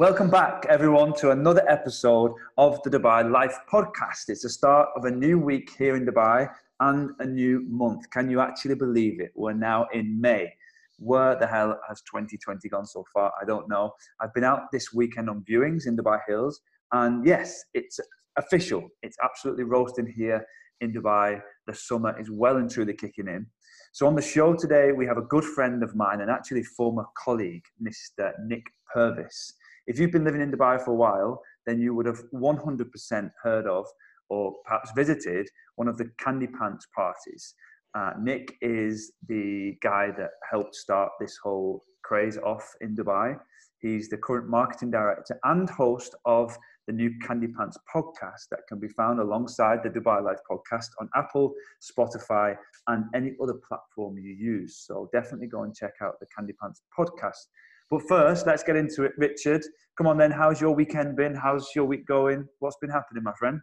Welcome 0.00 0.30
back, 0.30 0.64
everyone, 0.70 1.12
to 1.16 1.32
another 1.32 1.62
episode 1.68 2.32
of 2.56 2.82
the 2.84 2.88
Dubai 2.88 3.30
Life 3.30 3.54
Podcast. 3.70 4.30
It's 4.30 4.44
the 4.44 4.48
start 4.48 4.88
of 4.96 5.04
a 5.04 5.10
new 5.10 5.38
week 5.38 5.74
here 5.76 5.94
in 5.94 6.06
Dubai 6.06 6.48
and 6.80 7.10
a 7.18 7.26
new 7.26 7.66
month. 7.68 8.08
Can 8.08 8.30
you 8.30 8.40
actually 8.40 8.76
believe 8.76 9.20
it? 9.20 9.30
We're 9.34 9.52
now 9.52 9.88
in 9.92 10.18
May. 10.18 10.54
Where 10.96 11.38
the 11.38 11.46
hell 11.46 11.78
has 11.86 12.00
2020 12.10 12.66
gone 12.70 12.86
so 12.86 13.04
far? 13.12 13.30
I 13.42 13.44
don't 13.44 13.68
know. 13.68 13.92
I've 14.22 14.32
been 14.32 14.42
out 14.42 14.72
this 14.72 14.90
weekend 14.90 15.28
on 15.28 15.44
viewings 15.46 15.86
in 15.86 15.98
Dubai 15.98 16.18
Hills, 16.26 16.62
and 16.92 17.26
yes, 17.26 17.62
it's 17.74 18.00
official. 18.38 18.88
It's 19.02 19.18
absolutely 19.22 19.64
roasting 19.64 20.10
here 20.16 20.46
in 20.80 20.94
Dubai. 20.94 21.42
The 21.66 21.74
summer 21.74 22.18
is 22.18 22.30
well 22.30 22.56
and 22.56 22.70
truly 22.70 22.94
kicking 22.94 23.28
in. 23.28 23.48
So, 23.92 24.06
on 24.06 24.14
the 24.14 24.22
show 24.22 24.54
today, 24.54 24.92
we 24.92 25.04
have 25.04 25.18
a 25.18 25.28
good 25.34 25.44
friend 25.44 25.82
of 25.82 25.94
mine 25.94 26.22
and 26.22 26.30
actually 26.30 26.62
former 26.62 27.04
colleague, 27.22 27.64
Mr. 27.86 28.32
Nick 28.46 28.64
Purvis. 28.94 29.52
If 29.86 29.98
you've 29.98 30.12
been 30.12 30.24
living 30.24 30.40
in 30.40 30.50
Dubai 30.50 30.82
for 30.82 30.92
a 30.92 30.96
while, 30.96 31.42
then 31.66 31.80
you 31.80 31.94
would 31.94 32.06
have 32.06 32.22
100% 32.32 33.30
heard 33.42 33.66
of 33.66 33.86
or 34.28 34.54
perhaps 34.64 34.92
visited 34.92 35.48
one 35.76 35.88
of 35.88 35.98
the 35.98 36.10
Candypants 36.24 36.84
parties. 36.94 37.54
Uh, 37.94 38.12
Nick 38.20 38.56
is 38.62 39.12
the 39.28 39.76
guy 39.82 40.10
that 40.16 40.30
helped 40.48 40.74
start 40.76 41.10
this 41.18 41.36
whole 41.42 41.82
craze 42.04 42.38
off 42.38 42.72
in 42.80 42.94
Dubai. 42.94 43.36
He's 43.80 44.08
the 44.08 44.18
current 44.18 44.48
marketing 44.48 44.90
director 44.90 45.38
and 45.44 45.68
host 45.68 46.14
of 46.24 46.56
the 46.86 46.92
new 46.92 47.10
Candypants 47.26 47.76
podcast 47.94 48.48
that 48.50 48.60
can 48.68 48.78
be 48.78 48.88
found 48.88 49.20
alongside 49.20 49.82
the 49.82 49.90
Dubai 49.90 50.22
Life 50.22 50.38
podcast 50.50 50.88
on 51.00 51.08
Apple, 51.14 51.52
Spotify, 51.80 52.56
and 52.88 53.04
any 53.14 53.32
other 53.42 53.54
platform 53.66 54.18
you 54.18 54.32
use. 54.32 54.84
So 54.86 55.08
definitely 55.12 55.46
go 55.46 55.62
and 55.62 55.74
check 55.74 55.94
out 56.02 56.14
the 56.20 56.26
Candypants 56.26 56.80
podcast. 56.96 57.46
But 57.90 58.02
first, 58.08 58.46
let's 58.46 58.62
get 58.62 58.76
into 58.76 59.02
it. 59.02 59.12
Richard, 59.18 59.62
come 59.98 60.06
on 60.06 60.16
then. 60.16 60.30
How's 60.30 60.60
your 60.60 60.72
weekend 60.74 61.16
been? 61.16 61.34
How's 61.34 61.68
your 61.74 61.86
week 61.86 62.06
going? 62.06 62.48
What's 62.60 62.76
been 62.80 62.90
happening, 62.90 63.24
my 63.24 63.32
friend? 63.38 63.60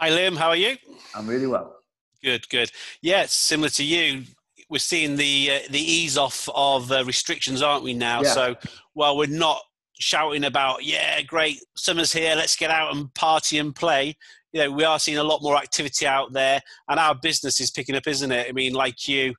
Hi, 0.00 0.10
Liam. 0.10 0.36
How 0.36 0.48
are 0.48 0.56
you? 0.56 0.76
I'm 1.14 1.26
really 1.28 1.46
well. 1.46 1.76
Good, 2.22 2.48
good. 2.48 2.72
Yeah, 3.00 3.22
it's 3.22 3.34
similar 3.34 3.68
to 3.70 3.84
you. 3.84 4.24
We're 4.68 4.78
seeing 4.78 5.16
the 5.16 5.50
uh, 5.52 5.68
the 5.70 5.80
ease 5.80 6.18
off 6.18 6.48
of 6.54 6.90
uh, 6.92 7.04
restrictions, 7.04 7.62
aren't 7.62 7.84
we 7.84 7.94
now? 7.94 8.22
Yeah. 8.22 8.32
So 8.32 8.56
while 8.94 9.16
we're 9.16 9.26
not 9.26 9.60
shouting 9.98 10.44
about, 10.44 10.84
yeah, 10.84 11.22
great, 11.22 11.60
summer's 11.76 12.12
here, 12.12 12.34
let's 12.34 12.56
get 12.56 12.70
out 12.70 12.94
and 12.94 13.12
party 13.14 13.58
and 13.58 13.74
play. 13.74 14.16
You 14.52 14.62
know, 14.62 14.70
we 14.72 14.84
are 14.84 14.98
seeing 14.98 15.18
a 15.18 15.24
lot 15.24 15.42
more 15.42 15.56
activity 15.56 16.06
out 16.06 16.32
there, 16.32 16.60
and 16.88 16.98
our 16.98 17.14
business 17.14 17.60
is 17.60 17.70
picking 17.70 17.94
up, 17.94 18.06
isn't 18.06 18.32
it? 18.32 18.48
I 18.48 18.52
mean, 18.52 18.72
like 18.72 19.06
you, 19.06 19.34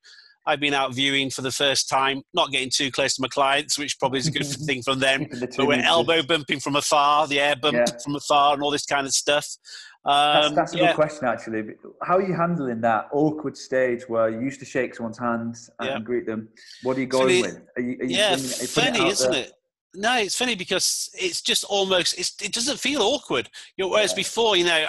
I've 0.51 0.59
been 0.59 0.73
out 0.73 0.93
viewing 0.93 1.29
for 1.29 1.41
the 1.41 1.51
first 1.51 1.87
time, 1.87 2.23
not 2.33 2.51
getting 2.51 2.69
too 2.69 2.91
close 2.91 3.15
to 3.15 3.21
my 3.21 3.29
clients, 3.29 3.79
which 3.79 3.97
probably 3.97 4.19
is 4.19 4.27
a 4.27 4.31
good 4.31 4.45
thing 4.65 4.81
from 4.81 4.99
them. 4.99 5.27
the 5.29 5.47
but 5.55 5.65
we're 5.65 5.81
elbow 5.81 6.21
bumping 6.21 6.59
from 6.59 6.75
afar, 6.75 7.25
the 7.25 7.39
air 7.39 7.55
bump 7.55 7.77
yeah. 7.77 7.85
from 8.03 8.15
afar, 8.15 8.53
and 8.53 8.61
all 8.61 8.69
this 8.69 8.85
kind 8.85 9.07
of 9.07 9.13
stuff. 9.13 9.47
Um, 10.03 10.13
that's, 10.13 10.55
that's, 10.55 10.73
a 10.73 10.77
yeah. 10.77 10.87
good 10.87 10.95
question, 10.95 11.25
actually. 11.25 11.75
How 12.03 12.17
are 12.17 12.21
you 12.21 12.33
handling 12.33 12.81
that 12.81 13.07
awkward 13.13 13.55
stage 13.55 14.09
where 14.09 14.29
you 14.29 14.41
used 14.41 14.59
to 14.59 14.65
shake 14.65 14.93
someone's 14.93 15.19
hands 15.19 15.69
and 15.79 15.89
yeah. 15.89 15.99
greet 15.99 16.25
them? 16.25 16.49
What 16.83 16.97
are 16.97 16.99
you 16.99 17.07
going 17.07 17.43
with? 17.43 17.61
Are 17.77 17.81
you, 17.81 17.97
are 18.01 18.05
you 18.05 18.17
yeah, 18.17 18.35
funny, 18.35 18.99
it 18.99 19.11
isn't 19.13 19.31
there? 19.31 19.43
it? 19.43 19.53
No, 19.93 20.17
it's 20.17 20.37
funny 20.37 20.55
because 20.55 21.09
it's 21.13 21.41
just 21.41 21.63
almost 21.65 22.17
it 22.41 22.53
doesn't 22.53 22.79
feel 22.79 23.01
awkward. 23.01 23.49
You 23.77 23.85
know, 23.85 23.91
whereas 23.91 24.11
yeah. 24.11 24.17
before, 24.17 24.55
you 24.55 24.65
know, 24.65 24.85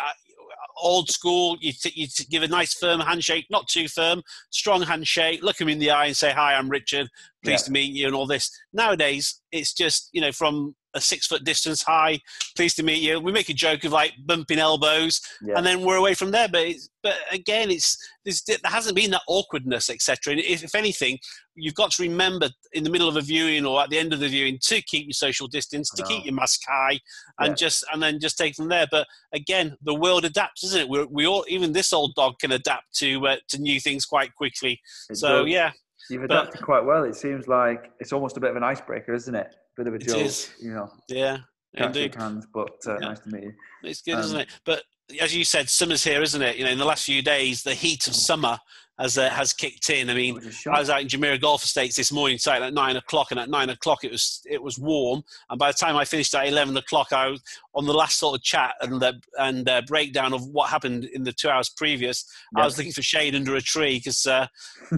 old 0.81 1.11
school. 1.11 1.57
You, 1.61 1.73
t- 1.73 1.93
you 1.95 2.07
t- 2.07 2.27
give 2.31 2.43
a 2.43 2.49
nice 2.49 2.75
firm 2.75 3.01
handshake, 3.01 3.47
not 3.51 3.69
too 3.69 3.89
firm, 3.89 4.23
strong 4.51 4.83
handshake. 4.83 5.43
Look 5.43 5.61
him 5.61 5.69
in 5.69 5.79
the 5.79 5.91
eye 5.91 6.07
and 6.07 6.17
say, 6.17 6.33
"Hi, 6.33 6.55
I'm 6.55 6.69
Richard. 6.69 7.09
Pleased 7.45 7.65
yeah. 7.65 7.67
to 7.67 7.73
meet 7.73 7.93
you," 7.93 8.07
and 8.07 8.15
all 8.15 8.27
this. 8.27 8.51
Nowadays, 8.73 9.41
it's 9.51 9.73
just 9.73 10.09
you 10.13 10.21
know 10.21 10.33
from 10.33 10.75
a 10.95 11.01
six 11.01 11.27
foot 11.27 11.45
distance. 11.45 11.83
Hi, 11.83 12.21
pleased 12.57 12.77
to 12.77 12.83
meet 12.83 13.03
you. 13.03 13.21
We 13.21 13.33
make 13.33 13.49
a 13.49 13.55
joke 13.55 13.85
of 13.85 13.93
like 13.93 14.13
bumping 14.27 14.59
elbows, 14.59 15.21
yeah. 15.43 15.55
and 15.57 15.65
then 15.65 15.83
we're 15.83 15.97
away 15.97 16.15
from 16.15 16.31
there. 16.31 16.49
But 16.49 16.75
but 17.03 17.15
again, 17.31 17.71
it's 17.71 17.99
there 18.25 18.57
hasn't 18.65 18.97
been 18.97 19.11
that 19.11 19.23
awkwardness, 19.27 19.91
etc. 19.91 20.33
And 20.33 20.41
if, 20.41 20.63
if, 20.63 20.75
anything, 20.75 21.19
you've 21.57 21.75
got 21.75 21.91
to 21.93 22.03
remember 22.03 22.49
in 22.73 22.85
the 22.85 22.91
middle 22.91 23.09
of 23.09 23.17
a 23.17 23.21
viewing 23.21 23.67
or 23.67 23.83
at 23.83 23.91
the 23.91 23.99
end 23.99 24.13
of 24.13 24.21
the 24.21 24.29
viewing 24.29 24.59
to 24.63 24.81
keep 24.83 25.07
your 25.07 25.13
social 25.13 25.49
distance, 25.49 25.91
to 25.91 26.05
keep 26.05 26.25
your 26.25 26.35
mask 26.35 26.61
high, 26.69 27.01
and 27.41 27.51
yeah. 27.51 27.55
just 27.55 27.85
and 27.93 28.03
then 28.03 28.21
just 28.21 28.39
take 28.39 28.55
from 28.55 28.69
there. 28.69 28.87
But 28.91 29.07
again, 29.33 29.77
the 29.83 29.95
world 29.95 30.25
adapts, 30.25 30.65
isn't 30.65 30.83
it? 30.83 30.89
we 30.89 31.05
we 31.05 31.27
all 31.27 31.45
even 31.49 31.73
this 31.73 31.93
old 31.93 32.15
dog 32.15 32.39
can 32.39 32.53
adapt 32.53 32.95
to 32.99 33.27
uh, 33.27 33.37
to 33.49 33.61
new 33.61 33.81
things 33.81 34.05
quite 34.05 34.35
quickly. 34.35 34.81
It 35.11 35.17
so 35.17 35.43
does. 35.43 35.49
yeah. 35.49 35.73
You've 36.11 36.25
adapted 36.25 36.61
but, 36.61 36.65
quite 36.65 36.85
well. 36.85 37.05
It 37.05 37.15
seems 37.15 37.47
like 37.47 37.93
it's 38.01 38.13
almost 38.13 38.37
a 38.37 38.41
bit 38.41 38.51
of 38.51 38.57
an 38.57 38.65
icebreaker, 38.65 39.15
isn't 39.15 39.35
it? 39.35 39.55
Bit 39.77 39.87
of 39.87 39.95
a 39.95 39.99
joke, 39.99 40.33
you 40.61 40.75
know. 40.75 40.91
Yeah, 41.09 41.39
indeed. 41.75 42.15
hands, 42.15 42.47
but 42.53 42.73
uh, 42.87 42.95
yeah. 42.95 43.09
nice 43.09 43.21
to 43.21 43.31
meet 43.31 43.45
you. 43.45 43.53
It's 43.83 44.03
good, 44.03 44.15
um, 44.15 44.21
isn't 44.21 44.41
it? 44.41 44.49
But 44.65 44.83
as 45.21 45.35
you 45.35 45.45
said, 45.45 45.69
summer's 45.69 46.05
here, 46.05 46.23
isn't 46.23 46.43
it? 46.43 46.57
You 46.57 46.65
know, 46.65 46.71
in 46.71 46.79
the 46.79 46.85
last 46.85 47.05
few 47.05 47.23
days, 47.23 47.63
the 47.63 47.75
heat 47.75 48.07
of 48.07 48.15
summer 48.15 48.59
has 49.03 49.19
uh, 49.19 49.29
has 49.31 49.53
kicked 49.53 49.91
in. 49.91 50.09
I 50.09 50.15
mean, 50.15 50.41
I 50.71 50.79
was 50.79 50.89
out 50.89 51.01
in 51.01 51.09
Jumeirah 51.09 51.41
Golf 51.41 51.65
Estates 51.65 51.97
this 51.97 52.13
morning, 52.13 52.39
starting 52.39 52.65
at 52.65 52.73
nine 52.73 52.97
o'clock, 52.97 53.33
and 53.33 53.41
at 53.41 53.51
nine 53.51 53.69
o'clock 53.71 54.05
it 54.05 54.13
was 54.13 54.41
it 54.49 54.63
was 54.63 54.79
warm. 54.79 55.23
And 55.51 55.59
by 55.59 55.73
the 55.73 55.77
time 55.77 55.97
I 55.97 56.05
finished 56.05 56.35
at 56.35 56.47
eleven 56.47 56.77
o'clock, 56.77 57.13
I 57.13 57.29
was 57.29 57.43
on 57.75 57.87
the 57.87 57.93
last 57.93 58.19
sort 58.19 58.39
of 58.39 58.43
chat 58.43 58.75
and 58.81 59.01
the 59.01 59.21
and 59.39 59.69
uh, 59.69 59.83
breakdown 59.87 60.33
of 60.33 60.47
what 60.47 60.71
happened 60.71 61.05
in 61.05 61.25
the 61.25 61.33
two 61.33 61.49
hours 61.49 61.69
previous. 61.69 62.25
Yep. 62.57 62.63
I 62.63 62.65
was 62.65 62.79
looking 62.79 62.93
for 62.93 63.03
shade 63.03 63.35
under 63.35 63.57
a 63.57 63.61
tree 63.61 63.99
because 63.99 64.25
uh, 64.25 64.47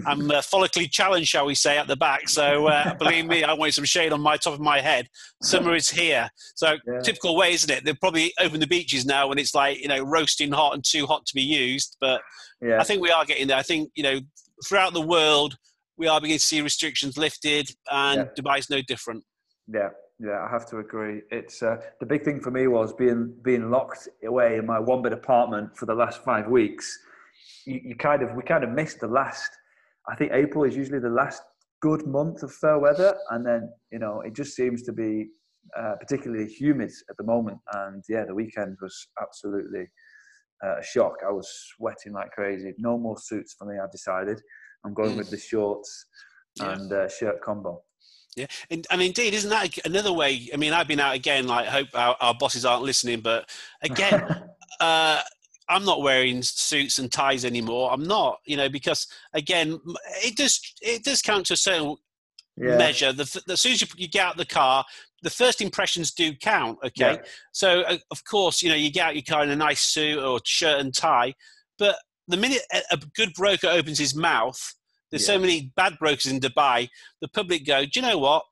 I'm 0.05 0.29
uh, 0.29 0.35
follically 0.35 0.89
challenged, 0.89 1.29
shall 1.29 1.47
we 1.47 1.55
say, 1.55 1.77
at 1.77 1.87
the 1.87 1.95
back. 1.95 2.29
So 2.29 2.67
uh, 2.67 2.93
believe 2.99 3.25
me, 3.25 3.43
I 3.43 3.53
wanted 3.53 3.73
some 3.73 3.85
shade 3.85 4.13
on 4.13 4.21
my 4.21 4.37
top 4.37 4.53
of 4.53 4.59
my 4.59 4.81
head. 4.81 5.07
Summer 5.41 5.75
is 5.75 5.89
here. 5.89 6.29
So 6.55 6.77
yeah. 6.85 6.99
typical 7.01 7.35
way, 7.35 7.53
isn't 7.53 7.71
it? 7.71 7.83
They've 7.83 7.99
probably 7.99 8.33
opened 8.39 8.61
the 8.61 8.67
beaches 8.67 9.05
now 9.05 9.27
when 9.29 9.39
it's 9.39 9.55
like 9.55 9.81
you 9.81 9.87
know 9.87 10.03
roasting 10.03 10.51
hot 10.51 10.75
and 10.75 10.83
too 10.83 11.07
hot 11.07 11.25
to 11.25 11.33
be 11.33 11.41
used, 11.41 11.97
but 11.99 12.21
yeah. 12.61 12.79
I 12.79 12.83
think 12.83 13.01
we 13.01 13.11
are 13.11 13.25
getting 13.25 13.47
there. 13.47 13.57
I 13.57 13.63
think 13.63 13.91
you 13.95 14.03
know 14.03 14.19
throughout 14.65 14.93
the 14.93 15.01
world 15.01 15.57
we 15.97 16.07
are 16.07 16.19
beginning 16.19 16.39
to 16.39 16.45
see 16.45 16.61
restrictions 16.61 17.17
lifted, 17.17 17.69
and 17.89 18.29
yeah. 18.37 18.55
is 18.57 18.69
no 18.69 18.81
different. 18.81 19.23
Yeah, 19.67 19.89
yeah, 20.19 20.45
I 20.45 20.49
have 20.49 20.65
to 20.69 20.79
agree. 20.79 21.21
It's 21.31 21.63
uh, 21.63 21.77
the 21.99 22.05
big 22.05 22.23
thing 22.23 22.41
for 22.41 22.51
me 22.51 22.67
was 22.67 22.93
being 22.93 23.33
being 23.43 23.69
locked 23.69 24.07
away 24.25 24.57
in 24.57 24.65
my 24.65 24.79
one 24.79 25.01
bed 25.01 25.13
apartment 25.13 25.77
for 25.77 25.85
the 25.85 25.95
last 25.95 26.23
five 26.23 26.47
weeks. 26.47 26.97
You, 27.65 27.81
you 27.83 27.95
kind 27.95 28.21
of 28.21 28.35
we 28.35 28.43
kind 28.43 28.63
of 28.63 28.71
missed 28.71 28.99
the 28.99 29.07
last. 29.07 29.49
I 30.07 30.15
think 30.15 30.31
April 30.33 30.65
is 30.65 30.75
usually 30.75 30.99
the 30.99 31.09
last 31.09 31.41
good 31.81 32.05
month 32.05 32.43
of 32.43 32.53
fair 32.53 32.79
weather, 32.79 33.15
and 33.31 33.45
then 33.45 33.71
you 33.91 33.99
know 33.99 34.21
it 34.21 34.33
just 34.33 34.55
seems 34.55 34.83
to 34.83 34.93
be 34.93 35.27
uh, 35.77 35.95
particularly 35.99 36.47
humid 36.47 36.91
at 37.09 37.17
the 37.17 37.23
moment. 37.23 37.57
And 37.73 38.03
yeah, 38.07 38.25
the 38.25 38.35
weekend 38.35 38.77
was 38.81 39.07
absolutely 39.21 39.87
uh, 40.63 40.77
a 40.79 40.83
shock. 40.83 41.15
I 41.27 41.31
was 41.31 41.49
sweating 41.75 42.13
like 42.13 42.31
crazy. 42.31 42.73
No 42.77 42.97
more 42.97 43.17
suits 43.17 43.55
for 43.57 43.65
me. 43.65 43.75
I've 43.81 43.91
decided. 43.91 44.41
I'm 44.85 44.93
going 44.93 45.13
mm. 45.13 45.17
with 45.17 45.29
the 45.29 45.37
shorts 45.37 46.05
and 46.59 46.91
uh, 46.91 47.09
shirt 47.09 47.41
combo. 47.41 47.81
Yeah, 48.35 48.47
and, 48.69 48.85
and, 48.91 49.01
indeed, 49.01 49.33
isn't 49.33 49.49
that 49.49 49.77
another 49.85 50.11
way? 50.11 50.49
I 50.53 50.57
mean, 50.57 50.73
I've 50.73 50.89
been 50.89 50.99
out 50.99 51.15
again. 51.15 51.47
Like, 51.47 51.67
hope 51.67 51.87
our, 51.93 52.17
our 52.19 52.33
bosses 52.33 52.65
aren't 52.65 52.83
listening, 52.83 53.21
but 53.21 53.49
again, 53.81 54.43
uh, 54.81 55.21
I'm 55.69 55.85
not 55.85 56.01
wearing 56.01 56.41
suits 56.43 56.99
and 56.99 57.11
ties 57.11 57.45
anymore. 57.45 57.91
I'm 57.91 58.03
not, 58.03 58.39
you 58.45 58.57
know, 58.57 58.67
because 58.69 59.07
again, 59.33 59.79
it 60.23 60.35
does 60.35 60.59
it 60.81 61.03
does 61.03 61.21
count 61.21 61.47
to 61.47 61.53
a 61.53 61.57
certain 61.57 61.95
yeah. 62.57 62.77
measure. 62.77 63.11
The, 63.11 63.41
the, 63.45 63.53
as 63.53 63.61
soon 63.61 63.73
as 63.73 63.81
you, 63.81 63.87
you, 63.97 64.07
get 64.07 64.25
out 64.25 64.37
the 64.37 64.45
car, 64.45 64.85
the 65.21 65.29
first 65.29 65.61
impressions 65.61 66.11
do 66.11 66.33
count. 66.35 66.77
Okay, 66.83 67.13
yeah. 67.13 67.17
so 67.51 67.81
uh, 67.81 67.97
of 68.11 68.23
course, 68.25 68.61
you 68.61 68.69
know, 68.69 68.75
you 68.75 68.91
get 68.91 69.07
out 69.07 69.15
your 69.15 69.23
car 69.23 69.43
in 69.43 69.49
a 69.49 69.55
nice 69.55 69.81
suit 69.81 70.23
or 70.23 70.39
shirt 70.43 70.79
and 70.79 70.93
tie, 70.93 71.33
but 71.77 71.97
the 72.27 72.37
minute 72.37 72.61
a, 72.73 72.81
a 72.91 72.97
good 73.15 73.33
broker 73.33 73.67
opens 73.67 73.99
his 73.99 74.15
mouth, 74.15 74.59
there's 75.11 75.27
yeah. 75.27 75.35
so 75.35 75.39
many 75.39 75.71
bad 75.75 75.97
brokers 75.99 76.27
in 76.27 76.39
Dubai. 76.39 76.89
The 77.21 77.27
public 77.27 77.65
go, 77.65 77.83
do 77.83 77.91
you 77.95 78.01
know 78.01 78.17
what? 78.17 78.43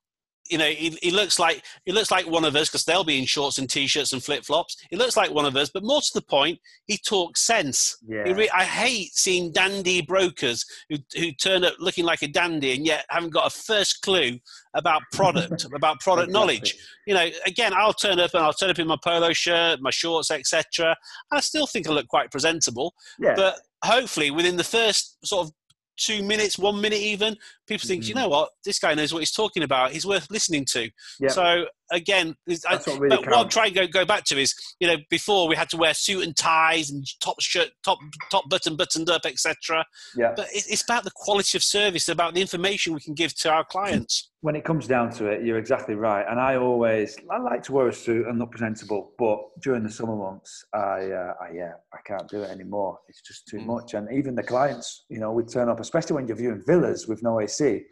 You 0.49 0.57
know, 0.57 0.67
he, 0.67 0.89
he, 1.01 1.11
looks 1.11 1.39
like 1.39 1.63
he 1.85 1.91
looks 1.91 2.11
like 2.11 2.27
one 2.27 2.43
of 2.43 2.55
us 2.55 2.69
because 2.69 2.83
they'll 2.83 3.03
be 3.03 3.17
in 3.17 3.25
shorts 3.25 3.57
and 3.57 3.69
t-shirts 3.69 4.11
and 4.11 4.23
flip-flops. 4.23 4.77
He 4.89 4.95
looks 4.95 5.15
like 5.15 5.31
one 5.31 5.45
of 5.45 5.55
us, 5.55 5.69
but 5.73 5.83
more 5.83 6.01
to 6.01 6.11
the 6.13 6.21
point, 6.21 6.59
he 6.85 6.97
talks 6.97 7.41
sense. 7.41 7.97
Yeah. 8.05 8.23
Re- 8.23 8.49
I 8.49 8.63
hate 8.63 9.13
seeing 9.13 9.51
dandy 9.51 10.01
brokers 10.01 10.65
who 10.89 10.97
who 11.15 11.31
turn 11.31 11.63
up 11.63 11.75
looking 11.79 12.05
like 12.05 12.21
a 12.21 12.27
dandy 12.27 12.73
and 12.73 12.85
yet 12.85 13.05
haven't 13.09 13.31
got 13.31 13.47
a 13.47 13.49
first 13.49 14.01
clue 14.01 14.39
about 14.73 15.01
product, 15.11 15.65
about 15.75 15.99
product 16.01 16.29
exactly. 16.29 16.33
knowledge. 16.33 16.77
You 17.07 17.13
know, 17.13 17.29
again, 17.45 17.73
I'll 17.73 17.93
turn 17.93 18.19
up 18.19 18.33
and 18.33 18.43
I'll 18.43 18.53
turn 18.53 18.69
up 18.69 18.79
in 18.79 18.87
my 18.87 18.97
polo 19.01 19.33
shirt, 19.33 19.81
my 19.81 19.91
shorts, 19.91 20.29
etc. 20.29 20.95
I 21.31 21.39
still 21.39 21.67
think 21.67 21.87
I 21.87 21.91
look 21.91 22.07
quite 22.07 22.31
presentable. 22.31 22.93
Yeah. 23.17 23.35
But 23.35 23.59
hopefully, 23.83 24.31
within 24.31 24.57
the 24.57 24.63
first 24.63 25.25
sort 25.25 25.47
of 25.47 25.53
two 25.97 26.23
minutes, 26.23 26.57
one 26.57 26.81
minute 26.81 26.99
even, 26.99 27.37
people 27.67 27.87
think, 27.87 28.03
mm-hmm. 28.03 28.09
you 28.09 28.15
know 28.15 28.29
what, 28.29 28.49
this 28.65 28.79
guy 28.79 28.93
knows 28.93 29.13
what 29.13 29.19
he's 29.19 29.31
talking 29.31 29.63
about. 29.63 29.91
He's 29.91 30.05
worth 30.05 30.29
listening 30.29 30.65
to. 30.71 30.89
Yep. 31.19 31.31
So 31.31 31.65
again, 31.91 32.35
I, 32.67 32.79
really 32.87 33.09
but 33.09 33.25
what 33.27 33.37
I'm 33.37 33.49
trying 33.49 33.73
to 33.73 33.81
go, 33.81 33.87
go 33.87 34.05
back 34.05 34.23
to 34.25 34.37
is, 34.37 34.53
you 34.79 34.87
know, 34.87 34.97
before 35.09 35.47
we 35.47 35.55
had 35.55 35.69
to 35.69 35.77
wear 35.77 35.93
suit 35.93 36.23
and 36.23 36.35
ties 36.35 36.89
and 36.89 37.05
top 37.21 37.39
shirt, 37.41 37.69
top 37.83 37.99
top 38.31 38.49
button 38.49 38.75
buttoned 38.75 39.09
up, 39.09 39.25
etc. 39.25 39.85
Yeah. 40.15 40.33
But 40.35 40.47
it, 40.53 40.65
it's 40.69 40.83
about 40.83 41.03
the 41.03 41.11
quality 41.15 41.57
of 41.57 41.63
service, 41.63 42.09
about 42.09 42.33
the 42.33 42.41
information 42.41 42.93
we 42.93 42.99
can 42.99 43.13
give 43.13 43.35
to 43.35 43.51
our 43.51 43.63
clients. 43.63 44.29
when 44.43 44.57
it 44.57 44.65
comes 44.65 44.87
down 44.87 45.09
to 45.09 45.27
it, 45.27 45.45
you're 45.45 45.57
exactly 45.57 45.95
right. 45.95 46.25
And 46.29 46.37
I 46.37 46.57
always, 46.57 47.15
I 47.31 47.37
like 47.39 47.63
to 47.63 47.71
wear 47.71 47.87
a 47.87 47.93
suit 47.93 48.27
and 48.27 48.39
look 48.39 48.51
presentable, 48.51 49.13
but 49.17 49.39
during 49.61 49.83
the 49.83 49.89
summer 49.89 50.17
months, 50.17 50.65
I, 50.73 51.11
uh, 51.11 51.33
I 51.41 51.53
yeah, 51.53 51.73
I 51.93 51.99
can't 52.05 52.27
do 52.27 52.43
it 52.43 52.49
anymore. 52.49 52.99
It's 53.07 53.21
just 53.21 53.47
too 53.47 53.59
Mm. 53.59 53.67
much. 53.67 53.93
And 53.93 54.07
even 54.11 54.35
the 54.35 54.43
clients, 54.43 55.05
you 55.09 55.19
know, 55.19 55.31
we 55.31 55.43
turn 55.43 55.69
up, 55.69 55.79
especially 55.79 56.15
when 56.15 56.27
you're 56.27 56.41
viewing 56.43 56.61
villas 56.67 57.07
with 57.07 57.23
no 57.23 57.39
AC. 57.39 57.52
See, 57.57 57.83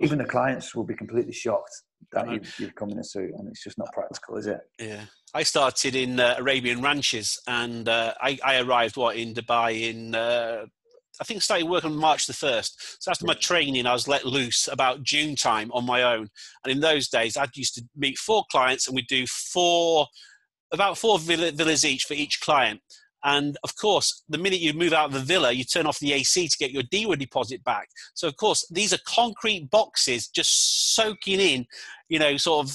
even 0.00 0.18
the 0.18 0.24
clients 0.24 0.74
will 0.74 0.84
be 0.84 0.94
completely 0.94 1.32
shocked 1.32 1.70
that 2.12 2.26
Right. 2.26 2.42
you, 2.42 2.66
you've 2.66 2.74
come 2.74 2.90
in 2.90 2.98
a 2.98 3.04
suit, 3.04 3.30
and 3.36 3.48
it's 3.48 3.62
just 3.62 3.78
not 3.78 3.92
practical, 3.92 4.36
is 4.36 4.46
it? 4.46 4.60
Yeah. 4.78 5.04
I 5.34 5.44
started 5.44 5.94
in 5.94 6.20
uh, 6.20 6.34
Arabian 6.38 6.82
ranches, 6.82 7.40
and 7.46 7.88
uh, 7.88 8.14
I, 8.20 8.38
I 8.44 8.60
arrived 8.60 8.96
what 8.96 9.16
in 9.16 9.32
Dubai 9.34 9.90
in 9.90 10.14
uh, 10.14 10.66
I 11.20 11.24
think 11.24 11.38
I 11.38 11.40
started 11.40 11.68
working 11.68 11.90
on 11.90 11.96
March 11.96 12.26
the 12.26 12.32
first. 12.32 13.02
So 13.02 13.10
after 13.10 13.26
my 13.26 13.34
training, 13.34 13.86
I 13.86 13.92
was 13.92 14.08
let 14.08 14.24
loose 14.24 14.68
about 14.68 15.02
June 15.02 15.36
time 15.36 15.70
on 15.72 15.84
my 15.84 16.02
own. 16.02 16.28
And 16.64 16.72
in 16.72 16.80
those 16.80 17.08
days, 17.08 17.36
I 17.36 17.46
used 17.54 17.74
to 17.74 17.84
meet 17.94 18.18
four 18.18 18.44
clients, 18.50 18.88
and 18.88 18.96
we'd 18.96 19.06
do 19.08 19.26
four 19.26 20.06
about 20.72 20.96
four 20.96 21.18
villas 21.18 21.84
each 21.84 22.04
for 22.04 22.14
each 22.14 22.40
client. 22.40 22.80
And 23.24 23.56
of 23.62 23.76
course, 23.76 24.22
the 24.28 24.38
minute 24.38 24.60
you 24.60 24.72
move 24.72 24.92
out 24.92 25.06
of 25.06 25.12
the 25.12 25.20
villa, 25.20 25.52
you 25.52 25.64
turn 25.64 25.86
off 25.86 25.98
the 25.98 26.12
AC 26.12 26.48
to 26.48 26.58
get 26.58 26.72
your 26.72 26.82
DEWA 26.84 27.18
deposit 27.18 27.62
back. 27.64 27.88
So 28.14 28.28
of 28.28 28.36
course, 28.36 28.66
these 28.70 28.92
are 28.92 28.98
concrete 29.06 29.70
boxes 29.70 30.28
just 30.28 30.94
soaking 30.94 31.40
in, 31.40 31.66
you 32.08 32.18
know, 32.18 32.36
sort 32.36 32.66
of 32.66 32.72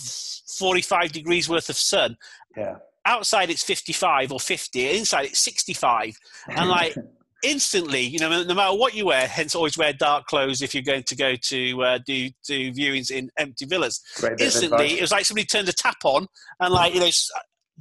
45 0.58 1.12
degrees 1.12 1.50
worth 1.50 1.70
of 1.70 1.76
sun 1.78 2.18
Yeah. 2.56 2.78
outside 3.06 3.50
it's 3.50 3.64
55 3.64 4.32
or 4.32 4.40
50 4.40 4.98
inside 4.98 5.26
it's 5.26 5.40
65 5.40 6.16
and 6.50 6.70
like 6.70 6.96
instantly 7.44 8.02
you 8.02 8.18
know 8.18 8.44
no 8.44 8.54
matter 8.56 8.76
what 8.76 8.96
you 8.96 9.06
wear 9.06 9.28
hence 9.28 9.54
always 9.54 9.78
wear 9.78 9.94
dark 9.94 10.26
clothes 10.26 10.64
if 10.64 10.74
you're 10.74 10.82
going 10.82 11.04
to 11.04 11.16
go 11.16 11.36
to 11.36 11.84
uh, 11.84 12.00
do 12.06 12.30
do 12.48 12.72
viewings 12.72 13.12
in 13.12 13.30
empty 13.38 13.66
villas 13.66 14.02
Great 14.16 14.42
instantly 14.42 14.98
it 14.98 15.02
was 15.02 15.12
like 15.12 15.26
somebody 15.26 15.46
turned 15.46 15.70
a 15.70 15.74
tap 15.74 15.98
on 16.04 16.26
and 16.60 16.74
like 16.74 16.96
you 16.96 17.00
know 17.00 17.10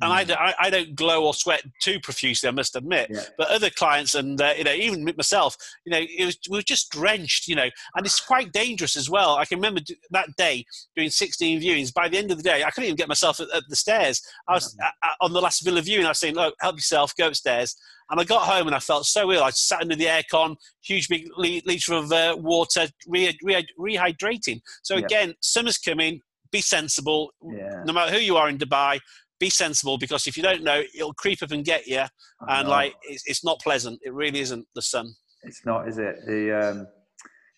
and 0.03 0.13
I, 0.13 0.25
don't- 0.25 0.39
I, 0.41 0.55
I 0.61 0.71
don't 0.71 0.95
glow 0.95 1.25
or 1.25 1.35
sweat 1.35 1.63
too 1.81 1.99
profusely, 2.01 2.49
I 2.49 2.53
must 2.53 2.77
admit. 2.77 3.09
Yeah. 3.11 3.23
But 3.39 3.49
other 3.49 3.71
clients 3.71 4.15
and 4.15 4.41
uh, 4.41 4.53
you 4.57 4.65
know 4.65 4.73
even 4.73 5.05
myself, 5.17 5.57
you 5.85 5.93
know, 5.93 6.01
it 6.01 6.25
was 6.27 6.39
we 6.51 6.59
were 6.59 6.63
just 6.63 6.91
drenched, 6.91 7.49
you 7.49 7.55
know, 7.57 7.69
and 7.95 8.07
it's 8.07 8.21
quite 8.33 8.53
dangerous 8.53 8.97
as 8.97 9.09
well. 9.09 9.37
I 9.37 9.45
can 9.45 9.59
remember 9.59 9.81
that 10.11 10.29
day 10.37 10.65
doing 10.97 11.11
16 11.11 11.61
viewings. 11.61 11.93
By 11.95 12.09
the 12.09 12.19
end 12.19 12.31
of 12.31 12.37
the 12.37 12.43
day, 12.43 12.63
I 12.65 12.71
couldn't 12.71 12.85
even 12.89 12.97
get 12.97 13.09
myself 13.09 13.41
at, 13.41 13.49
at 13.55 13.63
the 13.69 13.77
stairs. 13.77 14.21
I 14.49 14.55
was 14.55 14.77
uh, 14.83 14.87
uh, 15.03 15.25
on 15.25 15.33
the 15.33 15.41
last 15.41 15.65
villa 15.65 15.81
viewing. 15.81 16.07
I 16.07 16.11
was 16.11 16.19
saying, 16.19 16.35
"Look, 16.35 16.55
help 16.61 16.77
yourself, 16.77 17.15
go 17.17 17.29
upstairs." 17.29 17.75
And 18.09 18.21
I 18.21 18.25
got 18.25 18.43
home 18.43 18.69
and 18.69 18.77
I 18.77 18.79
felt 18.79 19.05
so 19.05 19.33
ill. 19.33 19.43
I 19.43 19.51
sat 19.51 19.81
under 19.81 19.97
the 19.97 20.05
aircon, 20.05 20.55
huge 20.81 21.09
big 21.09 21.27
liter 21.37 21.95
of 21.95 22.13
uh, 22.13 22.37
water, 22.39 22.87
re- 23.09 23.37
re- 23.43 23.67
rehydrating. 23.77 24.61
So 24.85 24.97
Yeah. 24.97 25.05
again, 25.07 25.35
summer's 25.41 25.77
coming. 25.79 26.21
Be 26.53 26.61
sensible. 26.61 27.33
Yeah. 27.43 27.83
No 27.85 27.93
matter 27.93 28.13
who 28.13 28.21
you 28.21 28.37
are 28.37 28.49
in 28.49 28.59
Dubai, 28.59 29.01
be 29.39 29.51
sensible 29.51 29.99
because 29.99 30.27
if 30.27 30.37
you 30.37 30.43
don't 30.43 30.63
know, 30.63 30.83
it'll 30.95 31.15
creep 31.15 31.43
up 31.43 31.51
and 31.51 31.65
get 31.65 31.87
you. 31.87 32.03
And 32.49 32.69
like, 32.69 32.95
it's, 33.03 33.25
it's 33.27 33.45
not 33.45 33.61
pleasant. 33.61 34.01
It 34.03 34.13
really 34.13 34.41
isn't. 34.41 34.67
The 34.75 34.83
sun. 34.83 35.15
It's 35.43 35.65
not, 35.65 35.89
is 35.89 35.99
it? 35.99 36.17
The 36.27 36.71
um, 36.71 36.87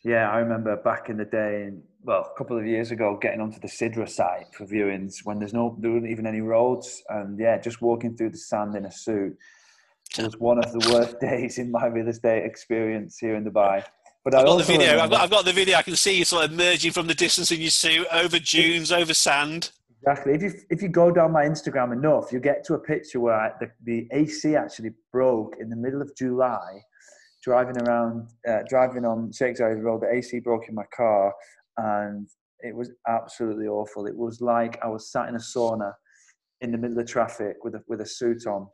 yeah, 0.04 0.30
I 0.30 0.38
remember 0.38 0.76
back 0.76 1.08
in 1.08 1.16
the 1.16 1.24
day, 1.24 1.64
and 1.64 1.82
well, 2.02 2.30
a 2.34 2.38
couple 2.38 2.58
of 2.58 2.66
years 2.66 2.90
ago, 2.90 3.18
getting 3.20 3.40
onto 3.40 3.58
the 3.60 3.68
Sidra 3.68 4.08
site 4.08 4.46
for 4.54 4.64
viewings 4.66 5.16
when 5.24 5.38
there's 5.38 5.54
no, 5.54 5.76
there 5.80 5.90
weren't 5.90 6.06
even 6.06 6.26
any 6.26 6.40
roads, 6.40 7.02
and 7.08 7.38
yeah, 7.38 7.58
just 7.58 7.82
walking 7.82 8.16
through 8.16 8.30
the 8.30 8.38
sand 8.38 8.76
in 8.76 8.84
a 8.84 8.92
suit 8.92 9.36
it 10.16 10.24
was 10.24 10.38
one 10.38 10.58
of 10.58 10.72
the 10.72 10.90
worst 10.92 11.20
days 11.20 11.58
in 11.58 11.70
my 11.70 11.86
real 11.86 12.08
estate 12.08 12.44
experience 12.44 13.18
here 13.18 13.34
in 13.34 13.44
Dubai. 13.44 13.84
But 14.24 14.34
I 14.34 14.40
I've 14.40 14.46
got 14.46 14.56
the 14.58 14.64
video. 14.64 14.98
I've 14.98 15.10
got, 15.10 15.20
I've 15.20 15.30
got 15.30 15.44
the 15.44 15.52
video. 15.52 15.76
I 15.76 15.82
can 15.82 15.96
see 15.96 16.18
you 16.18 16.24
sort 16.24 16.44
of 16.44 16.52
emerging 16.52 16.92
from 16.92 17.06
the 17.06 17.14
distance 17.14 17.50
in 17.50 17.60
your 17.60 17.70
suit 17.70 18.06
over 18.12 18.38
dunes, 18.38 18.92
over 18.92 19.14
sand. 19.14 19.70
Exactly. 20.02 20.34
If 20.34 20.42
you 20.42 20.52
if 20.70 20.82
you 20.82 20.88
go 20.88 21.10
down 21.10 21.32
my 21.32 21.44
Instagram 21.44 21.92
enough, 21.92 22.32
you 22.32 22.38
get 22.38 22.64
to 22.66 22.74
a 22.74 22.78
picture 22.78 23.20
where 23.20 23.34
I, 23.34 23.50
the, 23.58 23.70
the 23.84 24.08
AC 24.12 24.54
actually 24.54 24.90
broke 25.12 25.56
in 25.60 25.68
the 25.68 25.76
middle 25.76 26.00
of 26.00 26.14
July, 26.16 26.80
driving 27.42 27.76
around, 27.82 28.28
uh, 28.48 28.60
driving 28.68 29.04
on 29.04 29.32
Sheikh 29.32 29.56
Zayed 29.56 29.82
Road. 29.82 30.02
The 30.02 30.12
AC 30.14 30.38
broke 30.38 30.68
in 30.68 30.74
my 30.74 30.84
car, 30.96 31.34
and 31.76 32.28
it 32.60 32.74
was 32.76 32.90
absolutely 33.08 33.66
awful. 33.66 34.06
It 34.06 34.16
was 34.16 34.40
like 34.40 34.78
I 34.84 34.88
was 34.88 35.10
sat 35.10 35.28
in 35.28 35.34
a 35.34 35.38
sauna 35.38 35.92
in 36.60 36.70
the 36.70 36.78
middle 36.78 36.98
of 36.98 37.06
traffic 37.06 37.56
with 37.64 37.74
a 37.74 37.82
with 37.88 38.00
a 38.00 38.06
suit 38.06 38.46
on, 38.46 38.68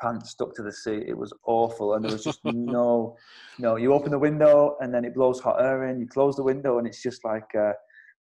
pants 0.00 0.30
stuck 0.30 0.54
to 0.54 0.62
the 0.62 0.72
seat. 0.72 1.04
It 1.06 1.18
was 1.18 1.34
awful, 1.46 1.94
and 1.94 2.04
there 2.04 2.12
was 2.12 2.24
just 2.24 2.40
no, 2.44 3.16
no. 3.58 3.76
You 3.76 3.92
open 3.92 4.10
the 4.10 4.18
window, 4.18 4.76
and 4.80 4.92
then 4.94 5.04
it 5.04 5.14
blows 5.14 5.38
hot 5.38 5.60
air 5.60 5.88
in. 5.88 6.00
You 6.00 6.06
close 6.06 6.36
the 6.36 6.42
window, 6.42 6.78
and 6.78 6.86
it's 6.86 7.02
just 7.02 7.26
like 7.26 7.54
uh, 7.54 7.72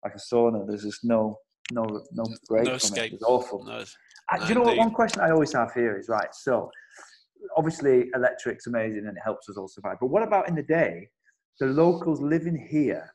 like 0.03 0.15
a 0.15 0.19
sauna. 0.33 0.67
There's 0.67 0.83
just 0.83 1.05
no 1.05 1.39
no 1.71 1.83
no 2.11 2.23
break 2.47 2.65
No 2.65 2.71
from 2.71 2.75
escape. 2.77 3.11
it. 3.13 3.15
It's 3.15 3.23
awful. 3.23 3.63
No, 3.63 3.83
Uh, 4.31 4.37
do 4.39 4.47
you 4.47 4.55
know 4.55 4.61
what? 4.61 4.77
One 4.77 4.91
question 4.91 5.21
I 5.21 5.31
always 5.31 5.53
have 5.53 5.73
here 5.73 5.97
is 5.97 6.07
right. 6.07 6.33
So, 6.35 6.69
obviously, 7.57 8.09
electric's 8.13 8.67
amazing 8.67 9.05
and 9.07 9.17
it 9.17 9.23
helps 9.23 9.49
us 9.49 9.57
all 9.57 9.67
survive. 9.67 9.97
But 9.99 10.07
what 10.07 10.23
about 10.23 10.47
in 10.47 10.55
the 10.55 10.63
day, 10.63 11.09
the 11.59 11.67
locals 11.67 12.21
living 12.21 12.55
here 12.55 13.13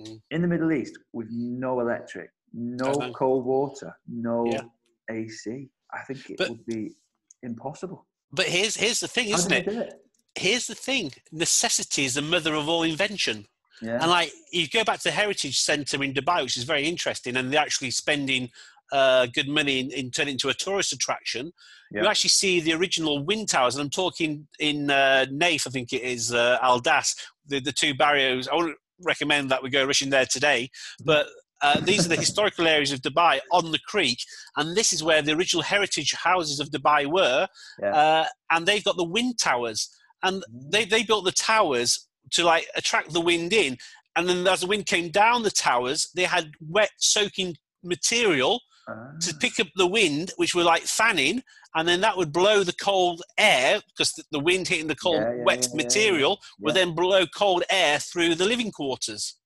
Mm. 0.00 0.22
in 0.30 0.42
the 0.42 0.48
Middle 0.48 0.72
East 0.72 0.98
with 1.12 1.28
no 1.30 1.80
electric, 1.80 2.30
no 2.54 3.12
cold 3.12 3.44
water, 3.44 3.94
no 4.08 4.46
Yeah. 4.46 4.62
AC? 5.10 5.68
I 5.92 6.02
think 6.04 6.30
it 6.30 6.38
But- 6.38 6.48
would 6.50 6.64
be 6.64 6.96
impossible. 7.42 8.06
But 8.32 8.46
here's 8.46 8.76
here's 8.76 9.00
the 9.00 9.08
thing, 9.08 9.28
isn't 9.28 9.52
it? 9.52 9.68
it? 9.68 10.02
Here's 10.34 10.66
the 10.66 10.74
thing: 10.74 11.12
necessity 11.30 12.04
is 12.06 12.14
the 12.14 12.22
mother 12.22 12.54
of 12.54 12.68
all 12.68 12.82
invention. 12.84 13.46
Yeah. 13.82 13.98
And 14.00 14.10
like, 14.10 14.32
you 14.52 14.68
go 14.68 14.84
back 14.84 14.98
to 14.98 15.04
the 15.04 15.10
Heritage 15.10 15.60
Centre 15.60 16.02
in 16.02 16.14
Dubai, 16.14 16.42
which 16.42 16.56
is 16.56 16.64
very 16.64 16.84
interesting, 16.84 17.36
and 17.36 17.52
they're 17.52 17.60
actually 17.60 17.90
spending 17.90 18.48
uh, 18.92 19.26
good 19.34 19.48
money 19.48 19.80
in, 19.80 19.90
in 19.90 20.10
turning 20.10 20.32
it 20.32 20.44
into 20.44 20.48
a 20.50 20.54
tourist 20.54 20.92
attraction. 20.92 21.52
You 21.94 22.06
actually 22.06 22.30
see 22.30 22.60
the 22.60 22.72
original 22.72 23.22
wind 23.22 23.50
towers, 23.50 23.74
and 23.74 23.82
I'm 23.82 23.90
talking 23.90 24.46
in 24.58 24.90
uh, 24.90 25.26
Naif, 25.30 25.66
I 25.66 25.70
think 25.70 25.92
it 25.92 26.02
is 26.02 26.32
uh, 26.32 26.58
Al 26.62 26.78
Das, 26.78 27.14
the, 27.46 27.60
the 27.60 27.72
two 27.72 27.92
barrios. 27.92 28.48
I 28.48 28.54
wouldn't 28.54 28.78
recommend 29.04 29.50
that 29.50 29.62
we 29.62 29.68
go 29.68 29.84
rushing 29.84 30.08
there 30.08 30.24
today, 30.24 30.70
but 31.04 31.26
uh, 31.60 31.78
these 31.80 32.06
are 32.06 32.08
the 32.08 32.16
historical 32.16 32.66
areas 32.66 32.92
of 32.92 33.00
Dubai 33.02 33.40
on 33.50 33.72
the 33.72 33.78
creek, 33.86 34.18
and 34.56 34.74
this 34.74 34.94
is 34.94 35.02
where 35.02 35.20
the 35.20 35.32
original 35.32 35.62
heritage 35.62 36.14
houses 36.14 36.60
of 36.60 36.70
Dubai 36.70 37.06
were. 37.06 37.46
Yeah. 37.82 37.94
Uh, 37.94 38.26
and 38.50 38.64
they've 38.64 38.84
got 38.84 38.96
the 38.96 39.04
wind 39.04 39.38
towers, 39.38 39.90
and 40.22 40.42
they, 40.50 40.86
they 40.86 41.02
built 41.02 41.24
the 41.26 41.32
towers 41.32 42.08
to 42.32 42.44
like 42.44 42.66
attract 42.76 43.12
the 43.12 43.20
wind 43.20 43.52
in. 43.52 43.76
And 44.16 44.28
then 44.28 44.46
as 44.46 44.60
the 44.60 44.66
wind 44.66 44.86
came 44.86 45.10
down 45.10 45.42
the 45.42 45.50
towers, 45.50 46.10
they 46.14 46.24
had 46.24 46.52
wet 46.60 46.90
soaking 46.98 47.56
material 47.82 48.60
Ah, 48.88 49.12
to 49.20 49.32
pick 49.36 49.60
up 49.60 49.68
the 49.76 49.86
wind, 49.86 50.32
which 50.38 50.56
were 50.56 50.64
like 50.64 50.82
fanning, 50.82 51.40
and 51.76 51.86
then 51.88 52.00
that 52.00 52.16
would 52.16 52.32
blow 52.32 52.64
the 52.64 52.72
cold 52.72 53.22
air 53.38 53.80
because 53.90 54.12
the, 54.32 54.40
wind 54.40 54.66
hitting 54.66 54.88
the 54.88 54.96
cold 54.96 55.22
Yeah, 55.22 55.34
yeah, 55.36 55.44
wet 55.44 55.68
yeah, 55.70 55.76
material 55.84 56.40
would 56.58 56.74
then 56.74 56.92
blow 56.92 57.24
cold 57.26 57.62
air 57.70 58.00
through 58.00 58.34
the 58.34 58.44
living 58.44 58.72
quarters. 58.72 59.36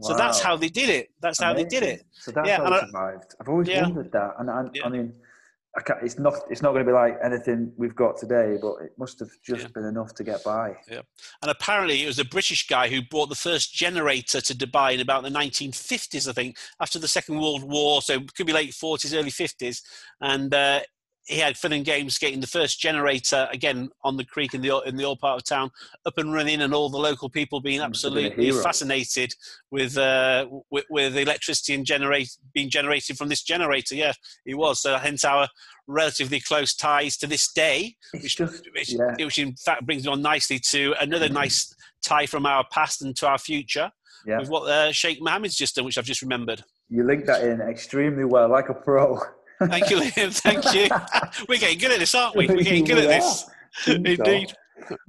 So 0.00 0.16
that's 0.16 0.40
how 0.40 0.56
they 0.56 0.70
did 0.70 0.88
it. 0.88 1.08
That's 1.20 1.38
how 1.38 1.52
they 1.52 1.64
did 1.64 1.82
it. 1.82 2.02
So 2.12 2.30
that's 2.32 2.48
Yeah, 2.48 2.56
how 2.56 2.72
I- 2.72 2.80
survived. 2.86 3.34
I've 3.40 3.48
always 3.50 3.68
wondered 3.68 4.10
that, 4.12 4.30
and 4.38 4.50
I, 4.50 4.88
mean, 4.88 5.12
it's 6.02 6.18
not 6.18 6.34
it's 6.50 6.62
not 6.62 6.72
going 6.72 6.84
to 6.84 6.88
be 6.90 6.94
like 6.94 7.18
anything 7.22 7.72
we've 7.76 7.94
got 7.94 8.16
today, 8.16 8.58
but 8.60 8.74
it 8.82 8.92
must 8.98 9.18
have 9.20 9.28
just 9.44 9.62
Yeah. 9.62 9.68
been 9.74 9.84
enough 9.84 10.14
to 10.14 10.24
get 10.24 10.42
by. 10.42 10.76
Yeah, 10.90 11.02
And 11.42 11.50
apparently, 11.50 12.02
it 12.02 12.06
was 12.06 12.18
a 12.18 12.24
British 12.24 12.66
guy 12.66 12.88
who 12.88 13.02
brought 13.02 13.28
the 13.28 13.34
first 13.34 13.72
generator 13.74 14.40
to 14.40 14.54
Dubai 14.54 14.94
in 14.94 15.00
about 15.00 15.22
the 15.22 15.30
1950s, 15.30 16.28
I 16.28 16.32
think, 16.32 16.56
after 16.80 16.98
the 16.98 17.08
Second 17.08 17.40
World 17.40 17.62
War. 17.64 18.02
So 18.02 18.14
it 18.14 18.34
could 18.34 18.46
be 18.46 18.52
late 18.52 18.70
40s, 18.72 19.14
early 19.16 19.30
50s. 19.30 19.82
And 20.20 20.52
uh, 20.52 20.80
he 21.28 21.38
had 21.38 21.58
fun 21.58 21.72
and 21.72 21.84
games 21.84 22.16
getting 22.16 22.40
the 22.40 22.46
first 22.46 22.80
generator 22.80 23.46
again 23.52 23.90
on 24.02 24.16
the 24.16 24.24
creek 24.24 24.54
in 24.54 24.62
the 24.62 24.80
in 24.86 24.96
the 24.96 25.04
old 25.04 25.20
part 25.20 25.38
of 25.38 25.44
town 25.44 25.70
up 26.06 26.16
and 26.16 26.32
running, 26.32 26.62
and 26.62 26.74
all 26.74 26.88
the 26.88 26.98
local 26.98 27.28
people 27.28 27.60
being 27.60 27.80
Must 27.80 28.02
have 28.02 28.14
been 28.14 28.24
a 28.24 28.28
absolutely 28.28 28.62
fascinated 28.62 29.34
with, 29.70 29.96
uh, 29.98 30.46
with 30.70 30.86
with 30.88 31.16
electricity 31.16 31.74
and 31.74 31.84
generate 31.84 32.30
being 32.54 32.70
generated 32.70 33.18
from 33.18 33.28
this 33.28 33.42
generator. 33.42 33.94
Yeah, 33.94 34.12
he 34.44 34.54
was. 34.54 34.80
So 34.80 34.96
hence 34.96 35.24
our 35.24 35.48
relatively 35.86 36.40
close 36.40 36.74
ties 36.74 37.16
to 37.16 37.26
this 37.26 37.50
day 37.50 37.96
which, 38.12 38.36
just 38.36 38.62
which, 38.74 38.92
yeah. 38.92 39.14
which 39.24 39.38
in 39.38 39.56
fact 39.56 39.86
brings 39.86 40.04
me 40.04 40.12
on 40.12 40.20
nicely 40.20 40.58
to 40.58 40.94
another 41.00 41.30
nice 41.30 41.74
tie 42.04 42.26
from 42.26 42.44
our 42.44 42.62
past 42.70 43.00
and 43.00 43.16
to 43.16 43.26
our 43.26 43.38
future 43.38 43.90
yeah. 44.26 44.38
with 44.38 44.50
what 44.50 44.68
uh, 44.68 44.92
Sheikh 44.92 45.22
Mohammed's 45.22 45.56
just 45.56 45.76
done, 45.76 45.84
which 45.84 45.98
I've 45.98 46.04
just 46.04 46.22
remembered. 46.22 46.62
You 46.88 47.04
link 47.04 47.26
that 47.26 47.42
in 47.42 47.60
extremely 47.60 48.24
well, 48.24 48.48
like 48.48 48.68
a 48.68 48.74
pro. 48.74 49.18
Thank 49.66 49.90
you, 49.90 49.98
Liam. 49.98 50.40
Thank 50.40 50.74
you. 50.74 50.88
We're 51.48 51.58
getting 51.58 51.78
good 51.78 51.92
at 51.92 51.98
this, 51.98 52.14
aren't 52.14 52.36
we? 52.36 52.46
We're 52.46 52.62
getting 52.62 52.84
good 52.84 52.98
at 52.98 53.08
this. 53.08 53.44
Indeed. 53.86 54.52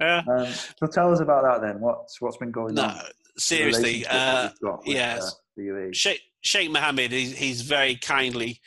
Yeah. 0.00 0.22
Um, 0.28 0.48
so 0.78 0.86
tell 0.86 1.12
us 1.12 1.20
about 1.20 1.44
that 1.44 1.66
then. 1.66 1.80
What's 1.80 2.20
what's 2.20 2.36
been 2.36 2.50
going 2.50 2.74
No, 2.74 2.84
on? 2.84 3.00
Seriously. 3.36 4.04
Uh, 4.06 4.44
you've 4.44 4.60
got 4.60 4.78
with, 4.80 4.96
yes. 4.96 5.36
uh. 5.58 5.92
Sheikh, 5.92 6.20
Sheikh 6.40 6.70
Mohammed, 6.70 7.12
he's, 7.12 7.36
he's 7.36 7.62
very 7.62 7.96
kindly 7.96 8.60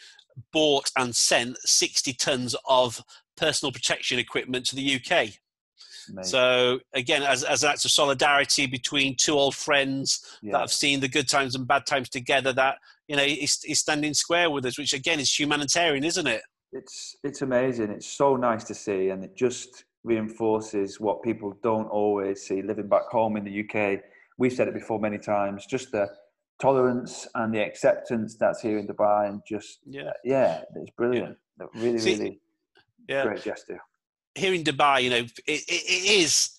bought 0.52 0.92
and 0.98 1.16
sent 1.16 1.58
60 1.58 2.14
tons 2.14 2.56
of 2.68 3.02
personal 3.36 3.72
protection 3.72 4.20
equipment 4.20 4.66
to 4.68 4.76
the 4.76 4.96
UK. 4.96 5.30
Amazing. 6.10 6.24
So 6.24 6.80
again, 6.94 7.24
as, 7.24 7.44
as 7.44 7.64
an 7.64 7.72
act 7.72 7.86
of 7.86 7.92
solidarity 7.92 8.68
between 8.68 9.16
two 9.16 9.34
old 9.34 9.56
friends 9.56 10.40
yeah. 10.42 10.54
that 10.54 10.60
have 10.60 10.72
seen 10.72 11.00
the 11.00 11.08
good 11.08 11.28
times 11.28 11.56
and 11.56 11.68
bad 11.68 11.86
times 11.86 12.10
together, 12.10 12.54
that 12.54 12.78
you 13.08 13.16
know 13.16 13.24
he's, 13.24 13.62
he's 13.62 13.80
standing 13.80 14.14
square 14.14 14.50
with 14.50 14.66
us, 14.66 14.78
which 14.78 14.94
again 14.94 15.20
is 15.20 15.38
humanitarian, 15.38 16.04
isn't 16.04 16.28
it? 16.28 16.42
It's 16.72 17.16
it's 17.24 17.42
amazing. 17.42 17.92
It's 17.92 18.08
so 18.08 18.36
nice 18.36 18.64
to 18.66 18.74
see, 18.74 19.10
and 19.10 19.24
it 19.24 19.36
just 19.36 19.86
reinforces 20.04 21.00
what 21.00 21.24
people 21.24 21.58
don't 21.64 21.88
always 21.88 22.42
see 22.42 22.62
living 22.62 22.88
back 22.88 23.08
home 23.10 23.38
in 23.38 23.44
the 23.44 23.64
UK. 23.64 24.02
We've 24.38 24.52
said 24.52 24.68
it 24.68 24.74
before 24.74 25.00
many 25.00 25.18
times. 25.18 25.66
Just 25.66 25.92
the 25.92 26.10
tolerance 26.62 27.28
and 27.36 27.54
the 27.54 27.60
acceptance 27.60 28.36
that's 28.36 28.62
here 28.62 28.78
in 28.78 28.88
Dubai, 28.88 29.30
and 29.30 29.42
just 29.48 29.80
yeah, 29.86 30.04
uh, 30.04 30.14
yeah, 30.24 30.62
it's 30.76 30.92
brilliant. 30.92 31.38
Yeah. 31.60 31.68
Really, 31.76 32.00
See, 32.00 32.18
really 32.18 32.40
yeah. 33.08 33.24
great 33.24 33.44
gesture. 33.44 33.80
Here 34.36 34.54
in 34.54 34.64
Dubai, 34.64 35.04
you 35.04 35.10
know, 35.10 35.18
it, 35.18 35.32
it, 35.48 35.64
it 35.68 36.22
is 36.22 36.50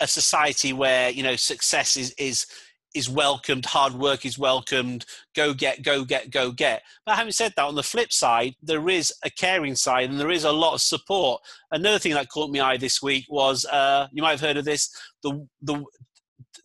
a 0.00 0.06
society 0.06 0.72
where 0.72 1.10
you 1.10 1.22
know 1.22 1.36
success 1.36 1.96
is 1.96 2.12
is 2.12 2.46
is 2.94 3.08
welcomed, 3.08 3.66
hard 3.66 3.94
work 3.94 4.24
is 4.24 4.38
welcomed, 4.38 5.04
go 5.34 5.52
get, 5.52 5.82
go 5.82 6.04
get, 6.04 6.30
go 6.30 6.52
get. 6.52 6.82
But 7.04 7.16
having 7.16 7.32
said 7.32 7.52
that, 7.56 7.64
on 7.64 7.74
the 7.74 7.82
flip 7.82 8.12
side, 8.12 8.54
there 8.62 8.88
is 8.88 9.12
a 9.24 9.30
caring 9.30 9.74
side 9.74 10.10
and 10.10 10.18
there 10.18 10.30
is 10.30 10.44
a 10.44 10.52
lot 10.52 10.74
of 10.74 10.80
support. 10.80 11.42
Another 11.72 11.98
thing 11.98 12.14
that 12.14 12.28
caught 12.28 12.54
my 12.54 12.60
eye 12.60 12.76
this 12.76 13.02
week 13.02 13.26
was 13.28 13.64
uh, 13.66 14.06
you 14.12 14.22
might 14.22 14.30
have 14.30 14.40
heard 14.40 14.56
of 14.56 14.64
this 14.64 14.90
the 15.22 15.46
the 15.62 15.84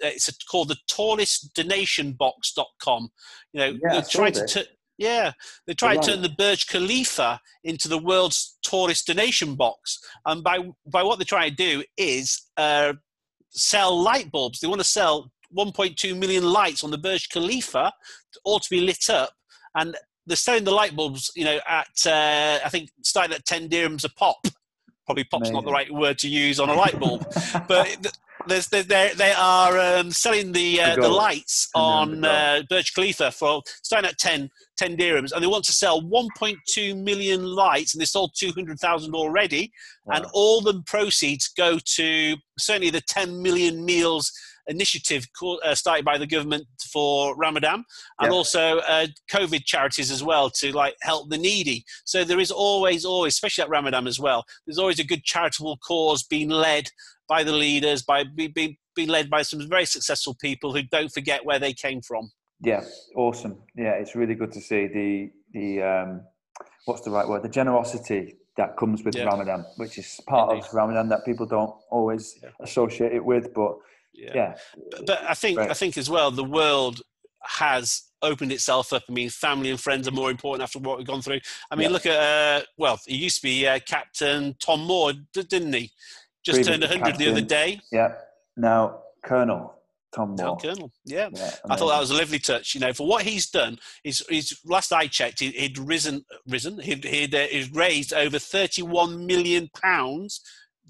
it's 0.01 0.29
called 0.49 0.69
the 0.69 0.77
tallest 0.89 1.53
donationbox.com. 1.55 3.09
You 3.53 3.59
know, 3.59 3.67
yeah, 3.67 3.77
they're 3.91 4.01
trying 4.01 4.33
to 4.33 4.45
t- 4.45 4.67
yeah, 4.97 5.31
they 5.65 5.73
try 5.73 5.95
to 5.95 6.01
turn 6.01 6.21
the 6.21 6.29
Burj 6.37 6.67
Khalifa 6.67 7.39
into 7.63 7.87
the 7.87 7.97
world's 7.97 8.57
tallest 8.63 9.07
donation 9.07 9.55
box, 9.55 9.97
and 10.25 10.43
by 10.43 10.59
by 10.85 11.03
what 11.03 11.17
they're 11.17 11.25
trying 11.25 11.51
to 11.51 11.55
do 11.55 11.83
is 11.97 12.49
uh, 12.57 12.93
sell 13.49 13.97
light 13.97 14.31
bulbs. 14.31 14.59
They 14.59 14.67
want 14.67 14.81
to 14.81 14.87
sell 14.87 15.31
1.2 15.57 16.17
million 16.17 16.43
lights 16.43 16.83
on 16.83 16.91
the 16.91 16.97
Burj 16.97 17.29
Khalifa, 17.29 17.91
all 18.43 18.59
to 18.59 18.69
be 18.69 18.81
lit 18.81 19.09
up, 19.09 19.31
and 19.75 19.95
they're 20.25 20.35
selling 20.35 20.63
the 20.63 20.71
light 20.71 20.95
bulbs. 20.95 21.31
You 21.35 21.45
know, 21.45 21.59
at 21.67 21.87
uh, 22.05 22.59
I 22.63 22.69
think 22.69 22.89
starting 23.03 23.35
at 23.35 23.45
10 23.45 23.69
dirhams 23.69 24.03
a 24.03 24.09
pop. 24.09 24.45
Probably 25.05 25.23
pop's 25.23 25.49
Amazing. 25.49 25.53
not 25.55 25.65
the 25.65 25.71
right 25.71 25.91
word 25.91 26.19
to 26.19 26.29
use 26.29 26.59
on 26.59 26.69
a 26.69 26.73
light 26.75 26.99
bulb, 26.99 27.25
but 27.67 28.15
there's, 28.47 28.67
they 28.67 28.83
they 28.83 29.33
are 29.37 29.79
um, 29.79 30.11
selling 30.11 30.51
the 30.51 30.81
uh, 30.81 30.95
the 30.95 31.07
lights 31.07 31.69
on 31.75 32.23
uh, 32.23 32.61
Burj 32.69 32.93
Khalifa 32.93 33.31
for 33.31 33.61
starting 33.83 34.09
at 34.09 34.17
10, 34.17 34.49
10 34.77 34.97
dirhams, 34.97 35.31
and 35.31 35.41
they 35.43 35.47
want 35.47 35.65
to 35.65 35.73
sell 35.73 36.01
1.2 36.01 37.03
million 37.03 37.43
lights, 37.43 37.93
and 37.93 38.01
they 38.01 38.05
sold 38.05 38.31
200,000 38.37 39.13
already, 39.13 39.71
wow. 40.05 40.17
and 40.17 40.25
all 40.33 40.61
the 40.61 40.81
proceeds 40.85 41.47
go 41.49 41.79
to 41.83 42.35
certainly 42.57 42.89
the 42.89 43.01
10 43.01 43.41
million 43.41 43.83
meals 43.83 44.31
initiative 44.69 45.27
uh, 45.65 45.75
started 45.75 46.05
by 46.05 46.17
the 46.17 46.27
government 46.27 46.65
for 46.91 47.35
Ramadan, 47.35 47.83
and 48.19 48.31
yeah. 48.31 48.37
also 48.37 48.79
uh, 48.79 49.07
COVID 49.31 49.65
charities 49.65 50.11
as 50.11 50.23
well 50.23 50.49
to 50.51 50.71
like 50.71 50.95
help 51.01 51.29
the 51.29 51.37
needy. 51.37 51.83
So 52.05 52.23
there 52.23 52.39
is 52.39 52.51
always, 52.51 53.05
always, 53.05 53.33
especially 53.33 53.63
at 53.63 53.69
Ramadan 53.69 54.07
as 54.07 54.19
well, 54.19 54.45
there's 54.65 54.79
always 54.79 54.99
a 54.99 55.03
good 55.03 55.23
charitable 55.23 55.77
cause 55.77 56.23
being 56.23 56.49
led 56.49 56.89
by 57.27 57.43
the 57.43 57.51
leaders, 57.53 58.01
by 58.03 58.23
being 58.23 58.77
be 58.95 59.05
led 59.05 59.29
by 59.29 59.41
some 59.41 59.67
very 59.69 59.85
successful 59.85 60.35
people 60.41 60.73
who 60.73 60.81
don't 60.83 61.11
forget 61.11 61.45
where 61.45 61.59
they 61.59 61.73
came 61.73 62.01
from. 62.01 62.31
Yeah, 62.61 62.83
awesome. 63.15 63.57
Yeah, 63.75 63.93
it's 63.93 64.15
really 64.15 64.35
good 64.35 64.51
to 64.51 64.61
see 64.61 64.87
the 64.87 65.31
the 65.53 65.81
um, 65.81 66.21
what's 66.85 67.01
the 67.01 67.11
right 67.11 67.27
word? 67.27 67.43
The 67.43 67.49
generosity 67.49 68.35
that 68.57 68.75
comes 68.75 69.03
with 69.03 69.15
yeah. 69.15 69.23
Ramadan, 69.23 69.65
which 69.77 69.97
is 69.97 70.19
part 70.27 70.51
Indeed. 70.51 70.65
of 70.65 70.73
Ramadan 70.73 71.07
that 71.09 71.23
people 71.23 71.45
don't 71.45 71.73
always 71.89 72.37
yeah. 72.43 72.49
associate 72.59 73.13
it 73.13 73.23
with. 73.23 73.53
But 73.53 73.77
yeah, 74.19 74.31
yeah. 74.33 74.55
But, 74.91 75.05
but, 75.05 75.23
I 75.23 75.33
think 75.33 75.59
I 75.59 75.73
think 75.73 75.97
as 75.97 76.09
well 76.09 76.31
the 76.31 76.43
world 76.43 77.01
has 77.43 78.03
opened 78.21 78.51
itself 78.51 78.91
up. 78.93 79.03
I 79.09 79.11
mean, 79.11 79.29
family 79.29 79.69
and 79.69 79.79
friends 79.79 80.07
are 80.07 80.11
more 80.11 80.29
important 80.29 80.63
after 80.63 80.79
what 80.79 80.97
we've 80.97 81.07
gone 81.07 81.21
through. 81.21 81.39
I 81.71 81.75
mean, 81.75 81.91
look 81.91 82.05
at 82.05 82.15
uh, 82.61 82.65
well, 82.77 82.99
he 83.05 83.15
used 83.15 83.37
to 83.37 83.43
be 83.43 83.67
uh, 83.67 83.79
Captain 83.85 84.55
Tom 84.59 84.81
Moore, 84.81 85.13
didn't 85.33 85.73
he? 85.73 85.91
Just 86.43 86.63
turned 86.63 86.81
100 86.81 87.03
captain. 87.03 87.17
the 87.17 87.31
other 87.31 87.41
day. 87.41 87.79
Yeah. 87.91 88.13
Now, 88.55 89.01
Colonel 89.23 89.79
Tom 90.13 90.35
Moore. 90.37 90.57
Colonel, 90.57 90.91
yeah. 91.05 91.29
yeah 91.33 91.51
I 91.69 91.75
thought 91.75 91.89
that 91.89 91.99
was 91.99 92.11
a 92.11 92.15
lovely 92.15 92.39
touch. 92.39 92.73
You 92.73 92.81
know, 92.81 92.93
for 92.93 93.07
what 93.07 93.23
he's 93.23 93.49
done, 93.49 93.77
he's, 94.03 94.25
he's 94.27 94.59
last 94.65 94.91
I 94.91 95.07
checked, 95.07 95.39
he, 95.39 95.53
would 95.61 95.87
risen, 95.87 96.25
risen, 96.47 96.79
he'd, 96.79 97.03
he'd, 97.03 97.35
uh, 97.35 97.47
he'd, 97.47 97.75
raised 97.75 98.13
over 98.13 98.39
31 98.39 99.25
million 99.25 99.69
pounds 99.81 100.41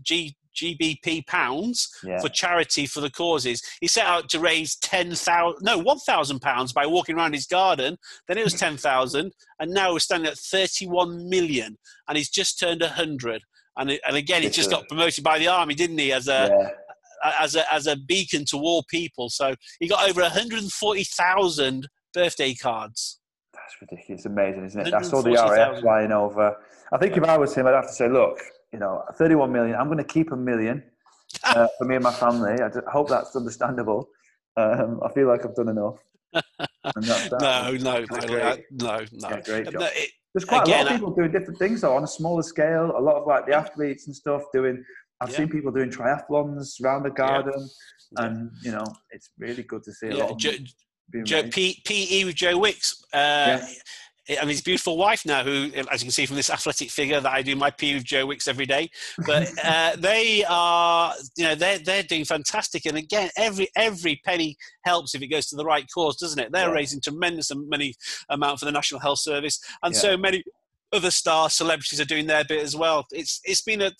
G, 0.01 0.37
GBP 0.59 1.25
pounds 1.27 1.89
yeah. 2.03 2.19
for 2.19 2.29
charity 2.29 2.85
for 2.85 3.01
the 3.01 3.09
causes. 3.09 3.61
He 3.81 3.87
set 3.87 4.05
out 4.05 4.29
to 4.29 4.39
raise 4.39 4.75
10,000, 4.77 5.59
no, 5.61 5.77
1,000 5.77 6.39
pounds 6.39 6.73
by 6.73 6.85
walking 6.85 7.15
around 7.15 7.33
his 7.33 7.47
garden. 7.47 7.97
Then 8.27 8.37
it 8.37 8.43
was 8.43 8.53
10,000, 8.53 9.31
and 9.59 9.71
now 9.71 9.93
we're 9.93 9.99
standing 9.99 10.29
at 10.29 10.37
31 10.37 11.29
million, 11.29 11.77
and 12.07 12.17
he's 12.17 12.29
just 12.29 12.59
turned 12.59 12.81
100. 12.81 13.41
And, 13.77 13.99
and 14.05 14.15
again, 14.15 14.41
he 14.41 14.49
just 14.49 14.69
got 14.69 14.87
promoted 14.87 15.23
by 15.23 15.39
the 15.39 15.47
army, 15.47 15.73
didn't 15.73 15.97
he? 15.97 16.11
As 16.11 16.27
a 16.27 16.49
yeah. 16.51 16.69
as 17.39 17.55
a 17.55 17.73
as 17.73 17.87
a 17.87 17.95
beacon 17.95 18.43
to 18.49 18.57
all 18.57 18.83
people. 18.89 19.29
So 19.29 19.55
he 19.79 19.87
got 19.87 20.09
over 20.09 20.21
140,000 20.21 21.87
birthday 22.13 22.53
cards. 22.55 23.19
That's 23.53 23.81
ridiculous, 23.81 24.19
It's 24.19 24.25
amazing, 24.25 24.65
isn't 24.65 24.87
it? 24.87 24.93
I 24.93 25.01
saw 25.01 25.21
the 25.21 25.31
RAF 25.31 25.79
flying 25.81 26.11
over. 26.11 26.57
I 26.91 26.97
think 26.97 27.15
if 27.15 27.23
I 27.23 27.37
was 27.37 27.55
him, 27.55 27.67
I'd 27.67 27.73
have 27.73 27.87
to 27.87 27.93
say, 27.93 28.09
look, 28.09 28.39
you 28.73 28.79
know, 28.79 29.03
31 29.17 29.51
million. 29.51 29.75
I'm 29.75 29.87
going 29.87 29.97
to 29.97 30.03
keep 30.03 30.31
a 30.31 30.35
million 30.35 30.83
uh, 31.43 31.67
for 31.77 31.85
me 31.85 31.95
and 31.95 32.03
my 32.03 32.13
family. 32.13 32.53
I 32.61 32.69
hope 32.91 33.09
that's 33.09 33.35
understandable. 33.35 34.09
Um, 34.57 34.99
I 35.03 35.11
feel 35.13 35.27
like 35.27 35.45
I've 35.45 35.55
done 35.55 35.69
enough. 35.69 35.97
That. 36.81 37.37
no, 37.41 37.71
no, 37.77 38.05
no, 38.09 38.57
no, 38.71 39.05
no. 39.11 39.29
Yeah, 39.29 39.41
great 39.41 39.65
job. 39.65 39.73
No, 39.73 39.85
it, 39.91 40.09
there's 40.33 40.45
quite 40.45 40.63
Again, 40.63 40.81
a 40.81 40.83
lot 40.83 40.91
of 40.91 40.99
people 40.99 41.15
doing 41.15 41.31
different 41.31 41.59
things 41.59 41.81
though 41.81 41.95
on 41.95 42.03
a 42.03 42.07
smaller 42.07 42.41
scale. 42.41 42.93
A 42.97 43.01
lot 43.01 43.15
of 43.17 43.27
like 43.27 43.45
the 43.45 43.53
athletes 43.53 44.07
and 44.07 44.15
stuff 44.15 44.43
doing. 44.53 44.83
I've 45.21 45.29
yeah. 45.31 45.37
seen 45.37 45.49
people 45.49 45.71
doing 45.71 45.89
triathlons 45.89 46.81
around 46.83 47.03
the 47.03 47.11
garden, 47.11 47.69
yeah. 48.17 48.25
and 48.25 48.51
you 48.63 48.71
know 48.71 48.85
it's 49.11 49.29
really 49.37 49.63
good 49.63 49.83
to 49.83 49.91
see. 49.91 50.09
A 50.09 50.17
lot 50.17 50.37
Joe, 50.37 50.51
Joe, 51.23 51.43
P, 51.49 51.81
PE 51.85 52.23
with 52.23 52.35
Joe 52.35 52.57
Wicks. 52.57 53.03
Uh, 53.13 53.59
and 54.29 54.49
his 54.49 54.61
beautiful 54.61 54.97
wife 54.97 55.25
now, 55.25 55.43
who, 55.43 55.71
as 55.91 56.01
you 56.01 56.05
can 56.05 56.11
see 56.11 56.25
from 56.25 56.35
this 56.35 56.49
athletic 56.49 56.91
figure, 56.91 57.19
that 57.19 57.31
I 57.31 57.41
do 57.41 57.55
my 57.55 57.71
pee 57.71 57.95
with 57.95 58.03
Joe 58.03 58.25
Wicks 58.25 58.47
every 58.47 58.65
day. 58.65 58.89
But 59.25 59.49
uh, 59.63 59.95
they 59.97 60.43
are, 60.47 61.13
you 61.35 61.45
know, 61.45 61.55
they're 61.55 61.79
they're 61.79 62.03
doing 62.03 62.25
fantastic. 62.25 62.85
And 62.85 62.97
again, 62.97 63.29
every 63.37 63.69
every 63.75 64.21
penny 64.23 64.55
helps 64.85 65.15
if 65.15 65.21
it 65.21 65.27
goes 65.27 65.47
to 65.47 65.55
the 65.55 65.65
right 65.65 65.85
cause, 65.93 66.17
doesn't 66.17 66.39
it? 66.39 66.51
They're 66.51 66.67
yeah. 66.67 66.73
raising 66.73 67.01
tremendous 67.01 67.51
money 67.53 67.95
amount 68.29 68.59
for 68.59 68.65
the 68.65 68.71
National 68.71 69.01
Health 69.01 69.19
Service, 69.19 69.59
and 69.83 69.93
yeah. 69.93 69.99
so 69.99 70.17
many 70.17 70.43
other 70.91 71.11
star 71.11 71.49
celebrities 71.49 71.99
are 71.99 72.05
doing 72.05 72.27
their 72.27 72.43
bit 72.43 72.61
as 72.61 72.75
well. 72.75 73.05
It's 73.11 73.41
it's 73.43 73.61
been 73.61 73.81
a 73.81 73.91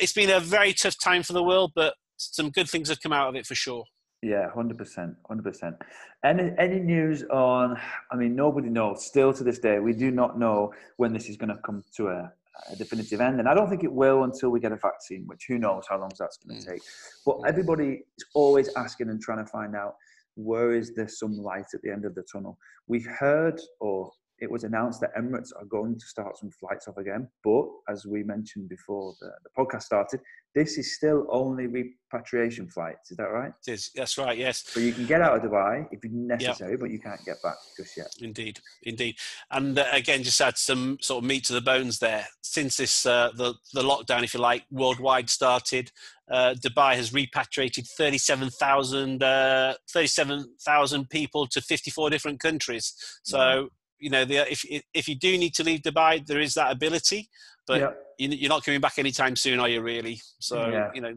it's 0.00 0.12
been 0.12 0.30
a 0.30 0.40
very 0.40 0.72
tough 0.72 0.98
time 0.98 1.22
for 1.22 1.32
the 1.32 1.42
world, 1.42 1.72
but 1.74 1.94
some 2.16 2.50
good 2.50 2.68
things 2.68 2.88
have 2.88 3.00
come 3.00 3.12
out 3.12 3.28
of 3.28 3.36
it 3.36 3.46
for 3.46 3.54
sure. 3.54 3.84
Yeah, 4.22 4.50
hundred 4.50 4.76
percent, 4.76 5.16
hundred 5.26 5.44
percent. 5.44 5.76
Any 6.24 6.52
any 6.58 6.78
news 6.78 7.24
on? 7.24 7.80
I 8.10 8.16
mean, 8.16 8.36
nobody 8.36 8.68
knows. 8.68 9.06
Still 9.06 9.32
to 9.32 9.42
this 9.42 9.58
day, 9.58 9.78
we 9.78 9.94
do 9.94 10.10
not 10.10 10.38
know 10.38 10.74
when 10.98 11.14
this 11.14 11.30
is 11.30 11.38
going 11.38 11.48
to 11.48 11.56
come 11.64 11.82
to 11.96 12.08
a, 12.08 12.32
a, 12.70 12.76
definitive 12.76 13.22
end, 13.22 13.38
and 13.38 13.48
I 13.48 13.54
don't 13.54 13.70
think 13.70 13.82
it 13.82 13.92
will 13.92 14.24
until 14.24 14.50
we 14.50 14.60
get 14.60 14.72
a 14.72 14.76
vaccine. 14.76 15.24
Which 15.26 15.46
who 15.48 15.58
knows 15.58 15.84
how 15.88 15.98
long 15.98 16.10
that's 16.18 16.36
going 16.36 16.60
to 16.60 16.66
mm. 16.66 16.72
take. 16.72 16.82
But 17.24 17.38
everybody 17.46 18.02
is 18.18 18.24
always 18.34 18.68
asking 18.76 19.08
and 19.08 19.22
trying 19.22 19.42
to 19.42 19.50
find 19.50 19.74
out 19.74 19.94
where 20.34 20.74
is 20.74 20.94
there 20.94 21.08
some 21.08 21.38
light 21.38 21.66
at 21.72 21.80
the 21.82 21.90
end 21.90 22.04
of 22.04 22.14
the 22.14 22.22
tunnel. 22.30 22.58
We've 22.88 23.06
heard, 23.06 23.58
or 23.80 24.10
it 24.40 24.50
was 24.50 24.64
announced 24.64 25.00
that 25.00 25.14
Emirates 25.14 25.50
are 25.56 25.66
going 25.66 25.98
to 25.98 26.06
start 26.06 26.38
some 26.38 26.50
flights 26.50 26.88
off 26.88 26.96
again. 26.96 27.28
But 27.44 27.66
as 27.88 28.06
we 28.06 28.22
mentioned 28.22 28.68
before 28.68 29.14
the, 29.20 29.30
the 29.44 29.50
podcast 29.56 29.82
started, 29.82 30.20
this 30.54 30.78
is 30.78 30.96
still 30.96 31.26
only 31.30 31.66
repatriation 31.66 32.68
flights. 32.68 33.10
Is 33.10 33.18
that 33.18 33.30
right? 33.30 33.52
It 33.66 33.72
is. 33.72 33.90
That's 33.94 34.18
right. 34.18 34.36
Yes. 34.36 34.64
So 34.66 34.80
you 34.80 34.92
can 34.92 35.06
get 35.06 35.20
out 35.20 35.36
of 35.36 35.48
Dubai 35.48 35.86
if 35.92 36.00
necessary, 36.04 36.72
yep. 36.72 36.80
but 36.80 36.90
you 36.90 36.98
can't 36.98 37.24
get 37.24 37.36
back 37.42 37.56
just 37.76 37.96
yet. 37.96 38.12
Indeed, 38.20 38.58
indeed. 38.82 39.16
And 39.50 39.78
uh, 39.78 39.84
again, 39.92 40.22
just 40.22 40.40
add 40.40 40.56
some 40.56 40.98
sort 41.00 41.22
of 41.22 41.28
meat 41.28 41.44
to 41.44 41.52
the 41.52 41.60
bones 41.60 41.98
there. 41.98 42.26
Since 42.42 42.78
this 42.78 43.06
uh, 43.06 43.30
the 43.36 43.54
the 43.74 43.82
lockdown, 43.82 44.24
if 44.24 44.34
you 44.34 44.40
like, 44.40 44.64
worldwide 44.70 45.30
started, 45.30 45.92
uh, 46.30 46.54
Dubai 46.54 46.94
has 46.96 47.12
repatriated 47.12 47.86
37,000 47.86 49.22
uh, 49.22 49.74
37, 49.88 51.06
people 51.10 51.46
to 51.46 51.60
54 51.60 52.10
different 52.10 52.40
countries. 52.40 52.94
So 53.22 53.68
you 54.00 54.10
know, 54.10 54.24
the, 54.24 54.50
if 54.50 54.64
if 54.94 55.08
you 55.08 55.14
do 55.14 55.36
need 55.38 55.54
to 55.54 55.64
leave 55.64 55.80
Dubai, 55.82 56.26
there 56.26 56.40
is 56.40 56.54
that 56.54 56.72
ability, 56.72 57.28
but 57.66 57.80
yeah. 57.80 57.90
you're 58.18 58.48
not 58.48 58.64
coming 58.64 58.80
back 58.80 58.98
anytime 58.98 59.36
soon, 59.36 59.60
are 59.60 59.68
you? 59.68 59.82
Really? 59.82 60.20
So 60.38 60.68
yeah. 60.68 60.90
you 60.94 61.00
know, 61.00 61.14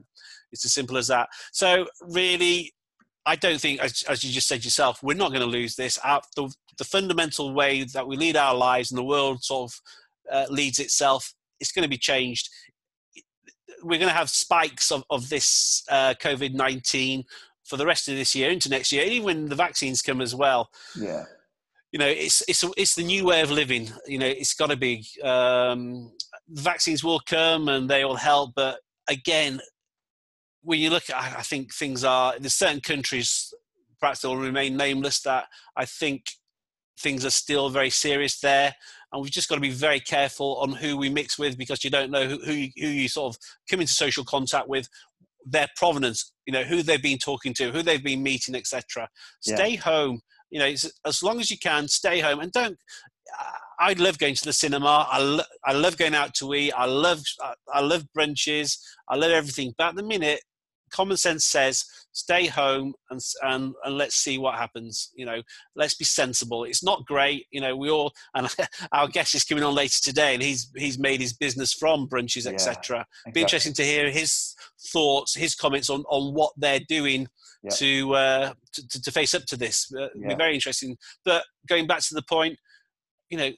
it's 0.52 0.66
as 0.66 0.74
simple 0.74 0.98
as 0.98 1.08
that. 1.08 1.30
So 1.52 1.88
really, 2.02 2.74
I 3.26 3.36
don't 3.36 3.60
think, 3.60 3.82
as, 3.82 4.04
as, 4.04 4.24
you 4.24 4.32
just 4.32 4.48
said 4.48 4.64
yourself, 4.64 5.02
we're 5.02 5.16
not 5.16 5.30
going 5.30 5.42
to 5.42 5.48
lose 5.48 5.76
this. 5.76 5.98
Our, 6.04 6.22
the, 6.36 6.54
the, 6.78 6.84
fundamental 6.84 7.54
way 7.54 7.84
that 7.86 8.08
we 8.08 8.18
lead 8.18 8.36
our 8.36 8.54
lives 8.54 8.92
and 8.92 8.98
the 8.98 9.04
world 9.04 9.44
sort 9.44 9.72
of 9.72 9.82
uh, 10.32 10.46
leads 10.54 10.80
itself, 10.80 11.34
it's 11.60 11.72
going 11.72 11.84
to 11.84 11.90
be 11.90 11.98
changed. 11.98 12.50
We're 13.82 14.00
going 14.00 14.10
to 14.10 14.16
have 14.16 14.30
spikes 14.30 14.92
of, 14.92 15.04
of 15.10 15.30
this 15.30 15.84
uh, 15.90 16.16
COVID 16.20 16.54
19 16.54 17.24
for 17.64 17.78
the 17.78 17.86
rest 17.86 18.10
of 18.10 18.16
this 18.16 18.36
year 18.36 18.50
into 18.50 18.70
next 18.70 18.92
year, 18.92 19.04
even 19.06 19.26
when 19.26 19.50
the 19.50 19.56
vaccines 19.56 20.02
come 20.02 20.22
as 20.22 20.36
well. 20.36 20.70
Yeah. 21.00 21.24
You 21.94 22.00
know, 22.00 22.08
it's 22.08 22.44
it's 22.50 22.66
it's 22.76 22.96
the 22.96 23.04
new 23.04 23.24
way 23.24 23.42
of 23.42 23.52
living. 23.52 23.90
You 24.06 24.18
know, 24.18 24.28
it's 24.28 24.54
got 24.54 24.70
to 24.72 24.76
be. 24.76 25.06
Um, 25.24 26.12
vaccines 26.50 27.04
will 27.04 27.22
come 27.26 27.70
and 27.70 27.90
they 27.90 28.04
will 28.04 28.18
help, 28.18 28.52
but 28.56 28.80
again, 29.08 29.62
when 30.62 30.80
you 30.80 30.90
look 30.90 31.10
at, 31.10 31.16
I 31.16 31.42
think 31.42 31.74
things 31.74 32.04
are 32.04 32.38
there's 32.38 32.56
certain 32.56 32.82
countries, 32.82 33.54
perhaps 34.00 34.22
they'll 34.22 34.36
remain 34.36 34.76
nameless, 34.76 35.22
that 35.22 35.46
I 35.78 35.86
think 35.86 36.26
things 37.00 37.26
are 37.26 37.30
still 37.30 37.70
very 37.70 37.90
serious 37.90 38.40
there, 38.40 38.76
and 39.12 39.22
we've 39.22 39.32
just 39.32 39.48
got 39.48 39.56
to 39.56 39.62
be 39.62 39.72
very 39.72 40.00
careful 40.00 40.58
on 40.58 40.72
who 40.72 40.98
we 40.98 41.10
mix 41.10 41.38
with 41.38 41.58
because 41.58 41.84
you 41.84 41.90
don't 41.90 42.12
know 42.12 42.28
who 42.28 42.40
who 42.44 42.54
you, 42.54 42.70
who 42.78 42.88
you 42.88 43.08
sort 43.08 43.36
of 43.36 43.40
come 43.70 43.82
into 43.82 43.94
social 43.94 44.26
contact 44.26 44.68
with, 44.68 44.90
their 45.46 45.68
provenance, 45.76 46.32
you 46.46 46.54
know, 46.54 46.64
who 46.64 46.82
they've 46.82 47.02
been 47.02 47.18
talking 47.18 47.54
to, 47.56 47.72
who 47.72 47.82
they've 47.82 48.04
been 48.04 48.24
meeting, 48.24 48.56
etc. 48.56 49.10
Stay 49.42 49.72
yeah. 49.72 49.82
home. 49.82 50.22
You 50.54 50.60
know, 50.60 50.74
as 51.06 51.24
long 51.24 51.40
as 51.40 51.50
you 51.50 51.58
can, 51.58 51.88
stay 51.88 52.20
home 52.20 52.40
and 52.40 52.52
don't. 52.52 52.78
I 53.80 53.94
love 53.94 54.20
going 54.20 54.36
to 54.36 54.46
the 54.46 54.54
cinema. 54.54 55.08
I, 55.10 55.18
lo- 55.20 55.44
I 55.66 55.74
love 55.74 55.98
going 55.98 56.14
out 56.14 56.36
to 56.36 56.54
eat. 56.54 56.72
I 56.74 56.86
love 56.86 57.24
I, 57.42 57.54
I 57.74 57.82
love 57.82 58.06
brunches. 58.16 58.78
I 59.10 59.16
love 59.16 59.32
everything. 59.32 59.74
But 59.76 59.90
at 59.90 59.96
the 59.96 60.04
minute, 60.04 60.42
common 60.94 61.18
sense 61.18 61.44
says 61.44 61.84
stay 62.12 62.46
home 62.46 62.94
and, 63.10 63.20
and 63.42 63.74
and 63.84 63.98
let's 63.98 64.16
see 64.16 64.38
what 64.38 64.56
happens 64.56 65.10
you 65.16 65.26
know 65.26 65.42
let's 65.76 65.96
be 65.96 66.06
sensible 66.06 66.64
it's 66.64 66.84
not 66.84 67.04
great 67.08 67.48
you 67.52 67.60
know 67.60 67.76
we 67.76 67.90
all 67.90 68.14
and 68.36 68.48
our 68.92 69.08
guest 69.08 69.34
is 69.34 69.44
coming 69.44 69.64
on 69.64 69.74
later 69.74 70.00
today 70.02 70.36
and 70.36 70.44
he's 70.44 70.72
he's 70.78 71.00
made 71.00 71.20
his 71.20 71.34
business 71.34 71.74
from 71.74 72.08
brunches 72.08 72.46
etc 72.46 72.98
yeah, 72.98 73.02
exactly. 73.02 73.32
be 73.34 73.42
interesting 73.42 73.74
to 73.74 73.84
hear 73.84 74.12
his 74.12 74.54
thoughts 74.92 75.36
his 75.36 75.56
comments 75.56 75.90
on 75.90 76.04
on 76.10 76.34
what 76.34 76.54
they're 76.58 76.80
doing 76.88 77.28
yeah. 77.64 77.72
to, 77.72 78.16
uh, 78.16 78.54
to, 78.74 79.02
to 79.02 79.12
face 79.12 79.34
up 79.34 79.46
to 79.46 79.58
this 79.58 79.92
uh, 79.98 80.08
yeah. 80.16 80.30
be 80.30 80.36
very 80.36 80.54
interesting 80.54 80.98
but 81.26 81.44
going 81.68 81.88
back 81.88 82.00
to 82.00 82.14
the 82.14 82.24
point 82.24 82.58
you 83.30 83.38
know 83.38 83.52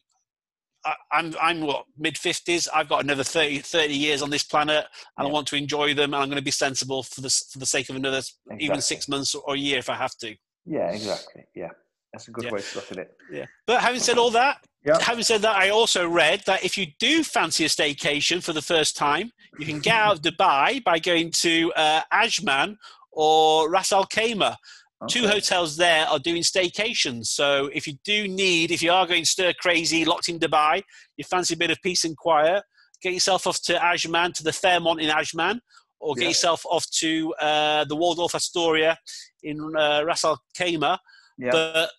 I'm 1.12 1.34
I'm 1.42 1.62
what 1.62 1.86
mid 1.98 2.18
fifties. 2.18 2.68
I've 2.74 2.90
got 2.90 3.04
another 3.04 3.24
30, 3.24 3.60
30, 3.60 3.94
years 3.94 4.22
on 4.22 4.30
this 4.30 4.44
planet, 4.44 4.86
and 5.18 5.26
yeah. 5.26 5.30
I 5.30 5.34
want 5.34 5.48
to 5.48 5.56
enjoy 5.56 5.94
them. 5.94 6.14
And 6.14 6.22
I'm 6.22 6.30
going 6.30 6.38
to 6.38 6.44
be 6.44 6.52
sensible 6.52 7.04
for 7.04 7.22
the 7.22 7.30
for 7.52 7.60
the 7.60 7.66
sake 7.66 7.90
of 7.90 7.96
another 7.96 8.18
exactly. 8.18 8.66
even 8.66 8.82
six 8.82 9.08
months 9.08 9.34
or 9.34 9.56
a 9.56 9.58
year 9.58 9.80
if 9.80 9.90
I 9.90 9.96
have 9.96 10.16
to. 10.18 10.36
Yeah, 10.66 10.92
exactly. 10.92 11.44
Yeah, 11.56 11.70
that's 12.14 12.28
a 12.28 12.32
good 12.32 12.46
yeah. 12.46 12.52
way 12.52 12.62
to 12.62 12.76
look 12.76 12.92
at 12.92 12.98
it. 12.98 13.18
Yeah. 13.32 13.46
But 13.66 13.82
having 13.82 14.00
said 14.00 14.18
all 14.18 14.30
that, 14.32 14.64
yeah. 14.86 15.00
having 15.02 15.24
said 15.24 15.42
that, 15.42 15.56
I 15.56 15.70
also 15.70 16.08
read 16.08 16.44
that 16.46 16.64
if 16.64 16.78
you 16.78 16.88
do 17.00 17.24
fancy 17.24 17.66
a 17.66 17.68
staycation 17.68 18.44
for 18.44 18.54
the 18.54 18.62
first 18.62 18.96
time, 18.96 19.32
you 19.60 19.66
can 19.66 19.80
get 19.80 19.96
out 19.96 20.18
of 20.18 20.22
Dubai 20.22 20.84
by 20.84 21.00
going 21.00 21.32
to 21.32 21.74
uh, 21.76 22.02
Ajman 22.14 22.78
or 23.15 23.69
Ras 23.69 23.91
Al 23.91 24.05
Khaimah. 24.05 24.55
Okay. 25.03 25.19
Two 25.19 25.27
hotels 25.27 25.75
there 25.75 26.05
are 26.07 26.19
doing 26.19 26.41
staycations. 26.41 27.25
So 27.27 27.69
if 27.74 27.88
you 27.88 27.95
do 28.03 28.27
need, 28.27 28.72
if 28.72 28.81
you 28.81 28.91
are 28.91 29.07
going 29.07 29.25
stir 29.25 29.53
crazy, 29.60 30.05
locked 30.05 30.29
in 30.29 30.39
Dubai, 30.39 30.84
you 31.17 31.24
fancy 31.24 31.53
a 31.53 31.57
bit 31.57 31.72
of 31.72 31.77
peace 31.81 32.05
and 32.05 32.15
quiet, 32.15 32.63
get 33.01 33.13
yourself 33.13 33.48
off 33.48 33.62
to 33.63 33.74
Ajman, 33.74 34.34
to 34.34 34.43
the 34.43 34.53
Fairmont 34.53 35.01
in 35.01 35.10
Ajman, 35.10 35.60
or 36.00 36.15
get 36.15 36.24
yeah. 36.24 36.27
yourself 36.29 36.65
off 36.69 36.89
to 36.91 37.34
uh, 37.41 37.86
the 37.86 37.95
Waldorf 37.95 38.36
Astoria 38.36 38.98
in 39.43 39.60
uh, 39.77 40.03
Ras 40.05 40.24
Al 40.24 40.39
Khaimah. 40.57 40.98
Yeah. 41.38 41.51
But 41.51 41.91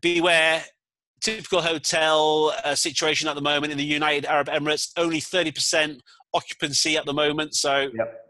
beware, 0.00 0.64
typical 1.22 1.62
hotel 1.62 2.54
uh, 2.64 2.74
situation 2.74 3.28
at 3.28 3.36
the 3.36 3.42
moment 3.42 3.72
in 3.72 3.78
the 3.78 3.84
United 3.84 4.26
Arab 4.26 4.48
Emirates, 4.48 4.90
only 4.96 5.20
30% 5.20 5.98
occupancy 6.34 6.96
at 6.96 7.06
the 7.06 7.14
moment. 7.14 7.54
So 7.54 7.88
yep. 7.94 8.23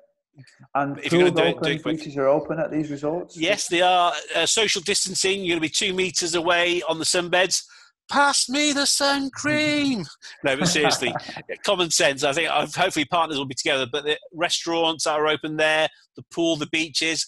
And 0.74 0.98
if 0.98 1.12
you're 1.12 1.30
going 1.30 1.34
to 1.34 1.42
do 1.42 1.68
it, 1.68 1.82
do 1.82 1.90
beaches 1.90 2.16
are 2.16 2.28
open 2.28 2.58
at 2.58 2.70
these 2.70 2.90
resorts. 2.90 3.36
Yes, 3.36 3.68
they 3.68 3.82
are. 3.82 4.12
Uh, 4.34 4.46
social 4.46 4.82
distancing. 4.82 5.40
You're 5.40 5.58
going 5.58 5.68
to 5.68 5.68
be 5.68 5.68
two 5.68 5.94
meters 5.94 6.34
away 6.34 6.82
on 6.88 6.98
the 6.98 7.04
sunbeds. 7.04 7.62
Pass 8.10 8.48
me 8.48 8.72
the 8.72 8.86
sun 8.86 9.30
cream. 9.30 10.04
no, 10.44 10.56
but 10.56 10.68
seriously, 10.68 11.14
common 11.64 11.90
sense. 11.90 12.22
I 12.22 12.32
think 12.32 12.50
uh, 12.50 12.66
hopefully 12.76 13.06
partners 13.06 13.38
will 13.38 13.46
be 13.46 13.54
together. 13.54 13.86
But 13.90 14.04
the 14.04 14.18
restaurants 14.32 15.06
are 15.06 15.26
open 15.26 15.56
there. 15.56 15.88
The 16.16 16.24
pool, 16.30 16.56
the 16.56 16.66
beaches, 16.66 17.26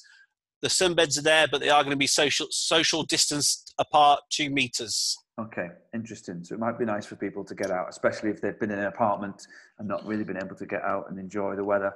the 0.62 0.68
sunbeds 0.68 1.18
are 1.18 1.22
there, 1.22 1.46
but 1.50 1.60
they 1.60 1.70
are 1.70 1.82
going 1.82 1.92
to 1.92 1.96
be 1.96 2.06
social 2.06 2.48
social 2.50 3.04
distance 3.04 3.64
apart, 3.78 4.20
two 4.30 4.50
meters. 4.50 5.16
Okay, 5.38 5.68
interesting. 5.94 6.42
So 6.44 6.54
it 6.54 6.60
might 6.60 6.78
be 6.78 6.86
nice 6.86 7.04
for 7.04 7.16
people 7.16 7.44
to 7.44 7.54
get 7.54 7.70
out, 7.70 7.88
especially 7.90 8.30
if 8.30 8.40
they've 8.40 8.58
been 8.58 8.70
in 8.70 8.78
an 8.78 8.86
apartment 8.86 9.46
and 9.78 9.86
not 9.86 10.04
really 10.06 10.24
been 10.24 10.38
able 10.38 10.56
to 10.56 10.64
get 10.64 10.82
out 10.82 11.10
and 11.10 11.18
enjoy 11.18 11.56
the 11.56 11.64
weather 11.64 11.92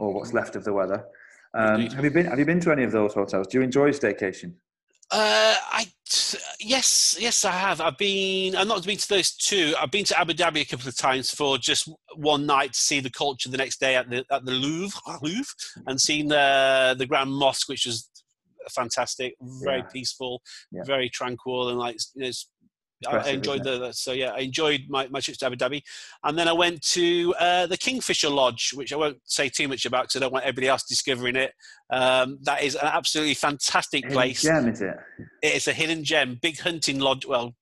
or 0.00 0.14
what's 0.14 0.32
left 0.32 0.56
of 0.56 0.64
the 0.64 0.72
weather. 0.72 1.04
Um, 1.52 1.86
have 1.88 2.04
you 2.04 2.10
been? 2.10 2.26
Have 2.26 2.38
you 2.38 2.44
been 2.44 2.60
to 2.60 2.72
any 2.72 2.84
of 2.84 2.92
those 2.92 3.14
hotels? 3.14 3.46
Do 3.48 3.58
you 3.58 3.64
enjoy 3.64 3.90
staycation? 3.90 4.54
Uh, 5.12 5.56
I 5.72 5.86
yes, 6.60 7.16
yes, 7.18 7.44
I 7.44 7.50
have. 7.50 7.80
I've 7.80 7.98
been. 7.98 8.54
I've 8.54 8.68
not 8.68 8.86
been 8.86 8.96
to 8.96 9.08
those 9.08 9.32
two. 9.32 9.74
I've 9.78 9.90
been 9.90 10.04
to 10.04 10.18
Abu 10.18 10.32
Dhabi 10.32 10.62
a 10.62 10.64
couple 10.64 10.88
of 10.88 10.96
times 10.96 11.30
for 11.30 11.58
just 11.58 11.88
one 12.14 12.46
night 12.46 12.72
to 12.72 12.78
see 12.78 13.00
the 13.00 13.10
culture 13.10 13.50
the 13.50 13.56
next 13.56 13.80
day 13.80 13.96
at 13.96 14.08
the 14.08 14.24
at 14.30 14.44
the 14.44 14.52
Louvre, 14.52 15.00
Louvre, 15.22 15.54
and 15.86 16.00
seen 16.00 16.28
the 16.28 16.94
the 16.96 17.06
Grand 17.06 17.32
Mosque, 17.32 17.68
which 17.68 17.86
was 17.86 18.08
fantastic, 18.70 19.34
very 19.64 19.78
yeah. 19.78 19.86
peaceful, 19.92 20.42
yeah. 20.70 20.82
very 20.84 21.08
tranquil, 21.08 21.70
and 21.70 21.78
like 21.78 21.96
you 22.14 22.24
know, 22.24 22.30
I 23.08 23.30
enjoyed 23.30 23.64
the 23.64 23.92
so 23.92 24.12
yeah 24.12 24.32
I 24.32 24.40
enjoyed 24.40 24.82
my, 24.88 25.08
my 25.08 25.20
trips 25.20 25.38
to 25.38 25.46
Abu 25.46 25.56
Dhabi, 25.56 25.82
and 26.24 26.38
then 26.38 26.48
I 26.48 26.52
went 26.52 26.82
to 26.88 27.34
uh, 27.38 27.66
the 27.66 27.76
Kingfisher 27.76 28.28
Lodge, 28.28 28.72
which 28.74 28.92
I 28.92 28.96
won't 28.96 29.18
say 29.24 29.48
too 29.48 29.68
much 29.68 29.86
about 29.86 30.04
because 30.04 30.16
I 30.16 30.20
don't 30.20 30.32
want 30.32 30.44
everybody 30.44 30.68
else 30.68 30.84
discovering 30.84 31.36
it. 31.36 31.52
Um, 31.90 32.38
that 32.42 32.62
is 32.62 32.74
an 32.74 32.86
absolutely 32.86 33.34
fantastic 33.34 34.04
hidden 34.04 34.16
place. 34.16 34.42
Gem 34.42 34.68
is 34.68 34.82
it? 34.82 34.96
It 35.42 35.54
is 35.54 35.68
a 35.68 35.72
hidden 35.72 36.04
gem, 36.04 36.38
big 36.40 36.60
hunting 36.60 36.98
lodge. 36.98 37.26
Well, 37.26 37.54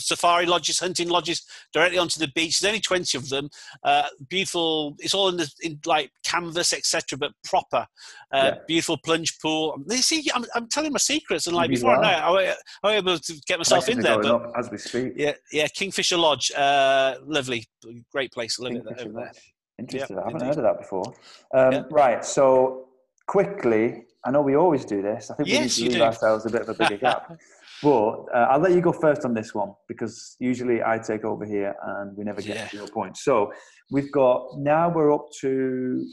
safari 0.00 0.46
lodges, 0.46 0.78
hunting 0.78 1.08
lodges 1.08 1.44
directly 1.72 1.98
onto 1.98 2.18
the 2.18 2.30
beach. 2.34 2.60
There's 2.60 2.70
only 2.70 2.80
20 2.80 3.18
of 3.18 3.28
them. 3.28 3.50
Uh, 3.82 4.04
beautiful. 4.28 4.96
It's 4.98 5.14
all 5.14 5.28
in, 5.28 5.36
the, 5.36 5.50
in 5.62 5.78
like 5.86 6.10
canvas, 6.24 6.72
etc., 6.72 7.18
but 7.18 7.32
proper. 7.44 7.86
Uh, 8.32 8.52
yeah. 8.52 8.54
Beautiful 8.66 8.98
plunge 9.04 9.38
pool. 9.40 9.82
They 9.86 9.96
see, 9.96 10.28
I'm, 10.34 10.44
I'm, 10.54 10.68
telling 10.68 10.92
my 10.92 10.98
secrets, 10.98 11.46
and 11.46 11.56
like 11.56 11.70
before 11.70 11.96
I 11.96 12.02
know, 12.02 12.08
I, 12.08 12.54
I 12.82 12.88
was 12.88 12.94
able 12.94 13.18
to 13.18 13.40
get 13.46 13.58
myself 13.58 13.88
in 13.88 14.00
there. 14.00 14.20
But, 14.20 14.52
as 14.58 14.70
we 14.70 14.78
speak. 14.78 15.12
Yeah, 15.16 15.32
yeah. 15.52 15.66
Kingfisher 15.68 16.16
Lodge, 16.16 16.50
uh, 16.52 17.16
lovely, 17.24 17.66
great 18.12 18.32
place. 18.32 18.58
Love 18.58 18.72
it 18.72 18.86
over 18.86 19.12
there. 19.12 19.32
Interesting. 19.78 20.18
I 20.18 20.22
haven't 20.22 20.42
indeed. 20.42 20.46
heard 20.46 20.58
of 20.58 20.64
that 20.64 20.78
before. 20.78 21.14
Um, 21.54 21.72
yeah. 21.72 21.82
Right. 21.90 22.24
So 22.24 22.88
quickly, 23.26 24.04
I 24.24 24.30
know 24.30 24.42
we 24.42 24.54
always 24.54 24.84
do 24.84 25.02
this. 25.02 25.30
I 25.30 25.34
think 25.34 25.46
we 25.46 25.52
yes, 25.54 25.78
need 25.78 25.84
to 25.84 25.90
leave 25.90 25.98
do. 25.98 26.04
ourselves 26.04 26.46
a 26.46 26.50
bit 26.50 26.62
of 26.62 26.68
a 26.68 26.74
bigger 26.74 26.96
gap. 27.06 27.38
But 27.82 28.26
uh, 28.34 28.48
I'll 28.50 28.60
let 28.60 28.72
you 28.72 28.80
go 28.80 28.92
first 28.92 29.24
on 29.24 29.32
this 29.32 29.54
one 29.54 29.72
because 29.88 30.36
usually 30.38 30.82
I 30.82 30.98
take 30.98 31.24
over 31.24 31.46
here 31.46 31.74
and 31.82 32.16
we 32.16 32.24
never 32.24 32.42
get 32.42 32.56
yeah. 32.56 32.66
to 32.68 32.76
your 32.76 32.88
point. 32.88 33.16
So 33.16 33.52
we've 33.90 34.12
got 34.12 34.58
now 34.58 34.90
we're 34.90 35.14
up 35.14 35.26
to 35.40 36.06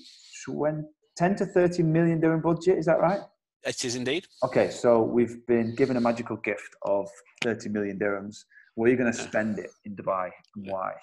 20, 0.45 0.83
10 1.17 1.35
to 1.37 1.45
30 1.45 1.83
million 1.83 2.19
dirham 2.21 2.41
budget. 2.41 2.77
Is 2.77 2.85
that 2.85 2.99
right? 2.99 3.19
It 3.63 3.83
is 3.83 3.95
indeed. 3.95 4.27
Okay, 4.43 4.69
so 4.69 5.01
we've 5.01 5.45
been 5.45 5.75
given 5.75 5.97
a 5.97 6.01
magical 6.01 6.37
gift 6.37 6.75
of 6.83 7.09
30 7.43 7.69
million 7.69 7.99
dirhams. 7.99 8.45
Where 8.75 8.87
are 8.87 8.91
you 8.91 8.97
going 8.97 9.11
to 9.11 9.17
spend 9.17 9.59
it 9.59 9.71
in 9.83 9.95
Dubai 9.95 10.29
and 10.55 10.69
why? 10.69 10.93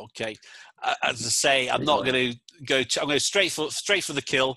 Okay, 0.00 0.36
as 1.02 1.26
I 1.26 1.28
say, 1.28 1.68
I'm 1.68 1.84
not 1.84 2.04
going 2.04 2.32
to 2.32 2.38
go. 2.64 2.82
To, 2.82 3.00
I'm 3.00 3.08
going 3.08 3.18
to 3.18 3.24
straight 3.24 3.52
for 3.52 3.70
straight 3.70 4.04
for 4.04 4.14
the 4.14 4.22
kill. 4.22 4.56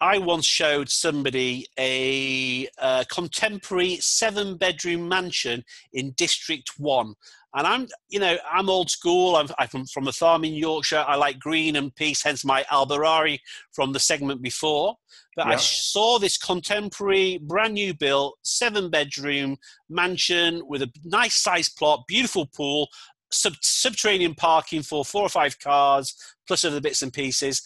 I 0.00 0.18
once 0.18 0.46
showed 0.46 0.88
somebody 0.88 1.66
a, 1.78 2.68
a 2.78 3.04
contemporary 3.10 3.96
seven 3.96 4.56
bedroom 4.56 5.08
mansion 5.08 5.62
in 5.92 6.12
District 6.12 6.70
1. 6.78 7.14
And 7.54 7.66
I'm, 7.66 7.88
you 8.08 8.20
know, 8.20 8.36
I'm 8.50 8.70
old 8.70 8.90
school. 8.90 9.36
I'm, 9.36 9.48
I'm 9.58 9.84
from 9.86 10.08
a 10.08 10.12
farm 10.12 10.44
in 10.44 10.54
Yorkshire. 10.54 11.04
I 11.06 11.16
like 11.16 11.38
green 11.38 11.76
and 11.76 11.94
peace, 11.94 12.22
hence 12.22 12.44
my 12.44 12.64
Al 12.70 12.86
Barari 12.86 13.40
from 13.72 13.92
the 13.92 13.98
segment 13.98 14.40
before. 14.40 14.94
But 15.36 15.46
yeah. 15.46 15.54
I 15.54 15.56
saw 15.56 16.18
this 16.18 16.38
contemporary, 16.38 17.38
brand 17.38 17.74
new 17.74 17.92
built, 17.92 18.38
seven 18.42 18.88
bedroom 18.88 19.56
mansion 19.88 20.62
with 20.66 20.82
a 20.82 20.92
nice 21.04 21.34
sized 21.34 21.76
plot, 21.76 22.04
beautiful 22.06 22.46
pool, 22.46 22.88
sub- 23.32 23.54
subterranean 23.60 24.34
parking 24.34 24.82
for 24.82 25.04
four 25.04 25.22
or 25.22 25.28
five 25.28 25.58
cars, 25.58 26.14
plus 26.46 26.64
other 26.64 26.80
bits 26.80 27.02
and 27.02 27.12
pieces. 27.12 27.62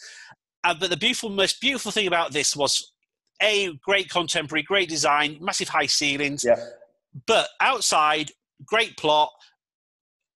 Uh, 0.64 0.74
but 0.78 0.90
the 0.90 0.96
beautiful, 0.96 1.28
most 1.28 1.60
beautiful 1.60 1.92
thing 1.92 2.06
about 2.06 2.32
this 2.32 2.56
was 2.56 2.92
a 3.42 3.72
great 3.84 4.08
contemporary, 4.08 4.62
great 4.62 4.88
design, 4.88 5.38
massive 5.40 5.68
high 5.68 5.86
ceilings. 5.86 6.44
Yeah. 6.44 6.56
But 7.26 7.48
outside, 7.60 8.32
great 8.64 8.96
plot. 8.96 9.30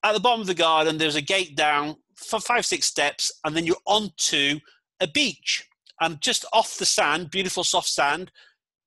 At 0.05 0.13
the 0.13 0.21
bottom 0.21 0.41
of 0.41 0.47
the 0.47 0.55
garden, 0.55 0.99
there's 0.99 1.17
a 1.17 1.23
gate 1.23 1.57
down 1.57 1.97
for 2.17 2.41
five, 2.41 2.67
six 2.67 2.87
steps, 2.87 3.33
and 3.45 3.57
then 3.57 3.65
you're 3.65 3.77
onto 3.87 4.61
a 5.01 5.07
beach. 5.09 5.65
And 6.01 6.21
just 6.21 6.45
off 6.53 6.77
the 6.77 6.87
sand, 6.87 7.31
beautiful 7.31 7.65
soft 7.65 7.89
sand, 7.89 8.31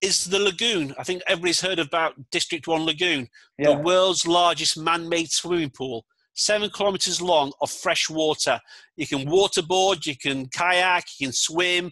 is 0.02 0.26
the 0.26 0.40
lagoon. 0.40 0.96
I 0.98 1.04
think 1.04 1.22
everybody's 1.28 1.62
heard 1.62 1.80
about 1.80 2.14
District 2.32 2.68
One 2.68 2.86
Lagoon, 2.86 3.30
Yeah. 3.58 3.76
the 3.76 3.78
world's 3.82 4.26
largest 4.26 4.78
man-made 4.78 5.32
swimming 5.32 5.70
pool, 5.70 6.06
seven 6.34 6.70
kilometers 6.70 7.22
long 7.22 7.52
of 7.62 7.70
fresh 7.70 8.10
water. 8.10 8.60
You 8.96 9.08
can 9.08 9.28
waterboard, 9.28 10.06
you 10.06 10.16
can 10.18 10.48
kayak, 10.48 11.06
you 11.20 11.28
can 11.28 11.34
swim. 11.34 11.92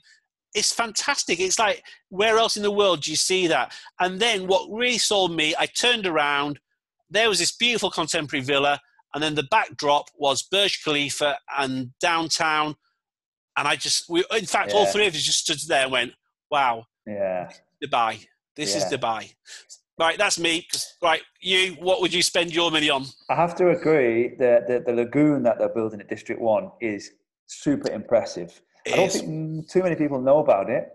It's 0.56 0.73
fantastic. 0.73 1.39
It's 1.39 1.60
like 1.60 1.84
where 2.10 2.38
else 2.38 2.58
in 2.58 2.63
the 2.63 2.71
world 2.71 3.02
do 3.04 3.12
you 3.12 3.17
see 3.17 3.47
that? 3.47 3.73
And 3.99 4.19
then 4.19 4.47
what 4.47 4.69
really 4.71 4.97
sold 4.97 5.36
me, 5.36 5.54
I 5.60 5.65
turned 5.67 6.08
around. 6.08 6.60
There 7.10 7.30
was 7.30 7.39
this 7.39 7.52
beautiful 7.56 7.91
contemporary 7.91 8.43
villa, 8.43 8.80
and 9.13 9.23
then 9.23 9.36
the 9.36 9.47
backdrop 9.49 10.10
was 10.15 10.43
Burj 10.43 10.84
Khalifa 10.84 11.38
and 11.58 11.91
downtown. 11.99 12.75
And 13.58 13.67
I 13.67 13.75
just, 13.75 14.06
we, 14.10 14.23
in 14.32 14.45
fact, 14.45 14.71
all 14.73 14.86
three 14.86 15.08
of 15.08 15.15
us 15.15 15.21
just 15.23 15.39
stood 15.39 15.60
there 15.67 15.84
and 15.84 15.91
went, 15.91 16.13
"Wow, 16.52 16.86
Yeah. 17.06 17.52
Dubai. 17.84 18.25
This 18.56 18.75
is 18.75 18.84
Yeah. 18.84 18.97
Dubai. 18.97 19.34
Right, 20.00 20.18
that's 20.18 20.40
me. 20.40 20.66
Right, 21.04 21.22
you, 21.42 21.74
what 21.82 22.00
would 22.00 22.14
you 22.14 22.24
spend 22.24 22.56
your 22.56 22.72
money 22.72 22.90
on? 22.90 23.06
I 23.30 23.36
have 23.36 23.54
to 23.56 23.70
agree 23.72 24.36
that 24.40 24.66
the, 24.68 24.82
the 24.86 24.94
lagoon 24.94 25.44
that 25.44 25.60
they're 25.60 25.74
building 25.74 26.00
at 26.00 26.08
District 26.08 26.40
1 26.42 26.72
is 26.80 27.12
super 27.48 27.92
impressive. 27.92 28.62
I 28.88 28.96
don't 28.96 29.08
is. 29.08 29.20
think 29.20 29.70
too 29.70 29.84
many 29.84 29.96
people 29.98 30.22
know 30.22 30.40
about 30.40 30.70
it. 30.70 30.86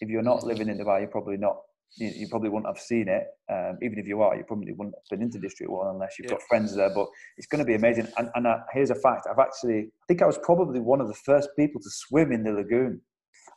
If 0.00 0.08
you're 0.10 0.22
not 0.22 0.44
living 0.44 0.68
in 0.68 0.78
Dubai, 0.78 1.00
you're 1.00 1.08
probably 1.08 1.38
not. 1.38 1.56
You, 1.96 2.12
you 2.14 2.28
probably 2.28 2.50
wouldn't 2.50 2.68
have 2.74 2.78
seen 2.82 3.08
it. 3.08 3.24
Um, 3.52 3.78
even 3.82 3.98
if 3.98 4.06
you 4.06 4.22
are, 4.22 4.36
you 4.36 4.44
probably 4.44 4.72
wouldn't 4.72 4.94
have 4.94 5.08
been 5.18 5.22
into 5.26 5.40
District 5.40 5.70
One 5.70 5.88
unless 5.88 6.16
you've 6.18 6.26
Yeah. 6.26 6.36
got 6.36 6.42
friends 6.48 6.74
there. 6.76 6.90
But 6.94 7.06
it's 7.36 7.48
going 7.48 7.58
to 7.58 7.64
be 7.64 7.74
amazing. 7.74 8.06
And, 8.16 8.30
and 8.36 8.46
uh, 8.46 8.58
here's 8.72 8.90
a 8.90 8.94
fact: 8.94 9.26
I've 9.30 9.38
actually, 9.40 9.78
I 10.02 10.04
think 10.08 10.22
I 10.22 10.26
was 10.26 10.38
probably 10.38 10.78
one 10.80 11.00
of 11.00 11.08
the 11.08 11.14
first 11.14 11.50
people 11.58 11.80
to 11.80 11.90
swim 11.90 12.30
in 12.32 12.44
the 12.44 12.52
lagoon. 12.52 13.00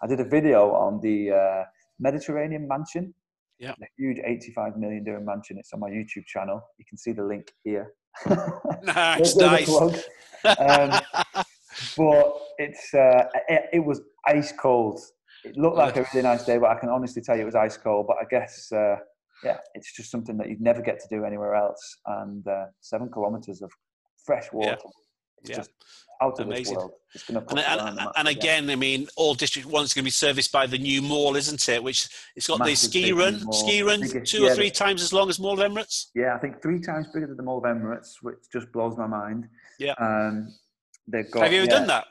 I 0.02 0.08
did 0.08 0.20
a 0.20 0.26
video 0.26 0.72
on 0.72 1.00
the 1.02 1.32
uh, 1.32 1.64
Mediterranean 2.00 2.68
Mansion. 2.68 3.14
Yeah. 3.60 3.72
a 3.72 3.86
huge 3.98 4.20
85 4.24 4.78
million 4.78 5.04
dirham 5.04 5.26
mansion. 5.26 5.58
It's 5.58 5.72
on 5.74 5.80
my 5.80 5.90
YouTube 5.90 6.26
channel. 6.26 6.62
You 6.78 6.86
can 6.88 6.98
see 6.98 7.12
the 7.14 7.24
link 7.24 7.52
here. 7.64 7.94
Nice, 8.84 9.36
nice. 9.36 9.70
Um, 10.46 11.00
but 11.98 12.38
it's 12.58 12.94
uh, 12.94 13.26
it, 13.48 13.64
it 13.74 13.80
was 13.80 14.02
ice 14.28 14.54
cold. 14.54 15.00
It 15.44 15.58
looked 15.58 15.78
like 15.78 15.98
a 15.98 16.06
really 16.14 16.24
nice 16.24 16.46
day, 16.46 16.58
but 16.58 16.70
I 16.70 16.80
can 16.80 16.90
honestly 16.90 17.22
tell 17.22 17.36
you 17.36 17.44
it 17.44 17.46
was 17.46 17.56
ice 17.56 17.78
cold. 17.78 18.08
But 18.08 18.18
I 18.18 18.26
guess 18.30 18.72
uh, 18.72 18.98
yeah, 19.44 19.58
it's 19.74 19.94
just 19.96 20.12
something 20.12 20.38
that 20.38 20.50
you'd 20.50 20.62
never 20.62 20.82
get 20.82 21.00
to 21.00 21.08
do 21.10 21.26
anywhere 21.26 21.56
else. 21.56 21.98
And 22.06 22.48
uh, 22.48 22.66
seven 22.82 23.10
kilometers 23.12 23.62
of 23.62 23.72
fresh 24.26 24.52
water. 24.54 24.78
It's 25.46 25.52
Yeah. 25.52 25.58
just 25.58 25.72
out 26.22 26.32
of 26.32 26.38
this 26.38 26.46
Amazing. 26.46 26.76
world. 26.78 26.92
Going 27.28 27.46
to 27.46 27.50
And, 27.52 27.60
and, 27.60 27.80
you 27.80 27.88
on 27.88 27.96
the 27.96 28.02
map 28.04 28.12
and 28.18 28.28
again. 28.28 28.70
I 28.70 28.76
mean, 28.76 29.08
all 29.16 29.36
District 29.36 29.68
One's 29.68 29.94
going 29.94 30.04
to 30.04 30.08
be 30.08 30.12
serviced 30.12 30.52
by 30.52 30.66
the 30.66 30.78
new 30.78 31.02
mall, 31.02 31.36
isn't 31.36 31.68
it? 31.70 31.84
Which 31.84 32.10
it's 32.36 32.48
got 32.48 32.64
the 32.66 32.76
ski 32.76 33.12
run, 33.14 33.44
mall. 33.44 33.54
ski 33.54 33.82
run, 33.84 34.02
Biggest- 34.02 34.32
two 34.34 34.46
or 34.46 34.54
three 34.56 34.72
times 34.72 35.02
as 35.02 35.14
long 35.14 35.30
as 35.30 35.40
Mall 35.40 35.60
of 35.60 35.72
Emirates. 35.72 36.08
Yeah, 36.16 36.36
I 36.36 36.40
think 36.40 36.62
three 36.62 36.80
times 36.80 37.08
bigger 37.14 37.28
than 37.28 37.38
the 37.38 37.44
Mall 37.44 37.58
of 37.60 37.64
Emirates, 37.64 38.16
which 38.22 38.38
just 38.52 38.72
blows 38.72 38.98
my 38.98 39.08
mind. 39.08 39.48
Yeah. 39.80 39.94
Um, 39.94 40.54
they've 41.08 41.30
got. 41.32 41.44
Have 41.44 41.54
you 41.54 41.60
ever 41.60 41.68
yeah. 41.70 41.78
done 41.80 41.88
that? 41.88 42.06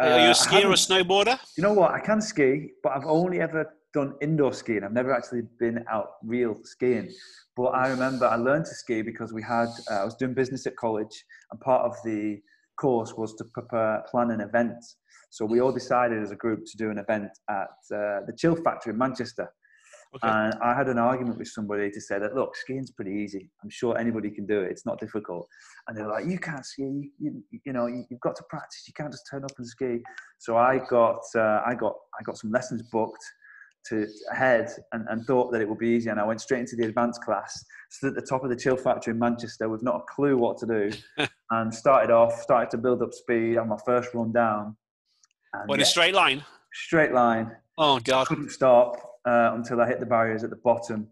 Are 0.00 0.12
Uh, 0.12 0.24
you 0.24 0.30
a 0.30 0.34
skier 0.34 0.64
or 0.64 0.70
a 0.72 0.74
snowboarder? 0.74 1.38
You 1.56 1.62
know 1.64 1.72
what? 1.72 1.90
I 1.92 2.00
can 2.00 2.20
ski, 2.20 2.70
but 2.82 2.92
I've 2.92 3.04
only 3.06 3.40
ever 3.40 3.74
done 3.94 4.14
indoor 4.20 4.52
skiing. 4.52 4.84
I've 4.84 4.92
never 4.92 5.12
actually 5.12 5.42
been 5.58 5.84
out 5.90 6.12
real 6.22 6.56
skiing. 6.62 7.10
But 7.56 7.68
I 7.70 7.88
remember 7.88 8.26
I 8.26 8.36
learned 8.36 8.66
to 8.66 8.74
ski 8.74 9.02
because 9.02 9.32
we 9.32 9.42
had, 9.42 9.68
uh, 9.90 9.94
I 10.02 10.04
was 10.04 10.14
doing 10.14 10.34
business 10.34 10.66
at 10.66 10.76
college, 10.76 11.24
and 11.50 11.60
part 11.60 11.82
of 11.84 11.96
the 12.04 12.40
course 12.80 13.14
was 13.14 13.34
to 13.34 13.44
prepare, 13.52 14.04
plan 14.10 14.30
an 14.30 14.40
event. 14.40 14.84
So 15.30 15.44
we 15.44 15.60
all 15.60 15.72
decided 15.72 16.22
as 16.22 16.30
a 16.30 16.36
group 16.36 16.64
to 16.64 16.76
do 16.76 16.90
an 16.90 16.98
event 16.98 17.30
at 17.50 17.68
uh, 17.94 18.20
the 18.26 18.34
Chill 18.36 18.56
Factore 18.56 18.92
in 18.92 18.98
Manchester. 18.98 19.52
Okay. 20.16 20.26
And 20.26 20.54
I 20.62 20.74
had 20.74 20.88
an 20.88 20.96
argument 20.98 21.38
with 21.38 21.48
somebody 21.48 21.90
to 21.90 22.00
say 22.00 22.18
that, 22.18 22.34
look, 22.34 22.56
skiing's 22.56 22.90
pretty 22.90 23.12
easy. 23.12 23.50
I'm 23.62 23.68
sure 23.68 23.98
anybody 23.98 24.30
can 24.30 24.46
do 24.46 24.62
it. 24.62 24.70
It's 24.70 24.86
not 24.86 24.98
difficult. 24.98 25.46
And 25.86 25.96
they're 25.96 26.08
like, 26.08 26.24
you 26.24 26.38
can't 26.38 26.64
ski. 26.64 27.10
You, 27.18 27.42
you, 27.50 27.72
know, 27.74 27.86
you, 27.86 28.04
you've 28.10 28.20
got 28.20 28.34
to 28.36 28.42
practice. 28.48 28.84
You 28.86 28.94
can't 28.94 29.12
just 29.12 29.28
turn 29.30 29.44
up 29.44 29.52
and 29.58 29.66
ski. 29.66 30.02
So 30.38 30.56
I 30.56 30.80
got, 30.88 31.20
uh, 31.36 31.60
I 31.66 31.74
got, 31.74 31.94
I 32.18 32.22
got 32.22 32.38
some 32.38 32.50
lessons 32.50 32.82
booked 32.90 33.22
to 33.88 34.06
ahead 34.32 34.70
and, 34.92 35.06
and 35.08 35.24
thought 35.26 35.52
that 35.52 35.60
it 35.60 35.68
would 35.68 35.78
be 35.78 35.88
easy. 35.88 36.08
And 36.08 36.18
I 36.18 36.24
went 36.24 36.40
straight 36.40 36.60
into 36.60 36.76
the 36.76 36.86
advanced 36.86 37.22
class, 37.22 37.64
stood 37.90 38.10
at 38.10 38.14
the 38.14 38.26
top 38.26 38.44
of 38.44 38.50
the 38.50 38.56
chill 38.56 38.76
factore 38.76 39.08
in 39.08 39.18
Manchester 39.18 39.68
with 39.68 39.82
not 39.82 39.96
a 39.96 40.12
clue 40.12 40.38
what 40.38 40.56
to 40.58 40.66
do, 40.66 40.90
and 41.50 41.74
started 41.74 42.10
off, 42.10 42.40
started 42.42 42.70
to 42.70 42.78
build 42.78 43.02
up 43.02 43.12
speed 43.12 43.56
on 43.56 43.68
my 43.68 43.78
first 43.84 44.12
run 44.14 44.32
down. 44.32 44.76
And 45.52 45.68
What 45.68 45.78
yeah, 45.78 45.84
a 45.84 45.86
straight 45.86 46.14
line? 46.14 46.44
straight 46.74 47.12
line 47.12 47.50
Oh 47.78 47.98
God! 48.00 48.26
couldn't 48.26 48.50
stop 48.50 48.96
uh, 49.24 49.52
until 49.54 49.80
I 49.80 49.86
hit 49.86 50.00
the 50.00 50.06
barriers 50.06 50.44
at 50.44 50.50
the 50.50 50.56
bottom. 50.56 51.08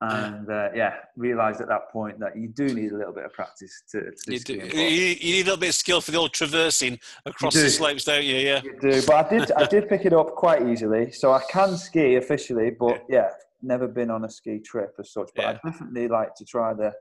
And 0.00 0.50
uh, 0.50 0.68
yeah, 0.74 0.94
realised 1.16 1.60
at 1.62 1.68
that 1.68 1.90
point 1.90 2.18
that 2.20 2.36
you 2.36 2.48
do 2.48 2.74
need 2.74 2.92
a 2.92 2.96
little 2.96 3.12
bit 3.12 3.24
of 3.24 3.32
practice 3.32 3.84
to, 3.90 4.10
to 4.10 4.32
You, 4.34 4.38
do, 4.40 4.52
you, 4.54 4.82
you 5.18 5.32
need 5.34 5.42
a 5.42 5.44
little 5.44 5.56
bit 5.56 5.70
of 5.70 5.74
skill 5.74 6.00
for 6.02 6.10
the 6.10 6.18
old 6.18 6.32
traversing 6.34 6.98
across 7.24 7.54
do. 7.54 7.62
the 7.62 7.70
slopes, 7.70 8.04
don't 8.04 8.24
you? 8.24 8.36
Yeah. 8.36 8.60
You 8.62 8.76
do, 8.80 9.02
but 9.06 9.26
I 9.26 9.28
did. 9.38 9.52
I 9.52 9.64
did 9.66 9.88
pick 9.88 10.04
it 10.04 10.12
up 10.12 10.34
quite 10.34 10.66
easily, 10.68 11.10
so 11.10 11.32
I 11.32 11.42
can 11.50 11.76
ski 11.78 12.16
officially. 12.16 12.70
But 12.78 13.04
yeah, 13.08 13.30
never 13.62 13.88
been 13.88 14.10
on 14.10 14.24
a 14.24 14.30
ski 14.30 14.58
trip 14.60 14.94
as 14.98 15.10
such. 15.12 15.30
But 15.34 15.42
Yeah. 15.42 15.48
I'd 15.50 15.60
definitely 15.70 16.08
like 16.08 16.34
to 16.36 16.44
try 16.44 16.74
the 16.74 16.92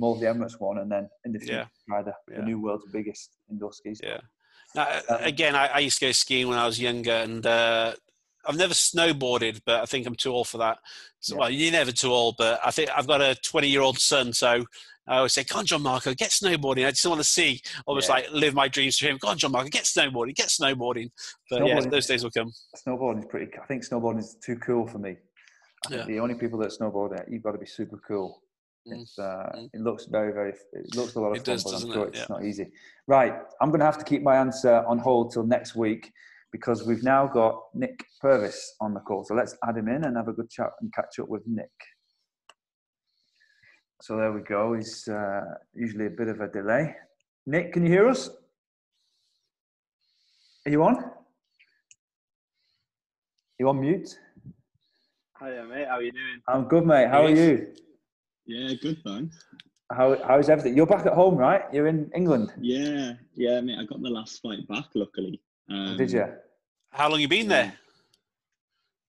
the 0.00 0.20
the 0.20 0.26
Emirates 0.26 0.58
one, 0.60 0.78
and 0.78 0.90
then 0.90 1.08
in 1.24 1.32
the 1.32 1.38
future 1.38 1.54
Yeah. 1.54 1.66
try 1.88 2.02
the, 2.02 2.12
Yeah. 2.30 2.38
the 2.40 2.44
new 2.44 2.60
world's 2.60 2.84
biggest 2.92 3.30
indoor 3.50 3.72
ski. 3.72 3.94
Yeah. 4.02 4.20
Now, 4.74 4.88
Um, 5.08 5.18
again, 5.22 5.54
I, 5.54 5.66
I 5.68 5.78
used 5.80 5.98
to 6.00 6.06
go 6.06 6.12
skiing 6.12 6.48
when 6.48 6.58
I 6.58 6.66
was 6.66 6.80
younger, 6.80 7.12
and 7.12 7.46
uh, 7.46 7.94
I've 8.46 8.56
never 8.56 8.74
snowboarded, 8.74 9.60
but 9.64 9.80
I 9.80 9.86
think 9.86 10.06
I'm 10.06 10.16
too 10.16 10.32
old 10.32 10.48
for 10.48 10.58
that. 10.58 10.78
So, 11.20 11.34
Yeah. 11.34 11.40
well, 11.40 11.50
you're 11.50 11.72
never 11.72 11.92
too 11.92 12.12
old, 12.12 12.34
but 12.38 12.60
I 12.64 12.70
think 12.70 12.90
I've 12.90 13.06
got 13.06 13.20
a 13.20 13.34
20 13.36 13.68
year 13.68 13.80
old 13.82 13.98
son, 13.98 14.32
so 14.32 14.64
I 15.06 15.16
always 15.18 15.32
say, 15.34 15.44
"Come 15.44 15.60
on, 15.60 15.66
John 15.66 15.82
Marco, 15.82 16.14
get 16.14 16.30
snowboarding." 16.30 16.86
I 16.86 16.90
just 16.90 17.06
want 17.06 17.20
to 17.20 17.24
see, 17.24 17.60
almost 17.86 18.08
Yeah. 18.08 18.14
like 18.16 18.30
live 18.32 18.54
my 18.54 18.68
dreams 18.68 18.96
to 18.98 19.06
him. 19.06 19.18
Come 19.18 19.30
on, 19.30 19.38
John 19.38 19.52
Marco, 19.52 19.68
get 19.68 19.84
snowboarding, 19.84 20.34
get 20.34 20.48
snowboarding. 20.48 21.10
But 21.50 21.66
yeah, 21.66 21.80
those 21.80 22.06
days 22.06 22.24
will 22.24 22.30
come. 22.30 22.50
Snowboarding 22.86 23.20
is 23.20 23.26
pretty. 23.26 23.50
I 23.62 23.66
think 23.66 23.84
snowboarding 23.86 24.18
is 24.20 24.36
too 24.44 24.56
cool 24.56 24.86
for 24.88 24.98
me. 24.98 25.16
I 25.86 25.94
Yeah. 25.96 26.04
the 26.06 26.18
only 26.20 26.34
people 26.34 26.58
that 26.60 26.70
snowboard, 26.72 27.20
uh, 27.20 27.24
you've 27.28 27.42
got 27.42 27.52
to 27.52 27.58
be 27.58 27.66
super 27.66 27.98
cool. 28.08 28.42
It's, 28.86 29.18
uh, 29.18 29.50
mm. 29.56 29.70
It 29.72 29.80
looks 29.80 30.06
very, 30.06 30.32
very. 30.32 30.52
It 30.72 30.94
looks 30.94 31.14
a 31.14 31.20
lot 31.20 31.30
of 31.30 31.36
It 31.36 31.46
fun, 31.46 31.54
does, 31.54 31.64
but 31.64 31.70
I'm 31.70 31.74
doesn't 31.74 31.92
sure 31.92 32.04
it? 32.04 32.08
it's 32.08 32.18
Yeah. 32.20 32.26
not 32.28 32.44
easy. 32.44 32.72
Right, 33.06 33.34
I'm 33.60 33.70
going 33.70 33.80
to 33.80 33.86
have 33.86 33.98
to 33.98 34.04
keep 34.04 34.22
my 34.22 34.36
answer 34.36 34.84
on 34.86 34.98
hold 34.98 35.32
till 35.32 35.46
next 35.46 35.74
week 35.74 36.12
because 36.52 36.86
we've 36.86 37.02
now 37.02 37.26
got 37.26 37.60
Nick 37.74 38.04
Purvis 38.20 38.76
on 38.80 38.94
the 38.94 39.00
call. 39.00 39.24
So 39.24 39.34
let's 39.34 39.56
add 39.66 39.76
him 39.76 39.88
in 39.88 40.04
and 40.04 40.16
have 40.16 40.28
a 40.28 40.32
good 40.32 40.50
chat 40.50 40.70
and 40.80 40.92
catch 40.92 41.18
up 41.18 41.28
with 41.28 41.42
Nick. 41.46 41.70
So 44.02 44.16
there 44.16 44.32
we 44.32 44.42
go. 44.42 44.74
He's 44.74 45.08
uh, 45.08 45.40
usually 45.74 46.06
a 46.06 46.10
bit 46.10 46.28
of 46.28 46.40
a 46.40 46.48
delay. 46.48 46.94
Nick, 47.46 47.72
can 47.72 47.84
you 47.84 47.90
hear 47.90 48.06
us? 48.08 48.28
Are 50.66 50.70
you 50.70 50.82
on? 50.84 51.10
You 53.58 53.68
on 53.68 53.80
mute? 53.80 54.18
Hiya, 55.40 55.64
mate. 55.64 55.86
How 55.88 55.96
are 55.96 56.02
you 56.02 56.12
doing? 56.12 56.40
I'm 56.48 56.64
good, 56.64 56.86
mate. 56.86 57.08
How 57.08 57.24
are 57.24 57.30
you? 57.30 57.72
Yeah, 58.46 58.74
good, 58.80 59.02
thanks. 59.04 59.36
How, 59.92 60.16
how's 60.26 60.48
everything? 60.48 60.76
You're 60.76 60.86
back 60.86 61.06
at 61.06 61.12
home, 61.12 61.36
right? 61.36 61.62
You're 61.72 61.86
in 61.86 62.10
England. 62.14 62.52
Yeah, 62.60 63.12
yeah, 63.34 63.60
mate. 63.60 63.78
I 63.78 63.84
got 63.84 64.02
the 64.02 64.10
last 64.10 64.40
flight 64.40 64.66
back, 64.68 64.86
luckily. 64.94 65.40
Um, 65.70 65.96
Did 65.96 66.10
you? 66.10 66.26
How 66.90 67.08
long 67.08 67.20
you 67.20 67.28
been 67.28 67.48
there? 67.48 67.74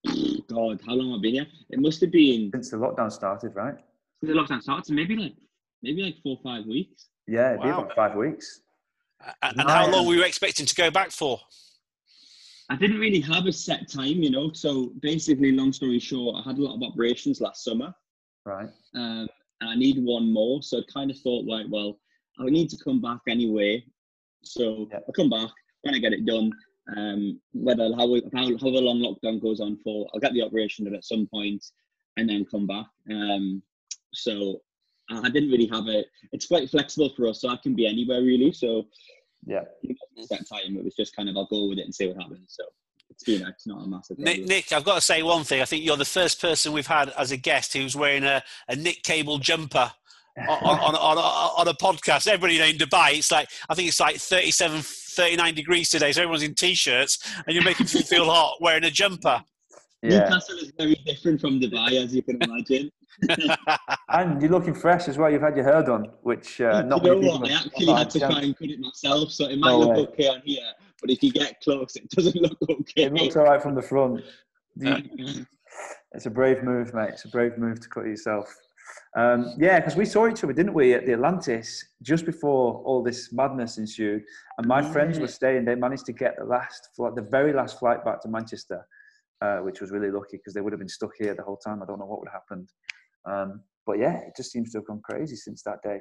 God, 0.48 0.80
how 0.86 0.94
long 0.94 1.10
have 1.10 1.18
I 1.18 1.22
been 1.22 1.34
here? 1.34 1.46
It 1.70 1.78
must 1.80 2.00
have 2.00 2.10
been 2.12 2.50
Since 2.52 2.70
the 2.70 2.76
lockdown 2.76 3.10
started, 3.12 3.54
right? 3.54 3.74
since 4.20 4.32
the 4.32 4.38
lockdown 4.38 4.62
started, 4.62 4.86
so 4.86 4.94
maybe 4.94 5.16
like 5.16 5.34
maybe 5.82 6.02
like 6.02 6.16
four 6.22 6.38
or 6.38 6.42
five 6.42 6.66
weeks. 6.66 7.08
Yeah, 7.26 7.50
it'd 7.50 7.62
be 7.62 7.68
about 7.68 7.94
five 7.94 8.14
weeks. 8.14 8.60
And, 9.42 9.58
and 9.60 9.68
how 9.70 9.84
Right. 9.84 9.92
long 9.92 10.06
were 10.06 10.14
you 10.14 10.22
expecting 10.22 10.64
to 10.66 10.74
go 10.74 10.90
back 10.90 11.10
for? 11.10 11.40
I 12.70 12.76
didn't 12.76 12.98
really 12.98 13.20
have 13.20 13.46
a 13.46 13.52
set 13.52 13.88
time, 13.90 14.22
you 14.22 14.30
know. 14.30 14.52
So 14.52 14.92
basically, 15.00 15.52
long 15.52 15.72
story 15.72 15.98
short, 15.98 16.36
I 16.36 16.48
had 16.48 16.58
a 16.58 16.62
lot 16.62 16.76
of 16.76 16.82
operations 16.82 17.40
last 17.40 17.62
summer, 17.64 17.94
Right. 18.46 18.68
um, 18.94 19.28
and 19.60 19.70
I 19.70 19.74
need 19.74 19.98
one 20.02 20.32
more. 20.32 20.62
So 20.62 20.78
I 20.78 20.82
kind 20.92 21.10
of 21.10 21.18
thought, 21.18 21.44
like, 21.46 21.66
well, 21.68 21.98
I 22.38 22.44
need 22.44 22.70
to 22.70 22.76
come 22.82 23.00
back 23.00 23.20
anyway. 23.28 23.84
So 24.44 24.88
Yeah. 24.92 25.00
I'll 25.06 25.12
come 25.14 25.30
back 25.30 25.50
when 25.82 25.94
I 25.94 25.98
get 25.98 26.12
it 26.12 26.24
done. 26.24 26.52
Um, 26.96 27.40
whether 27.52 27.88
how, 27.96 28.06
how 28.32 28.46
however 28.58 28.80
long 28.80 29.00
lockdown 29.00 29.42
goes 29.42 29.58
on 29.60 29.76
for, 29.82 30.08
I'll 30.14 30.20
get 30.20 30.32
the 30.34 30.42
operation 30.42 30.84
done 30.84 30.94
at 30.94 31.04
some 31.04 31.26
point, 31.26 31.64
and 32.16 32.28
then 32.28 32.44
come 32.44 32.66
back. 32.66 32.86
Um, 33.10 33.62
so 34.14 34.62
I 35.10 35.18
I 35.26 35.30
didn't 35.30 35.50
really 35.50 35.66
have 35.66 35.88
it. 35.88 36.06
It's 36.32 36.46
quite 36.46 36.70
flexible 36.70 37.10
for 37.16 37.26
us, 37.26 37.40
so 37.40 37.48
I 37.48 37.56
can 37.56 37.74
be 37.74 37.88
anywhere 37.88 38.22
really. 38.22 38.52
So 38.52 38.86
Yeah. 39.44 39.64
that 40.30 40.46
time, 40.48 40.76
it 40.76 40.84
was 40.84 40.94
just 40.94 41.16
kind 41.16 41.28
of 41.28 41.36
I'll 41.36 41.46
go 41.46 41.66
with 41.68 41.78
it 41.78 41.86
and 41.86 41.94
see 41.94 42.06
what 42.06 42.22
happens. 42.22 42.54
So 42.56 42.64
it's 43.10 43.24
been 43.24 43.46
it's 43.46 43.66
not 43.66 43.84
a 43.84 43.86
massive. 43.86 44.18
Nick, 44.18 44.44
Nick, 44.46 44.72
I've 44.72 44.84
got 44.84 44.96
to 44.96 45.00
say 45.00 45.22
one 45.22 45.44
thing. 45.44 45.62
I 45.62 45.64
think 45.64 45.84
you're 45.84 45.96
the 45.96 46.04
first 46.04 46.40
person 46.40 46.72
we've 46.72 46.86
had 46.86 47.10
as 47.10 47.32
a 47.32 47.36
guest 47.36 47.72
who's 47.72 47.96
wearing 47.96 48.24
a, 48.24 48.42
a 48.68 48.76
Nick 48.76 49.02
Cable 49.02 49.38
jumper 49.38 49.90
on, 50.38 50.78
on, 50.78 50.94
on, 50.94 51.18
on, 51.18 51.68
a 51.68 51.74
podcast. 51.74 52.26
Everybody 52.26 52.60
in 52.60 52.76
Dubai, 52.76 53.14
it's 53.18 53.30
like, 53.30 53.48
I 53.68 53.74
think 53.74 53.88
it's 53.88 54.00
like 54.00 54.16
37, 54.16 54.82
39 54.82 55.54
degrees 55.54 55.90
today, 55.90 56.12
so 56.12 56.22
everyone's 56.22 56.42
in 56.42 56.54
t 56.54 56.74
shirts 56.74 57.18
and 57.46 57.54
you're 57.54 57.64
making 57.64 57.86
people 57.86 58.02
feel 58.02 58.26
hot 58.26 58.56
wearing 58.60 58.84
a 58.84 58.90
jumper. 58.90 59.42
Yeah. 60.02 60.20
Newcastle 60.20 60.58
is 60.58 60.72
very 60.76 60.94
different 61.06 61.40
from 61.40 61.58
Dubai, 61.60 62.04
as 62.04 62.14
you 62.14 62.22
can 62.22 62.42
imagine. 62.42 62.90
And 64.08 64.40
you're 64.40 64.50
looking 64.50 64.74
fresh 64.74 65.08
as 65.08 65.16
well. 65.18 65.30
You've 65.30 65.42
had 65.42 65.56
your 65.56 65.64
hair 65.64 65.82
done, 65.82 66.10
which 66.22 66.60
uh, 66.60 66.82
not 66.82 67.02
you 67.02 67.10
know 67.10 67.14
many 67.16 67.28
what? 67.28 67.50
I 67.50 67.54
actually 67.54 67.92
had 67.92 68.10
to 68.10 68.18
that 68.18 68.30
try 68.30 68.40
and 68.42 68.56
cut 68.56 68.68
it 68.68 68.78
myself, 68.78 69.32
so 69.32 69.46
it 69.48 69.58
might 69.58 69.70
No 69.70 69.78
look 69.80 69.96
way. 69.96 70.02
okay 70.02 70.28
on 70.28 70.42
here, 70.44 70.60
but 71.00 71.10
if 71.10 71.22
you 71.22 71.32
get 71.32 71.60
close, 71.60 71.96
it 71.96 72.08
doesn't 72.10 72.36
look 72.40 72.58
okay. 72.62 73.04
It 73.04 73.12
looks 73.12 73.36
all 73.36 73.44
right 73.44 73.62
from 73.62 73.74
the 73.74 73.82
front. 73.82 74.24
It's 74.80 76.26
a 76.26 76.30
brave 76.30 76.62
move, 76.62 76.94
mate. 76.94 77.10
It's 77.10 77.24
a 77.24 77.28
brave 77.28 77.58
move 77.58 77.80
to 77.80 77.88
cut 77.88 78.06
yourself. 78.06 78.54
Um, 79.16 79.54
yeah, 79.58 79.80
because 79.80 79.96
we 79.96 80.04
saw 80.04 80.28
each 80.28 80.44
other, 80.44 80.52
didn't 80.52 80.74
we, 80.74 80.94
at 80.94 81.06
the 81.06 81.14
Atlantis 81.14 81.84
just 82.02 82.24
before 82.24 82.82
all 82.84 83.02
this 83.02 83.32
madness 83.32 83.78
ensued. 83.78 84.22
And 84.58 84.66
my 84.66 84.82
friends 84.82 85.18
were 85.18 85.28
staying. 85.28 85.64
They 85.64 85.74
managed 85.74 86.06
to 86.06 86.12
get 86.12 86.36
the 86.38 86.44
last 86.44 86.90
flight, 86.94 87.14
the 87.14 87.22
very 87.22 87.52
last 87.52 87.78
flight 87.78 88.04
back 88.04 88.20
to 88.22 88.28
Manchester, 88.28 88.86
uh, 89.40 89.58
which 89.58 89.80
was 89.80 89.90
really 89.90 90.10
lucky 90.10 90.36
because 90.36 90.54
they 90.54 90.60
would 90.60 90.72
have 90.72 90.80
been 90.80 90.88
stuck 90.88 91.12
here 91.18 91.34
the 91.34 91.42
whole 91.42 91.56
time. 91.56 91.82
I 91.82 91.86
don't 91.86 91.98
know 91.98 92.06
what 92.06 92.20
would 92.20 92.28
have 92.32 92.42
happened. 92.42 92.70
Um, 93.24 93.62
but 93.86 93.98
yeah, 93.98 94.18
it 94.18 94.34
just 94.36 94.52
seems 94.52 94.72
to 94.72 94.78
have 94.78 94.86
gone 94.86 95.00
crazy 95.02 95.36
since 95.36 95.62
that 95.62 95.82
day. 95.82 96.00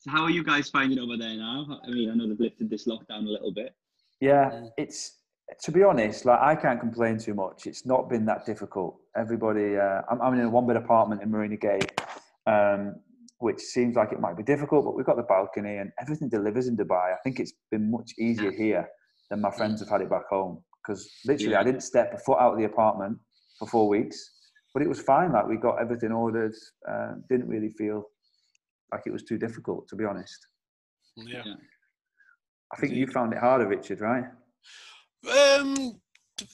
So 0.00 0.10
how 0.10 0.22
are 0.22 0.30
you 0.30 0.42
guys 0.42 0.70
finding 0.70 0.98
over 0.98 1.16
there 1.16 1.36
now? 1.36 1.80
I 1.86 1.90
mean, 1.90 2.10
I 2.10 2.14
know 2.14 2.28
they've 2.28 2.40
lifted 2.40 2.70
this 2.70 2.86
lockdown 2.86 3.26
a 3.26 3.30
little 3.30 3.52
bit. 3.52 3.74
Yeah, 4.20 4.66
it's 4.76 5.16
to 5.62 5.72
be 5.72 5.82
honest, 5.82 6.24
like 6.24 6.40
I 6.40 6.54
can't 6.54 6.78
complain 6.78 7.18
too 7.18 7.34
much. 7.34 7.66
It's 7.66 7.84
not 7.84 8.08
been 8.08 8.24
that 8.26 8.46
difficult. 8.46 8.96
Everybody, 9.16 9.76
uh, 9.76 10.02
I'm, 10.10 10.20
I'm 10.22 10.34
in 10.34 10.40
a 10.40 10.50
one 10.50 10.66
bed 10.66 10.76
apartment 10.76 11.22
in 11.22 11.30
Marina 11.30 11.56
Gate, 11.56 12.00
um, 12.46 12.96
which 13.38 13.60
seems 13.60 13.96
like 13.96 14.12
it 14.12 14.20
might 14.20 14.36
be 14.36 14.42
difficult, 14.42 14.84
but 14.84 14.94
we've 14.94 15.06
got 15.06 15.16
the 15.16 15.24
balcony 15.24 15.78
and 15.78 15.90
everything 16.00 16.28
delivers 16.28 16.68
in 16.68 16.76
Dubai. 16.76 17.12
I 17.12 17.16
think 17.24 17.40
it's 17.40 17.52
been 17.70 17.90
much 17.90 18.12
easier 18.18 18.52
here 18.52 18.88
than 19.30 19.40
my 19.40 19.50
friends 19.50 19.80
have 19.80 19.88
had 19.88 20.02
it 20.02 20.10
back 20.10 20.28
home 20.28 20.62
because 20.82 21.08
literally 21.26 21.56
I 21.56 21.62
didn't 21.64 21.82
step 21.82 22.12
a 22.14 22.18
foot 22.18 22.38
out 22.38 22.52
of 22.52 22.58
the 22.58 22.64
apartment 22.64 23.18
for 23.58 23.66
four 23.66 23.88
weeks, 23.88 24.16
but 24.72 24.82
it 24.82 24.88
was 24.88 25.00
fine. 25.00 25.32
Like 25.32 25.46
we 25.48 25.56
got 25.56 25.80
everything 25.80 26.12
ordered. 26.12 26.54
Uh, 26.88 27.14
didn't 27.28 27.48
really 27.48 27.70
feel 27.70 28.04
like 28.92 29.02
it 29.06 29.12
was 29.12 29.24
too 29.24 29.38
difficult, 29.38 29.88
to 29.88 29.96
be 29.96 30.04
honest. 30.04 30.46
yeah. 31.16 31.42
I 32.72 32.76
think 32.76 32.92
you 32.92 33.06
found 33.06 33.32
it 33.32 33.38
harder, 33.38 33.66
Richard, 33.66 34.00
right? 34.00 34.24
Um, 35.58 36.00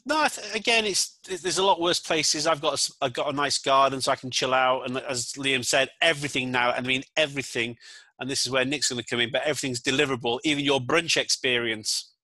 no, 0.05 0.27
th- 0.29 0.55
again, 0.55 0.85
it's 0.85 1.19
there's 1.29 1.59
a 1.59 1.65
lot 1.65 1.81
worse 1.81 2.01
places. 2.01 2.47
I've 2.47 2.61
got 2.61 2.71
a, 2.71 2.73
s- 2.75 2.93
I've 3.01 3.13
got 3.13 3.33
a 3.33 3.37
nice 3.37 3.59
garden, 3.59 4.01
so 4.01 4.11
I 4.13 4.17
can 4.17 4.31
chill 4.31 4.55
out. 4.55 4.87
And 4.89 4.99
as 4.99 5.33
Liam 5.35 5.65
said, 5.65 5.91
everything 6.03 6.51
now, 6.51 6.71
I 6.73 6.81
mean 6.81 7.03
everything. 7.17 7.77
And 8.19 8.31
this 8.31 8.47
is 8.47 8.51
where 8.51 8.65
Nick's 8.65 8.89
going 8.89 9.03
to 9.03 9.07
come 9.09 9.21
in, 9.21 9.31
but 9.31 9.43
everything's 9.43 9.83
deliverable, 9.83 10.41
even 10.43 10.65
your 10.65 10.81
brunch 10.81 11.17
experience. 11.19 12.15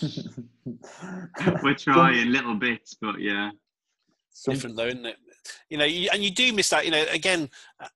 We're 1.62 1.74
trying 1.74 2.30
little 2.30 2.54
bits, 2.54 2.94
but 3.00 3.20
yeah. 3.20 3.50
Some- 4.32 4.54
Different 4.54 4.76
though, 4.76 4.86
isn't 4.86 5.06
it? 5.06 5.16
You 5.70 5.78
know, 5.78 5.84
you, 5.84 6.08
and 6.12 6.24
you 6.24 6.30
do 6.32 6.52
miss 6.52 6.70
that. 6.70 6.84
You 6.84 6.90
know, 6.90 7.04
again, 7.12 7.48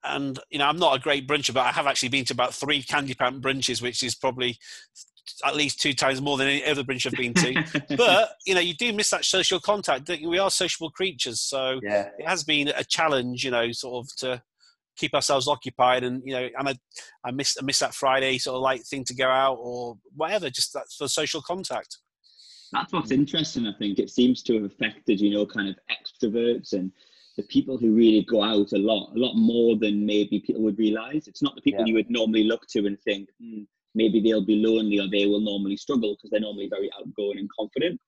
and 0.04 0.38
you 0.50 0.58
know, 0.58 0.66
I'm 0.66 0.76
not 0.78 0.96
a 0.96 1.00
great 1.00 1.26
bruncher, 1.26 1.52
but 1.52 1.66
I 1.66 1.72
have 1.72 1.86
actually 1.88 2.08
been 2.10 2.24
to 2.26 2.32
about 2.32 2.54
three 2.54 2.80
candy 2.80 3.12
pan 3.14 3.40
brunches, 3.40 3.82
which 3.82 4.04
is 4.04 4.14
probably 4.14 4.56
at 5.44 5.56
least 5.56 5.80
two 5.80 5.92
times 5.92 6.20
more 6.20 6.36
than 6.36 6.48
any 6.48 6.64
other 6.64 6.84
bridge 6.84 7.06
I've 7.06 7.12
been 7.12 7.34
to. 7.34 7.64
but 7.96 8.30
you 8.46 8.54
know, 8.54 8.60
you 8.60 8.74
do 8.74 8.92
miss 8.92 9.10
that 9.10 9.24
social 9.24 9.60
contact. 9.60 10.08
We 10.08 10.38
are 10.38 10.50
sociable 10.50 10.90
creatures, 10.90 11.40
so 11.40 11.80
yeah, 11.82 12.10
it 12.18 12.26
has 12.26 12.44
been 12.44 12.68
a 12.68 12.84
challenge, 12.84 13.44
you 13.44 13.50
know, 13.50 13.72
sort 13.72 14.04
of 14.06 14.16
to 14.16 14.42
keep 14.96 15.14
ourselves 15.14 15.48
occupied. 15.48 16.04
And 16.04 16.22
you 16.24 16.34
know, 16.34 16.48
and 16.58 16.68
I, 16.68 16.74
I 17.24 17.30
miss 17.30 17.56
I 17.60 17.64
miss 17.64 17.78
that 17.80 17.94
Friday 17.94 18.38
sort 18.38 18.56
of 18.56 18.62
like 18.62 18.82
thing 18.84 19.04
to 19.04 19.14
go 19.14 19.28
out 19.28 19.58
or 19.60 19.96
whatever, 20.14 20.50
just 20.50 20.72
that 20.74 20.86
for 20.96 21.08
social 21.08 21.42
contact. 21.42 21.98
That's 22.72 22.92
what's 22.92 23.10
interesting. 23.10 23.66
I 23.66 23.72
think 23.78 23.98
it 23.98 24.10
seems 24.10 24.42
to 24.44 24.54
have 24.54 24.64
affected, 24.64 25.20
you 25.20 25.30
know, 25.30 25.44
kind 25.44 25.68
of 25.68 25.76
extroverts 25.90 26.72
and 26.72 26.92
the 27.36 27.42
people 27.44 27.76
who 27.76 27.92
really 27.94 28.22
go 28.22 28.42
out 28.42 28.72
a 28.72 28.78
lot, 28.78 29.12
a 29.14 29.18
lot 29.18 29.34
more 29.34 29.76
than 29.76 30.04
maybe 30.04 30.40
people 30.40 30.62
would 30.62 30.78
realize. 30.78 31.26
It's 31.26 31.42
not 31.42 31.54
the 31.54 31.62
people 31.62 31.80
Yeah. 31.80 31.86
you 31.86 31.94
would 31.94 32.10
normally 32.10 32.44
look 32.44 32.66
to 32.68 32.86
and 32.86 33.00
think 33.00 33.28
"Hmm, 33.40 33.62
maybe 33.94 34.20
they'll 34.20 34.44
be 34.44 34.56
lonely 34.56 34.98
or 34.98 35.08
they 35.08 35.26
will 35.26 35.40
normally 35.40 35.76
struggle 35.76 36.14
because 36.14 36.30
they're 36.30 36.40
normally 36.40 36.68
very 36.68 36.90
outgoing 36.98 37.38
and 37.38 37.50
confident. 37.50 38.00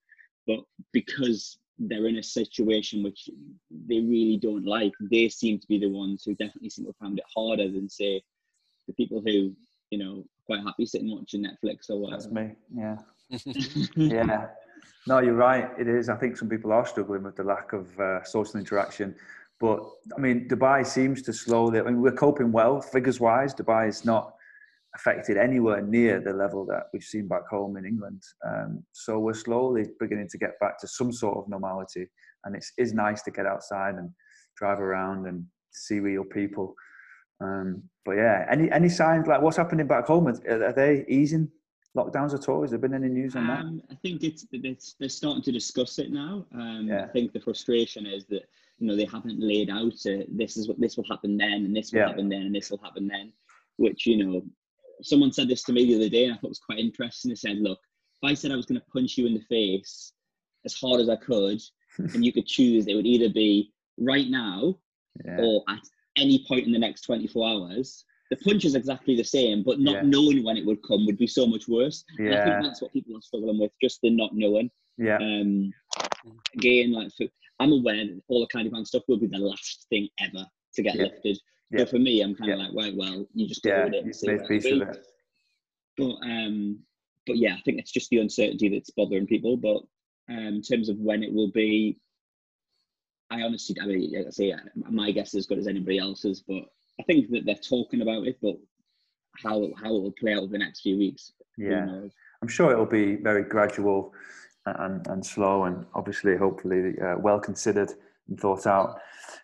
But 0.47 0.61
because 0.93 1.59
they're 1.79 2.07
in 2.07 2.19
a 2.19 2.23
situation 2.23 3.03
which 3.03 3.29
they 3.89 4.01
really 4.01 4.39
don't 4.41 4.65
like, 4.65 4.93
they 5.01 5.29
seem 5.29 5.59
to 5.59 5.67
be 5.67 5.79
the 5.79 5.89
ones 5.89 6.25
who 6.25 6.35
definitely 6.35 6.71
seem 6.71 6.85
to 6.85 6.91
have 6.91 6.97
found 6.97 7.19
it 7.19 7.25
harder 7.35 7.69
than 7.69 7.89
say 7.89 8.23
the 8.87 8.95
people 8.95 9.23
who, 9.25 9.55
you 9.91 9.99
know, 9.99 10.25
quite 10.47 10.61
happy 10.63 10.87
sitting 10.87 11.11
watching 11.11 11.45
Netflix 11.45 11.91
or 11.91 12.11
that's 12.11 12.29
me. 12.29 12.53
Yeah, 12.75 12.97
yeah. 13.97 14.47
No, 15.07 15.19
you're 15.19 15.35
right. 15.35 15.71
It 15.79 15.89
is. 15.89 16.09
I 16.09 16.17
think 16.17 16.37
some 16.37 16.49
people 16.49 16.73
are 16.73 16.87
struggling 16.87 17.23
with 17.23 17.37
the 17.37 17.45
lack 17.45 17.73
of 17.73 17.99
uh, 17.99 18.23
social 18.25 18.59
interaction. 18.59 19.15
But 19.61 19.81
I 20.17 20.21
mean, 20.21 20.49
Dubai 20.49 20.87
seems 20.87 21.23
to 21.23 21.33
slowly. 21.33 21.81
I 21.81 21.83
mean, 21.83 22.01
we're 22.01 22.13
coping 22.13 22.53
well 22.53 22.81
figures 22.81 23.21
wise. 23.21 23.55
Dubai 23.55 23.89
is 23.89 24.05
not 24.05 24.35
affected 24.95 25.37
anywhere 25.37 25.81
near 25.83 26.21
the 26.21 26.33
level 26.33 26.67
that 26.67 26.85
we've 26.93 27.03
seen 27.03 27.27
back 27.27 27.47
home 27.49 27.77
in 27.77 27.87
England. 27.87 28.23
Um, 28.47 28.85
so 28.93 29.19
we're 29.19 29.33
slowly 29.35 29.87
beginning 29.99 30.29
to 30.29 30.39
get 30.39 30.59
back 30.61 30.79
to 30.81 30.89
some 30.89 31.13
sort 31.13 31.39
of 31.39 31.49
normality, 31.49 32.07
and 32.45 32.55
it 32.55 32.65
is 32.79 32.93
nice 32.93 33.23
to 33.23 33.31
get 33.31 33.47
outside 33.47 33.95
and 33.95 34.11
drive 34.57 34.81
around 34.81 35.27
and 35.27 35.45
see 35.73 35.99
real 36.01 36.25
people. 36.25 36.75
Um, 37.41 37.83
but 38.05 38.13
yeah, 38.13 38.47
any 38.51 38.71
any 38.71 38.89
signs 38.89 39.27
like 39.27 39.41
what's 39.43 39.57
happening 39.57 39.87
back 39.87 40.07
home? 40.07 40.29
Are, 40.29 40.65
are 40.65 40.73
they 40.73 41.05
easing 41.09 41.49
lockdowns 41.97 42.35
at 42.35 42.49
all? 42.49 42.63
Has 42.63 42.71
there 42.71 42.79
been 42.79 42.95
any 42.95 43.09
news 43.09 43.35
on 43.35 43.47
that? 43.49 43.61
Um, 43.61 43.83
I 43.91 43.95
think 43.97 44.23
it's, 44.23 44.47
it's 44.53 44.95
they're 44.99 45.09
starting 45.09 45.43
to 45.43 45.53
discuss 45.53 45.99
it 45.99 46.11
now. 46.13 46.47
Um, 46.55 46.87
Yeah. 46.89 47.05
I 47.05 47.09
think 47.09 47.33
the 47.33 47.41
frustration 47.41 48.07
is 48.07 48.25
that 48.27 48.43
you 48.79 48.87
know 48.87 48.97
they 48.97 49.05
haven't 49.05 49.41
laid 49.41 49.71
out 49.71 49.95
uh, 50.07 50.25
this 50.29 50.57
is 50.57 50.69
what 50.69 50.81
this 50.81 50.97
will 50.97 51.05
happen 51.09 51.37
then 51.37 51.65
and 51.65 51.75
this 51.75 51.93
will 51.93 52.01
Yeah. 52.01 52.09
happen 52.09 52.29
then 52.29 52.43
and 52.43 52.55
this 52.55 52.71
will 52.71 52.79
happen 52.79 53.09
then. 53.09 53.33
Which 53.77 54.07
you 54.07 54.25
know, 54.25 54.43
someone 55.03 55.33
said 55.33 55.49
this 55.49 55.63
to 55.65 55.73
me 55.73 55.85
the 55.87 55.97
other 55.97 56.09
day 56.09 56.25
and 56.25 56.33
I 56.35 56.37
thought 56.37 56.49
it 56.49 56.51
was 56.51 56.59
quite 56.59 56.79
interesting. 56.79 57.31
They 57.31 57.35
said, 57.37 57.59
"Look, 57.59 57.79
if 58.23 58.29
I 58.31 58.35
said 58.35 58.53
I 58.53 58.57
was 58.57 58.67
going 58.67 58.81
to 58.81 58.87
punch 58.93 59.17
you 59.19 59.27
in 59.27 59.35
the 59.35 59.41
face 59.49 60.13
as 60.65 60.75
hard 60.75 61.01
as 61.01 61.09
I 61.09 61.17
could, 61.17 61.61
and 62.15 62.25
you 62.25 62.33
could 62.33 62.47
choose, 62.47 62.87
it 62.87 62.95
would 62.95 63.07
either 63.07 63.29
be 63.29 63.73
right 63.99 64.29
now 64.29 64.79
Yeah. 65.25 65.37
or 65.39 65.65
at 65.69 65.83
any 66.17 66.45
point 66.47 66.67
in 66.67 66.73
the 66.73 66.79
next 66.79 67.03
24 67.03 67.49
hours." 67.49 68.05
The 68.31 68.37
punch 68.37 68.65
is 68.65 68.75
exactly 68.75 69.15
the 69.15 69.25
same, 69.25 69.63
but 69.63 69.79
not 69.79 69.97
Yeah. 69.97 70.09
knowing 70.09 70.43
when 70.43 70.57
it 70.57 70.65
would 70.65 70.83
come 70.83 71.05
would 71.05 71.19
be 71.19 71.27
so 71.27 71.47
much 71.47 71.69
worse. 71.69 72.03
And 72.19 72.29
I 72.35 72.39
Yeah. 72.39 72.45
think 72.45 72.63
that's 72.63 72.81
what 72.81 72.91
people 72.93 73.15
are 73.15 73.21
struggling 73.21 73.59
with, 73.59 73.73
just 73.83 74.01
the 74.01 74.09
not 74.09 74.35
knowing. 74.35 74.71
Yeah. 74.97 75.19
Um, 75.19 75.75
again, 76.55 76.93
like 76.93 77.13
for, 77.13 77.27
I'm 77.61 77.73
aware 77.73 78.07
that 78.07 78.23
all 78.29 78.41
the 78.41 78.47
candy 78.47 78.71
pan 78.71 78.87
stuff 78.87 79.03
will 79.07 79.19
be 79.19 79.27
the 79.27 79.39
last 79.39 79.87
thing 79.91 80.09
ever 80.19 80.47
to 80.75 80.83
get 80.83 80.95
Yeah. 80.95 81.03
lifted. 81.03 81.39
Yeah. 81.73 81.81
So 81.81 81.87
for 81.93 81.99
me, 81.99 82.21
I'm 82.21 82.35
kind 82.35 82.53
of 82.53 82.59
Yeah. 82.59 82.67
like, 82.67 82.75
right, 82.75 82.95
well, 82.97 83.27
you 83.35 83.47
just 83.49 83.63
go 83.63 83.71
Yeah. 83.71 83.85
with 83.85 83.95
it 83.95 84.05
and 84.05 84.15
see 84.15 84.27
made 84.27 84.41
what 84.43 84.51
it'll 84.51 84.79
with 84.79 84.89
be. 84.93 84.99
it. 84.99 85.07
But 85.97 86.15
um, 86.27 86.79
but 87.27 87.37
yeah, 87.37 87.55
I 87.55 87.61
think 87.63 87.79
it's 87.79 87.93
just 87.93 88.11
the 88.11 88.19
uncertainty 88.19 88.69
that's 88.69 88.91
bothering 88.91 89.27
people. 89.27 89.57
But 89.57 89.83
um, 90.29 90.57
in 90.57 90.63
terms 90.63 90.89
of 90.89 90.99
when 90.99 91.23
it 91.23 91.33
will 91.33 91.51
be, 91.51 91.99
I 93.31 93.43
honestly, 93.43 93.77
I 93.81 93.87
mean, 93.87 94.13
like 94.13 94.27
I 94.27 94.31
say, 94.31 94.55
my 94.75 95.11
guess 95.13 95.29
is 95.29 95.41
as 95.41 95.47
good 95.47 95.59
as 95.59 95.67
anybody 95.69 95.99
else's. 95.99 96.41
But 96.41 96.65
I 97.01 97.03
think 97.05 97.31
that 97.31 97.45
they're 97.47 97.55
talking 97.55 98.03
about 98.03 98.27
it, 98.27 98.39
but 98.43 98.57
how 99.43 99.71
how 99.77 99.95
it 99.95 100.03
will 100.03 100.13
play 100.19 100.33
out 100.35 100.43
over 100.43 100.53
the 100.53 100.59
next 100.59 100.81
few 100.81 100.99
weeks, 100.99 101.33
who 101.57 101.65
Yeah. 101.65 101.85
knows? 101.85 102.13
I'm 102.43 102.49
sure 102.49 102.73
it'll 102.73 102.87
be 102.87 103.17
very 103.17 103.45
gradual 103.45 104.13
and, 104.67 105.07
and 105.07 105.25
slow 105.25 105.65
and 105.65 105.87
obviously 105.95 106.37
hopefully 106.37 106.99
uh, 107.01 107.17
well 107.19 107.39
considered 107.41 107.93
and 108.29 108.39
thought 108.39 108.67
out. 108.67 109.01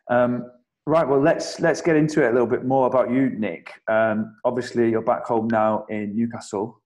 Um, 0.08 0.50
right, 0.88 1.06
well 1.06 1.20
let's 1.20 1.60
let's 1.60 1.80
get 1.82 1.96
into 1.96 2.24
it 2.24 2.30
a 2.30 2.32
little 2.32 2.46
bit 2.46 2.64
more 2.64 2.86
about 2.86 3.10
you, 3.10 3.30
Nick. 3.30 3.72
Um, 3.88 4.36
obviously 4.44 4.90
you're 4.90 5.02
back 5.02 5.24
home 5.24 5.48
now 5.48 5.84
in 5.90 6.16
Newcastle, 6.16 6.80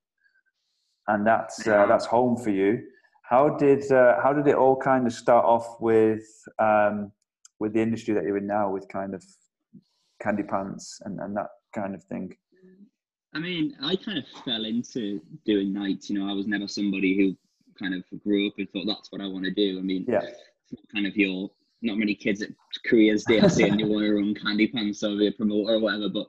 and 1.09 1.27
that's 1.27 1.67
uh, 1.67 1.87
that's 1.87 2.05
home 2.07 2.37
for 2.37 2.51
you. 2.51 2.83
How 3.23 3.49
did 3.51 3.91
uh, 3.93 4.17
how 4.23 4.33
did 4.33 4.47
it 4.49 4.57
all 4.57 4.77
kind 4.77 5.07
of 5.07 5.13
start 5.13 5.45
off 5.45 5.81
with 5.81 6.27
um, 6.59 7.13
with 7.61 7.73
the 7.75 7.81
industry 7.81 8.13
that 8.15 8.25
you're 8.25 8.39
in 8.39 8.47
now, 8.47 8.71
with 8.71 8.89
kind 8.89 9.15
of 9.15 9.25
candypants 10.23 11.01
and, 11.05 11.21
and 11.21 11.37
that 11.37 11.49
kind 11.75 11.95
of 11.95 12.03
thing? 12.05 12.35
I 13.35 13.39
mean, 13.39 13.75
I 13.83 13.97
kind 13.97 14.19
of 14.19 14.25
fell 14.45 14.65
into 14.67 15.21
doing 15.47 15.73
nights. 15.73 16.11
You 16.11 16.19
know, 16.19 16.29
I 16.29 16.35
was 16.35 16.47
never 16.47 16.69
somebody 16.69 17.17
who 17.17 17.37
kind 17.83 17.95
of 17.95 18.03
grew 18.23 18.49
up 18.49 18.55
and 18.59 18.69
thought 18.71 18.87
that's 18.87 19.11
what 19.11 19.23
I 19.23 19.27
want 19.27 19.45
to 19.45 19.51
do. 19.51 19.79
I 19.79 19.83
mean, 19.83 20.05
Yeah. 20.07 20.21
it's 20.23 20.73
not 20.73 20.83
kind 20.93 21.07
of 21.07 21.17
your 21.17 21.51
not 21.83 21.99
many 21.99 22.15
kids 22.15 22.43
at 22.43 22.51
careers 22.87 23.25
day 23.25 23.47
saying 23.49 23.79
you 23.79 23.87
want 23.87 24.05
to 24.05 24.15
run 24.15 24.35
candypants 24.35 25.03
or 25.03 25.19
be 25.19 25.29
a 25.29 25.33
promoter 25.33 25.75
or 25.75 25.81
whatever. 25.81 26.09
But 26.09 26.27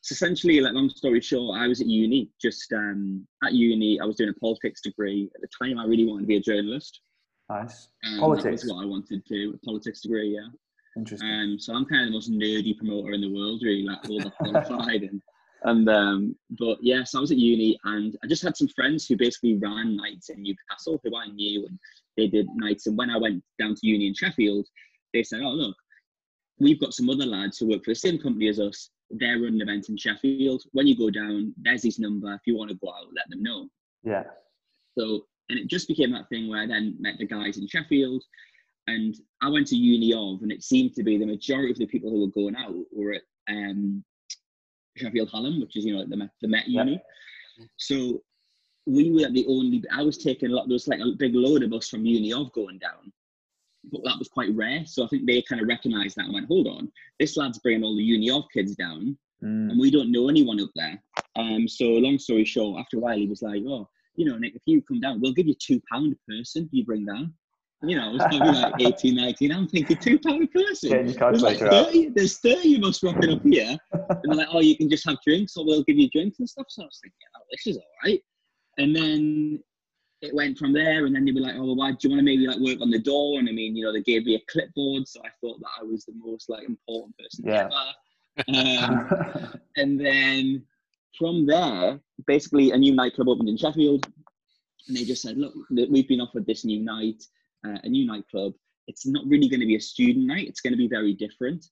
it's 0.00 0.12
essentially, 0.12 0.60
like 0.60 0.74
long 0.74 0.90
story 0.90 1.20
short, 1.20 1.58
I 1.58 1.66
was 1.66 1.80
at 1.80 1.86
uni. 1.86 2.30
Just 2.40 2.72
um, 2.72 3.26
at 3.44 3.52
uni, 3.52 4.00
I 4.00 4.04
was 4.04 4.16
doing 4.16 4.30
a 4.30 4.40
politics 4.40 4.80
degree. 4.80 5.30
At 5.34 5.40
the 5.40 5.48
time, 5.62 5.78
I 5.78 5.86
really 5.86 6.06
wanted 6.06 6.22
to 6.22 6.28
be 6.28 6.36
a 6.36 6.40
journalist. 6.40 7.00
Nice, 7.48 7.88
Um, 8.04 8.18
Politics? 8.18 8.62
That 8.62 8.68
was 8.68 8.72
what 8.74 8.82
I 8.82 8.86
wanted 8.86 9.24
to. 9.26 9.54
A 9.54 9.66
politics 9.66 10.00
degree, 10.00 10.34
yeah. 10.34 10.48
interesting. 10.96 11.28
Um, 11.28 11.58
so 11.60 11.74
I'm 11.74 11.84
kind 11.86 12.02
of 12.02 12.08
the 12.08 12.12
most 12.12 12.30
nerdy 12.30 12.76
promoter 12.76 13.12
in 13.12 13.20
the 13.20 13.32
world, 13.32 13.62
really, 13.62 13.84
like 13.84 14.08
all 14.08 14.20
the 14.20 14.30
qualified 14.38 15.02
and 15.02 15.22
and 15.66 15.88
um, 15.88 16.36
but 16.50 16.78
yes, 16.80 16.98
yeah, 16.98 17.04
so 17.04 17.18
I 17.18 17.20
was 17.22 17.32
at 17.32 17.38
uni, 17.38 17.78
and 17.84 18.16
I 18.22 18.26
just 18.28 18.42
had 18.42 18.56
some 18.56 18.68
friends 18.68 19.06
who 19.06 19.16
basically 19.16 19.56
ran 19.56 19.96
nights 19.96 20.28
in 20.28 20.42
Newcastle, 20.42 21.00
who 21.02 21.16
I 21.16 21.26
knew, 21.28 21.66
and 21.66 21.78
they 22.16 22.28
did 22.28 22.46
nights. 22.54 22.86
And 22.86 22.96
when 22.96 23.10
I 23.10 23.16
went 23.16 23.42
down 23.58 23.74
to 23.74 23.86
uni 23.86 24.06
in 24.06 24.14
Sheffield, 24.14 24.66
they 25.16 25.22
said, 25.22 25.40
"Oh, 25.42 25.50
look, 25.50 25.76
we've 26.58 26.80
got 26.80 26.94
some 26.94 27.08
other 27.08 27.26
lads 27.26 27.58
who 27.58 27.68
work 27.68 27.84
for 27.84 27.92
the 27.92 27.94
same 27.94 28.18
company 28.18 28.48
as 28.48 28.60
us. 28.60 28.90
They're 29.10 29.38
running 29.38 29.60
an 29.60 29.68
event 29.68 29.88
in 29.88 29.96
Sheffield. 29.96 30.64
When 30.72 30.86
you 30.86 30.96
go 30.96 31.10
down, 31.10 31.54
there's 31.56 31.84
his 31.84 31.98
number. 31.98 32.32
If 32.34 32.42
you 32.44 32.56
want 32.56 32.70
to 32.70 32.76
go 32.76 32.90
out, 32.90 33.14
let 33.14 33.28
them 33.30 33.42
know." 33.42 33.68
Yeah. 34.04 34.24
So, 34.98 35.26
and 35.48 35.58
it 35.58 35.68
just 35.68 35.88
became 35.88 36.12
that 36.12 36.28
thing 36.28 36.48
where 36.48 36.62
I 36.62 36.66
then 36.66 36.96
met 37.00 37.14
the 37.18 37.26
guys 37.26 37.56
in 37.56 37.66
Sheffield, 37.66 38.22
and 38.86 39.14
I 39.42 39.48
went 39.48 39.66
to 39.68 39.76
uni 39.76 40.12
of, 40.12 40.42
and 40.42 40.52
it 40.52 40.62
seemed 40.62 40.94
to 40.94 41.02
be 41.02 41.16
the 41.16 41.26
majority 41.26 41.72
of 41.72 41.78
the 41.78 41.86
people 41.86 42.10
who 42.10 42.20
were 42.20 42.32
going 42.42 42.56
out 42.56 42.74
were 42.92 43.14
at 43.14 43.22
um, 43.48 44.04
Sheffield 44.96 45.30
Hallam, 45.30 45.60
which 45.60 45.76
is 45.76 45.84
you 45.84 45.96
know 45.96 46.04
the 46.06 46.16
Met, 46.16 46.30
the 46.42 46.48
Met 46.48 46.68
Uni. 46.68 47.00
So 47.78 48.22
we 48.86 49.10
were 49.10 49.30
the 49.30 49.46
only. 49.48 49.82
I 49.90 50.02
was 50.02 50.18
taking 50.18 50.50
a 50.50 50.54
lot. 50.54 50.68
There 50.68 50.74
was 50.74 50.88
like 50.88 51.00
a 51.00 51.16
big 51.16 51.34
load 51.34 51.62
of 51.62 51.72
us 51.72 51.88
from 51.88 52.04
Uni 52.04 52.32
of 52.32 52.52
going 52.52 52.78
down, 52.78 53.12
but 53.90 54.02
that 54.04 54.18
was 54.18 54.28
quite 54.28 54.54
rare. 54.54 54.84
So 54.86 55.04
I 55.04 55.08
think 55.08 55.26
they 55.26 55.42
kind 55.42 55.60
of 55.60 55.68
recognised 55.68 56.16
that 56.16 56.26
and 56.26 56.34
went, 56.34 56.48
"Hold 56.48 56.66
on, 56.66 56.90
this 57.18 57.36
lad's 57.36 57.58
bringing 57.58 57.84
all 57.84 57.96
the 57.96 58.02
Uni 58.02 58.30
of 58.30 58.44
kids 58.52 58.74
down, 58.74 59.16
mm. 59.42 59.70
and 59.70 59.78
we 59.78 59.90
don't 59.90 60.12
know 60.12 60.28
anyone 60.28 60.60
up 60.60 60.70
there." 60.74 61.02
Um, 61.36 61.68
so 61.68 61.84
long 61.84 62.18
story 62.18 62.44
short, 62.44 62.80
after 62.80 62.96
a 62.96 63.00
while, 63.00 63.16
he 63.16 63.26
was 63.26 63.42
like, 63.42 63.62
"Oh, 63.66 63.88
you 64.16 64.24
know, 64.24 64.38
Nick, 64.38 64.54
if 64.54 64.62
you 64.66 64.82
come 64.82 65.00
down, 65.00 65.20
we'll 65.20 65.32
give 65.32 65.46
you 65.46 65.54
two 65.54 65.80
pound 65.90 66.14
a 66.14 66.32
person. 66.32 66.68
You 66.72 66.84
bring 66.84 67.04
down." 67.04 67.34
you 67.82 67.96
know, 67.96 68.08
I 68.08 68.12
was 68.12 68.22
probably 68.22 68.52
like 68.52 68.74
18, 68.80 69.14
19. 69.14 69.52
I'm 69.52 69.68
thinking 69.68 69.96
two 69.98 70.18
pound 70.18 70.44
a 70.44 70.46
person. 70.46 71.14
There's 71.14 71.42
like 71.42 71.58
30, 71.58 72.10
there's 72.10 72.38
30 72.38 72.76
of 72.76 72.84
us 72.84 73.02
rocking 73.02 73.32
up 73.32 73.42
here. 73.42 73.76
and 73.92 74.18
they're 74.24 74.34
like, 74.34 74.48
oh, 74.50 74.60
you 74.60 74.76
can 74.76 74.88
just 74.88 75.06
have 75.06 75.18
drinks 75.24 75.56
or 75.56 75.66
we'll 75.66 75.82
give 75.82 75.98
you 75.98 76.08
drinks 76.10 76.38
and 76.38 76.48
stuff. 76.48 76.66
So 76.68 76.82
I 76.82 76.86
was 76.86 76.98
thinking, 77.02 77.18
oh, 77.36 77.40
this 77.50 77.66
is 77.66 77.76
all 77.76 77.84
right. 78.04 78.20
And 78.78 78.94
then 78.94 79.62
it 80.22 80.34
went 80.34 80.58
from 80.58 80.72
there. 80.72 81.06
And 81.06 81.14
then 81.14 81.24
they 81.24 81.32
were 81.32 81.40
like, 81.40 81.54
oh, 81.56 81.64
well, 81.64 81.76
why 81.76 81.92
do 81.92 81.98
you 82.02 82.10
want 82.10 82.20
to 82.20 82.24
maybe 82.24 82.46
like 82.46 82.58
work 82.58 82.80
on 82.80 82.90
the 82.90 82.98
door? 82.98 83.38
And 83.38 83.48
I 83.48 83.52
mean, 83.52 83.76
you 83.76 83.84
know, 83.84 83.92
they 83.92 84.02
gave 84.02 84.24
me 84.24 84.34
a 84.34 84.50
clipboard. 84.50 85.06
So 85.06 85.20
I 85.24 85.28
thought 85.40 85.60
that 85.60 85.68
I 85.80 85.84
was 85.84 86.04
the 86.04 86.14
most 86.14 86.48
like 86.48 86.68
important 86.68 87.14
person 87.18 87.44
yeah. 87.46 87.68
ever. 87.68 88.68
Um, 88.68 89.60
and 89.76 90.00
then 90.00 90.62
from 91.18 91.46
there, 91.46 92.00
basically 92.26 92.72
a 92.72 92.76
new 92.76 92.94
nightclub 92.94 93.28
opened 93.28 93.48
in 93.48 93.56
Sheffield. 93.56 94.06
And 94.88 94.96
they 94.96 95.04
just 95.04 95.22
said, 95.22 95.36
look, 95.36 95.54
we've 95.70 96.08
been 96.08 96.20
offered 96.20 96.46
this 96.46 96.64
new 96.64 96.80
night 96.80 97.22
uh, 97.66 97.78
a 97.82 97.88
new 97.88 98.06
nightclub, 98.06 98.52
it's 98.86 99.06
not 99.06 99.24
really 99.26 99.48
going 99.48 99.60
to 99.60 99.66
be 99.66 99.76
a 99.76 99.80
student 99.80 100.26
night. 100.26 100.48
It's 100.48 100.60
going 100.60 100.72
to 100.72 100.76
be 100.76 100.88
very 100.88 101.12
different. 101.12 101.66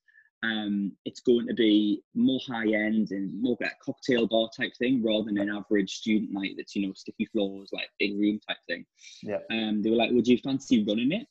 Um, 0.44 0.92
it's 1.04 1.20
going 1.20 1.46
to 1.46 1.54
be 1.54 2.02
more 2.14 2.40
high 2.46 2.72
end 2.72 3.12
and 3.12 3.40
more 3.40 3.57
like 3.61 3.72
a 3.72 3.85
cocktail 3.85 4.26
bar 4.26 4.48
type 4.57 4.72
thing 4.76 5.02
rather 5.02 5.24
than 5.24 5.38
an 5.38 5.50
average 5.50 5.94
student 5.96 6.33
night 6.33 6.52
that's 6.57 6.76
you 6.76 6.87
know 6.87 6.92
sticky 6.94 7.26
floors 7.26 7.70
like 7.72 7.88
big 7.98 8.18
room 8.18 8.38
type 8.46 8.59
thing. 8.68 8.85
Yeah. 9.22 9.38
Um, 9.50 9.83
they 9.83 9.90
were 9.90 9.96
like, 9.96 10.11
"Would 10.11 10.26
you 10.26 10.38
fancy 10.38 10.85
running 10.85 11.12
it?" 11.12 11.26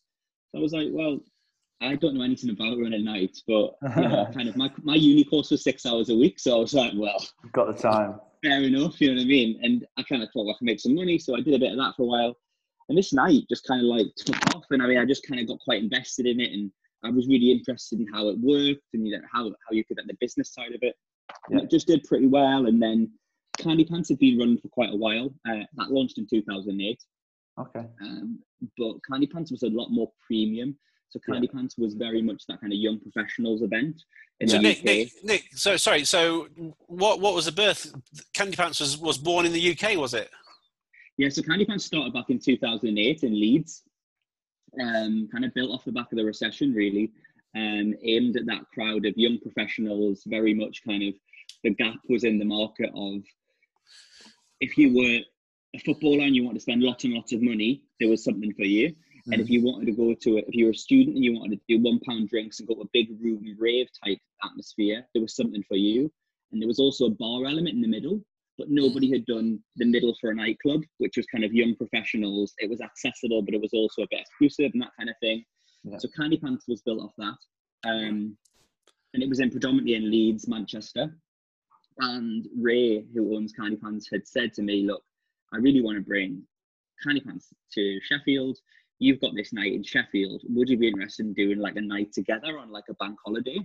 So 0.51 0.59
I 0.59 0.61
was 0.61 0.73
like, 0.73 0.87
"Well, 0.91 1.19
I 1.81 1.95
don't 1.95 2.15
know 2.15 2.23
anything 2.23 2.49
about 2.49 2.79
running 2.79 3.03
nights, 3.03 3.43
but 3.45 3.75
you 3.97 4.07
know, 4.07 4.27
kind 4.33 4.47
of 4.47 4.55
my 4.55 4.71
my 4.83 4.95
uni 4.95 5.23
course 5.23 5.51
was 5.51 5.63
six 5.63 5.85
hours 5.85 6.09
a 6.09 6.15
week, 6.15 6.39
so 6.39 6.57
I 6.57 6.59
was 6.59 6.73
like, 6.73 6.93
well, 6.95 7.23
You've 7.43 7.51
got 7.53 7.75
the 7.75 7.81
time. 7.81 8.19
Fair 8.43 8.61
enough, 8.61 8.99
you 8.99 9.09
know 9.09 9.15
what 9.15 9.23
I 9.23 9.25
mean. 9.25 9.59
And 9.61 9.85
I 9.97 10.03
kind 10.03 10.23
of 10.23 10.29
thought 10.31 10.49
I 10.49 10.57
could 10.57 10.65
make 10.65 10.79
some 10.79 10.95
money, 10.95 11.17
so 11.17 11.35
I 11.35 11.41
did 11.41 11.53
a 11.53 11.59
bit 11.59 11.71
of 11.71 11.77
that 11.77 11.93
for 11.95 12.03
a 12.03 12.05
while. 12.05 12.35
And 12.89 12.97
this 12.97 13.13
night 13.13 13.43
just 13.49 13.65
kind 13.65 13.81
of 13.81 13.87
like 13.87 14.07
took 14.15 14.55
off, 14.55 14.65
and 14.71 14.81
I 14.81 14.87
mean, 14.87 14.97
I 14.97 15.05
just 15.05 15.27
kind 15.27 15.39
of 15.39 15.47
got 15.47 15.59
quite 15.59 15.83
invested 15.83 16.25
in 16.25 16.39
it, 16.39 16.51
and 16.51 16.71
I 17.03 17.09
was 17.09 17.27
really 17.27 17.51
interested 17.51 17.99
in 17.99 18.07
how 18.13 18.27
it 18.29 18.37
worked 18.39 18.87
and 18.93 19.07
you 19.07 19.17
know 19.17 19.23
how 19.31 19.45
how 19.45 19.71
you 19.71 19.83
could 19.83 19.97
get 19.97 20.07
the 20.07 20.17
business 20.19 20.53
side 20.53 20.73
of 20.73 20.79
it. 20.81 20.95
Yeah. 21.49 21.59
it 21.59 21.69
just 21.69 21.87
did 21.87 22.03
pretty 22.03 22.27
well, 22.27 22.67
and 22.67 22.81
then 22.81 23.11
Candy 23.57 23.85
Pants 23.85 24.09
had 24.09 24.19
been 24.19 24.37
running 24.37 24.57
for 24.57 24.69
quite 24.69 24.91
a 24.91 24.95
while. 24.95 25.33
Uh, 25.47 25.63
that 25.75 25.91
launched 25.91 26.17
in 26.17 26.27
2008. 26.29 27.03
Okay. 27.59 27.85
Um, 28.01 28.39
but 28.77 28.95
Candy 29.09 29.27
Pants 29.27 29.51
was 29.51 29.63
a 29.63 29.69
lot 29.69 29.89
more 29.89 30.11
premium. 30.25 30.75
So 31.09 31.19
Candy 31.29 31.47
yeah. 31.51 31.57
Pants 31.57 31.77
was 31.77 31.93
very 31.93 32.21
much 32.21 32.43
that 32.47 32.59
kind 32.59 32.73
of 32.73 32.79
young 32.79 32.99
professionals 32.99 33.61
event. 33.61 34.01
so 34.47 34.57
Nick, 34.57 34.83
Nick, 34.83 35.11
Nick, 35.23 35.43
so 35.53 35.77
sorry. 35.77 36.05
So 36.05 36.47
what 36.87 37.19
what 37.19 37.35
was 37.35 37.45
the 37.45 37.51
birth? 37.51 37.93
Candy 38.33 38.55
Pants 38.55 38.79
was 38.79 38.97
was 38.97 39.17
born 39.17 39.45
in 39.45 39.53
the 39.53 39.71
UK, 39.71 39.95
was 39.97 40.13
it? 40.15 40.31
Yeah, 41.17 41.29
so 41.29 41.43
Candy 41.43 41.65
Pants 41.65 41.85
started 41.85 42.13
back 42.13 42.29
in 42.29 42.39
2008 42.39 43.23
in 43.23 43.39
Leeds, 43.39 43.83
um, 44.81 45.27
kind 45.31 45.45
of 45.45 45.53
built 45.53 45.71
off 45.71 45.85
the 45.85 45.91
back 45.91 46.11
of 46.11 46.17
the 46.17 46.25
recession, 46.25 46.73
really, 46.73 47.11
um, 47.55 47.93
aimed 48.03 48.37
at 48.37 48.45
that 48.47 48.65
crowd 48.73 49.05
of 49.05 49.17
young 49.17 49.39
professionals. 49.39 50.23
Very 50.25 50.53
much 50.53 50.83
kind 50.85 51.03
of 51.03 51.13
the 51.63 51.71
gap 51.71 51.99
was 52.09 52.23
in 52.23 52.39
the 52.39 52.45
market 52.45 52.91
of 52.95 53.21
if 54.59 54.77
you 54.77 54.95
were 54.95 55.19
a 55.75 55.79
footballer 55.79 56.23
and 56.23 56.35
you 56.35 56.43
want 56.43 56.55
to 56.55 56.61
spend 56.61 56.81
lots 56.81 57.03
and 57.03 57.13
lots 57.13 57.33
of 57.33 57.41
money, 57.41 57.83
there 57.99 58.09
was 58.09 58.23
something 58.23 58.53
for 58.53 58.63
you. 58.63 58.89
Mm-hmm. 58.89 59.33
And 59.33 59.41
if 59.41 59.47
mm. 59.47 59.51
you 59.51 59.63
wanted 59.63 59.85
to 59.87 59.91
go 59.93 60.13
to, 60.13 60.37
a, 60.37 60.39
if 60.39 60.53
you 60.53 60.65
were 60.65 60.71
a 60.71 60.75
student 60.75 61.15
and 61.15 61.23
you 61.23 61.33
wanted 61.37 61.59
to 61.59 61.65
do 61.67 61.83
one 61.83 61.99
pound 62.01 62.29
drinks 62.29 62.59
and 62.59 62.67
go 62.67 62.75
to 62.75 62.81
a 62.81 62.89
big 62.93 63.09
room 63.21 63.43
rave 63.59 63.87
type 64.03 64.19
atmosphere, 64.43 65.05
there 65.13 65.21
was 65.21 65.35
something 65.35 65.63
for 65.67 65.77
you. 65.77 66.11
And 66.51 66.61
there 66.61 66.67
was 66.67 66.79
also 66.79 67.05
a 67.05 67.09
bar 67.09 67.45
element 67.45 67.75
in 67.75 67.81
the 67.81 67.87
middle 67.87 68.21
but 68.57 68.69
nobody 68.69 69.11
had 69.11 69.25
done 69.25 69.59
the 69.77 69.85
middle 69.85 70.15
for 70.19 70.31
a 70.31 70.35
nightclub, 70.35 70.81
which 70.99 71.17
was 71.17 71.25
kind 71.27 71.43
of 71.43 71.53
young 71.53 71.75
professionals. 71.75 72.53
It 72.59 72.69
was 72.69 72.81
accessible, 72.81 73.41
but 73.41 73.53
it 73.53 73.61
was 73.61 73.73
also 73.73 74.03
a 74.03 74.07
bit 74.09 74.21
exclusive 74.21 74.71
and 74.73 74.81
that 74.83 74.91
kind 74.97 75.09
of 75.09 75.15
thing. 75.21 75.43
Yeah. 75.83 75.97
So 75.97 76.07
Candy 76.15 76.37
Pants 76.37 76.65
was 76.67 76.81
built 76.81 77.01
off 77.01 77.13
that. 77.17 77.89
Um, 77.89 78.37
and 79.13 79.21
it 79.21 79.29
was 79.29 79.39
in 79.39 79.49
predominantly 79.49 79.95
in 79.95 80.09
Leeds, 80.09 80.47
Manchester. 80.47 81.15
And 81.99 82.47
Ray, 82.57 83.05
who 83.13 83.35
owns 83.35 83.53
Candy 83.53 83.75
Pants, 83.75 84.07
had 84.11 84.27
said 84.27 84.53
to 84.53 84.63
me, 84.63 84.85
Look, 84.85 85.03
I 85.53 85.57
really 85.57 85.81
want 85.81 85.97
to 85.97 86.03
bring 86.03 86.41
Candy 87.03 87.21
Pants 87.21 87.49
to 87.73 87.99
Sheffield. 88.01 88.57
You've 88.99 89.21
got 89.21 89.35
this 89.35 89.53
night 89.53 89.73
in 89.73 89.83
Sheffield. 89.83 90.41
Would 90.49 90.69
you 90.69 90.77
be 90.77 90.87
interested 90.87 91.25
in 91.25 91.33
doing 91.33 91.59
like 91.59 91.75
a 91.75 91.81
night 91.81 92.13
together 92.13 92.57
on 92.57 92.71
like 92.71 92.85
a 92.89 92.95
bank 92.95 93.17
holiday? 93.23 93.57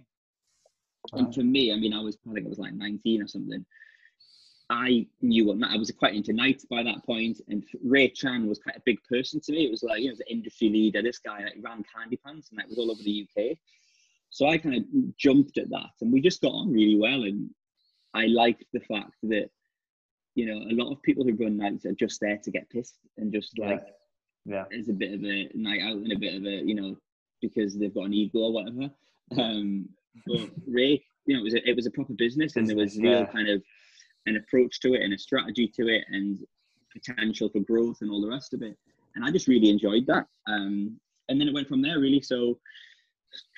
Wow. 1.12 1.20
And 1.20 1.34
for 1.34 1.42
me, 1.42 1.72
I 1.72 1.76
mean, 1.76 1.92
I 1.92 2.00
was 2.00 2.18
I 2.28 2.34
think 2.34 2.46
I 2.46 2.48
was 2.48 2.58
like 2.58 2.74
19 2.74 3.22
or 3.22 3.28
something. 3.28 3.64
I 4.70 5.06
knew 5.22 5.46
what 5.46 5.56
I 5.66 5.76
was 5.76 5.90
quite 5.90 6.14
into 6.14 6.32
nights 6.32 6.66
by 6.66 6.82
that 6.82 7.04
point, 7.04 7.40
and 7.48 7.64
Ray 7.82 8.08
Chan 8.08 8.46
was 8.46 8.58
quite 8.58 8.76
a 8.76 8.82
big 8.84 8.98
person 9.08 9.40
to 9.40 9.52
me. 9.52 9.66
It 9.66 9.70
was 9.70 9.82
like 9.82 10.02
you 10.02 10.10
know, 10.10 10.16
the 10.18 10.30
industry 10.30 10.68
leader. 10.68 11.02
This 11.02 11.18
guy 11.18 11.42
like, 11.42 11.56
ran 11.62 11.82
Candy 11.94 12.18
Pants, 12.24 12.50
and 12.50 12.58
that 12.58 12.68
was 12.68 12.78
all 12.78 12.90
over 12.90 13.02
the 13.02 13.26
UK. 13.26 13.56
So 14.30 14.46
I 14.46 14.58
kind 14.58 14.74
of 14.76 15.16
jumped 15.16 15.56
at 15.56 15.70
that, 15.70 15.90
and 16.02 16.12
we 16.12 16.20
just 16.20 16.42
got 16.42 16.52
on 16.52 16.70
really 16.70 16.98
well. 16.98 17.22
And 17.22 17.48
I 18.12 18.26
liked 18.26 18.64
the 18.72 18.80
fact 18.80 19.14
that 19.24 19.48
you 20.34 20.46
know 20.46 20.58
a 20.70 20.74
lot 20.74 20.92
of 20.92 21.02
people 21.02 21.24
who 21.24 21.34
run 21.34 21.56
nights 21.56 21.86
are 21.86 21.94
just 21.94 22.20
there 22.20 22.38
to 22.44 22.50
get 22.50 22.68
pissed 22.68 22.98
and 23.16 23.32
just 23.32 23.58
like 23.58 23.82
yeah, 24.44 24.54
yeah. 24.54 24.64
it's 24.70 24.90
a 24.90 24.92
bit 24.92 25.14
of 25.14 25.24
a 25.24 25.48
night 25.54 25.82
out 25.82 25.96
and 25.96 26.12
a 26.12 26.18
bit 26.18 26.34
of 26.34 26.44
a 26.44 26.62
you 26.62 26.74
know 26.74 26.94
because 27.40 27.78
they've 27.78 27.94
got 27.94 28.04
an 28.04 28.14
ego 28.14 28.40
or 28.40 28.52
whatever. 28.52 28.90
Um, 29.38 29.88
but 30.26 30.50
Ray, 30.66 31.02
you 31.24 31.34
know, 31.34 31.40
it 31.40 31.44
was 31.44 31.54
a, 31.54 31.70
it 31.70 31.76
was 31.76 31.86
a 31.86 31.90
proper 31.90 32.12
business, 32.12 32.56
and 32.56 32.68
there 32.68 32.76
was 32.76 32.98
real 32.98 33.20
yeah. 33.20 33.26
kind 33.26 33.48
of 33.48 33.62
an 34.28 34.36
approach 34.36 34.80
to 34.80 34.94
it 34.94 35.02
and 35.02 35.12
a 35.12 35.18
strategy 35.18 35.70
to 35.76 35.88
it 35.88 36.04
and 36.08 36.38
potential 36.92 37.48
for 37.48 37.60
growth 37.60 37.98
and 38.00 38.10
all 38.10 38.20
the 38.20 38.28
rest 38.28 38.54
of 38.54 38.62
it. 38.62 38.76
And 39.14 39.24
I 39.24 39.30
just 39.30 39.48
really 39.48 39.70
enjoyed 39.70 40.06
that. 40.06 40.26
Um, 40.46 40.98
and 41.28 41.40
then 41.40 41.48
it 41.48 41.54
went 41.54 41.68
from 41.68 41.82
there 41.82 42.00
really. 42.00 42.20
So 42.20 42.58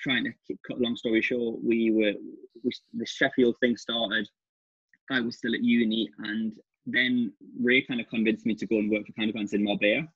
trying 0.01 0.23
to 0.25 0.31
keep, 0.47 0.59
cut 0.67 0.77
a 0.77 0.81
long 0.81 0.95
story 0.95 1.21
short, 1.21 1.63
we 1.63 1.91
were 1.91 2.13
we, 2.63 2.71
the 2.93 3.05
Sheffield 3.05 3.55
thing 3.59 3.77
started. 3.77 4.27
I 5.09 5.19
was 5.19 5.37
still 5.37 5.53
at 5.53 5.63
uni, 5.63 6.09
and 6.19 6.53
then 6.85 7.33
Ray 7.59 7.81
kind 7.81 7.99
of 7.99 8.07
convinced 8.07 8.45
me 8.45 8.55
to 8.55 8.65
go 8.65 8.77
and 8.77 8.89
work 8.89 9.05
for 9.05 9.13
Candy 9.13 9.33
Pants 9.33 9.53
in 9.53 9.63
Marbella. 9.63 10.07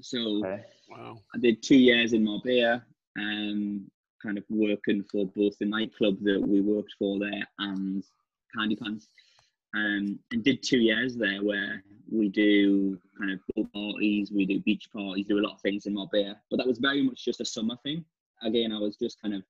So 0.00 0.44
okay. 0.44 0.64
wow. 0.88 1.18
I 1.34 1.38
did 1.38 1.62
two 1.62 1.76
years 1.76 2.12
in 2.12 2.24
Marbella, 2.24 2.82
um, 3.18 3.90
kind 4.22 4.38
of 4.38 4.44
working 4.48 5.04
for 5.10 5.26
both 5.26 5.56
the 5.58 5.66
nightclub 5.66 6.18
that 6.22 6.40
we 6.40 6.60
worked 6.60 6.94
for 6.98 7.18
there 7.18 7.46
and 7.58 8.02
Candy 8.56 8.76
Pants 8.76 9.08
um, 9.74 10.18
and 10.30 10.44
did 10.44 10.62
two 10.62 10.78
years 10.78 11.16
there 11.16 11.42
where 11.42 11.82
we 12.10 12.28
do 12.28 12.98
kind 13.18 13.32
of 13.32 13.40
pool 13.54 13.68
parties, 13.74 14.30
we 14.30 14.46
do 14.46 14.60
beach 14.60 14.88
parties, 14.92 15.26
do 15.26 15.38
a 15.38 15.40
lot 15.40 15.54
of 15.54 15.60
things 15.60 15.86
in 15.86 15.94
Marbella. 15.94 16.36
But 16.50 16.58
that 16.58 16.66
was 16.66 16.78
very 16.78 17.02
much 17.02 17.24
just 17.24 17.40
a 17.40 17.44
summer 17.44 17.76
thing. 17.82 18.04
Again, 18.42 18.72
I 18.72 18.78
was 18.78 18.96
just 18.96 19.20
kind 19.20 19.34
of 19.34 19.42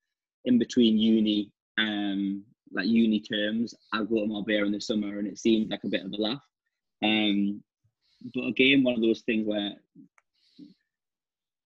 in 0.44 0.58
between 0.58 0.98
uni, 0.98 1.50
um, 1.78 2.44
like 2.72 2.87
uni 2.87 3.20
terms. 3.20 3.74
I 3.92 3.98
go 4.04 4.20
to 4.20 4.26
Marbella 4.26 4.66
in 4.66 4.72
the 4.72 4.80
summer, 4.80 5.18
and 5.18 5.28
it 5.28 5.38
seemed 5.38 5.70
like 5.70 5.84
a 5.84 5.88
bit 5.88 6.04
of 6.04 6.12
a 6.12 6.16
laugh. 6.16 6.44
Um, 7.02 7.62
but 8.34 8.44
again, 8.46 8.83
one 8.83 8.94
of 8.94 9.02
those 9.02 9.22
things 9.22 9.46
where 9.46 9.72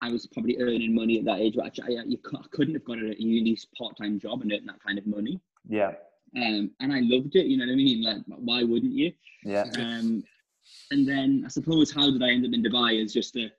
I 0.01 0.11
was 0.11 0.27
probably 0.27 0.59
earning 0.59 0.95
money 0.95 1.19
at 1.19 1.25
that 1.27 1.41
age, 1.41 1.55
but 1.57 1.67
I, 1.67 1.89
you, 2.07 2.19
I 2.35 2.47
couldn't 2.51 2.75
have 2.75 2.85
got 2.85 2.99
a 2.99 3.15
uni 3.19 3.57
part-time 3.77 4.19
job 4.19 4.43
and 4.43 4.53
earn 4.53 4.67
that 4.67 4.83
kind 4.85 4.99
of 4.99 5.07
money. 5.07 5.41
Yeah. 5.69 5.93
Um, 6.37 6.71
and 6.81 6.93
I 6.93 7.01
loved 7.01 7.37
it. 7.37 7.47
You 7.47 7.59
know 7.59 7.67
what 7.67 7.73
I 7.73 7.77
mean? 7.77 8.03
Like, 8.05 8.19
why 8.27 8.63
wouldn't 8.63 8.93
you? 8.93 9.13
Yeah. 9.45 9.65
Um, 9.77 10.23
and 10.91 11.09
then 11.09 11.43
I 11.45 11.49
suppose 11.49 11.93
how 11.93 12.11
did 12.11 12.23
I 12.23 12.31
end 12.31 12.47
up 12.47 12.53
in 12.53 12.63
Dubai 12.63 13.03
is 13.03 13.13
just 13.13 13.37
a 13.37 13.51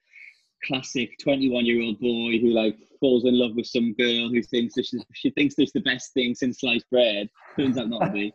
classic 0.66 1.18
21 1.20 1.66
year 1.66 1.82
old 1.82 2.00
boy 2.00 2.38
who 2.40 2.52
like 2.52 2.78
falls 3.00 3.26
in 3.26 3.38
love 3.38 3.56
with 3.56 3.66
some 3.66 3.94
girl 3.94 4.30
who 4.30 4.42
thinks 4.42 4.76
this 4.76 4.94
is, 4.94 5.04
she 5.14 5.30
thinks 5.32 5.56
this 5.56 5.68
is 5.68 5.74
the 5.74 5.82
best 5.82 6.14
thing 6.14 6.36
since 6.36 6.60
sliced 6.60 6.90
bread. 6.90 7.30
Turns 7.58 7.78
out 7.78 7.90
not 7.90 8.06
to 8.06 8.12
be. 8.12 8.34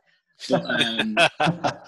But, 0.49 0.65
um, 0.65 1.17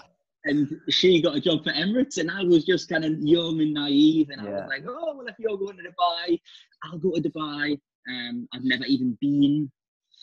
and 0.45 0.79
she 0.89 1.21
got 1.21 1.35
a 1.35 1.41
job 1.41 1.63
for 1.63 1.71
Emirates, 1.71 2.17
and 2.17 2.31
I 2.31 2.43
was 2.43 2.65
just 2.65 2.89
kind 2.89 3.03
of 3.03 3.19
young 3.19 3.59
and 3.61 3.73
naive, 3.73 4.29
and 4.29 4.41
I 4.41 4.45
was 4.45 4.63
like, 4.67 4.83
"Oh, 4.87 5.15
well, 5.15 5.27
if 5.27 5.35
you're 5.37 5.57
going 5.57 5.77
to 5.77 5.83
Dubai, 5.83 6.39
I'll 6.83 6.97
go 6.97 7.11
to 7.11 7.21
Dubai." 7.21 7.79
Um, 8.09 8.47
I've 8.53 8.63
never 8.63 8.85
even 8.85 9.17
been, 9.19 9.69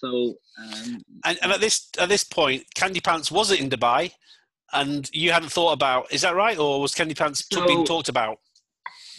so. 0.04 0.34
Um, 0.58 1.02
and, 1.24 1.38
and 1.42 1.52
at 1.52 1.60
this 1.60 1.88
at 1.98 2.08
this 2.08 2.24
point, 2.24 2.64
Candy 2.74 3.00
Pants 3.00 3.30
was 3.30 3.50
it 3.50 3.60
in 3.60 3.70
Dubai, 3.70 4.12
and 4.72 5.08
you 5.12 5.32
hadn't 5.32 5.50
thought 5.52 5.72
about 5.72 6.12
is 6.12 6.22
that 6.22 6.34
right, 6.34 6.58
or 6.58 6.80
was 6.80 6.94
Candy 6.94 7.14
Pants 7.14 7.44
So- 7.52 7.66
being 7.66 7.84
talked 7.84 8.08
about? 8.08 8.38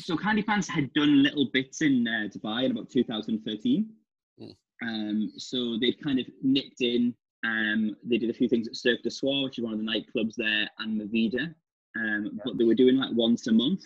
so 0.03 0.17
Candy 0.17 0.43
Pants 0.43 0.67
had 0.67 0.91
done 0.93 1.23
little 1.23 1.49
bits 1.53 1.81
in 1.81 2.05
uh, 2.07 2.27
Dubai 2.27 2.65
in 2.65 2.71
about 2.71 2.89
2013. 2.89 3.89
Mm. 4.41 4.55
Um, 4.83 5.31
so 5.37 5.77
they'd 5.79 6.01
kind 6.03 6.19
of 6.19 6.25
nipped 6.43 6.81
in. 6.81 7.15
Um, 7.45 7.95
they 8.03 8.17
did 8.17 8.29
a 8.29 8.33
few 8.33 8.49
things 8.49 8.67
at 8.67 8.75
Cirque 8.75 9.03
du 9.03 9.09
Soir, 9.09 9.45
which 9.45 9.57
is 9.57 9.63
one 9.63 9.73
of 9.73 9.79
the 9.79 9.85
nightclubs 9.85 10.35
there, 10.35 10.69
and 10.79 10.99
Movida. 10.99 11.53
Um, 11.97 12.39
But 12.43 12.57
they 12.57 12.65
were 12.65 12.75
doing 12.75 12.97
like 12.97 13.11
once 13.13 13.47
a 13.47 13.53
month. 13.53 13.83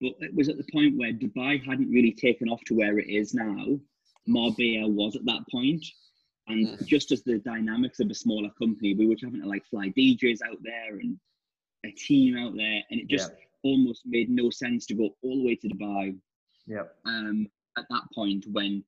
But 0.00 0.14
it 0.18 0.34
was 0.34 0.48
at 0.48 0.56
the 0.56 0.66
point 0.72 0.98
where 0.98 1.12
Dubai 1.12 1.64
hadn't 1.64 1.90
really 1.90 2.12
taken 2.12 2.48
off 2.48 2.60
to 2.64 2.74
where 2.74 2.98
it 2.98 3.08
is 3.08 3.32
now. 3.32 3.78
Marbella 4.26 4.88
was 4.88 5.14
at 5.16 5.24
that 5.26 5.44
point. 5.50 5.84
And 6.52 6.66
Mm. 6.68 6.86
just 6.86 7.12
as 7.12 7.22
the 7.22 7.38
dynamics 7.38 7.98
of 8.00 8.10
a 8.10 8.14
smaller 8.14 8.50
company, 8.50 8.94
we 8.94 9.06
were 9.06 9.16
having 9.22 9.40
to 9.40 9.48
like 9.48 9.64
fly 9.66 9.88
DJs 9.90 10.42
out 10.42 10.62
there 10.62 10.98
and 10.98 11.18
a 11.84 11.90
team 11.92 12.36
out 12.36 12.54
there, 12.54 12.82
and 12.90 13.00
it 13.00 13.08
just 13.08 13.32
almost 13.62 14.02
made 14.04 14.28
no 14.28 14.50
sense 14.50 14.86
to 14.86 14.94
go 14.94 15.16
all 15.22 15.36
the 15.38 15.44
way 15.44 15.56
to 15.56 15.68
Dubai 15.68 16.18
yeah, 16.66 16.84
um, 17.04 17.48
at 17.78 17.86
that 17.90 18.02
point 18.14 18.44
when 18.50 18.84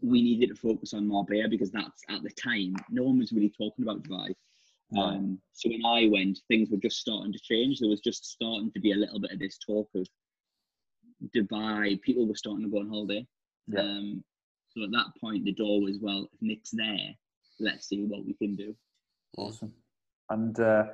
we 0.00 0.20
needed 0.20 0.48
to 0.48 0.54
focus 0.54 0.94
on 0.94 1.06
Marbella 1.06 1.48
because 1.48 1.70
that's 1.70 2.02
at 2.08 2.22
the 2.22 2.30
time 2.30 2.74
no 2.90 3.04
one 3.04 3.18
was 3.18 3.32
really 3.32 3.50
talking 3.50 3.84
about 3.84 4.02
Dubai. 4.02 4.34
Right. 4.94 5.14
Um, 5.16 5.40
so 5.52 5.70
when 5.70 5.84
I 5.86 6.08
went, 6.08 6.40
things 6.48 6.70
were 6.70 6.76
just 6.76 6.98
starting 6.98 7.32
to 7.32 7.38
change. 7.38 7.78
There 7.78 7.88
was 7.88 8.00
just 8.00 8.24
starting 8.26 8.70
to 8.72 8.80
be 8.80 8.92
a 8.92 8.96
little 8.96 9.20
bit 9.20 9.32
of 9.32 9.38
this 9.38 9.58
talk 9.58 9.88
of 9.94 10.06
Dubai. 11.34 12.00
People 12.02 12.26
were 12.26 12.34
starting 12.34 12.64
to 12.64 12.70
go 12.70 12.80
on 12.80 12.88
holiday. 12.88 13.26
Yeah. 13.68 13.80
Um, 13.80 14.24
so 14.74 14.84
at 14.84 14.90
that 14.92 15.06
point, 15.20 15.44
the 15.44 15.52
door 15.52 15.80
was 15.82 15.98
well, 16.00 16.28
if 16.32 16.40
Nick's 16.40 16.70
there, 16.70 17.14
let's 17.60 17.88
see 17.88 18.04
what 18.04 18.24
we 18.24 18.34
can 18.34 18.56
do. 18.56 18.74
awesome. 19.36 19.72
And 20.30 20.58
uh, 20.58 20.84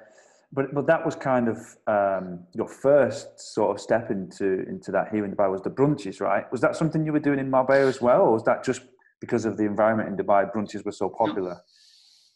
but 0.53 0.75
but 0.75 0.87
that 0.87 1.05
was 1.05 1.15
kind 1.15 1.49
of 1.49 1.59
um, 1.87 2.41
your 2.55 2.69
first 2.69 3.39
sort 3.39 3.71
of 3.77 3.81
step 3.81 4.11
into 4.11 4.67
into 4.69 4.91
that 4.93 5.11
here 5.13 5.25
in 5.25 5.35
Dubai 5.35 5.51
was 5.51 5.63
the 5.63 5.71
brunches, 5.71 6.21
right? 6.21 6.51
Was 6.51 6.61
that 6.63 6.75
something 6.75 7.05
you 7.05 7.13
were 7.13 7.21
doing 7.21 7.39
in 7.39 7.51
Marbella 7.51 7.87
as 7.87 8.01
well, 8.01 8.23
or 8.23 8.33
was 8.33 8.45
that 8.45 8.65
just 8.65 8.83
because 9.21 9.45
of 9.45 9.57
the 9.57 9.65
environment 9.65 10.09
in 10.09 10.17
Dubai, 10.17 10.51
brunches 10.53 10.85
were 10.85 10.93
so 10.93 11.09
popular? 11.09 11.61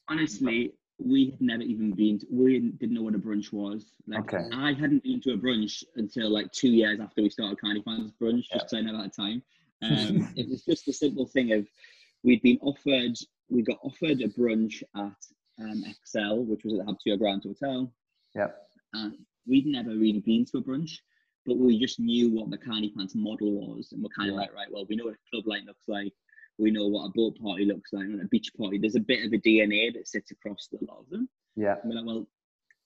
honestly, 0.08 0.72
we 0.98 1.30
had 1.30 1.40
never 1.40 1.62
even 1.62 1.92
been. 1.92 2.18
To, 2.18 2.26
we 2.30 2.58
didn't 2.58 2.94
know 2.94 3.02
what 3.02 3.14
a 3.14 3.18
brunch 3.18 3.52
was. 3.52 3.86
Like, 4.06 4.32
Okay. 4.32 4.44
I 4.52 4.72
hadn't 4.72 5.02
been 5.02 5.20
to 5.22 5.32
a 5.32 5.38
brunch 5.38 5.82
until 5.96 6.30
like 6.30 6.52
two 6.52 6.68
years 6.68 7.00
after 7.00 7.22
we 7.22 7.30
started 7.30 7.60
Candy 7.60 7.82
Pants 7.82 8.12
Brunch, 8.20 8.44
just 8.52 8.66
because 8.66 8.74
I 8.74 8.80
never 8.82 8.98
had 8.98 9.12
time. 9.12 9.42
Um, 9.82 10.32
it 10.36 10.48
was 10.48 10.64
just 10.64 10.88
a 10.88 10.92
simple 10.92 11.26
thing 11.26 11.52
of 11.52 11.66
we'd 12.22 12.42
been 12.42 12.58
offered. 12.62 13.16
We 13.48 13.62
got 13.62 13.78
offered 13.82 14.20
a 14.20 14.28
brunch 14.28 14.82
at 14.96 15.16
um, 15.60 15.84
Excel, 15.86 16.44
which 16.44 16.62
was 16.64 16.74
at 16.74 16.86
the 16.86 16.92
Habtoor 16.92 17.18
Grand 17.18 17.42
Hotel. 17.44 17.92
Yeah. 18.34 18.48
And 18.94 19.14
we'd 19.46 19.66
never 19.66 19.90
really 19.90 20.20
been 20.20 20.44
to 20.46 20.58
a 20.58 20.62
brunch, 20.62 20.92
but 21.46 21.56
we 21.58 21.78
just 21.78 22.00
knew 22.00 22.30
what 22.30 22.50
the 22.50 22.58
Candy 22.58 22.92
Pants 22.96 23.14
model 23.14 23.52
was, 23.52 23.92
and 23.92 24.02
we're 24.02 24.08
kind 24.16 24.30
of 24.30 24.36
like, 24.36 24.54
right, 24.54 24.68
well, 24.70 24.86
we 24.88 24.96
know 24.96 25.04
what 25.06 25.14
a 25.14 25.30
club 25.30 25.46
light 25.46 25.64
looks 25.64 25.88
like. 25.88 26.12
We 26.58 26.70
know 26.70 26.86
what 26.86 27.06
a 27.06 27.12
boat 27.14 27.38
party 27.42 27.64
looks 27.64 27.92
like 27.92 28.04
and 28.04 28.20
a 28.20 28.26
beach 28.26 28.52
party. 28.58 28.78
There's 28.78 28.94
a 28.94 29.00
bit 29.00 29.24
of 29.24 29.32
a 29.32 29.38
DNA 29.38 29.92
that 29.94 30.06
sits 30.06 30.30
across 30.30 30.68
a 30.72 30.84
lot 30.84 31.00
of 31.00 31.08
them. 31.10 31.28
Yeah, 31.56 31.76
And 31.82 31.90
we're 31.90 31.96
like, 31.96 32.06
well, 32.06 32.26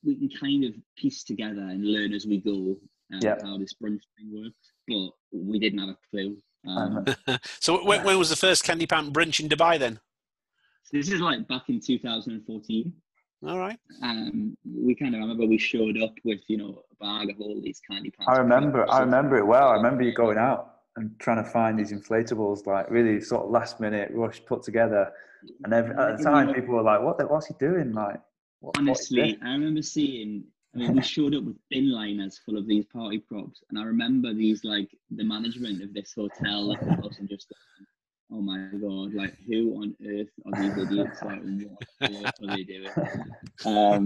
we 0.05 0.17
can 0.17 0.31
kind 0.31 0.65
of 0.65 0.75
piece 0.97 1.25
together 1.25 1.61
and 1.63 1.85
learn 1.85 2.13
as 2.15 2.27
we 2.27 2.39
go 2.39 2.77
um, 3.13 3.21
Yeah. 3.23 3.37
how 3.43 3.59
this 3.59 3.75
brunch 3.75 4.03
thing 4.17 4.33
works. 4.33 4.73
But 4.89 5.11
we 5.33 5.59
didn't 5.59 5.81
have 5.81 5.89
a 5.91 5.99
clue. 6.11 6.37
Um, 6.67 7.05
Uh-huh. 7.07 7.39
So 7.61 7.85
when, 7.85 8.05
when 8.05 8.19
was 8.19 8.31
the 8.31 8.37
first 8.37 8.65
Candy 8.65 8.87
Pant 8.87 9.13
brunch 9.13 9.41
in 9.41 9.49
Dubai 9.49 9.79
then? 9.79 10.01
this 10.93 11.11
is 11.11 11.21
like 11.21 11.47
back 11.49 11.69
in 11.69 11.81
2014. 11.81 12.93
All 13.47 13.59
right. 13.59 13.79
Um, 14.03 14.57
we 14.65 14.95
kind 14.95 15.15
of 15.15 15.21
remember 15.21 15.47
we 15.47 15.59
showed 15.59 16.01
up 16.03 16.15
with 16.25 16.41
you 16.49 16.57
know 16.57 16.83
a 16.91 17.05
bag 17.05 17.31
of 17.31 17.41
all 17.41 17.61
these 17.63 17.81
candy 17.89 18.11
pants. 18.11 18.33
I 18.33 18.39
remember. 18.39 18.91
I 18.91 19.01
remember 19.01 19.37
it 19.37 19.47
well. 19.47 19.69
I 19.69 19.75
remember 19.75 20.03
you 20.03 20.15
going 20.15 20.39
out 20.39 20.77
and 20.97 21.11
trying 21.19 21.45
to 21.45 21.51
find 21.51 21.79
these 21.79 21.93
inflatables, 21.93 22.67
like 22.67 22.91
really 22.91 23.21
sort 23.21 23.45
of 23.45 23.51
last 23.51 23.79
minute 23.79 24.11
rush 24.13 24.45
put 24.47 24.63
together. 24.63 25.13
And 25.65 25.73
every, 25.73 25.95
at 25.97 26.17
the 26.17 26.25
time, 26.25 26.55
people 26.55 26.75
were 26.75 26.83
like, 26.83 27.03
"What? 27.03 27.19
The, 27.19 27.27
what's 27.27 27.47
he 27.47 27.55
doing?" 27.61 27.93
Like, 27.93 28.21
what, 28.61 28.77
what 28.77 28.83
is 28.83 28.89
honestly, 28.89 29.33
this? 29.33 29.41
I 29.43 29.53
remember 29.53 29.83
seeing. 29.83 30.45
I 30.77 30.79
mean, 30.79 30.95
we 30.95 31.03
showed 31.03 31.35
up 31.35 31.45
with 31.45 31.57
bin 31.71 31.91
liners 31.91 32.39
full 32.45 32.59
of 32.59 32.67
these 32.67 32.85
party 32.85 33.19
props, 33.19 33.63
and 33.71 33.79
I 33.79 33.85
remember 33.85 34.35
these 34.35 34.63
like 34.63 34.91
the 35.11 35.25
management 35.25 35.83
of 35.83 35.95
this 35.95 36.13
hotel 36.15 36.73
us 36.73 37.19
and 37.19 37.29
just, 37.29 37.51
oh 38.31 38.43
my 38.43 38.69
god, 38.79 39.15
like 39.15 39.35
who 39.47 39.73
on 39.83 39.97
earth 40.07 40.29
are 40.45 40.63
these 40.63 40.77
idiots? 40.77 41.23
Like, 41.23 41.41
what 41.99 42.51
are 42.51 42.57
they 42.57 42.65
doing? 42.65 42.91
Um, 43.65 44.05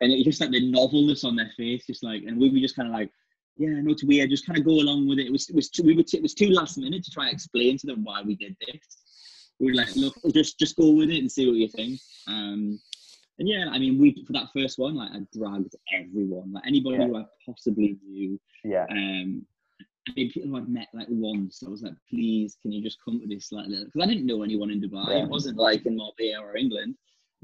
and 0.00 0.12
it 0.12 0.24
just 0.24 0.40
like 0.40 0.50
the 0.50 0.68
novelness 0.70 1.22
on 1.22 1.36
their 1.36 1.52
face, 1.56 1.86
just 1.86 2.02
like, 2.02 2.24
and 2.24 2.40
we 2.40 2.50
were 2.50 2.58
just 2.58 2.74
kind 2.74 2.88
of 2.88 2.94
like, 2.94 3.12
yeah, 3.56 3.80
no, 3.80 3.94
to 3.94 4.06
weird, 4.06 4.30
just 4.30 4.46
kind 4.46 4.58
of 4.58 4.64
go 4.64 4.72
along 4.72 5.08
with 5.08 5.20
it. 5.20 5.26
It 5.26 5.32
was, 5.32 5.48
it 5.48 5.54
was, 5.54 5.68
too, 5.68 5.82
we 5.84 5.96
were, 5.96 6.04
t- 6.04 6.16
it 6.16 6.22
was 6.22 6.34
too 6.34 6.50
last 6.50 6.78
minute 6.78 7.04
to 7.04 7.10
try 7.10 7.24
and 7.26 7.32
explain 7.32 7.76
to 7.78 7.86
them 7.86 8.04
why 8.04 8.22
we 8.22 8.36
did 8.36 8.56
this. 8.60 8.80
We 9.58 9.66
were 9.66 9.74
like, 9.74 9.94
look, 9.96 10.14
just, 10.32 10.58
just 10.58 10.76
go 10.76 10.90
with 10.90 11.10
it 11.10 11.18
and 11.18 11.30
see 11.30 11.46
what 11.46 11.56
you 11.56 11.68
think. 11.68 12.00
Um, 12.28 12.80
and 13.38 13.48
yeah, 13.48 13.66
I 13.70 13.78
mean, 13.78 13.98
we 13.98 14.24
for 14.26 14.32
that 14.32 14.48
first 14.54 14.78
one, 14.78 14.94
like 14.96 15.10
I 15.12 15.20
dragged 15.36 15.74
everyone, 15.92 16.52
like 16.52 16.66
anybody 16.66 16.96
Yeah. 16.98 17.06
who 17.06 17.16
I 17.16 17.24
possibly 17.46 17.96
knew. 18.06 18.38
Yeah, 18.64 18.86
Um, 18.90 19.46
I 20.08 20.12
mean, 20.16 20.30
people 20.32 20.56
I'd 20.56 20.68
met 20.68 20.88
like 20.94 21.06
once. 21.10 21.62
I 21.66 21.70
was 21.70 21.82
like, 21.82 21.94
please, 22.08 22.56
can 22.62 22.72
you 22.72 22.82
just 22.82 22.98
come 23.04 23.20
to 23.20 23.26
this 23.26 23.52
like 23.52 23.66
little? 23.68 23.84
Because 23.86 24.02
I 24.02 24.06
didn't 24.06 24.26
know 24.26 24.42
anyone 24.42 24.70
in 24.70 24.80
Dubai. 24.80 25.08
Yeah. 25.08 25.24
It 25.24 25.28
wasn't 25.28 25.58
like 25.58 25.84
in 25.86 25.96
Marbella 25.96 26.44
or 26.44 26.56
England. 26.56 26.94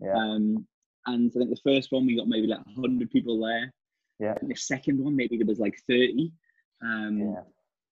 yeah, 0.02 0.14
Um, 0.16 0.66
and 1.06 1.30
I 1.30 1.38
think 1.38 1.50
the 1.50 1.60
first 1.70 1.92
one 1.92 2.06
we 2.06 2.16
got 2.16 2.26
maybe 2.28 2.46
like 2.46 2.64
hundred 2.74 3.10
people 3.10 3.38
there. 3.40 3.72
Yeah. 4.18 4.34
I 4.42 4.46
the 4.46 4.54
second 4.54 4.98
one 5.04 5.14
maybe 5.14 5.36
there 5.36 5.46
was 5.46 5.58
like 5.58 5.76
thirty. 5.88 6.32
Um, 6.82 7.18
yeah. 7.18 7.42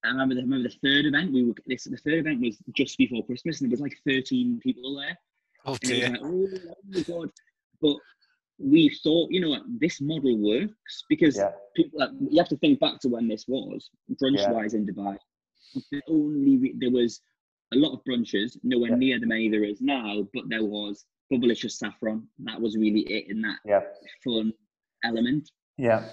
I 0.05 0.09
remember 0.09 0.35
the, 0.35 0.41
I 0.41 0.43
remember 0.43 0.67
the 0.69 0.75
third 0.83 1.05
event. 1.05 1.31
We 1.31 1.43
were 1.45 1.53
this 1.67 1.83
the 1.85 1.95
third 1.97 2.15
event 2.19 2.41
was 2.41 2.57
just 2.75 2.97
before 2.97 3.25
Christmas, 3.25 3.61
and 3.61 3.69
there 3.69 3.73
was 3.73 3.79
like 3.81 3.97
thirteen 4.05 4.59
people 4.59 4.95
there. 4.97 5.17
Oh 5.65 5.77
And 5.83 5.91
it 5.91 5.93
was 5.93 5.99
dear. 5.99 6.09
like, 6.09 6.19
oh, 6.23 6.47
oh 6.71 6.75
my 6.87 7.01
god! 7.01 7.29
But 7.81 7.97
we 8.59 8.89
thought, 9.03 9.31
you 9.31 9.41
know, 9.41 9.49
what, 9.49 9.63
this 9.79 9.99
model 10.01 10.37
works 10.37 11.03
because 11.09 11.37
yeah. 11.37 11.51
people. 11.75 11.99
Like, 11.99 12.11
you 12.29 12.37
have 12.37 12.49
to 12.49 12.57
think 12.57 12.79
back 12.79 12.99
to 13.01 13.09
when 13.09 13.27
this 13.27 13.45
was 13.47 13.89
brunch 14.21 14.37
Yeah. 14.39 14.51
wise 14.51 14.73
in 14.73 14.85
Dubai. 14.85 15.17
The 15.91 16.01
only 16.07 16.57
re- 16.57 16.75
there 16.77 16.91
was 16.91 17.19
a 17.73 17.75
lot 17.77 17.93
of 17.93 18.03
brunches, 18.03 18.57
nowhere 18.63 18.91
Yeah. 18.91 18.95
near 18.97 19.19
the 19.19 19.25
many 19.25 19.49
there 19.49 19.63
is 19.63 19.81
now, 19.81 20.27
but 20.33 20.47
there 20.49 20.63
was 20.63 21.05
Bubbalicious 21.31 21.71
Saffron. 21.71 22.27
That 22.39 22.61
was 22.61 22.77
really 22.77 23.01
it 23.01 23.29
in 23.29 23.41
that 23.41 23.57
Yeah, 23.65 23.81
fun 24.23 24.53
element. 25.03 25.49
yeah, 25.77 26.07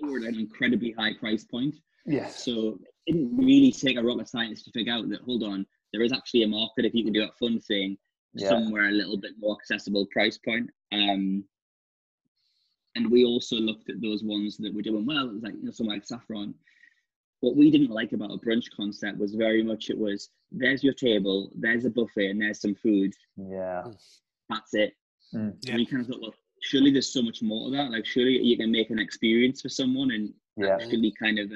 They 0.00 0.08
were 0.08 0.18
at 0.20 0.24
an 0.32 0.40
incredibly 0.40 0.92
high 0.92 1.12
price 1.14 1.44
point. 1.44 1.74
yes, 2.06 2.42
So 2.44 2.78
it 3.06 3.12
didn't 3.12 3.36
really 3.36 3.70
take 3.70 3.98
a 3.98 4.02
rocket 4.02 4.28
scientist 4.28 4.64
to 4.64 4.70
figure 4.70 4.92
out 4.94 5.08
that, 5.10 5.20
hold 5.20 5.42
on, 5.42 5.66
there 5.92 6.02
is 6.02 6.12
actually 6.12 6.44
a 6.44 6.48
market 6.48 6.84
if 6.86 6.94
you 6.94 7.04
can 7.04 7.12
do 7.12 7.24
a 7.24 7.32
fun 7.32 7.60
thing 7.60 7.98
Yeah. 8.38 8.48
somewhere 8.50 8.88
a 8.88 8.92
little 8.92 9.16
bit 9.16 9.32
more 9.38 9.56
accessible 9.60 10.06
price 10.06 10.38
point. 10.38 10.70
Um, 10.92 11.44
and 12.94 13.10
we 13.10 13.24
also 13.24 13.56
looked 13.56 13.90
at 13.90 14.00
those 14.00 14.22
ones 14.22 14.56
that 14.58 14.74
were 14.74 14.82
doing 14.82 15.04
well. 15.06 15.28
It 15.28 15.34
was 15.34 15.42
like, 15.42 15.54
you 15.54 15.64
know, 15.64 15.70
something 15.70 15.92
like 15.94 16.04
Saffron. 16.06 16.54
What 17.40 17.56
we 17.56 17.70
didn't 17.70 17.90
like 17.90 18.12
about 18.12 18.30
a 18.32 18.38
brunch 18.38 18.64
concept 18.74 19.18
was 19.18 19.34
very 19.34 19.62
much 19.62 19.90
it 19.90 19.98
was 19.98 20.30
there's 20.50 20.82
your 20.82 20.94
table, 20.94 21.50
there's 21.54 21.84
a 21.84 21.90
buffet, 21.90 22.30
and 22.30 22.40
there's 22.40 22.60
some 22.60 22.74
food. 22.74 23.12
yeah, 23.36 23.84
That's 24.48 24.72
it. 24.74 24.94
Mm. 25.34 25.54
Yeah. 25.62 25.72
And 25.72 25.78
we 25.80 25.86
kind 25.86 26.00
of 26.02 26.08
thought, 26.08 26.22
well, 26.22 26.34
surely 26.62 26.90
there's 26.90 27.12
so 27.12 27.20
much 27.22 27.42
more 27.42 27.68
to 27.70 27.76
that. 27.76 27.90
Like, 27.90 28.06
surely 28.06 28.38
you 28.42 28.56
can 28.56 28.70
make 28.72 28.88
an 28.90 28.98
experience 28.98 29.60
for 29.60 29.68
someone 29.68 30.10
and 30.12 30.32
yeah, 30.56 30.76
actually 30.76 31.12
kind 31.18 31.38
of 31.38 31.50
uh, 31.50 31.54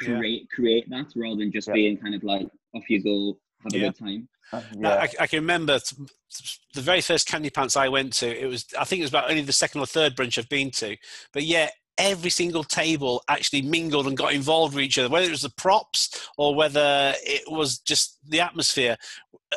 Yeah. 0.00 0.16
create 0.18 0.48
create 0.50 0.88
that 0.90 1.12
rather 1.14 1.36
than 1.36 1.52
just 1.52 1.68
Yeah. 1.68 1.74
being 1.74 1.98
kind 1.98 2.14
of 2.14 2.22
like 2.24 2.48
off 2.74 2.88
you 2.88 3.02
go, 3.02 3.38
have 3.64 3.72
a 3.74 3.78
Yeah. 3.78 3.84
good 3.88 3.98
time. 3.98 4.28
uh, 4.52 4.62
yeah. 4.78 4.88
I, 4.94 5.08
I 5.20 5.26
can 5.26 5.40
remember 5.40 5.78
t- 5.78 5.96
t- 5.96 6.44
the 6.74 6.80
very 6.80 7.00
first 7.00 7.26
Candy 7.28 7.50
Pants 7.50 7.76
I 7.76 7.88
went 7.88 8.12
to. 8.14 8.28
It 8.28 8.46
was, 8.46 8.66
I 8.78 8.84
think 8.84 9.00
it 9.00 9.04
was 9.04 9.10
about 9.10 9.28
only 9.30 9.42
the 9.42 9.52
second 9.52 9.80
or 9.80 9.86
third 9.86 10.14
brunch 10.16 10.38
I've 10.38 10.48
been 10.48 10.70
to. 10.72 10.96
But 11.32 11.42
yeah, 11.44 11.70
every 11.98 12.30
single 12.30 12.64
table 12.64 13.22
actually 13.28 13.62
mingled 13.62 14.06
and 14.06 14.16
got 14.16 14.32
involved 14.32 14.74
with 14.74 14.84
each 14.84 14.98
other, 14.98 15.08
whether 15.08 15.26
it 15.26 15.30
was 15.30 15.42
the 15.42 15.50
props 15.50 16.28
or 16.36 16.54
whether 16.54 17.14
it 17.22 17.42
was 17.50 17.78
just 17.78 18.18
the 18.28 18.40
atmosphere. 18.40 18.96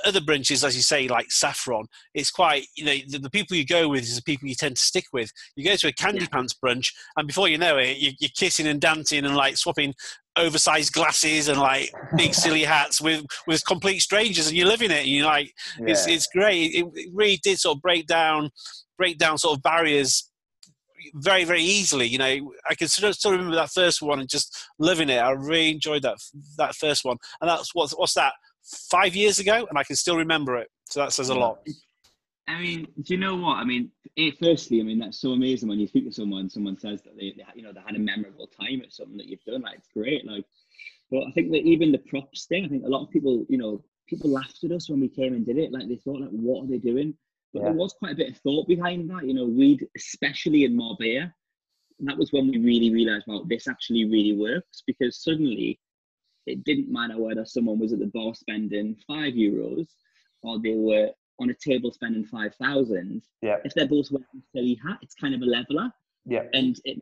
Other 0.06 0.22
brunches, 0.22 0.64
as 0.64 0.76
you 0.76 0.84
say, 0.84 1.08
like 1.08 1.32
Saffron, 1.32 1.88
it's 2.14 2.30
quite, 2.30 2.66
you 2.76 2.86
know, 2.86 2.96
the, 3.08 3.18
the 3.18 3.30
people 3.30 3.58
you 3.58 3.66
go 3.66 3.90
with 3.90 4.04
is 4.04 4.16
the 4.16 4.22
people 4.22 4.48
you 4.48 4.56
tend 4.56 4.78
to 4.78 4.82
stick 4.82 5.06
with. 5.12 5.32
You 5.56 5.66
go 5.66 5.76
to 5.76 5.88
a 5.88 5.92
Candy 5.92 6.22
yeah. 6.22 6.28
Pants 6.32 6.54
brunch, 6.54 6.94
and 7.18 7.28
before 7.28 7.50
you 7.50 7.58
know 7.58 7.78
it, 7.78 7.98
you, 7.98 8.12
you're 8.20 8.30
kissing 8.38 8.68
and 8.68 8.80
dancing 8.80 9.26
and 9.26 9.36
like 9.36 9.58
swapping 9.58 9.96
oversized 10.36 10.94
glasses 10.94 11.48
and 11.48 11.60
like 11.60 11.92
big 12.16 12.34
silly 12.36 12.64
hats 12.64 13.02
with 13.02 13.26
with 13.46 13.66
complete 13.66 14.00
strangers 14.00 14.48
and 14.48 14.56
you're 14.56 14.68
living 14.68 14.92
it 14.92 15.00
and 15.00 15.08
you're 15.08 15.26
like 15.26 15.54
yeah. 15.80 15.88
it's 15.90 16.08
it's 16.08 16.28
great 16.28 16.74
it, 16.74 16.86
it, 16.94 17.10
really 17.14 17.38
did 17.44 17.60
sort 17.60 17.76
of 17.76 17.82
break 17.82 18.08
down 18.08 18.50
break 18.98 19.18
down 19.18 19.38
sort 19.38 19.58
of 19.58 19.64
barriers 19.64 20.30
very 21.16 21.44
very 21.44 21.62
easily 21.62 22.08
you 22.08 22.18
know 22.18 22.54
i 22.70 22.76
can 22.76 22.88
still, 22.88 23.12
still 23.14 23.32
remember 23.32 23.56
that 23.56 23.70
first 23.70 24.02
one 24.02 24.20
and 24.20 24.30
just 24.30 24.68
loving 24.80 25.10
it 25.10 25.18
i 25.18 25.32
really 25.32 25.72
enjoyed 25.72 26.02
that 26.02 26.18
that 26.58 26.76
first 26.76 27.06
one 27.06 27.18
and 27.42 27.50
that's 27.50 27.74
what's 27.74 27.94
what's 27.94 28.14
that 28.14 28.34
five 28.90 29.16
years 29.16 29.40
ago 29.40 29.66
and 29.70 29.78
i 29.78 29.84
can 29.84 29.96
still 29.96 30.18
remember 30.18 30.58
it 30.58 30.70
so 30.90 31.00
that 31.00 31.14
says 31.14 31.30
a 31.30 31.36
lot 31.36 31.60
I 32.50 32.60
mean, 32.60 32.88
do 33.04 33.14
you 33.14 33.20
know 33.20 33.36
what? 33.36 33.58
I 33.58 33.64
mean, 33.64 33.92
it, 34.16 34.40
firstly, 34.40 34.80
I 34.80 34.84
mean 34.84 34.98
that's 34.98 35.22
so 35.22 35.34
amazing 35.34 35.70
when 35.70 35.80
you 35.80 35.88
speak 35.88 36.06
to 36.08 36.12
someone, 36.12 36.50
someone 36.50 36.80
says 36.80 37.04
that 37.04 37.16
they, 37.16 37.36
they, 37.38 37.44
you 37.54 37.62
know, 37.62 37.72
they 37.72 37.80
had 37.86 37.96
a 37.96 38.00
memorable 38.00 38.48
time 38.48 38.82
at 38.84 38.92
something 38.92 39.18
that 39.18 39.28
you've 39.28 39.44
done. 39.44 39.62
Like, 39.62 39.78
it's 39.78 39.90
great. 39.96 40.26
Like, 40.26 40.44
but 41.12 41.24
I 41.28 41.32
think 41.32 41.52
that 41.52 41.62
even 41.62 41.92
the 41.92 42.00
props 42.00 42.46
thing, 42.48 42.66
I 42.66 42.68
think 42.68 42.86
a 42.86 42.90
lot 42.90 43.04
of 43.04 43.12
people, 43.12 43.46
you 43.50 43.60
know, 43.60 43.84
people 44.08 44.32
laughed 44.32 44.64
at 44.64 44.72
us 44.72 44.90
when 44.90 45.00
we 45.00 45.10
came 45.10 45.34
and 45.34 45.46
did 45.46 45.60
it. 45.60 45.72
Like, 45.72 45.88
they 45.88 45.98
thought, 45.98 46.22
like, 46.22 46.32
what 46.32 46.64
are 46.64 46.68
they 46.68 46.80
doing? 46.80 47.14
But 47.54 47.64
yeah. 47.64 47.70
there 47.70 47.78
was 47.78 47.94
quite 47.98 48.14
a 48.14 48.18
bit 48.18 48.30
of 48.30 48.38
thought 48.38 48.68
behind 48.68 49.10
that. 49.10 49.26
You 49.26 49.34
know, 49.34 49.46
we'd 49.46 49.88
especially 49.98 50.66
in 50.66 50.76
Marbella, 50.76 51.34
that 52.02 52.18
was 52.18 52.32
when 52.32 52.48
we 52.50 52.58
really 52.60 52.92
realised, 52.92 53.26
well, 53.28 53.46
this 53.46 53.68
actually 53.68 54.06
really 54.06 54.36
works 54.36 54.84
because 54.86 55.24
suddenly 55.24 55.80
it 56.46 56.64
didn't 56.64 56.92
matter 56.92 57.18
whether 57.18 57.46
someone 57.46 57.80
was 57.80 57.94
at 57.94 58.00
the 58.00 58.08
bar 58.08 58.34
spending 58.36 58.96
five 59.08 59.34
euros 59.34 59.88
or 60.44 60.60
they 60.62 60.76
were 60.76 61.10
on 61.40 61.50
a 61.50 61.54
table 61.54 61.92
spending 61.92 62.26
5,000, 62.26 63.22
yeah. 63.42 63.58
if 63.64 63.74
they're 63.74 63.88
both 63.88 64.12
wearing 64.12 64.26
a 64.36 64.58
silly 64.58 64.80
hat, 64.86 64.98
it's 65.02 65.16
kind 65.16 65.34
of 65.34 65.42
a 65.42 65.46
leveler. 65.46 65.90
Yeah. 66.26 66.44
And 66.54 66.80
it, 66.84 67.00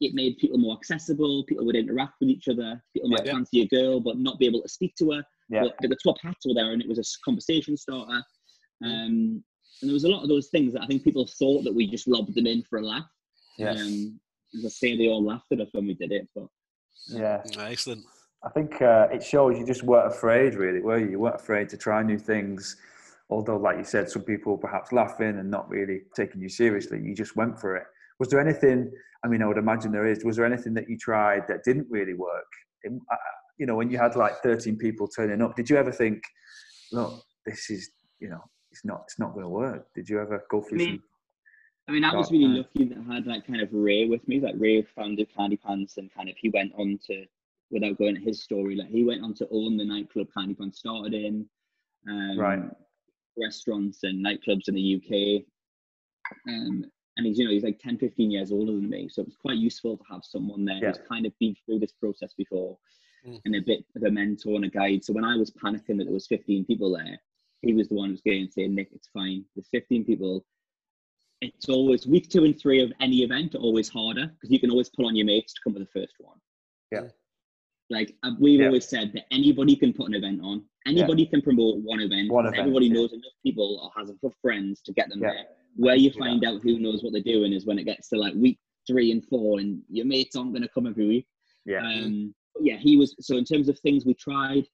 it 0.00 0.14
made 0.14 0.38
people 0.38 0.58
more 0.58 0.76
accessible. 0.76 1.44
People 1.44 1.64
would 1.66 1.76
interact 1.76 2.14
with 2.20 2.28
each 2.28 2.48
other. 2.48 2.82
People 2.92 3.10
might 3.10 3.24
yeah. 3.24 3.32
fancy 3.32 3.62
a 3.62 3.68
girl, 3.68 4.00
but 4.00 4.18
not 4.18 4.38
be 4.38 4.46
able 4.46 4.62
to 4.62 4.68
speak 4.68 4.94
to 4.96 5.12
her. 5.12 5.22
Yeah. 5.48 5.64
But 5.80 5.88
the 5.88 5.96
top 6.02 6.16
hats 6.22 6.46
were 6.46 6.54
there 6.54 6.72
and 6.72 6.82
it 6.82 6.88
was 6.88 6.98
a 6.98 7.24
conversation 7.24 7.76
starter. 7.76 8.22
Mm. 8.82 9.06
Um, 9.06 9.44
and 9.80 9.88
there 9.88 9.94
was 9.94 10.04
a 10.04 10.08
lot 10.08 10.22
of 10.22 10.28
those 10.28 10.48
things 10.48 10.72
that 10.72 10.82
I 10.82 10.86
think 10.86 11.04
people 11.04 11.26
thought 11.26 11.64
that 11.64 11.74
we 11.74 11.86
just 11.86 12.08
lobbed 12.08 12.34
them 12.34 12.46
in 12.46 12.62
for 12.62 12.78
a 12.78 12.82
laugh. 12.82 13.08
Yes. 13.58 13.80
Um, 13.80 14.20
as 14.56 14.64
I 14.64 14.68
say, 14.68 14.96
they 14.96 15.08
all 15.08 15.24
laughed 15.24 15.52
at 15.52 15.60
us 15.60 15.68
when 15.72 15.86
we 15.86 15.94
did 15.94 16.12
it. 16.12 16.28
But 16.34 16.46
yeah, 17.08 17.42
excellent. 17.58 18.04
I 18.44 18.48
think 18.50 18.80
uh, 18.80 19.08
it 19.12 19.22
shows 19.22 19.58
you 19.58 19.66
just 19.66 19.82
weren't 19.82 20.12
afraid, 20.12 20.54
really, 20.54 20.80
were 20.80 20.98
you? 20.98 21.10
You 21.10 21.18
weren't 21.18 21.36
afraid 21.36 21.68
to 21.70 21.76
try 21.76 22.02
new 22.02 22.18
things 22.18 22.76
although, 23.30 23.56
like 23.56 23.76
you 23.76 23.84
said, 23.84 24.10
some 24.10 24.22
people 24.22 24.56
perhaps 24.56 24.92
laughing 24.92 25.38
and 25.38 25.50
not 25.50 25.68
really 25.68 26.02
taking 26.14 26.40
you 26.40 26.48
seriously, 26.48 27.00
you 27.02 27.14
just 27.14 27.36
went 27.36 27.58
for 27.60 27.76
it. 27.76 27.84
Was 28.18 28.28
there 28.28 28.40
anything? 28.40 28.90
I 29.24 29.28
mean, 29.28 29.42
I 29.42 29.46
would 29.46 29.58
imagine 29.58 29.92
there 29.92 30.06
is. 30.06 30.24
Was 30.24 30.36
there 30.36 30.46
anything 30.46 30.74
that 30.74 30.88
you 30.88 30.96
tried 30.96 31.46
that 31.48 31.64
didn't 31.64 31.86
really 31.90 32.14
work? 32.14 32.46
Uh, 32.86 33.16
you 33.58 33.66
know, 33.66 33.74
when 33.74 33.90
you 33.90 33.98
had 33.98 34.16
like 34.16 34.36
13 34.42 34.76
people 34.76 35.08
turning 35.08 35.42
up, 35.42 35.56
did 35.56 35.68
you 35.68 35.76
ever 35.76 35.90
think, 35.90 36.22
look, 36.92 37.22
this 37.44 37.68
is, 37.70 37.90
you 38.20 38.28
know, 38.28 38.44
it's 38.76 38.84
not, 38.84 39.02
it's 39.04 39.18
not 39.18 39.32
going 39.32 39.44
to 39.44 39.48
work? 39.48 39.86
Did 39.94 40.08
you 40.08 40.20
ever 40.20 40.44
go 40.50 40.62
through 40.62 40.78
I 40.78 40.84
mean, 40.84 40.88
some? 40.88 41.02
I 41.88 41.92
mean, 41.92 42.04
I 42.04 42.14
was 42.14 42.32
really 42.32 42.46
lucky 42.46 42.84
that 42.84 42.98
I 43.08 43.14
had 43.14 43.26
like 43.26 43.46
kind 43.46 43.60
of 43.60 43.68
Ray 43.72 44.06
with 44.06 44.26
me. 44.26 44.40
Like 44.40 44.54
Ray 44.58 44.82
founded 44.82 45.28
Candy 45.34 45.56
Pants, 45.56 45.98
and 45.98 46.12
kind 46.12 46.28
of 46.28 46.36
he 46.36 46.50
went 46.50 46.72
on 46.76 46.98
to, 47.06 47.24
without 47.70 47.96
going 47.98 48.16
to 48.16 48.20
his 48.20 48.42
story, 48.42 48.74
like 48.74 48.88
he 48.88 49.04
went 49.04 49.22
on 49.22 49.34
to 49.34 49.48
own 49.52 49.76
the 49.76 49.84
nightclub 49.84 50.28
Candy 50.36 50.54
Pants 50.54 50.78
started 50.78 51.14
in. 51.14 51.46
Um, 52.08 52.38
right 52.38 52.62
restaurants 53.36 54.02
and 54.02 54.24
nightclubs 54.24 54.68
in 54.68 54.74
the 54.74 54.96
UK. 54.96 55.44
Um, 56.48 56.84
and 57.16 57.26
he's, 57.26 57.38
you 57.38 57.44
know, 57.44 57.50
he's 57.50 57.62
like 57.62 57.78
10, 57.78 57.98
15 57.98 58.30
years 58.30 58.52
older 58.52 58.72
than 58.72 58.88
me. 58.88 59.08
So 59.08 59.22
it 59.22 59.28
was 59.28 59.36
quite 59.36 59.56
useful 59.56 59.96
to 59.96 60.04
have 60.10 60.22
someone 60.24 60.64
there 60.64 60.76
yeah. 60.76 60.88
who's 60.88 61.00
kind 61.08 61.26
of 61.26 61.32
been 61.38 61.54
through 61.64 61.78
this 61.78 61.92
process 61.92 62.34
before 62.34 62.76
mm. 63.26 63.40
and 63.44 63.54
a 63.54 63.60
bit 63.60 63.84
of 63.94 64.02
a 64.02 64.10
mentor 64.10 64.56
and 64.56 64.64
a 64.64 64.68
guide. 64.68 65.04
So 65.04 65.12
when 65.12 65.24
I 65.24 65.36
was 65.36 65.50
panicking 65.50 65.98
that 65.98 66.04
there 66.04 66.12
was 66.12 66.26
15 66.26 66.64
people 66.64 66.94
there, 66.96 67.18
he 67.62 67.74
was 67.74 67.88
the 67.88 67.94
one 67.94 68.08
who 68.08 68.12
was 68.12 68.20
going 68.22 68.42
and 68.42 68.52
saying, 68.52 68.74
Nick, 68.74 68.88
it's 68.92 69.08
fine. 69.08 69.44
There's 69.54 69.68
15 69.72 70.04
people. 70.04 70.44
It's 71.40 71.68
always 71.68 72.06
week 72.06 72.30
two 72.30 72.44
and 72.44 72.58
three 72.58 72.80
of 72.82 72.92
any 73.00 73.18
event 73.18 73.54
are 73.54 73.58
always 73.58 73.88
harder 73.88 74.26
because 74.26 74.50
you 74.50 74.58
can 74.58 74.70
always 74.70 74.88
pull 74.88 75.06
on 75.06 75.16
your 75.16 75.26
mates 75.26 75.52
to 75.54 75.60
come 75.62 75.74
to 75.74 75.80
the 75.80 75.86
first 75.86 76.14
one. 76.18 76.38
Yeah. 76.90 77.08
Like 77.90 78.14
we've 78.40 78.60
yeah. 78.60 78.66
always 78.66 78.88
said 78.88 79.12
that 79.14 79.24
anybody 79.30 79.76
can 79.76 79.92
put 79.92 80.08
an 80.08 80.14
event 80.14 80.40
on. 80.42 80.64
Anybody 80.86 81.24
yeah. 81.24 81.30
can 81.30 81.42
promote 81.42 81.76
one 81.78 82.00
event. 82.00 82.32
One 82.32 82.46
event 82.46 82.60
everybody 82.60 82.86
yeah. 82.86 82.94
knows 82.94 83.12
enough 83.12 83.32
people 83.44 83.80
or 83.82 84.00
has 84.00 84.10
enough 84.10 84.34
friends 84.40 84.80
to 84.82 84.92
get 84.92 85.08
them 85.08 85.20
there. 85.20 85.44
Where 85.76 85.94
you 85.94 86.10
find 86.10 86.44
out 86.44 86.62
who 86.62 86.78
knows 86.78 87.02
what 87.02 87.12
they're 87.12 87.22
doing 87.22 87.52
is 87.52 87.66
when 87.66 87.78
it 87.78 87.84
gets 87.84 88.08
to 88.08 88.16
like 88.16 88.34
week 88.34 88.58
three 88.86 89.12
and 89.12 89.24
four, 89.24 89.58
and 89.58 89.82
your 89.88 90.06
mates 90.06 90.36
aren't 90.36 90.52
going 90.52 90.62
to 90.62 90.68
come 90.68 90.86
every 90.86 91.06
week. 91.06 91.26
Yeah. 91.64 91.80
Um, 91.80 92.34
yeah, 92.60 92.76
he 92.76 92.96
was. 92.96 93.14
So 93.20 93.36
in 93.36 93.44
terms 93.44 93.68
of 93.68 93.78
things 93.80 94.06
we 94.06 94.14
tried, 94.14 94.66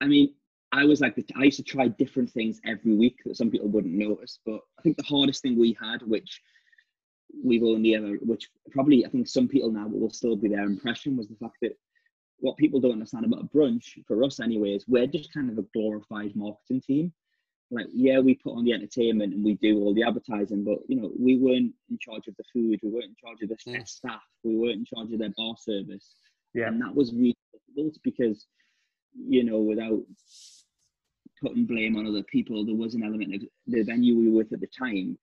I 0.00 0.06
mean, 0.06 0.34
I 0.74 0.84
was 0.84 1.00
like, 1.00 1.16
I 1.36 1.44
used 1.44 1.58
to 1.58 1.62
try 1.62 1.86
different 1.86 2.30
things 2.30 2.60
every 2.66 2.94
week 2.94 3.20
that 3.24 3.36
some 3.36 3.48
people 3.48 3.68
wouldn't 3.68 3.94
notice. 3.94 4.40
But 4.44 4.60
I 4.76 4.82
think 4.82 4.96
the 4.96 5.04
hardest 5.04 5.40
thing 5.40 5.56
we 5.56 5.76
had, 5.80 6.02
which 6.02 6.40
we've 7.44 7.62
only 7.62 7.94
ever, 7.94 8.16
which 8.22 8.48
probably 8.72 9.06
I 9.06 9.08
think 9.08 9.28
some 9.28 9.46
people 9.46 9.70
now 9.70 9.86
will 9.86 10.10
still 10.10 10.34
be 10.34 10.48
their 10.48 10.64
impression, 10.64 11.16
was 11.16 11.28
the 11.28 11.36
fact 11.36 11.58
that 11.62 11.76
what 12.38 12.56
people 12.56 12.80
don't 12.80 12.92
understand 12.92 13.24
about 13.24 13.42
a 13.42 13.56
brunch, 13.56 14.04
for 14.06 14.24
us 14.24 14.40
anyways, 14.40 14.84
we're 14.88 15.06
just 15.06 15.32
kind 15.32 15.48
of 15.48 15.58
a 15.58 15.66
glorified 15.72 16.34
marketing 16.34 16.80
team. 16.80 17.12
Like, 17.70 17.86
yeah, 17.92 18.18
we 18.18 18.34
put 18.34 18.56
on 18.56 18.64
the 18.64 18.72
entertainment 18.72 19.32
and 19.32 19.44
we 19.44 19.54
do 19.54 19.78
all 19.78 19.94
the 19.94 20.02
advertising, 20.02 20.64
but 20.64 20.78
you 20.88 21.00
know, 21.00 21.12
we 21.16 21.38
weren't 21.38 21.72
in 21.88 21.98
charge 22.00 22.26
of 22.26 22.36
the 22.36 22.44
food, 22.52 22.80
we 22.82 22.90
weren't 22.90 23.06
in 23.06 23.16
charge 23.24 23.42
of 23.42 23.48
the 23.48 23.56
mm. 23.70 23.86
staff, 23.86 24.22
we 24.42 24.56
weren't 24.56 24.78
in 24.78 24.84
charge 24.84 25.12
of 25.12 25.20
their 25.20 25.32
bar 25.36 25.54
service. 25.56 26.16
Yeah. 26.52 26.66
And 26.66 26.82
that 26.82 26.94
was 26.94 27.12
really 27.12 27.36
difficult 27.52 27.96
because, 28.02 28.46
you 29.14 29.44
know, 29.44 29.60
without 29.60 30.02
putting 31.44 31.66
blame 31.66 31.96
on 31.96 32.06
other 32.06 32.22
people, 32.22 32.64
there 32.64 32.74
was 32.74 32.94
an 32.94 33.04
element 33.04 33.34
of 33.34 33.42
the 33.66 33.82
venue 33.82 34.16
we 34.16 34.28
were 34.28 34.38
with 34.38 34.52
at 34.52 34.60
the 34.60 34.66
time 34.66 35.18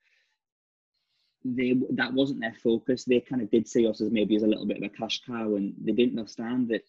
they 1.44 1.74
that 1.92 2.14
wasn't 2.14 2.40
their 2.40 2.56
focus. 2.64 3.04
They 3.04 3.20
kind 3.20 3.42
of 3.42 3.50
did 3.50 3.68
see 3.68 3.88
us 3.88 4.02
as 4.02 4.12
maybe 4.12 4.36
as 4.36 4.44
a 4.44 4.48
little 4.48 4.66
bit 4.66 4.78
of 4.78 4.84
a 4.84 4.90
cash 4.90 5.22
cow, 5.26 5.56
and 5.56 5.74
they 5.84 5.92
didn't 5.92 6.18
understand 6.20 6.70
that 6.70 6.84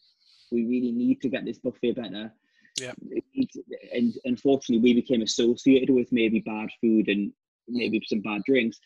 we 0.50 0.64
really 0.64 0.92
need 0.92 1.20
to 1.22 1.28
get 1.28 1.44
this 1.44 1.58
buffet 1.58 1.92
better. 1.92 2.32
Yeah. 2.80 2.92
And 3.92 4.14
unfortunately, 4.24 4.82
we 4.82 4.94
became 4.94 5.22
associated 5.22 5.90
with 5.90 6.12
maybe 6.12 6.40
bad 6.40 6.68
food 6.80 7.08
and 7.08 7.32
maybe 7.68 8.02
some 8.06 8.20
bad 8.20 8.42
drinks. 8.44 8.78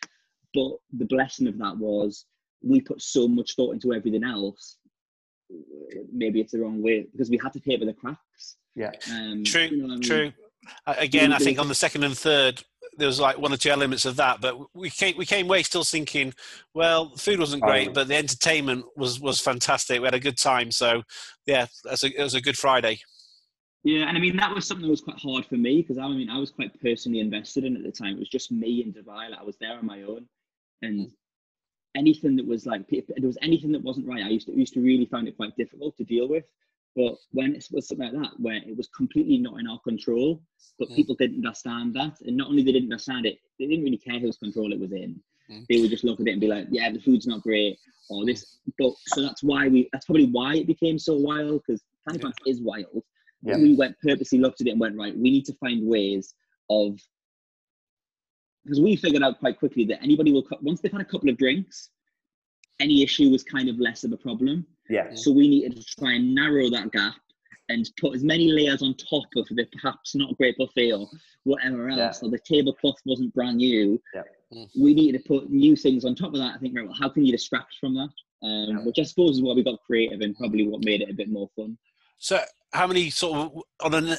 But 0.54 0.72
the 0.92 1.04
blessing 1.04 1.48
of 1.48 1.58
that 1.58 1.76
was 1.76 2.26
we 2.62 2.80
put 2.80 3.02
so 3.02 3.28
much 3.28 3.54
thought 3.54 3.74
into 3.74 3.92
everything 3.92 4.24
else. 4.24 4.78
Maybe 6.12 6.40
it's 6.40 6.52
the 6.52 6.60
wrong 6.60 6.82
way 6.82 7.06
because 7.10 7.30
we 7.30 7.40
had 7.42 7.52
to 7.54 7.60
pay 7.60 7.78
for 7.78 7.84
the 7.84 7.92
cracks. 7.92 8.56
Yeah. 8.76 8.92
Um, 9.10 9.42
true. 9.42 9.62
You 9.62 9.78
know 9.78 9.94
I 9.94 9.96
mean? 9.96 10.02
True. 10.02 10.32
Again, 10.86 11.32
I 11.32 11.38
think 11.38 11.58
on 11.58 11.68
the 11.68 11.74
second 11.74 12.04
and 12.04 12.16
third, 12.16 12.62
there 12.96 13.06
was 13.06 13.20
like 13.20 13.38
one 13.38 13.52
or 13.52 13.56
two 13.56 13.70
elements 13.70 14.04
of 14.04 14.16
that, 14.16 14.40
but 14.40 14.56
we 14.74 14.90
came 14.90 15.16
we 15.16 15.26
came 15.26 15.46
away 15.46 15.62
still 15.62 15.84
thinking, 15.84 16.32
well, 16.74 17.14
food 17.16 17.38
wasn't 17.38 17.62
great, 17.62 17.92
but 17.94 18.08
the 18.08 18.16
entertainment 18.16 18.84
was 18.96 19.20
was 19.20 19.40
fantastic. 19.40 20.00
We 20.00 20.06
had 20.06 20.14
a 20.14 20.20
good 20.20 20.38
time, 20.38 20.70
so 20.70 21.02
yeah, 21.46 21.66
a, 21.86 21.96
it 22.02 22.22
was 22.22 22.34
a 22.34 22.40
good 22.40 22.56
Friday. 22.56 23.00
Yeah, 23.84 24.08
and 24.08 24.16
I 24.16 24.20
mean 24.20 24.36
that 24.36 24.54
was 24.54 24.66
something 24.66 24.86
that 24.86 24.90
was 24.90 25.00
quite 25.00 25.18
hard 25.18 25.46
for 25.46 25.56
me 25.56 25.82
because 25.82 25.98
I 25.98 26.08
mean 26.08 26.30
I 26.30 26.38
was 26.38 26.50
quite 26.50 26.80
personally 26.80 27.20
invested 27.20 27.64
in 27.64 27.76
at 27.76 27.82
the 27.82 27.92
time. 27.92 28.16
It 28.16 28.20
was 28.20 28.28
just 28.28 28.50
me 28.50 28.82
in 28.82 28.92
Dubai. 28.92 29.30
Like, 29.30 29.40
I 29.40 29.44
was 29.44 29.56
there 29.58 29.78
on 29.78 29.86
my 29.86 30.02
own, 30.02 30.26
and 30.82 31.10
anything 31.96 32.36
that 32.36 32.46
was 32.46 32.66
like 32.66 32.82
if 32.88 33.06
there 33.06 33.26
was 33.26 33.38
anything 33.42 33.72
that 33.72 33.82
wasn't 33.82 34.06
right, 34.06 34.24
I 34.24 34.28
used 34.28 34.46
to 34.46 34.58
used 34.58 34.74
to 34.74 34.80
really 34.80 35.06
find 35.06 35.28
it 35.28 35.36
quite 35.36 35.56
difficult 35.56 35.96
to 35.98 36.04
deal 36.04 36.28
with. 36.28 36.44
But 36.96 37.16
when 37.32 37.54
it 37.54 37.66
was 37.70 37.88
something 37.88 38.10
like 38.10 38.22
that, 38.22 38.40
where 38.40 38.56
it 38.56 38.74
was 38.74 38.88
completely 38.88 39.36
not 39.36 39.60
in 39.60 39.68
our 39.68 39.78
control, 39.80 40.42
but 40.78 40.88
mm. 40.88 40.96
people 40.96 41.14
didn't 41.14 41.44
understand 41.44 41.94
that, 41.94 42.16
and 42.22 42.36
not 42.36 42.48
only 42.48 42.62
they 42.62 42.72
didn't 42.72 42.90
understand 42.90 43.26
it, 43.26 43.38
they 43.58 43.66
didn't 43.66 43.84
really 43.84 43.98
care 43.98 44.18
whose 44.18 44.38
control 44.38 44.72
it 44.72 44.80
was 44.80 44.92
in. 44.92 45.20
Mm. 45.50 45.66
They 45.68 45.80
would 45.80 45.90
just 45.90 46.04
look 46.04 46.20
at 46.20 46.26
it 46.26 46.32
and 46.32 46.40
be 46.40 46.48
like, 46.48 46.68
"Yeah, 46.70 46.90
the 46.90 46.98
food's 46.98 47.26
not 47.26 47.42
great," 47.42 47.78
or 48.08 48.24
this. 48.24 48.58
But 48.78 48.94
so 49.08 49.20
that's 49.20 49.42
why 49.42 49.68
we. 49.68 49.90
That's 49.92 50.06
probably 50.06 50.26
why 50.26 50.56
it 50.56 50.66
became 50.66 50.98
so 50.98 51.16
wild 51.16 51.62
because 51.66 51.82
Candy 52.08 52.24
yeah. 52.24 52.52
is 52.52 52.62
wild. 52.62 53.02
Yeah. 53.42 53.58
We 53.58 53.76
went 53.76 53.96
purposely 54.00 54.38
looked 54.38 54.62
at 54.62 54.66
it 54.66 54.70
and 54.70 54.80
went 54.80 54.96
right. 54.96 55.14
We 55.14 55.30
need 55.30 55.44
to 55.46 55.54
find 55.54 55.86
ways 55.86 56.34
of 56.70 56.98
because 58.64 58.80
we 58.80 58.96
figured 58.96 59.22
out 59.22 59.38
quite 59.38 59.58
quickly 59.58 59.84
that 59.84 60.02
anybody 60.02 60.32
will 60.32 60.46
once 60.62 60.80
they've 60.80 60.90
had 60.90 61.02
a 61.02 61.04
couple 61.04 61.28
of 61.28 61.36
drinks, 61.36 61.90
any 62.80 63.02
issue 63.02 63.30
was 63.30 63.44
kind 63.44 63.68
of 63.68 63.78
less 63.78 64.02
of 64.02 64.12
a 64.12 64.16
problem. 64.16 64.66
Yeah. 64.88 65.14
So 65.14 65.32
we 65.32 65.48
needed 65.48 65.76
to 65.76 65.84
try 65.98 66.12
and 66.14 66.34
narrow 66.34 66.70
that 66.70 66.92
gap 66.92 67.14
and 67.68 67.88
put 68.00 68.14
as 68.14 68.22
many 68.22 68.52
layers 68.52 68.82
on 68.82 68.94
top 68.94 69.24
of 69.36 69.46
the 69.50 69.66
perhaps 69.72 70.14
not 70.14 70.30
a 70.30 70.34
great 70.34 70.56
buffet 70.56 70.92
or 70.92 71.08
whatever 71.44 71.88
else, 71.88 72.22
yeah. 72.22 72.28
or 72.28 72.30
the 72.30 72.38
tablecloth 72.38 73.00
wasn't 73.04 73.34
brand 73.34 73.56
new. 73.56 74.00
Yeah. 74.14 74.22
Mm. 74.54 74.68
we 74.80 74.94
needed 74.94 75.20
to 75.20 75.28
put 75.28 75.50
new 75.50 75.74
things 75.74 76.04
on 76.04 76.14
top 76.14 76.32
of 76.32 76.38
that. 76.38 76.54
I 76.54 76.58
think, 76.58 76.76
right, 76.76 76.86
well, 76.86 76.96
how 76.96 77.08
can 77.08 77.24
you 77.24 77.32
distract 77.32 77.74
from 77.80 77.94
that? 77.94 78.10
Um, 78.42 78.78
Yeah. 78.78 78.84
Which 78.84 78.98
I 79.00 79.02
suppose 79.02 79.36
is 79.36 79.42
why 79.42 79.54
we 79.54 79.64
got 79.64 79.80
creative 79.84 80.20
and 80.20 80.36
probably 80.36 80.68
what 80.68 80.84
made 80.84 81.02
it 81.02 81.10
a 81.10 81.14
bit 81.14 81.28
more 81.28 81.48
fun. 81.56 81.76
So, 82.18 82.40
how 82.72 82.86
many 82.86 83.10
sort 83.10 83.38
of 83.38 83.62
on 83.80 83.94
an 83.94 84.16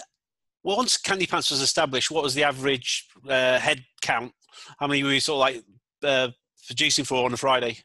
once 0.63 0.97
Candy 0.97 1.27
Pants 1.27 1.51
was 1.51 1.61
established? 1.61 2.11
What 2.11 2.23
was 2.23 2.33
the 2.33 2.43
average 2.43 3.07
uh, 3.27 3.57
head 3.59 3.85
count? 4.01 4.33
How 4.79 4.87
many 4.87 5.03
were 5.03 5.13
you 5.13 5.19
sort 5.21 5.35
of 5.35 5.39
like 5.39 5.63
uh, 6.03 6.31
producing 6.67 7.05
for 7.05 7.23
on 7.23 7.33
a 7.33 7.37
Friday? 7.37 7.79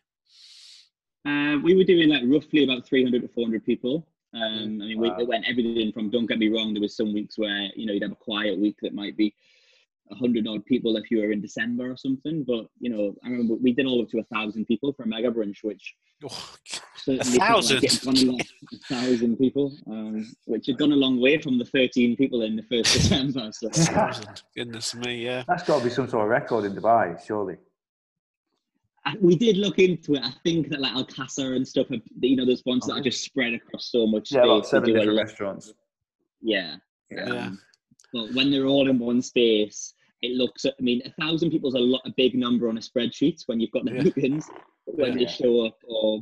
Uh, 1.26 1.58
we 1.62 1.74
were 1.76 1.84
doing 1.84 2.08
like 2.08 2.22
roughly 2.26 2.64
about 2.64 2.86
300 2.86 3.22
to 3.22 3.28
400 3.28 3.64
people. 3.64 4.06
Um, 4.34 4.80
I 4.82 4.86
mean, 4.86 4.98
we, 5.00 5.08
it 5.10 5.28
went 5.28 5.44
everything 5.48 5.92
from, 5.92 6.10
don't 6.10 6.26
get 6.26 6.38
me 6.38 6.48
wrong, 6.48 6.72
there 6.72 6.80
was 6.80 6.96
some 6.96 7.12
weeks 7.12 7.38
where, 7.38 7.68
you 7.76 7.86
know, 7.86 7.92
you'd 7.92 8.02
have 8.02 8.12
a 8.12 8.16
quiet 8.16 8.58
week 8.58 8.76
that 8.82 8.94
might 8.94 9.16
be 9.16 9.34
100 10.06 10.46
odd 10.48 10.64
people 10.64 10.96
if 10.96 11.10
you 11.10 11.18
were 11.18 11.32
in 11.32 11.40
December 11.42 11.90
or 11.90 11.96
something. 11.96 12.42
But, 12.42 12.66
you 12.80 12.88
know, 12.90 13.14
I 13.24 13.28
remember 13.28 13.54
we 13.54 13.72
did 13.72 13.86
all 13.86 14.00
up 14.02 14.08
to 14.10 14.20
a 14.20 14.24
thousand 14.34 14.64
people 14.66 14.92
for 14.94 15.02
a 15.02 15.06
mega 15.06 15.30
brunch, 15.30 15.58
which 15.62 15.94
Oh, 16.24 16.54
certainly 16.96 17.38
felt 17.38 17.40
like 17.70 17.80
thousand? 17.80 17.84
it 17.84 18.04
gone 18.04 18.16
a 18.16 18.24
long- 18.30 18.40
a 18.72 18.76
thousand 18.94 19.36
people, 19.36 19.76
um, 19.88 20.32
which 20.46 20.66
had 20.66 20.78
gone 20.78 20.92
a 20.92 20.96
long 20.96 21.20
way 21.20 21.36
from 21.36 21.58
the 21.58 21.64
13 21.64 22.16
people 22.16 22.42
in 22.42 22.56
the 22.56 22.62
first 22.62 22.92
December. 22.94 23.50
So. 23.52 23.68
thousand. 23.70 24.42
Goodness 24.56 24.94
me, 24.94 25.16
yeah. 25.24 25.42
That's 25.48 25.64
got 25.64 25.78
to 25.78 25.84
be 25.84 25.90
some 25.90 26.08
sort 26.08 26.22
of 26.24 26.30
record 26.30 26.64
in 26.64 26.74
Dubai, 26.74 27.20
surely. 27.26 27.56
I- 29.04 29.16
we 29.20 29.36
did 29.36 29.56
look 29.56 29.78
into 29.78 30.14
it. 30.14 30.22
I 30.22 30.30
think 30.44 30.68
that 30.68 30.80
like 30.80 30.92
Al 30.92 31.04
Qasr 31.06 31.56
and 31.56 31.66
stuff, 31.66 31.88
have, 31.88 32.00
you 32.20 32.36
know, 32.36 32.44
those 32.46 32.62
ones 32.64 32.86
that 32.86 32.92
are 32.94 33.02
just 33.02 33.24
spread 33.24 33.52
across 33.54 33.90
so 33.90 34.06
much 34.06 34.30
Yeah, 34.32 34.42
space. 34.44 34.62
they 34.64 34.68
seven 34.76 34.88
different 34.92 35.12
lot- 35.14 35.22
restaurants. 35.22 35.72
Yeah. 36.40 36.76
Yeah. 37.10 37.26
Yeah. 37.32 37.46
Um, 37.46 37.60
but 38.12 38.32
when 38.34 38.50
they're 38.50 38.66
all 38.66 38.88
in 38.88 38.98
one 38.98 39.20
space, 39.22 39.94
it 40.22 40.32
looks. 40.36 40.64
I 40.66 40.70
mean, 40.80 41.02
a 41.04 41.10
thousand 41.20 41.50
people 41.50 41.68
is 41.68 41.74
a 41.74 41.78
lot, 41.80 42.02
a 42.04 42.12
big 42.16 42.34
number 42.36 42.68
on 42.68 42.78
a 42.78 42.80
spreadsheet 42.80 43.42
when 43.46 43.58
you've 43.60 43.72
got 43.72 43.84
the 43.84 43.92
Yeah. 43.92 44.02
bookings. 44.04 44.48
When 44.86 45.12
Yeah. 45.12 45.26
they 45.26 45.32
show 45.32 45.64
up, 45.64 45.78
or 45.86 46.20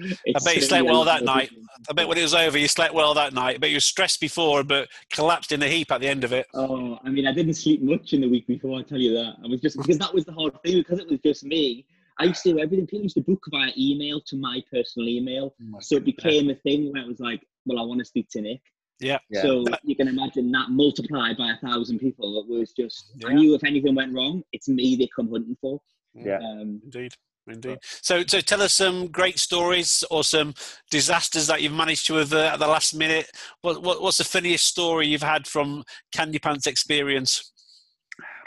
I 0.00 0.38
bet 0.42 0.56
you 0.56 0.62
slept 0.62 0.86
well 0.86 1.04
that 1.04 1.22
night. 1.22 1.50
I 1.88 1.92
bet 1.92 2.08
when 2.08 2.16
it 2.16 2.22
was 2.22 2.32
over, 2.34 2.56
you 2.56 2.66
slept 2.66 2.94
well 2.94 3.12
that 3.12 3.34
night. 3.34 3.56
I 3.56 3.58
bet 3.58 3.68
you 3.70 3.76
were 3.76 3.80
stressed 3.80 4.20
before, 4.20 4.64
but 4.64 4.88
collapsed 5.12 5.52
in 5.52 5.62
a 5.62 5.68
heap 5.68 5.92
at 5.92 6.00
the 6.00 6.08
end 6.08 6.24
of 6.24 6.32
it. 6.32 6.46
Oh, 6.54 6.98
I 7.04 7.10
mean, 7.10 7.26
I 7.26 7.32
didn't 7.34 7.54
sleep 7.54 7.82
much 7.82 8.14
in 8.14 8.22
the 8.22 8.28
week 8.28 8.46
before. 8.46 8.78
I 8.78 8.82
tell 8.82 8.98
you 8.98 9.12
that. 9.14 9.34
I 9.44 9.48
was 9.48 9.60
just 9.60 9.76
because 9.76 9.98
that 9.98 10.14
was 10.14 10.24
the 10.24 10.32
hard 10.32 10.54
thing 10.62 10.78
because 10.78 10.98
it 10.98 11.08
was 11.10 11.20
just 11.22 11.44
me. 11.44 11.84
I 12.20 12.24
used 12.24 12.42
to 12.42 12.52
do 12.52 12.58
everything. 12.60 12.86
People 12.86 13.04
used 13.04 13.16
to 13.16 13.22
book 13.22 13.42
via 13.50 13.72
email 13.78 14.20
to 14.26 14.36
my 14.36 14.62
personal 14.70 15.08
email, 15.08 15.54
so 15.80 15.96
it 15.96 16.04
became 16.04 16.50
a 16.50 16.54
thing 16.54 16.92
where 16.92 17.02
it 17.02 17.08
was 17.08 17.20
like, 17.20 17.42
well, 17.64 17.78
I 17.78 17.82
want 17.82 17.98
to 18.00 18.04
speak 18.04 18.28
to 18.32 18.40
Nick. 18.40 18.60
Yeah. 19.00 19.18
Yeah. 19.30 19.42
So 19.42 19.64
you 19.82 19.96
can 19.96 20.08
imagine 20.08 20.52
that 20.52 20.68
multiplied 20.68 21.38
by 21.38 21.52
a 21.52 21.66
thousand 21.66 21.98
people. 21.98 22.44
It 22.46 22.52
was 22.52 22.72
just 22.72 23.12
I 23.26 23.32
knew 23.32 23.54
if 23.54 23.64
anything 23.64 23.94
went 23.94 24.14
wrong, 24.14 24.42
it's 24.52 24.68
me 24.68 24.96
they 24.96 25.08
come 25.16 25.30
hunting 25.30 25.56
for. 25.60 25.80
Yeah. 26.14 26.36
Um, 26.36 26.80
Indeed. 26.84 27.14
Indeed. 27.46 27.78
So, 27.82 28.22
so 28.26 28.40
tell 28.40 28.62
us 28.62 28.74
some 28.74 29.08
great 29.08 29.38
stories 29.38 30.04
or 30.10 30.22
some 30.22 30.54
disasters 30.90 31.46
that 31.46 31.62
you've 31.62 31.72
managed 31.72 32.06
to 32.06 32.14
have 32.16 32.32
uh, 32.32 32.50
at 32.52 32.58
the 32.58 32.66
last 32.66 32.94
minute. 32.94 33.30
What, 33.62 33.82
what, 33.82 34.02
what's 34.02 34.18
the 34.18 34.24
funniest 34.24 34.66
story 34.66 35.08
you've 35.08 35.22
had 35.22 35.46
from 35.46 35.84
Candy 36.12 36.38
Pants 36.38 36.66
experience? 36.66 37.52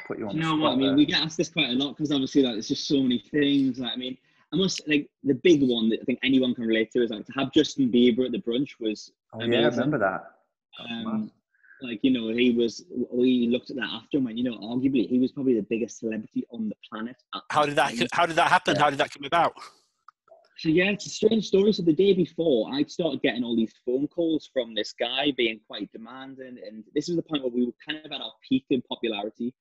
Put 0.08 0.20
you 0.20 0.28
on 0.28 0.36
you 0.36 0.42
the 0.42 0.48
know 0.48 0.56
what 0.56 0.74
I 0.74 0.76
mean? 0.76 0.88
there. 0.88 0.96
We 0.98 1.06
get 1.06 1.22
asked 1.22 1.38
this 1.38 1.50
quite 1.50 1.70
a 1.70 1.74
lot 1.74 1.96
because 1.96 2.12
obviously, 2.12 2.44
like, 2.44 2.54
there's 2.54 2.68
just 2.68 2.88
so 2.88 3.02
many 3.02 3.24
things. 3.32 3.80
Like, 3.80 3.92
I 3.94 3.96
mean, 3.96 4.18
I 4.54 4.56
must 4.56 4.88
like 4.88 5.10
the 5.24 5.36
big 5.36 5.62
one 5.62 5.90
that 5.90 6.02
I 6.02 6.04
think 6.04 6.20
anyone 6.24 6.54
can 6.54 6.66
relate 6.66 6.92
to 6.92 7.04
is 7.04 7.10
like 7.10 7.26
to 7.26 7.34
have 7.34 7.52
Justin 7.52 7.92
Bieber 7.92 8.26
at 8.26 8.32
the 8.32 8.40
brunch 8.40 8.72
was 8.80 9.12
Oh, 9.34 9.44
yeah, 9.44 9.62
I 9.62 9.66
remember 9.66 9.98
that. 9.98 10.24
Um, 10.80 11.32
like 11.82 12.00
you 12.04 12.12
know 12.12 12.30
he 12.30 12.52
was. 12.52 12.86
We 13.12 13.48
looked 13.48 13.70
at 13.70 13.76
that 13.78 13.90
after 13.92 14.18
and 14.18 14.26
went, 14.26 14.38
you 14.38 14.44
know, 14.44 14.58
arguably 14.58 15.08
he 15.08 15.20
was 15.20 15.32
probably 15.32 15.56
the 15.56 15.66
biggest 15.70 16.00
celebrity 16.00 16.46
on 16.52 16.70
the 16.70 16.76
planet. 16.90 17.16
How 17.50 17.66
did 17.66 17.76
that 17.76 17.98
time. 17.98 18.08
How 18.12 18.26
did 18.26 18.36
that 18.36 18.50
happen? 18.50 18.76
How 18.76 18.90
did 18.90 19.00
that 19.00 19.12
come 19.12 19.26
about? 19.26 19.54
So 20.58 20.70
yeah, 20.70 20.92
it's 20.92 21.08
a 21.08 21.10
strange 21.10 21.48
story. 21.48 21.74
So 21.74 21.82
the 21.82 21.94
day 21.94 22.14
before, 22.14 22.72
I 22.72 22.84
started 22.84 23.22
getting 23.22 23.44
all 23.44 23.56
these 23.56 23.74
phone 23.86 24.08
calls 24.08 24.50
from 24.54 24.76
this 24.76 24.94
guy 24.94 25.34
being 25.36 25.60
quite 25.68 25.92
demanding, 25.92 26.60
and 26.66 26.84
this 26.94 27.10
is 27.10 27.16
the 27.16 27.24
point 27.24 27.44
where 27.44 27.52
we 27.52 27.66
were 27.66 27.74
kind 27.86 28.06
of 28.06 28.12
at 28.12 28.22
our 28.22 28.34
peak 28.48 28.66
in 28.70 28.82
popularity, 28.84 29.54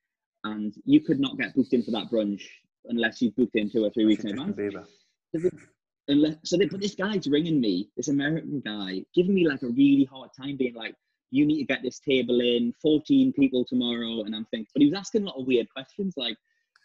and 0.45 0.75
you 0.85 1.01
could 1.01 1.21
not 1.21 1.39
get 1.39 1.55
booked 1.55 1.73
in 1.73 1.83
for 1.83 1.91
that 1.93 2.11
brunch 2.11 2.43
unless 2.87 3.23
you 3.23 3.31
booked 3.33 3.57
in 3.57 3.71
two 3.71 3.85
or 3.85 3.91
three 3.91 4.07
weeks 4.07 4.25
in 4.25 4.31
advance. 4.31 4.57
Unless, 6.09 6.37
so 6.45 6.57
they, 6.57 6.67
but 6.67 6.81
this 6.81 6.97
guy's 6.97 7.29
ringing 7.29 7.61
me, 7.61 7.89
this 7.97 8.09
American 8.09 8.61
guy, 8.65 9.05
giving 9.15 9.35
me 9.35 9.49
like 9.49 9.63
a 9.63 9.69
really 9.69 10.09
hard 10.11 10.31
time, 10.37 10.57
being 10.57 10.75
like, 10.75 10.97
"You 11.31 11.47
need 11.47 11.61
to 11.61 11.65
get 11.65 11.83
this 11.83 12.01
table 12.01 12.41
in, 12.41 12.75
14 12.83 13.33
people 13.35 13.65
tomorrow," 13.65 14.25
and 14.25 14.35
I'm 14.35 14.45
thinking, 14.47 14.67
but 14.75 14.83
he 14.83 14.89
was 14.89 14.99
asking 14.99 15.23
a 15.23 15.27
lot 15.27 15.41
of 15.41 15.47
weird 15.47 15.69
questions 15.71 16.15
like. 16.17 16.37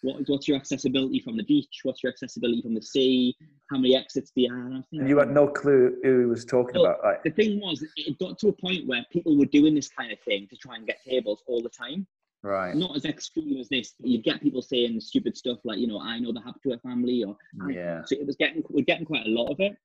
What, 0.03 0.17
what's 0.27 0.47
your 0.47 0.57
accessibility 0.57 1.19
from 1.19 1.37
the 1.37 1.43
beach? 1.43 1.79
What's 1.81 2.03
your 2.03 2.11
accessibility 2.11 2.61
from 2.61 2.75
the 2.75 2.81
sea? 2.83 3.35
How 3.71 3.79
many 3.79 3.95
exits 3.95 4.29
do 4.29 4.43
you 4.43 4.53
have? 4.53 4.65
And 4.67 4.75
I'm 4.75 4.83
thinking, 4.83 4.99
And 4.99 5.09
you 5.09 5.17
had 5.17 5.31
no 5.31 5.47
clue 5.47 5.97
who 6.03 6.19
he 6.19 6.25
was 6.27 6.45
talking 6.45 6.75
about. 6.75 7.03
Like, 7.03 7.23
the 7.23 7.31
thing 7.31 7.59
was, 7.59 7.83
it 7.95 8.19
got 8.19 8.37
to 8.37 8.49
a 8.49 8.53
point 8.53 8.85
where 8.85 9.03
people 9.11 9.35
were 9.35 9.47
doing 9.47 9.73
this 9.73 9.89
kind 9.89 10.11
of 10.11 10.19
thing 10.19 10.47
to 10.51 10.55
try 10.55 10.75
and 10.75 10.85
get 10.85 10.99
tables 11.03 11.41
all 11.47 11.63
the 11.63 11.69
time. 11.69 12.05
Right. 12.43 12.75
Not 12.75 12.95
as 12.95 13.05
extreme 13.05 13.57
as 13.57 13.67
this, 13.69 13.95
but 13.99 14.09
you'd 14.09 14.23
get 14.23 14.41
people 14.41 14.61
saying 14.61 15.01
stupid 15.01 15.35
stuff 15.35 15.59
like, 15.63 15.79
you 15.79 15.87
know, 15.87 15.99
I 15.99 16.19
know 16.19 16.31
the 16.31 16.41
Habtoor 16.41 16.81
family, 16.81 17.23
or 17.23 17.35
Yeah. 17.69 18.03
so 18.05 18.15
it 18.15 18.25
was 18.25 18.35
getting 18.35 18.63
we're 18.69 18.85
getting 18.85 19.05
quite 19.05 19.25
a 19.25 19.29
lot 19.29 19.51
of 19.51 19.59
it. 19.59 19.75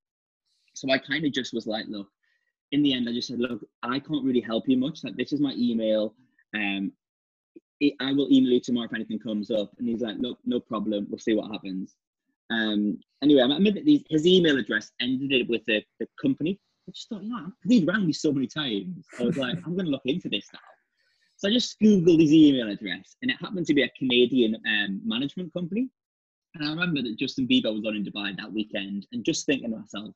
So 0.74 0.90
I 0.90 0.98
kind 0.98 1.24
of 1.24 1.32
just 1.32 1.53
was 1.55 1.66
like, 1.66 1.86
look, 1.88 2.09
in 2.72 2.82
the 2.82 2.92
end, 2.94 3.09
I 3.09 3.12
just 3.12 3.28
said, 3.28 3.38
look, 3.38 3.61
I 3.82 3.98
can't 3.98 4.24
really 4.24 4.40
help 4.40 4.64
you 4.68 4.76
much. 4.76 5.05
Like 5.05 5.16
this 5.16 5.32
is 5.32 5.40
my 5.40 5.53
email. 5.57 6.14
Um, 6.55 6.92
it, 7.80 7.94
I 8.00 8.12
will 8.12 8.32
email 8.32 8.53
you 8.53 8.61
tomorrow 8.61 8.86
if 8.86 8.94
anything 8.94 9.18
comes 9.18 9.50
up. 9.50 9.72
And 9.78 9.88
he's 9.88 10.03
like, 10.03 10.16
look, 10.18 10.38
no 10.44 10.61
problem. 10.61 11.07
We'll 11.11 11.18
see 11.18 11.34
what 11.34 11.50
happens. 11.50 11.96
Um, 12.50 13.00
anyway, 13.22 13.40
I 13.42 13.46
remember 13.46 13.80
these, 13.82 14.05
his 14.09 14.26
email 14.26 14.59
address 14.59 14.92
ended 15.00 15.32
it 15.32 15.48
with 15.48 15.64
the, 15.66 15.82
the 15.98 16.07
company. 16.20 16.61
I 16.88 16.92
just 16.92 17.09
thought, 17.09 17.22
you 17.22 17.30
know, 17.30 17.50
he'd 17.64 17.86
rang 17.86 18.07
me 18.07 18.12
so 18.12 18.32
many 18.32 18.46
times, 18.46 19.07
I 19.18 19.24
was 19.24 19.36
like, 19.36 19.57
I'm 19.64 19.74
going 19.74 19.86
to 19.86 19.90
look 19.90 20.03
into 20.05 20.28
this 20.28 20.46
now. 20.53 20.59
So 21.43 21.49
I 21.49 21.53
just 21.53 21.80
Googled 21.80 22.20
his 22.20 22.32
email 22.32 22.70
address, 22.70 23.16
and 23.20 23.28
it 23.28 23.36
happened 23.40 23.66
to 23.66 23.74
be 23.74 23.82
a 23.82 23.90
Canadian 23.99 24.55
um, 24.64 25.01
management 25.05 25.53
company. 25.53 25.88
And 26.55 26.64
I 26.64 26.70
remember 26.70 27.03
that 27.03 27.18
Justin 27.18 27.49
Bieber 27.49 27.74
was 27.74 27.84
on 27.84 27.97
in 27.97 28.05
Dubai 28.05 28.36
that 28.36 28.53
weekend, 28.53 29.09
and 29.11 29.24
just 29.24 29.45
thinking 29.45 29.72
to 29.72 29.78
myself, 29.78 30.14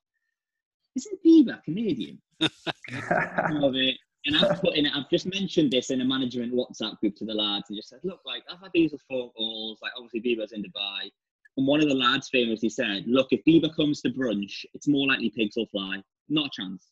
isn't 0.94 1.24
Bieber 1.26 1.60
Canadian? 1.64 2.22
Of 2.40 3.74
it. 3.74 3.96
And 4.26 4.36
I've 4.36 4.60
put 4.60 4.76
in, 4.76 4.86
I've 4.86 5.10
just 5.10 5.26
mentioned 5.26 5.72
this 5.72 5.90
in 5.90 6.00
a 6.00 6.04
management 6.04 6.54
WhatsApp 6.54 7.00
group 7.00 7.16
to 7.16 7.24
the 7.24 7.34
lads, 7.34 7.70
and 7.70 7.76
just 7.76 7.88
said, 7.88 8.00
look, 8.04 8.20
like 8.24 8.44
I've 8.48 8.60
had 8.60 8.70
these 8.72 8.94
phone 9.10 9.30
calls, 9.30 9.80
like 9.82 9.92
obviously 9.96 10.20
Bieber's 10.20 10.52
in 10.52 10.62
Dubai, 10.62 11.10
and 11.56 11.66
one 11.66 11.82
of 11.82 11.88
the 11.88 11.94
lads 11.94 12.28
famously 12.28 12.68
said, 12.68 13.02
look, 13.08 13.32
if 13.32 13.42
Bieber 13.44 13.74
comes 13.74 14.00
to 14.02 14.10
brunch, 14.10 14.64
it's 14.74 14.86
more 14.86 15.08
likely 15.08 15.30
pigs 15.30 15.56
will 15.56 15.66
fly. 15.66 16.00
Not 16.28 16.46
a 16.46 16.50
chance. 16.62 16.86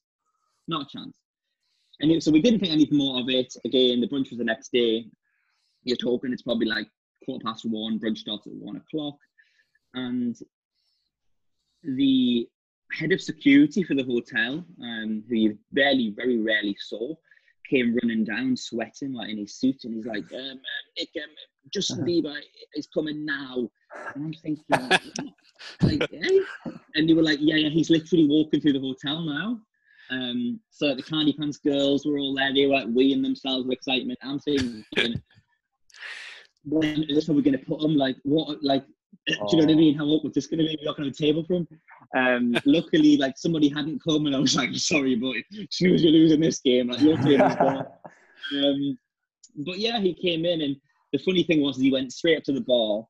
Not 0.66 0.86
a 0.86 0.98
chance. 0.98 1.18
And 2.00 2.10
it- 2.10 2.22
so 2.22 2.30
we 2.30 2.40
didn't 2.42 2.60
think 2.60 2.72
anything 2.72 2.98
more 2.98 3.20
of 3.20 3.28
it. 3.28 3.54
Again, 3.64 4.00
the 4.00 4.08
brunch 4.08 4.30
was 4.30 4.38
the 4.38 4.44
next 4.44 4.72
day. 4.72 5.06
You're 5.84 5.96
talking, 5.96 6.32
it's 6.32 6.42
probably 6.42 6.66
like 6.66 6.88
quarter 7.24 7.44
past 7.44 7.64
one, 7.64 7.98
brunch 7.98 8.18
starts 8.18 8.46
at 8.46 8.52
one 8.54 8.76
o'clock. 8.76 9.16
And 9.94 10.36
the 11.82 12.48
head 12.92 13.12
of 13.12 13.20
security 13.20 13.82
for 13.82 13.94
the 13.94 14.04
hotel, 14.04 14.64
um, 14.82 15.24
who 15.28 15.34
you 15.34 15.58
barely, 15.72 16.10
very 16.10 16.38
rarely 16.38 16.76
saw, 16.80 17.14
came 17.68 17.96
running 18.02 18.24
down, 18.24 18.56
sweating 18.56 19.12
like 19.12 19.30
in 19.30 19.38
his 19.38 19.54
suit, 19.54 19.84
and 19.84 19.94
he's 19.94 20.06
like, 20.06 20.30
um, 20.32 20.40
um, 20.40 20.58
Nick, 20.98 21.10
um, 21.16 21.30
Justin 21.72 22.04
Bieber 22.04 22.36
is 22.74 22.86
coming 22.88 23.24
now. 23.24 23.68
And 24.14 24.24
I'm 24.26 24.32
thinking, 24.34 24.64
like, 25.82 26.12
eh? 26.12 26.38
and 26.94 27.08
they 27.08 27.14
were 27.14 27.22
like, 27.22 27.38
yeah, 27.40 27.56
yeah, 27.56 27.68
he's 27.70 27.90
literally 27.90 28.26
walking 28.28 28.60
through 28.60 28.74
the 28.74 28.80
hotel 28.80 29.22
now. 29.22 29.60
Um, 30.14 30.60
so 30.70 30.94
the 30.94 31.02
Candy 31.02 31.32
Pants 31.32 31.58
girls 31.58 32.06
were 32.06 32.18
all 32.18 32.34
there. 32.34 32.52
They 32.54 32.66
were 32.66 32.74
like 32.74 32.86
weeing 32.88 33.22
themselves 33.22 33.66
with 33.66 33.76
excitement. 33.78 34.18
I'm 34.22 34.38
thinking, 34.38 34.84
when 36.64 37.02
is 37.08 37.28
we 37.28 37.42
going 37.42 37.58
to 37.58 37.64
put 37.64 37.80
them? 37.80 37.96
Like, 37.96 38.16
what? 38.22 38.62
Like, 38.62 38.84
do 39.26 39.34
you 39.50 39.56
know 39.58 39.64
what 39.64 39.70
I 39.70 39.74
Oh. 39.74 39.76
mean? 39.76 39.94
How 39.96 40.04
awkward 40.06 40.34
this 40.34 40.46
going 40.46 40.60
to 40.60 40.66
be? 40.66 40.78
We're 40.80 40.86
not 40.86 40.96
going 40.96 41.10
to 41.12 41.16
have 41.24 41.30
a 41.30 41.32
table 41.32 41.44
for 41.44 41.54
him. 41.54 41.68
Um, 42.16 42.54
luckily, 42.64 43.16
like 43.16 43.36
somebody 43.36 43.68
hadn't 43.68 44.02
come, 44.02 44.26
and 44.26 44.36
I 44.36 44.38
was 44.38 44.56
like, 44.56 44.74
sorry, 44.74 45.14
but 45.16 45.34
snooze, 45.70 46.02
you're 46.02 46.12
losing 46.12 46.40
this 46.40 46.60
game. 46.60 46.88
Like 46.88 47.00
your 47.00 47.16
table's 47.18 47.56
gone. 47.56 47.86
Um, 48.56 48.98
but 49.66 49.78
yeah, 49.78 50.00
he 50.00 50.14
came 50.14 50.44
in, 50.44 50.60
and 50.62 50.76
the 51.12 51.18
funny 51.18 51.42
thing 51.44 51.60
was, 51.62 51.76
he 51.78 51.90
went 51.92 52.12
straight 52.12 52.38
up 52.38 52.44
to 52.44 52.52
the 52.52 52.60
bar 52.60 53.04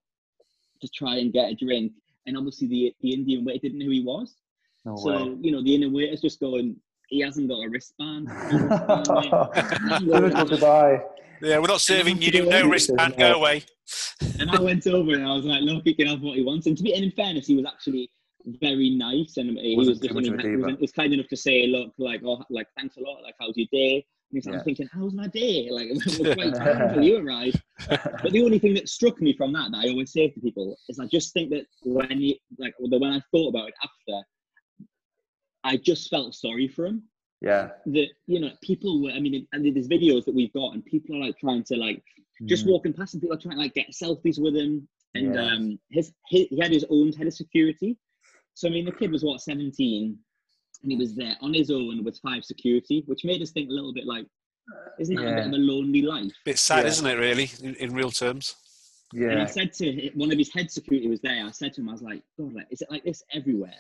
to 0.81 0.89
try 0.95 1.17
and 1.17 1.33
get 1.33 1.51
a 1.51 1.55
drink, 1.55 1.93
and 2.27 2.37
obviously 2.37 2.69
the 2.69 2.95
the 3.01 3.13
Indian 3.13 3.45
waiter 3.45 3.61
didn't 3.61 3.79
know 3.79 3.87
who 3.87 3.91
he 3.93 4.03
was. 4.05 4.37
no 4.85 4.97
so 4.97 5.09
way. 5.27 5.37
you 5.41 5.53
know, 5.53 5.63
the 5.63 5.75
Indian 5.75 5.93
waiter's 5.93 6.21
just 6.21 6.41
going, 6.41 6.77
he 7.15 7.21
hasn't 7.21 7.49
got 7.49 7.61
a 7.65 7.69
wristband. 7.69 8.25
No 8.27 8.33
wristband, 8.51 9.07
mate. 9.09 10.13
Finish 10.13 10.35
what 10.35 10.49
to 10.49 10.57
buy. 10.59 11.05
Yeah, 11.41 11.59
we're 11.59 11.69
not 11.69 11.81
serving 11.81 12.21
you. 12.21 12.45
No 12.45 12.59
it. 12.59 12.67
wristband. 12.67 13.17
Go 13.17 13.35
away. 13.35 13.63
and 14.41 14.51
I 14.51 14.61
went 14.61 14.85
over 14.89 15.13
and 15.15 15.25
I 15.25 15.33
was 15.33 15.45
like, 15.45 15.63
look, 15.63 15.85
he 15.85 15.95
can 15.95 16.09
have 16.09 16.23
what 16.23 16.37
he 16.37 16.43
wants. 16.43 16.67
And 16.67 16.77
to 16.77 16.83
be, 16.83 16.93
and 16.93 17.05
in 17.05 17.13
fairness, 17.13 17.47
he 17.47 17.55
was 17.55 17.67
actually 17.67 18.11
very 18.61 18.91
nice, 18.91 19.37
and 19.37 19.57
he 19.57 19.77
Wasn't 19.77 19.95
was 19.95 20.01
just 20.01 20.15
much 20.15 20.25
he 20.25 20.31
of 20.31 20.61
was, 20.61 20.77
was 20.81 20.93
kind 20.93 21.13
enough 21.15 21.29
to 21.29 21.37
say, 21.37 21.69
look, 21.69 21.93
like, 21.99 22.21
oh, 22.25 22.43
like, 22.51 22.67
thanks 22.77 22.97
a 22.97 23.01
lot. 23.01 23.23
Like, 23.23 23.35
how's 23.41 23.57
your 23.57 23.69
day? 23.71 23.95
And 23.95 24.05
he's 24.33 24.47
like, 24.47 24.55
Yeah. 24.55 24.59
I'm 24.59 24.65
thinking, 24.65 24.89
how's 24.93 25.15
my 25.15 25.29
day? 25.29 25.69
Like, 25.71 25.89
we're 26.19 26.35
quite 26.35 26.55
tired 26.57 26.81
until 26.89 27.03
you 27.05 27.19
arrived. 27.19 27.63
But 27.89 28.33
the 28.33 28.43
only 28.43 28.59
thing 28.59 28.75
that 28.75 28.89
struck 28.89 29.21
me 29.21 29.37
from 29.37 29.53
that, 29.53 29.71
that 29.71 29.85
I 29.85 29.91
always 29.91 30.13
say 30.13 30.29
to 30.29 30.41
people, 30.41 30.77
is 30.89 30.99
I 30.99 31.07
just 31.07 31.33
think 31.33 31.51
that 31.51 31.67
when 31.85 32.21
you, 32.21 32.35
like, 32.59 32.75
when 32.81 33.13
I 33.13 33.21
thought 33.31 33.51
about 33.51 33.69
it 33.69 33.75
after, 33.83 34.27
I 35.65 35.77
just 35.77 36.11
felt 36.11 36.35
sorry 36.35 36.69
for 36.69 36.87
him. 36.87 37.03
yeah. 37.41 37.71
That, 37.87 38.09
you 38.27 38.39
know, 38.41 38.51
people 38.63 39.03
were, 39.03 39.11
I 39.11 39.21
mean, 39.21 39.47
and 39.53 39.65
there's 39.75 39.89
videos 39.89 40.25
that 40.27 40.35
we've 40.35 40.53
got, 40.53 40.75
and 40.75 40.85
people 40.85 41.17
are 41.17 41.21
like 41.27 41.39
trying 41.39 41.65
to, 41.65 41.77
like, 41.77 42.03
just 42.47 42.65
Mm. 42.67 42.71
walking 42.71 42.93
past 42.93 43.15
and 43.15 43.21
people 43.23 43.37
are 43.37 43.41
trying 43.41 43.57
to 43.57 43.61
like 43.63 43.75
get 43.75 43.91
selfies 43.93 44.39
with 44.43 44.57
him 44.57 44.89
and 45.15 45.35
Yeah. 45.35 45.47
um 45.47 45.79
his, 45.91 46.13
his 46.29 46.49
he 46.51 46.59
had 46.59 46.73
his 46.73 46.85
own 46.91 47.13
head 47.13 47.29
of 47.29 47.33
security 47.33 47.97
so 48.55 48.67
i 48.67 48.73
mean 48.73 48.85
the 48.85 48.91
kid 49.01 49.13
was 49.13 49.23
what 49.23 49.41
17 49.41 50.19
and 50.83 50.91
he 50.93 50.99
was 50.99 51.15
there 51.15 51.37
on 51.41 51.55
his 51.55 51.71
own 51.71 52.03
with 52.03 52.19
five 52.19 52.45
security 52.45 53.05
which 53.07 53.25
made 53.25 53.41
us 53.41 53.53
think 53.53 53.71
a 53.71 53.73
little 53.73 53.95
bit 53.95 54.05
like 54.05 54.27
isn't 54.99 55.15
that 55.15 55.33
a 55.33 55.37
bit 55.37 55.47
of 55.47 55.53
a 55.53 55.57
lonely 55.73 56.03
life 56.03 56.33
Bit 56.45 56.59
sad, 56.59 56.83
Yeah. 56.83 56.91
isn't 56.91 57.07
it? 57.07 57.19
Really, 57.19 57.49
in, 57.63 57.77
in 57.77 57.95
real 57.95 58.11
terms. 58.11 58.57
Yeah. 59.13 59.29
And 59.29 59.41
i 59.43 59.47
said 59.47 59.73
to 59.75 59.85
hi- 59.93 60.11
one 60.15 60.33
of 60.33 60.39
his 60.39 60.53
head 60.53 60.73
security 60.73 61.07
was 61.09 61.21
there 61.21 61.47
i 61.47 61.51
said 61.53 61.73
to 61.75 61.83
him 61.83 61.89
i 61.89 61.93
was 61.93 62.03
like 62.03 62.23
god 62.37 62.53
like 62.53 62.67
is 62.73 62.81
it 62.83 62.91
like 62.91 63.05
this 63.05 63.23
everywhere 63.33 63.79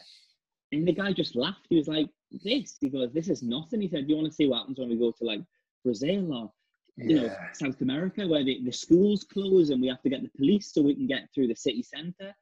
and 0.75 0.87
the 0.89 0.93
guy 0.93 1.13
just 1.13 1.35
laughed 1.37 1.67
he 1.69 1.77
was 1.77 1.89
like 1.89 2.09
this 2.45 2.77
he 2.81 2.89
goes 2.89 3.13
this 3.13 3.29
is 3.29 3.43
nothing 3.43 3.81
he 3.81 3.89
said 3.89 4.07
do 4.07 4.11
you 4.13 4.17
want 4.21 4.29
to 4.29 4.35
see 4.35 4.47
what 4.49 4.59
happens 4.61 4.79
when 4.79 4.89
we 4.89 4.97
go 4.97 5.11
to 5.11 5.25
like 5.25 5.41
brazil 5.85 6.33
or 6.35 6.53
you 6.97 7.17
know, 7.17 7.35
South 7.55 7.81
America, 7.81 8.25
where 8.25 8.45
the, 8.45 8.61
the 8.65 8.71
schools 8.73 9.25
close 9.25 9.71
and 9.71 9.81
we 9.81 9.89
have 9.89 10.01
to 10.03 10.09
get 10.09 10.23
the 10.23 10.31
police 10.37 10.73
so 10.73 10.81
we 10.81 10.95
can 10.95 11.09
get 11.09 11.23
through 11.35 11.49
the 11.49 11.57
city 11.57 11.83
centre. 11.83 12.33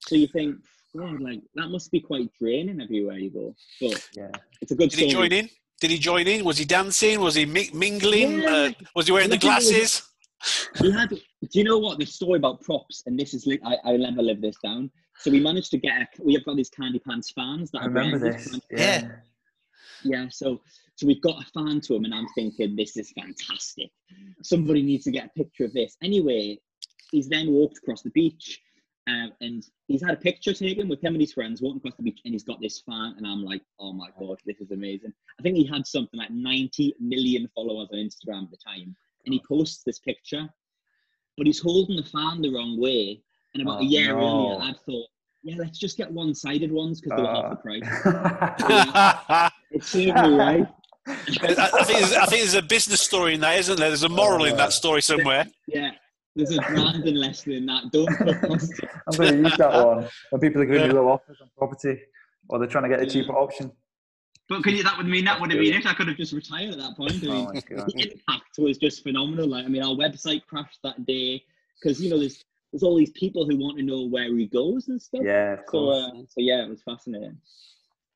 So 0.00 0.16
you 0.16 0.26
think, 0.26 0.56
God, 0.94 1.20
like 1.22 1.40
that 1.54 1.68
must 1.68 1.90
be 1.90 2.00
quite 2.00 2.28
draining 2.38 2.78
everywhere 2.82 3.16
you 3.16 3.30
go. 3.30 3.54
But 3.80 4.06
Yeah. 4.14 4.30
it's 4.60 4.70
a 4.70 4.74
good 4.74 4.90
Did 4.90 4.98
he 4.98 5.08
join 5.08 5.32
in? 5.32 5.48
Did 5.80 5.90
he 5.92 5.98
join 5.98 6.26
in? 6.28 6.44
Was 6.44 6.58
he 6.58 6.66
dancing? 6.66 7.20
Was 7.20 7.36
he 7.36 7.46
mi- 7.46 7.70
mingling? 7.72 8.42
Yeah. 8.42 8.50
Uh, 8.50 8.70
was 8.94 9.06
he 9.06 9.12
wearing 9.12 9.30
the 9.30 9.36
I 9.36 9.38
think 9.38 9.50
it 9.52 9.56
was- 9.56 9.70
glasses? 9.70 10.02
He 10.76 10.90
had. 10.90 11.10
Do 11.10 11.18
you 11.52 11.64
know 11.64 11.78
what 11.78 11.98
the 11.98 12.06
story 12.06 12.38
about 12.38 12.60
props? 12.60 13.02
And 13.06 13.18
this 13.18 13.34
is, 13.34 13.46
li- 13.46 13.60
I, 13.64 13.76
I'll 13.84 13.98
never 13.98 14.22
live 14.22 14.40
this 14.40 14.56
down. 14.62 14.90
So 15.18 15.30
we 15.30 15.40
managed 15.40 15.70
to 15.72 15.78
get. 15.78 16.02
A, 16.02 16.06
we 16.22 16.34
have 16.34 16.44
got 16.44 16.56
these 16.56 16.70
candy 16.70 16.98
pants 16.98 17.30
fans 17.30 17.70
that 17.72 17.82
I 17.82 17.86
are 17.86 17.88
remember 17.88 18.18
this. 18.18 18.50
these 18.50 18.60
Yeah. 18.70 19.08
Yeah, 20.04 20.26
so 20.30 20.60
so 20.96 21.06
we've 21.06 21.22
got 21.22 21.42
a 21.42 21.46
fan 21.50 21.80
to 21.82 21.94
him, 21.94 22.04
and 22.04 22.14
I'm 22.14 22.26
thinking 22.34 22.76
this 22.76 22.96
is 22.96 23.12
fantastic. 23.12 23.90
Somebody 24.42 24.82
needs 24.82 25.04
to 25.04 25.10
get 25.10 25.26
a 25.26 25.38
picture 25.38 25.64
of 25.64 25.72
this. 25.72 25.96
Anyway, 26.02 26.58
he's 27.10 27.28
then 27.28 27.50
walked 27.50 27.78
across 27.78 28.02
the 28.02 28.10
beach, 28.10 28.60
um, 29.08 29.32
and 29.40 29.64
he's 29.88 30.02
had 30.02 30.14
a 30.14 30.18
picture 30.18 30.52
taken 30.52 30.88
with 30.88 31.02
him 31.02 31.14
and 31.14 31.20
his 31.20 31.32
friends 31.32 31.62
walking 31.62 31.78
across 31.78 31.96
the 31.96 32.02
beach, 32.02 32.20
and 32.24 32.34
he's 32.34 32.44
got 32.44 32.60
this 32.60 32.80
fan, 32.80 33.14
and 33.16 33.26
I'm 33.26 33.44
like, 33.44 33.62
oh 33.78 33.92
my 33.92 34.08
god, 34.18 34.38
this 34.44 34.60
is 34.60 34.70
amazing. 34.70 35.12
I 35.38 35.42
think 35.42 35.56
he 35.56 35.66
had 35.66 35.86
something 35.86 36.18
like 36.18 36.30
90 36.30 36.94
million 37.00 37.48
followers 37.54 37.88
on 37.92 37.98
Instagram 37.98 38.44
at 38.44 38.50
the 38.50 38.58
time, 38.64 38.96
and 39.24 39.32
he 39.32 39.42
posts 39.46 39.82
this 39.84 39.98
picture, 40.00 40.48
but 41.36 41.46
he's 41.46 41.60
holding 41.60 41.96
the 41.96 42.02
fan 42.04 42.40
the 42.42 42.50
wrong 42.52 42.80
way. 42.80 43.22
And 43.54 43.62
about 43.62 43.78
Oh, 43.80 43.82
a 43.82 43.84
year 43.84 44.14
no. 44.16 44.20
earlier, 44.56 44.62
I'd 44.70 44.80
thought, 44.86 45.06
yeah, 45.42 45.56
let's 45.58 45.78
just 45.78 45.96
get 45.98 46.10
one-sided 46.10 46.72
ones 46.72 47.00
because 47.00 47.16
they 47.16 47.22
were 47.22 47.28
half 47.28 47.50
the 47.50 47.58
Uh, 47.58 47.62
price. 47.62 48.92
I, 48.94 49.50
It 49.72 49.84
served 49.84 50.06
me 50.06 50.36
right. 50.36 50.66
I 51.06 51.14
think 51.84 51.98
there's, 51.98 52.12
I 52.14 52.26
think 52.26 52.42
there's 52.42 52.54
a 52.54 52.62
business 52.62 53.00
story 53.00 53.34
in 53.34 53.40
that, 53.40 53.58
isn't 53.58 53.78
there? 53.78 53.88
There's 53.88 54.04
a 54.04 54.08
moral 54.08 54.44
in 54.44 54.56
that 54.56 54.72
story 54.72 55.02
somewhere. 55.02 55.46
Yeah, 55.66 55.90
there's 56.36 56.56
a 56.56 56.60
branding 56.62 57.16
lesson 57.16 57.52
in 57.52 57.66
that. 57.66 57.90
Don't 57.90 58.06
cut. 58.16 58.28
I'm 59.08 59.16
going 59.16 59.42
to 59.42 59.48
use 59.48 59.56
that 59.58 59.72
one 59.86 60.08
when 60.30 60.40
people 60.40 60.62
are 60.62 60.66
giving 60.66 60.86
you 60.90 60.92
low 60.92 61.08
offers 61.08 61.38
on 61.42 61.48
property 61.58 62.00
or 62.48 62.58
they're 62.58 62.68
trying 62.68 62.84
to 62.84 62.90
get 62.90 63.00
a 63.00 63.06
cheaper 63.06 63.32
option. 63.32 63.72
But 64.48 64.62
can 64.64 64.74
you? 64.74 64.82
That 64.82 64.96
would 64.98 65.06
mean 65.06 65.24
that 65.24 65.40
would 65.40 65.50
have 65.50 65.60
been 65.60 65.74
it. 65.74 65.86
I 65.86 65.94
could 65.94 66.08
have 66.08 66.16
just 66.16 66.32
retired 66.32 66.70
at 66.70 66.78
that 66.78 66.96
point. 66.96 67.22
I 67.24 67.26
Oh 67.28 67.30
mean, 67.52 67.62
god. 67.76 67.86
the 67.94 68.10
impact 68.12 68.58
was 68.58 68.76
just 68.78 69.02
phenomenal. 69.02 69.48
Like, 69.48 69.64
I 69.64 69.68
mean, 69.68 69.82
our 69.82 69.94
website 69.94 70.44
crashed 70.46 70.80
that 70.84 71.06
day 71.06 71.42
because 71.80 72.00
you 72.02 72.10
know 72.10 72.18
there's 72.18 72.44
there's 72.72 72.82
all 72.82 72.96
these 72.96 73.10
people 73.12 73.46
who 73.48 73.56
want 73.56 73.76
to 73.78 73.82
know 73.84 74.06
where 74.08 74.34
he 74.36 74.46
goes 74.46 74.88
and 74.88 75.00
stuff. 75.00 75.20
Yeah, 75.24 75.54
of 75.54 75.58
So, 75.60 75.70
course. 75.70 76.04
uh, 76.14 76.18
so 76.28 76.34
yeah, 76.38 76.64
it 76.64 76.70
was 76.70 76.82
fascinating. 76.82 77.36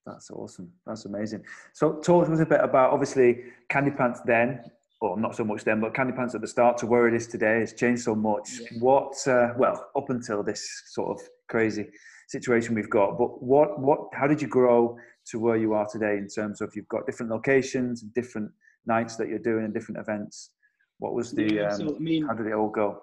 That's 0.04 0.30
awesome. 0.30 0.72
That's 0.86 1.04
amazing. 1.04 1.42
So, 1.72 1.94
talk 1.94 2.26
to 2.26 2.32
us 2.32 2.40
a 2.40 2.46
bit 2.46 2.60
about 2.60 2.92
obviously 2.92 3.44
Candy 3.68 3.90
Pants 3.90 4.20
then, 4.24 4.60
or 5.00 5.18
not 5.18 5.34
so 5.36 5.44
much 5.44 5.64
then, 5.64 5.80
but 5.80 5.94
Candy 5.94 6.12
Pants 6.12 6.34
at 6.34 6.40
the 6.40 6.46
start 6.48 6.78
to 6.78 6.86
where 6.86 7.08
it 7.08 7.14
is 7.14 7.26
today 7.26 7.60
has 7.60 7.72
changed 7.72 8.02
so 8.02 8.14
much. 8.14 8.48
Yeah. 8.60 8.78
What, 8.78 9.14
uh, 9.26 9.48
well, 9.58 9.88
up 9.96 10.08
until 10.10 10.42
this 10.44 10.82
sort 10.86 11.10
of 11.18 11.26
crazy 11.48 11.88
situation 12.28 12.74
we've 12.74 12.88
got, 12.90 13.18
but 13.18 13.42
what, 13.42 13.80
what, 13.80 14.08
how 14.12 14.26
did 14.28 14.40
you 14.40 14.48
grow 14.48 14.96
to 15.26 15.38
where 15.38 15.56
you 15.56 15.74
are 15.74 15.86
today 15.86 16.16
in 16.18 16.28
terms 16.28 16.60
of 16.60 16.74
you've 16.76 16.88
got 16.88 17.06
different 17.06 17.30
locations, 17.32 18.02
and 18.02 18.12
different 18.14 18.50
nights 18.86 19.16
that 19.16 19.28
you're 19.28 19.38
doing, 19.38 19.64
and 19.64 19.74
different 19.74 19.98
events? 20.00 20.50
What 20.98 21.14
was 21.14 21.32
the, 21.32 21.52
Yeah, 21.52 21.72
um, 21.72 21.76
so 21.76 21.96
I 21.96 21.98
mean, 21.98 22.26
how 22.26 22.34
did 22.34 22.46
it 22.46 22.52
all 22.54 22.70
go? 22.70 23.02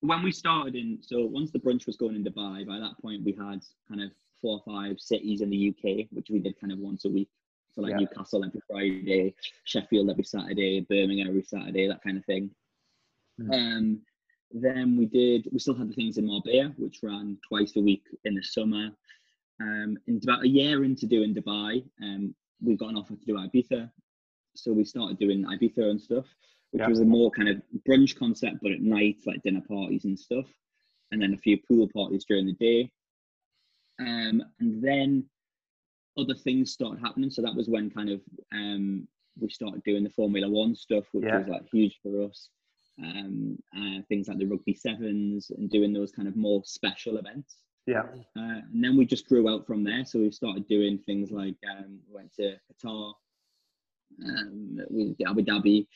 when 0.00 0.22
we 0.22 0.30
started 0.30 0.76
in, 0.76 0.98
so 1.00 1.24
once 1.24 1.50
the 1.50 1.58
brunch 1.58 1.86
was 1.86 1.96
going 1.96 2.14
in 2.14 2.22
Dubai, 2.22 2.66
by 2.66 2.78
that 2.78 2.96
point 3.00 3.24
we 3.24 3.32
had 3.32 3.64
kind 3.88 4.02
of 4.02 4.10
four 4.40 4.60
or 4.60 4.62
five 4.72 5.00
cities 5.00 5.40
in 5.40 5.50
the 5.50 5.70
UK, 5.70 6.06
which 6.12 6.28
we 6.30 6.38
did 6.38 6.60
kind 6.60 6.72
of 6.72 6.78
once 6.78 7.06
a 7.06 7.08
week. 7.08 7.28
So 7.74 7.80
like 7.80 7.92
Yeah. 7.92 8.00
Newcastle 8.00 8.44
every 8.44 8.60
Friday, 8.70 9.34
Sheffield 9.64 10.10
every 10.10 10.22
Saturday, 10.24 10.80
Birmingham 10.82 11.28
every 11.28 11.42
Saturday, 11.42 11.88
that 11.88 12.02
kind 12.02 12.18
of 12.18 12.24
thing. 12.26 12.50
Mm. 13.40 13.54
Um, 13.54 14.00
then 14.52 14.96
we 14.96 15.06
did, 15.06 15.48
we 15.50 15.58
still 15.58 15.74
had 15.74 15.88
the 15.88 15.94
things 15.94 16.18
in 16.18 16.26
Marbella, 16.26 16.72
which 16.76 17.00
ran 17.02 17.38
twice 17.48 17.74
a 17.76 17.80
week 17.80 18.04
in 18.24 18.34
the 18.34 18.42
summer. 18.42 18.90
Um, 19.60 19.98
and 20.06 20.22
about 20.22 20.44
a 20.44 20.48
year 20.48 20.84
into 20.84 21.06
doing 21.06 21.34
Dubai, 21.34 21.84
um, 22.02 22.34
we 22.62 22.76
got 22.76 22.90
an 22.90 22.96
offer 22.96 23.16
to 23.16 23.24
do 23.24 23.34
Ibiza. 23.34 23.90
So 24.54 24.72
we 24.72 24.84
started 24.84 25.18
doing 25.18 25.44
Ibiza 25.44 25.90
and 25.90 26.00
stuff, 26.00 26.26
which 26.70 26.80
Yeah. 26.82 26.88
was 26.88 27.00
a 27.00 27.04
more 27.04 27.30
kind 27.30 27.48
of 27.48 27.62
brunch 27.88 28.16
concept, 28.16 28.58
but 28.62 28.72
at 28.72 28.80
night, 28.80 29.18
like 29.26 29.42
dinner 29.42 29.62
parties 29.62 30.04
and 30.04 30.18
stuff. 30.18 30.46
And 31.10 31.22
then 31.22 31.34
a 31.34 31.38
few 31.38 31.58
pool 31.58 31.88
parties 31.88 32.24
during 32.24 32.46
the 32.46 32.52
day. 32.54 32.90
Um, 33.98 34.42
and 34.60 34.82
then 34.82 35.28
other 36.18 36.34
things 36.34 36.72
started 36.72 37.00
happening. 37.00 37.30
So 37.30 37.42
that 37.42 37.54
was 37.54 37.68
when 37.68 37.90
kind 37.90 38.10
of 38.10 38.22
um, 38.52 39.06
we 39.38 39.48
started 39.50 39.82
doing 39.84 40.02
the 40.04 40.10
Formula 40.10 40.48
One 40.48 40.74
stuff, 40.74 41.04
which 41.12 41.24
Yeah. 41.24 41.38
was 41.38 41.48
like 41.48 41.68
huge 41.70 41.98
for 42.02 42.22
us. 42.22 42.50
Um, 42.98 43.58
uh, 43.76 44.00
things 44.08 44.28
like 44.28 44.38
the 44.38 44.46
rugby 44.46 44.72
sevens 44.74 45.50
and 45.50 45.68
doing 45.70 45.92
those 45.92 46.12
kind 46.12 46.28
of 46.28 46.34
more 46.36 46.62
special 46.64 47.18
events. 47.18 47.58
Yeah. 47.86 48.02
Uh, 48.36 48.60
and 48.72 48.82
then 48.82 48.96
we 48.96 49.06
just 49.06 49.28
grew 49.28 49.48
out 49.48 49.66
from 49.66 49.84
there. 49.84 50.04
So 50.04 50.18
we 50.18 50.30
started 50.30 50.66
doing 50.68 50.98
things 51.06 51.30
like 51.30 51.54
um, 51.70 51.98
we 52.08 52.14
went 52.14 52.34
to 52.34 52.56
Qatar, 52.72 53.12
um, 54.24 54.78
we 54.90 55.14
did 55.14 55.26
Abu 55.28 55.42
Dhabi, 55.42 55.86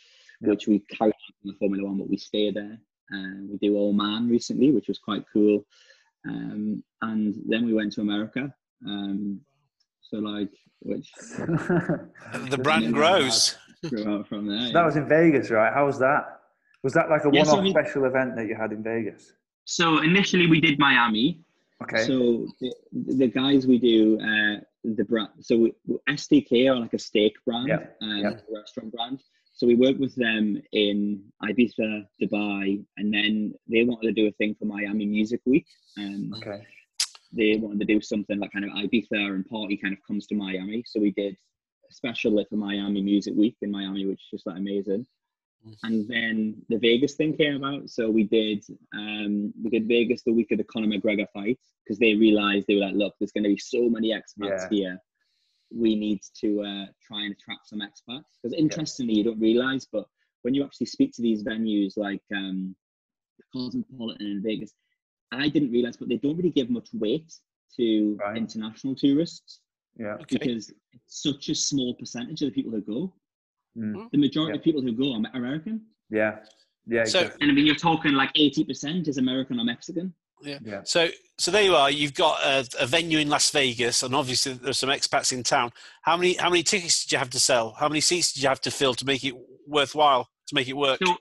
Yeah. 0.40 0.50
which 0.50 0.66
we 0.66 0.80
carried 0.80 1.14
on 1.14 1.34
from 1.42 1.50
the 1.50 1.56
Formula 1.58 1.88
One, 1.88 1.98
but 1.98 2.08
we 2.08 2.16
stayed 2.16 2.54
there. 2.54 2.78
Uh, 3.12 3.42
we 3.50 3.58
do 3.58 3.76
Oman 3.78 4.28
recently, 4.28 4.70
which 4.70 4.86
was 4.88 4.98
quite 4.98 5.24
cool. 5.32 5.64
Um, 6.28 6.82
and 7.02 7.34
then 7.48 7.66
we 7.66 7.74
went 7.74 7.92
to 7.94 8.02
America. 8.02 8.54
Um, 8.86 9.40
so 10.00 10.18
like, 10.18 10.50
which 10.80 11.10
The 11.38 12.60
brand 12.62 12.92
grows. 12.94 13.56
grew 13.88 14.08
out 14.18 14.28
from 14.28 14.46
there. 14.46 14.66
So 14.68 14.72
that 14.74 14.84
was 14.84 14.96
in 14.96 15.08
Vegas, 15.08 15.50
right? 15.50 15.72
How 15.72 15.86
was 15.86 15.98
that? 15.98 16.40
Was 16.82 16.92
that 16.94 17.10
like 17.10 17.24
a 17.24 17.30
Yeah, 17.32 17.42
one-off 17.44 17.64
we- 17.64 17.70
special 17.70 18.04
event 18.04 18.36
that 18.36 18.46
you 18.46 18.54
had 18.54 18.72
in 18.72 18.82
Vegas? 18.82 19.32
So 19.64 19.98
initially 20.02 20.46
we 20.46 20.60
did 20.60 20.78
Miami. 20.78 21.40
Okay. 21.82 22.04
So 22.04 22.46
the, 22.60 22.74
the 22.92 23.28
guys 23.28 23.66
we 23.66 23.78
do 23.78 24.18
uh, 24.20 24.60
the 24.84 25.04
brand. 25.04 25.30
So 25.40 25.56
we, 25.56 25.72
STK 26.08 26.70
are 26.70 26.78
like 26.78 26.94
a 26.94 26.98
steak 26.98 27.34
brand, 27.46 27.68
Yeah, 27.68 27.86
um, 28.02 28.18
yeah. 28.18 28.30
a 28.30 28.60
restaurant 28.60 28.92
brand. 28.92 29.20
So 29.52 29.66
we 29.66 29.74
worked 29.74 30.00
with 30.00 30.14
them 30.14 30.60
in 30.72 31.22
Ibiza, 31.42 32.06
Dubai, 32.22 32.82
and 32.96 33.12
then 33.12 33.52
they 33.68 33.84
wanted 33.84 34.06
to 34.06 34.12
do 34.12 34.28
a 34.28 34.32
thing 34.32 34.54
for 34.58 34.64
Miami 34.64 35.04
Music 35.04 35.40
Week. 35.44 35.66
Um, 35.98 36.32
okay. 36.36 36.62
they 37.32 37.56
wanted 37.56 37.80
to 37.80 37.84
do 37.84 38.00
something 38.00 38.38
like 38.38 38.52
kind 38.52 38.64
of 38.64 38.70
Ibiza 38.70 39.10
and 39.12 39.46
party 39.46 39.76
kind 39.76 39.92
of 39.92 40.02
comes 40.06 40.26
to 40.28 40.34
Miami. 40.34 40.82
So 40.86 40.98
we 40.98 41.10
did 41.10 41.36
a 41.90 41.92
special 41.92 42.32
lit 42.32 42.48
for 42.48 42.56
Miami 42.56 43.02
Music 43.02 43.34
Week 43.36 43.56
in 43.60 43.70
Miami, 43.70 44.06
which 44.06 44.20
is 44.20 44.28
just 44.30 44.46
like 44.46 44.56
amazing. 44.56 45.06
And 45.82 46.08
then 46.08 46.62
the 46.68 46.78
Vegas 46.78 47.14
thing 47.14 47.36
came 47.36 47.56
about. 47.56 47.90
So 47.90 48.10
we 48.10 48.24
did 48.24 48.64
um 48.94 49.52
we 49.62 49.70
did 49.70 49.86
Vegas 49.88 50.22
the 50.22 50.32
week 50.32 50.50
of 50.52 50.58
the 50.58 50.64
Conor 50.64 50.86
McGregor 50.88 51.26
fight 51.32 51.58
because 51.84 51.98
they 51.98 52.14
realized 52.14 52.66
they 52.66 52.74
were 52.76 52.82
like, 52.82 52.94
look, 52.94 53.14
there's 53.18 53.32
gonna 53.32 53.48
be 53.48 53.56
so 53.58 53.88
many 53.88 54.10
expats 54.12 54.62
Yeah. 54.62 54.68
here. 54.70 55.02
We 55.72 55.94
need 55.94 56.20
to 56.40 56.62
uh, 56.62 56.86
try 57.06 57.22
and 57.24 57.32
attract 57.32 57.68
some 57.68 57.80
expats. 57.80 58.24
Because 58.42 58.58
interestingly, 58.58 59.14
you 59.14 59.24
don't 59.24 59.38
realize, 59.38 59.86
but 59.90 60.06
when 60.42 60.54
you 60.54 60.64
actually 60.64 60.86
speak 60.86 61.12
to 61.14 61.22
these 61.22 61.44
venues 61.44 61.96
like 61.96 62.22
um 62.34 62.74
Cosmopolitan 63.52 64.26
in 64.26 64.42
Vegas, 64.42 64.74
I 65.32 65.48
didn't 65.48 65.72
realize, 65.72 65.96
but 65.96 66.08
they 66.08 66.16
don't 66.16 66.36
really 66.36 66.50
give 66.50 66.70
much 66.70 66.88
weight 66.92 67.32
to 67.76 68.16
Right. 68.20 68.36
international 68.36 68.94
tourists 68.94 69.60
Yeah. 69.98 70.14
Okay. 70.22 70.38
because 70.38 70.70
it's 70.92 71.22
such 71.22 71.48
a 71.48 71.54
small 71.54 71.94
percentage 71.94 72.42
of 72.42 72.48
the 72.48 72.54
people 72.54 72.72
who 72.72 72.80
go. 72.80 73.12
Mm. 73.76 74.10
The 74.10 74.18
majority 74.18 74.52
Yeah. 74.54 74.58
of 74.58 74.64
people 74.64 74.82
who 74.82 74.92
go 74.92 75.14
are 75.14 75.22
American. 75.34 75.82
Yeah. 76.10 76.38
Yeah. 76.86 77.04
So- 77.04 77.20
exactly. 77.20 77.42
And 77.42 77.50
I 77.50 77.54
mean, 77.54 77.66
you're 77.66 77.74
talking 77.76 78.12
like 78.12 78.32
80% 78.34 79.08
is 79.08 79.18
American 79.18 79.58
or 79.60 79.64
Mexican. 79.64 80.12
Yeah. 80.42 80.58
Yeah. 80.64 80.80
So, 80.84 81.08
so 81.38 81.50
there 81.50 81.62
you 81.62 81.74
are. 81.74 81.90
You've 81.90 82.14
got 82.14 82.42
a, 82.42 82.66
a 82.80 82.86
venue 82.86 83.18
in 83.18 83.28
Las 83.28 83.50
Vegas, 83.50 84.02
and 84.02 84.14
obviously 84.14 84.54
there's 84.54 84.78
some 84.78 84.88
expats 84.88 85.32
in 85.32 85.42
town. 85.42 85.70
How 86.02 86.16
many 86.16 86.32
how 86.34 86.48
many 86.48 86.62
tickets 86.62 87.04
did 87.04 87.12
you 87.12 87.18
have 87.18 87.30
to 87.30 87.40
sell? 87.40 87.74
How 87.78 87.88
many 87.88 88.00
seats 88.00 88.32
did 88.32 88.42
you 88.42 88.48
have 88.48 88.60
to 88.62 88.70
fill 88.70 88.94
to 88.94 89.04
make 89.04 89.22
it 89.22 89.34
worthwhile 89.66 90.28
to 90.48 90.54
make 90.54 90.68
it 90.68 90.76
work? 90.76 90.98
So, 91.04 91.14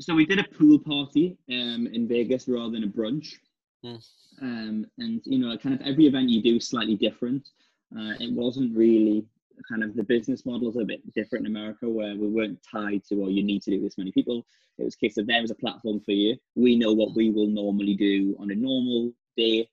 so 0.00 0.14
we 0.14 0.24
did 0.24 0.38
a 0.38 0.44
pool 0.44 0.78
party 0.78 1.36
um, 1.50 1.86
in 1.92 2.08
Vegas 2.08 2.48
rather 2.48 2.70
than 2.70 2.84
a 2.84 2.88
brunch. 2.88 3.34
Hmm. 3.82 3.96
Um, 4.40 4.86
and 4.98 5.20
you 5.24 5.38
know, 5.38 5.56
kind 5.58 5.74
of 5.78 5.86
every 5.86 6.06
event 6.06 6.30
you 6.30 6.42
do 6.42 6.56
is 6.56 6.66
slightly 6.66 6.96
different. 6.96 7.46
Uh, 7.94 8.14
it 8.18 8.32
wasn't 8.32 8.74
really 8.76 9.26
kind 9.68 9.82
of 9.82 9.94
the 9.94 10.02
business 10.02 10.44
models 10.46 10.76
are 10.76 10.82
a 10.82 10.86
bit 10.86 11.00
different 11.14 11.46
in 11.46 11.52
America, 11.52 11.88
where 11.88 12.14
we 12.14 12.28
weren't 12.28 12.58
tied 12.70 13.04
to, 13.06 13.16
well, 13.16 13.30
you 13.30 13.42
need 13.42 13.62
to 13.62 13.70
do 13.70 13.80
this 13.80 13.98
many 13.98 14.12
people. 14.12 14.46
It 14.78 14.84
was 14.84 14.94
a 14.94 14.98
case 14.98 15.16
of 15.16 15.26
there 15.26 15.40
was 15.40 15.50
a 15.50 15.56
platform 15.56 16.00
for 16.00 16.12
you. 16.12 16.36
We 16.54 16.76
know 16.76 16.92
what 16.92 17.14
we 17.14 17.30
will 17.30 17.46
normally 17.46 17.94
do 17.94 18.36
on 18.38 18.50
a 18.50 18.54
normal 18.54 19.12
day, 19.36 19.68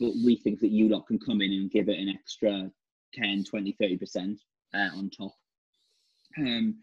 but 0.00 0.12
we 0.24 0.36
think 0.36 0.60
that 0.60 0.70
you 0.70 0.88
lot 0.88 1.06
can 1.06 1.18
come 1.18 1.40
in 1.40 1.52
and 1.52 1.70
give 1.70 1.88
it 1.88 1.98
an 1.98 2.08
extra 2.08 2.70
10, 3.14 3.44
20, 3.44 3.76
30% 3.80 4.38
uh, 4.74 4.78
on 4.96 5.10
top. 5.10 5.34
Um, 6.38 6.76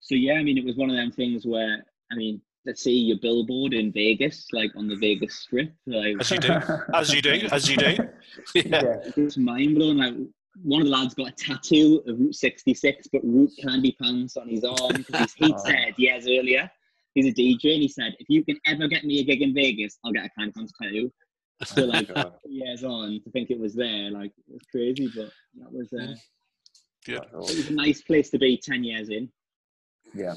so 0.00 0.14
yeah, 0.14 0.34
I 0.34 0.42
mean, 0.42 0.58
it 0.58 0.64
was 0.64 0.76
one 0.76 0.90
of 0.90 0.96
them 0.96 1.12
things 1.12 1.46
where, 1.46 1.84
I 2.10 2.16
mean, 2.16 2.40
let's 2.66 2.82
see 2.82 2.96
your 2.96 3.18
billboard 3.18 3.72
in 3.72 3.92
Vegas, 3.92 4.48
like 4.52 4.72
on 4.76 4.88
the 4.88 4.96
Vegas 4.96 5.36
Strip, 5.36 5.72
like 5.86 6.16
As 6.20 6.30
you 6.30 6.38
do, 6.38 6.52
as 6.92 7.14
you 7.14 7.22
do, 7.22 7.48
as 7.52 7.70
you 7.70 7.76
do. 7.76 7.96
Yeah. 8.54 8.62
yeah. 8.64 8.96
it's 9.16 9.36
mind 9.36 9.76
blowing. 9.76 9.98
Like 9.98 10.14
one 10.62 10.80
of 10.82 10.86
the 10.86 10.92
lads 10.92 11.14
got 11.14 11.28
a 11.28 11.32
tattoo 11.32 12.02
of 12.06 12.18
Route 12.18 12.34
66, 12.34 13.08
but 13.12 13.20
Route 13.24 13.52
Candy 13.62 13.96
Pants 14.00 14.36
on 14.36 14.48
his 14.48 14.64
arm 14.64 14.92
because 14.96 15.32
he'd 15.34 15.52
Oh. 15.54 15.58
said 15.64 15.94
years 15.96 16.26
earlier. 16.26 16.70
He's 17.14 17.26
a 17.26 17.32
DJ, 17.32 17.72
and 17.74 17.82
he 17.82 17.88
said, 17.88 18.14
"If 18.18 18.26
you 18.28 18.44
can 18.44 18.58
ever 18.66 18.88
get 18.88 19.04
me 19.04 19.20
a 19.20 19.24
gig 19.24 19.40
in 19.42 19.54
Vegas, 19.54 19.98
I'll 20.04 20.12
get 20.12 20.26
a 20.26 20.30
Candy 20.30 20.52
Pants 20.52 20.72
tattoo." 20.80 21.10
So 21.64 21.84
like 21.86 22.10
years 22.44 22.84
on, 22.84 23.20
to 23.24 23.30
think 23.30 23.50
it 23.50 23.58
was 23.58 23.74
there, 23.74 24.10
like 24.10 24.32
it 24.36 24.52
was 24.52 24.62
crazy, 24.70 25.10
but 25.16 25.30
that 25.58 25.72
was 25.72 25.90
uh, 25.94 26.14
Good. 27.06 27.22
it 27.24 27.32
was 27.36 27.70
a 27.70 27.72
nice 27.72 28.02
place 28.02 28.28
to 28.30 28.38
be 28.38 28.58
ten 28.58 28.84
years 28.84 29.08
in. 29.08 29.30
Yeah, 30.14 30.34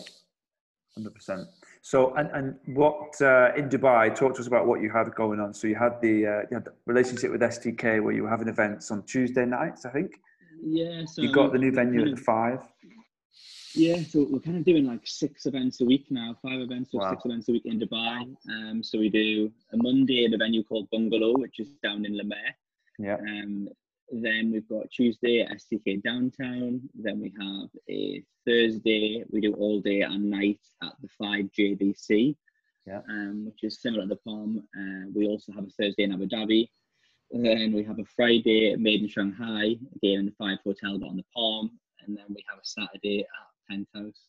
hundred 0.95 1.13
percent. 1.15 1.47
So, 1.81 2.13
and 2.15 2.29
and 2.31 2.55
what 2.75 3.19
uh, 3.21 3.51
in 3.55 3.69
Dubai? 3.69 4.13
Talk 4.13 4.35
to 4.35 4.41
us 4.41 4.47
about 4.47 4.67
what 4.67 4.81
you 4.81 4.89
had 4.89 5.13
going 5.15 5.39
on. 5.39 5.53
So 5.53 5.67
you 5.67 5.75
had 5.75 6.01
the 6.01 6.25
uh, 6.27 6.41
you 6.49 6.55
had 6.55 6.65
the 6.65 6.73
relationship 6.85 7.31
with 7.31 7.41
STK 7.41 8.03
where 8.03 8.13
you 8.13 8.23
were 8.23 8.29
having 8.29 8.49
events 8.49 8.91
on 8.91 9.03
Tuesday 9.03 9.45
nights, 9.45 9.85
I 9.85 9.91
think. 9.91 10.19
Yeah, 10.61 11.05
so 11.05 11.21
You 11.21 11.31
got 11.31 11.53
the 11.53 11.57
new 11.57 11.71
venue 11.71 11.99
kind 12.01 12.11
at 12.11 12.17
the 12.17 12.21
five. 12.21 12.61
Yeah, 13.75 14.01
so 14.01 14.27
we're 14.29 14.39
kind 14.39 14.57
of 14.57 14.65
doing 14.65 14.85
like 14.85 15.01
six 15.05 15.45
events 15.45 15.79
a 15.79 15.85
week 15.85 16.07
now, 16.09 16.35
five 16.41 16.59
events 16.59 16.89
or 16.93 16.99
Wow. 17.01 17.11
six 17.11 17.23
events 17.25 17.47
a 17.49 17.53
week 17.53 17.65
in 17.65 17.79
Dubai. 17.79 18.35
Um, 18.49 18.83
so 18.83 18.97
we 18.99 19.09
do 19.09 19.51
a 19.71 19.77
Monday 19.77 20.25
at 20.25 20.33
a 20.33 20.37
venue 20.37 20.63
called 20.63 20.89
Bungalow, 20.91 21.33
which 21.37 21.59
is 21.59 21.69
down 21.81 22.03
in 22.05 22.17
La 22.17 22.23
Mer. 22.23 22.49
Yeah, 22.97 23.15
Um, 23.15 23.69
then 24.11 24.51
we've 24.51 24.67
got 24.67 24.89
Tuesday 24.91 25.41
at 25.41 25.57
STK 25.57 26.01
Downtown. 26.03 26.81
Then 26.95 27.19
we 27.19 27.33
have 27.39 27.69
a 27.89 28.23
Thursday, 28.45 29.23
we 29.31 29.41
do 29.41 29.53
all 29.53 29.79
day 29.81 30.01
and 30.01 30.29
night 30.29 30.59
at 30.83 30.93
the 31.01 31.07
5 31.17 31.45
JVC, 31.57 32.35
Yeah. 32.85 33.01
um, 33.09 33.45
which 33.45 33.63
is 33.63 33.81
similar 33.81 34.03
to 34.03 34.09
the 34.09 34.15
Palm. 34.17 34.63
Uh, 34.77 35.09
we 35.13 35.27
also 35.27 35.51
have 35.51 35.65
a 35.65 35.69
Thursday 35.69 36.03
in 36.03 36.13
Abu 36.13 36.27
Dhabi. 36.27 36.69
Then 37.31 37.73
we 37.73 37.83
have 37.83 37.99
a 37.99 38.05
Friday 38.05 38.71
at 38.71 38.79
Made 38.79 39.01
in 39.03 39.07
Shanghai, 39.07 39.75
again 39.95 40.19
in 40.19 40.25
the 40.25 40.31
5 40.31 40.57
Hotel, 40.63 40.97
but 40.97 41.09
on 41.09 41.17
the 41.17 41.25
Palm. 41.35 41.79
And 42.01 42.17
then 42.17 42.25
we 42.29 42.43
have 42.49 42.57
a 42.57 42.65
Saturday 42.65 43.19
at 43.21 43.27
Penthouse. 43.69 44.25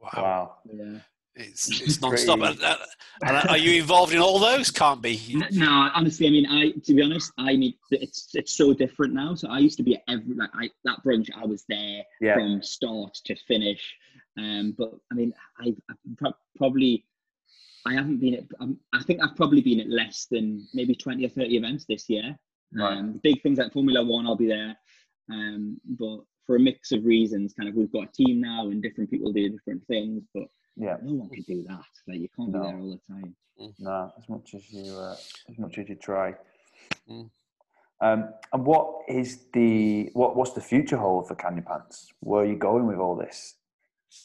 Wow. 0.00 0.10
wow. 0.16 0.56
Yeah. 0.72 0.98
It's, 1.34 1.80
it's 1.80 2.00
non-stop. 2.02 2.40
And, 2.40 2.62
uh, 2.62 2.76
and 3.22 3.48
are 3.48 3.58
you 3.58 3.80
involved 3.80 4.12
in 4.12 4.20
all 4.20 4.38
those? 4.38 4.70
Can't 4.70 5.00
be. 5.00 5.20
No, 5.52 5.90
honestly, 5.94 6.26
I 6.26 6.30
mean, 6.30 6.46
I 6.46 6.70
to 6.84 6.94
be 6.94 7.02
honest, 7.02 7.32
I 7.38 7.56
need 7.56 7.76
it's 7.90 8.30
it's 8.34 8.56
so 8.56 8.72
different 8.72 9.14
now. 9.14 9.34
So 9.34 9.48
I 9.48 9.58
used 9.58 9.76
to 9.78 9.82
be 9.82 9.96
at 9.96 10.02
every 10.08 10.34
like 10.34 10.50
I 10.54 10.70
that 10.84 11.02
brunch, 11.04 11.28
I 11.36 11.46
was 11.46 11.64
there 11.68 12.02
Yeah, 12.20 12.34
from 12.34 12.62
start 12.62 13.14
to 13.24 13.36
finish. 13.46 13.94
Um, 14.38 14.74
but 14.76 14.92
I 15.10 15.14
mean, 15.14 15.32
I 15.60 15.74
I've 15.90 16.16
pro- 16.18 16.32
probably 16.56 17.04
I 17.86 17.94
haven't 17.94 18.18
been 18.18 18.34
at. 18.34 18.44
Um, 18.60 18.78
I 18.92 19.02
think 19.02 19.20
I've 19.22 19.36
probably 19.36 19.60
been 19.60 19.80
at 19.80 19.88
less 19.88 20.26
than 20.30 20.66
maybe 20.74 20.94
twenty 20.94 21.24
or 21.24 21.30
thirty 21.30 21.56
events 21.56 21.84
this 21.88 22.08
year. 22.08 22.36
Right. 22.72 22.98
Um, 22.98 23.20
big 23.22 23.42
things 23.42 23.58
like 23.58 23.72
Formula 23.72 24.04
One, 24.04 24.26
I'll 24.26 24.36
be 24.36 24.46
there. 24.46 24.76
Um, 25.30 25.80
but 25.98 26.20
for 26.46 26.56
a 26.56 26.60
mix 26.60 26.92
of 26.92 27.04
reasons, 27.04 27.54
kind 27.54 27.68
of 27.68 27.74
we've 27.74 27.92
got 27.92 28.08
a 28.08 28.12
team 28.12 28.40
now, 28.40 28.68
and 28.68 28.82
different 28.82 29.10
people 29.10 29.32
do 29.32 29.48
different 29.48 29.86
things. 29.86 30.22
But 30.34 30.44
yeah. 30.76 30.96
no 31.02 31.12
one 31.14 31.28
can 31.30 31.42
do 31.42 31.62
that. 31.68 31.82
Like 32.08 32.20
you 32.20 32.28
can't 32.36 32.50
No. 32.52 32.60
be 32.60 32.66
there 32.66 32.78
all 32.78 32.90
the 33.08 33.14
time. 33.14 33.36
No, 33.78 34.12
as 34.16 34.28
much 34.28 34.54
as 34.54 34.72
you 34.72 34.92
uh, 34.94 35.16
as 35.50 35.58
much 35.58 35.78
as 35.78 35.88
you 35.88 35.96
try. 35.96 36.34
Mm. 37.10 37.30
Um, 38.02 38.30
and 38.54 38.64
what 38.64 39.02
is 39.08 39.44
the 39.52 40.08
what 40.14 40.34
what's 40.36 40.52
the 40.52 40.62
future 40.62 40.96
hold 40.96 41.28
for 41.28 41.34
Candy 41.34 41.60
Pants? 41.60 42.08
Where 42.20 42.42
are 42.42 42.46
you 42.46 42.56
going 42.56 42.86
with 42.86 42.96
all 42.98 43.16
this? 43.16 43.56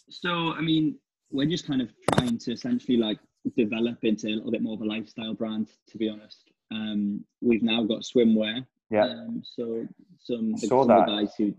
So, 0.09 0.53
I 0.53 0.61
mean, 0.61 0.97
we're 1.31 1.47
just 1.49 1.67
kind 1.67 1.81
of 1.81 1.89
trying 2.13 2.37
to 2.39 2.53
essentially 2.53 2.97
like 2.97 3.19
develop 3.57 4.03
into 4.03 4.27
a 4.27 4.29
little 4.35 4.51
bit 4.51 4.61
more 4.61 4.73
of 4.75 4.81
a 4.81 4.85
lifestyle 4.85 5.33
brand, 5.33 5.67
to 5.89 5.97
be 5.97 6.07
honest. 6.09 6.49
Um, 6.71 7.23
we've 7.41 7.61
now 7.61 7.83
got 7.83 8.01
swimwear. 8.03 8.65
Yeah, 8.89 9.03
Um, 9.05 9.43
so 9.43 9.85
some, 10.19 10.53
the, 10.53 10.57
Saw 10.59 10.83
some 10.83 10.91
of 10.91 11.05
that. 11.05 11.05
the 11.07 11.11
guys 11.25 11.35
who, 11.37 11.53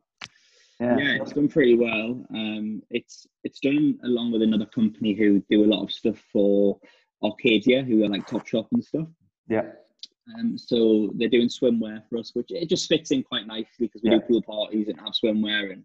yeah, 0.81 0.97
yeah. 0.99 1.19
it's 1.21 1.33
done 1.33 1.49
pretty 1.49 1.75
well. 1.75 2.25
Um, 2.35 2.83
it's 2.91 3.27
it's 3.45 3.61
done 3.61 3.99
along 4.05 4.33
with 4.33 4.43
another 4.43 4.67
company 4.67 5.15
who 5.15 5.43
do 5.51 5.65
a 5.65 5.71
lot 5.73 5.83
of 5.83 5.93
stuff 5.93 6.19
for 6.33 6.79
Arcadia, 7.23 7.83
who 7.83 8.05
are 8.05 8.09
like 8.09 8.27
Top 8.27 8.47
Shop 8.47 8.67
and 8.73 8.85
stuff. 8.85 9.09
yeah, 9.49 9.71
Um, 10.39 10.59
so 10.59 11.11
they're 11.17 11.29
doing 11.29 11.49
swimwear 11.49 12.03
for 12.09 12.19
us, 12.19 12.33
which 12.35 12.49
it 12.51 12.69
just 12.69 12.89
fits 12.89 13.11
in 13.11 13.23
quite 13.23 13.47
nicely 13.47 13.87
because 13.87 14.03
we 14.03 14.11
Yeah. 14.11 14.19
do 14.19 14.25
pool 14.29 14.43
parties 14.43 14.89
and 14.89 14.99
have 15.01 15.13
swimwear, 15.15 15.73
and 15.73 15.85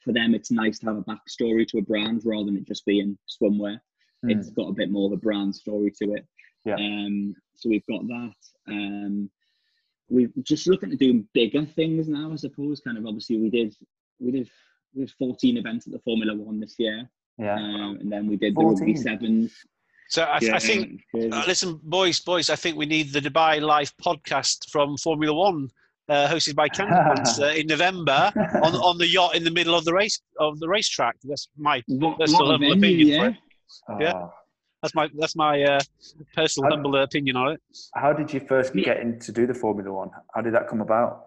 for 0.00 0.12
them 0.12 0.34
it's 0.34 0.50
nice 0.50 0.78
to 0.78 0.86
have 0.86 0.96
a 0.96 1.04
backstory 1.04 1.66
to 1.68 1.78
a 1.78 1.82
brand 1.82 2.22
rather 2.24 2.46
than 2.46 2.56
it 2.56 2.66
just 2.66 2.86
being 2.86 3.18
swimwear. 3.28 3.78
Mm. 4.24 4.30
It's 4.38 4.50
got 4.50 4.68
a 4.68 4.74
bit 4.74 4.90
more 4.90 5.06
of 5.06 5.12
a 5.12 5.16
brand 5.16 5.54
story 5.54 5.90
to 6.02 6.12
it. 6.14 6.26
Yeah. 6.64 6.76
Um, 6.76 7.34
so 7.54 7.68
we've 7.68 7.86
got 7.86 8.06
that. 8.06 8.34
Um, 8.68 9.30
we're 10.08 10.30
just 10.42 10.66
looking 10.66 10.90
to 10.90 10.96
do 10.96 11.24
bigger 11.34 11.64
things 11.64 12.08
now, 12.08 12.32
I 12.32 12.36
suppose. 12.36 12.80
Kind 12.80 12.98
of 12.98 13.06
obviously 13.06 13.36
we 13.38 13.48
did 13.50 13.74
we 14.20 14.30
did 14.30 14.50
we 14.94 15.04
did 15.04 15.14
14 15.18 15.56
events 15.56 15.86
at 15.86 15.92
the 15.92 15.98
Formula 16.00 16.34
One 16.34 16.60
this 16.60 16.74
year, 16.78 17.08
yeah. 17.38 17.54
um, 17.54 17.98
and 18.00 18.10
then 18.10 18.26
we 18.26 18.36
did 18.36 18.54
the 18.54 18.64
rugby 18.64 18.94
14? 18.94 18.96
sevens. 18.96 19.52
So 20.08 20.24
I, 20.24 20.38
Yeah, 20.42 20.56
I 20.56 20.58
think. 20.58 21.02
Uh, 21.14 21.44
listen, 21.46 21.78
boys, 21.84 22.18
boys. 22.20 22.50
I 22.50 22.56
think 22.56 22.76
we 22.76 22.86
need 22.86 23.12
the 23.12 23.20
Dubai 23.20 23.60
Life 23.60 23.92
podcast 24.04 24.68
from 24.68 24.96
Formula 24.96 25.32
One, 25.32 25.70
uh, 26.08 26.26
hosted 26.28 26.56
by 26.56 26.68
Candy 26.68 26.92
Pants 26.92 27.38
uh, 27.40 27.54
in 27.56 27.68
November 27.68 28.32
on 28.62 28.74
on 28.74 28.98
the 28.98 29.06
yacht 29.06 29.36
in 29.36 29.44
the 29.44 29.50
middle 29.50 29.74
of 29.74 29.84
the 29.84 29.94
race 29.94 30.20
of 30.40 30.58
the 30.58 30.68
racetrack. 30.68 31.16
That's 31.22 31.48
my 31.56 31.82
what, 31.86 32.18
personal 32.18 32.46
what 32.46 32.50
humble 32.52 32.74
venue, 32.74 32.78
opinion 32.78 33.38
for 33.86 33.92
yeah. 33.92 33.96
it. 33.96 34.02
yeah. 34.02 34.12
Oh. 34.16 34.32
that's 34.82 34.94
my 34.96 35.08
that's 35.18 35.36
my 35.36 35.62
uh, 35.62 35.80
personal 36.34 36.72
I- 36.72 36.74
humble 36.74 36.96
opinion 36.96 37.36
on 37.36 37.52
it. 37.52 37.60
How 37.94 38.12
did 38.12 38.32
you 38.32 38.40
first 38.40 38.74
get 38.74 38.98
in 38.98 39.20
to 39.20 39.30
do 39.30 39.46
the 39.46 39.54
Formula 39.54 39.92
One? 39.92 40.10
How 40.34 40.40
did 40.40 40.54
that 40.54 40.66
come 40.66 40.80
about? 40.80 41.26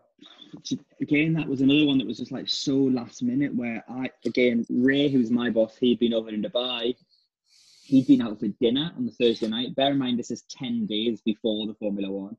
Again, 1.01 1.33
that 1.33 1.47
was 1.47 1.61
another 1.61 1.85
one 1.85 1.97
that 1.97 2.07
was 2.07 2.17
just 2.17 2.31
like 2.31 2.47
so 2.47 2.75
last 2.75 3.23
minute. 3.23 3.53
Where 3.53 3.83
I 3.89 4.09
again, 4.25 4.65
Ray, 4.69 5.09
who's 5.09 5.31
my 5.31 5.49
boss, 5.49 5.75
he'd 5.77 5.99
been 5.99 6.13
over 6.13 6.29
in 6.29 6.41
Dubai. 6.41 6.95
He'd 7.83 8.07
been 8.07 8.21
out 8.21 8.39
for 8.39 8.47
dinner 8.47 8.91
on 8.95 9.05
the 9.05 9.11
Thursday 9.11 9.47
night. 9.47 9.75
Bear 9.75 9.91
in 9.91 9.97
mind, 9.97 10.19
this 10.19 10.31
is 10.31 10.43
ten 10.43 10.85
days 10.85 11.21
before 11.21 11.67
the 11.67 11.73
Formula 11.75 12.09
One, 12.11 12.37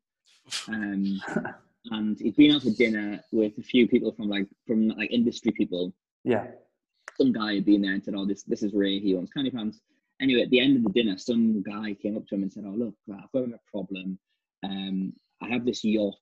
um, 0.69 1.21
and 1.91 2.19
he'd 2.19 2.37
been 2.37 2.55
out 2.55 2.63
for 2.63 2.71
dinner 2.71 3.21
with 3.33 3.59
a 3.59 3.63
few 3.63 3.87
people 3.89 4.13
from 4.13 4.29
like 4.29 4.49
from 4.67 4.89
like 4.89 5.11
industry 5.11 5.53
people. 5.53 5.95
Yeah, 6.25 6.47
Some 7.17 7.33
guy 7.33 7.55
had 7.57 7.67
been 7.67 7.83
there 7.83 7.93
and 7.93 8.03
said, 8.03 8.15
"Oh, 8.17 8.27
this 8.27 8.43
this 8.45 8.63
is 8.63 8.73
Ray. 8.73 9.01
He 9.01 9.15
owns 9.15 9.31
Candy 9.31 9.51
Pants." 9.51 9.81
Anyway, 10.21 10.43
at 10.43 10.51
the 10.51 10.61
end 10.61 10.77
of 10.77 10.85
the 10.85 10.91
dinner, 10.91 11.19
some 11.19 11.63
guy 11.63 11.95
came 11.95 12.17
up 12.17 12.27
to 12.29 12.35
him 12.37 12.43
and 12.43 12.53
said, 12.53 12.65
"Oh, 12.67 12.71
look, 12.71 12.95
I've 13.13 13.31
got 13.33 13.45
a 13.45 13.61
problem. 13.71 14.19
Um, 14.63 15.13
I 15.43 15.49
have 15.49 15.65
this 15.65 15.85
yacht." 15.85 16.15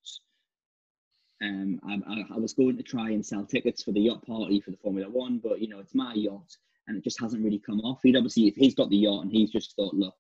Um, 1.43 1.81
I, 1.85 2.35
I, 2.35 2.39
was 2.39 2.55
going 2.55 2.77
to 2.77 2.85
try 2.85 3.11
and 3.11 3.25
sell 3.25 3.45
tickets 3.45 3.83
for 3.83 3.91
the 3.91 4.01
yacht 4.01 4.25
party 4.25 4.61
for 4.61 4.71
the 4.71 4.77
Formula 4.77 5.11
One, 5.11 5.39
but 5.43 5.61
you 5.61 5.69
know 5.69 5.81
it's 5.81 5.95
my 5.95 6.15
yacht, 6.15 6.57
and 6.87 6.97
it 6.97 7.03
just 7.03 7.21
hasn't 7.21 7.45
really 7.45 7.59
come 7.59 7.81
off. 7.81 8.01
He'd 8.03 8.17
obviously, 8.17 8.47
if 8.47 8.55
he's 8.55 8.77
got 8.77 8.91
the 8.91 8.97
yacht 8.97 9.25
and 9.25 9.33
he's 9.33 9.51
just 9.51 9.75
thought, 9.75 9.95
look, 9.95 10.15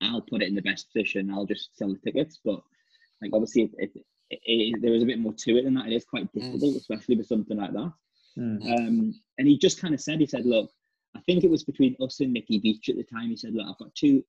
I'll 0.00 0.20
put 0.20 0.42
it 0.42 0.48
in 0.48 0.54
the 0.54 0.62
best 0.62 0.92
position, 0.92 1.32
I'll 1.32 1.46
just 1.46 1.76
sell 1.76 1.92
the 1.92 1.98
tickets. 1.98 2.38
But 2.44 2.62
like 3.20 3.32
obviously, 3.32 3.62
it, 3.62 3.70
it, 3.78 4.04
it, 4.30 4.40
it, 4.44 4.82
there 4.82 4.94
is 4.94 5.02
a 5.02 5.06
bit 5.06 5.18
more 5.18 5.32
to 5.32 5.56
it 5.56 5.64
than 5.64 5.74
that. 5.74 5.86
It 5.86 5.94
is 5.94 6.04
quite 6.04 6.32
difficult, 6.32 6.76
especially 6.76 7.16
with 7.16 7.26
something 7.26 7.56
like 7.56 7.72
that. 7.72 7.92
Mm. 8.38 8.78
Um, 8.78 9.20
and 9.38 9.48
he 9.48 9.58
just 9.58 9.80
kind 9.80 9.94
of 9.94 10.00
said, 10.00 10.20
he 10.20 10.26
said, 10.26 10.46
look, 10.46 10.70
I 11.16 11.20
think 11.20 11.42
it 11.42 11.50
was 11.50 11.64
between 11.64 11.96
us 12.00 12.20
and 12.20 12.32
Nikki 12.32 12.58
Beach 12.58 12.88
at 12.88 12.96
the 12.96 13.02
time. 13.02 13.30
He 13.30 13.36
said, 13.36 13.54
look, 13.54 13.66
I've 13.68 13.78
got 13.78 13.94
two. 13.94 14.24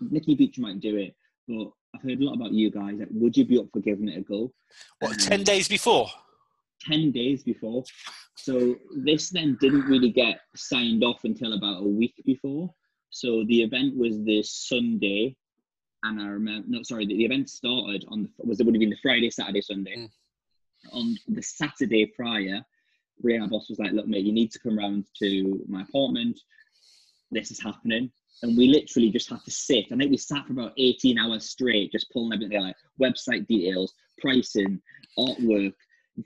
Nikki 0.00 0.34
Beach 0.34 0.58
might 0.58 0.80
do 0.80 0.96
it, 0.96 1.14
but 1.46 1.70
I've 1.94 2.02
heard 2.02 2.20
a 2.20 2.24
lot 2.24 2.34
about 2.34 2.52
you 2.52 2.70
guys. 2.70 2.94
Like, 2.98 3.08
would 3.10 3.36
you 3.36 3.44
be 3.44 3.58
up 3.58 3.66
for 3.72 3.80
giving 3.80 4.08
it 4.08 4.18
a 4.18 4.22
go? 4.22 4.52
What 5.00 5.12
Um, 5.12 5.16
ten 5.18 5.42
days 5.42 5.68
before? 5.68 6.08
10 6.80 7.12
days 7.12 7.44
before. 7.44 7.84
So 8.36 8.76
this 8.96 9.30
then 9.30 9.56
didn't 9.60 9.82
really 9.84 10.10
get 10.10 10.40
signed 10.56 11.04
off 11.04 11.22
until 11.24 11.52
about 11.52 11.82
a 11.82 11.86
week 11.86 12.20
before. 12.26 12.74
So 13.10 13.44
the 13.44 13.62
event 13.62 13.96
was 13.96 14.20
this 14.24 14.50
Sunday. 14.68 15.36
and 16.02 16.20
I 16.20 16.26
remember, 16.26 16.66
no, 16.68 16.82
sorry, 16.82 17.06
the, 17.06 17.14
the 17.16 17.24
event 17.24 17.48
started 17.48 18.04
on 18.08 18.24
the, 18.24 18.28
was 18.38 18.58
it 18.58 18.66
would 18.66 18.74
have 18.74 18.80
been 18.80 18.90
the 18.90 18.96
Friday, 19.00 19.30
Saturday, 19.30 19.60
Sunday. 19.60 19.96
Mm. 19.96 20.10
On 20.90 21.16
the 21.28 21.42
Saturday 21.42 22.06
prior, 22.06 22.64
Ray, 23.22 23.38
our 23.38 23.46
boss, 23.46 23.68
was 23.68 23.78
like, 23.78 23.92
"Look, 23.92 24.08
mate, 24.08 24.24
you 24.24 24.32
need 24.32 24.50
to 24.50 24.58
come 24.58 24.76
round 24.76 25.06
to 25.20 25.64
my 25.68 25.82
apartment. 25.82 26.40
This 27.30 27.52
is 27.52 27.60
happening." 27.62 28.10
And 28.42 28.56
we 28.56 28.68
literally 28.68 29.10
just 29.10 29.28
had 29.30 29.44
to 29.44 29.50
sit. 29.50 29.86
I 29.92 29.96
think 29.96 30.10
we 30.10 30.16
sat 30.16 30.46
for 30.46 30.52
about 30.52 30.72
18 30.76 31.18
hours 31.18 31.48
straight, 31.48 31.92
just 31.92 32.10
pulling 32.10 32.32
everything 32.32 32.60
like 32.60 32.76
website 33.00 33.46
details, 33.46 33.94
pricing, 34.20 34.80
artwork, 35.18 35.74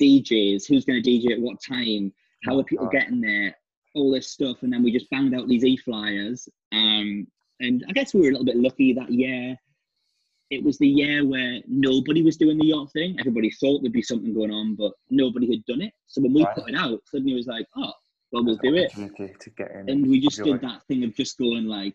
DJs, 0.01 0.67
who's 0.67 0.85
going 0.85 1.03
to 1.03 1.09
DJ 1.11 1.33
at 1.33 1.41
what 1.41 1.59
time, 1.63 2.13
how 2.45 2.59
are 2.59 2.65
people 2.65 2.89
getting 2.89 3.21
there, 3.21 3.55
all 3.95 4.11
this 4.13 4.29
stuff. 4.31 4.63
And 4.63 4.73
then 4.73 4.83
we 4.83 4.93
just 4.93 5.11
banged 5.11 5.35
out 5.35 5.49
these 5.49 5.65
e 5.65 5.77
flyers. 5.77 6.49
Um, 6.73 7.27
and 7.61 7.85
I 7.89 7.93
guess 7.93 8.15
we 8.15 8.21
were 8.21 8.29
a 8.29 8.31
little 8.31 8.45
bit 8.47 8.57
lucky 8.57 8.93
that 8.95 9.11
year. 9.11 9.57
It 10.51 10.63
was 10.63 10.79
the 10.79 10.87
year 10.87 11.27
where 11.27 11.61
nobody 11.67 12.23
was 12.23 12.37
doing 12.37 12.57
the 12.57 12.67
yacht 12.67 12.93
thing. 12.93 13.17
Everybody 13.19 13.51
thought 13.51 13.81
there'd 13.83 13.93
be 13.93 14.03
something 14.03 14.33
going 14.33 14.53
on, 14.53 14.77
but 14.77 14.93
nobody 15.11 15.51
had 15.51 15.65
done 15.67 15.83
it. 15.83 15.93
So 16.07 16.23
when 16.23 16.33
we 16.33 16.45
Right. 16.45 16.55
put 16.55 16.69
it 16.69 16.77
out, 16.77 17.01
suddenly 17.07 17.33
it 17.33 17.37
was 17.37 17.47
like, 17.49 17.67
oh, 17.77 17.93
well, 18.33 18.45
we'll 18.45 18.57
do 18.57 18.75
it. 18.75 18.93
To 18.93 19.51
get 19.51 19.71
in. 19.71 19.89
And 19.89 20.07
we 20.07 20.21
just 20.21 20.39
enjoy. 20.39 20.53
did 20.53 20.61
that 20.63 20.83
thing 20.89 21.05
of 21.05 21.15
just 21.15 21.39
going 21.39 21.65
like, 21.67 21.95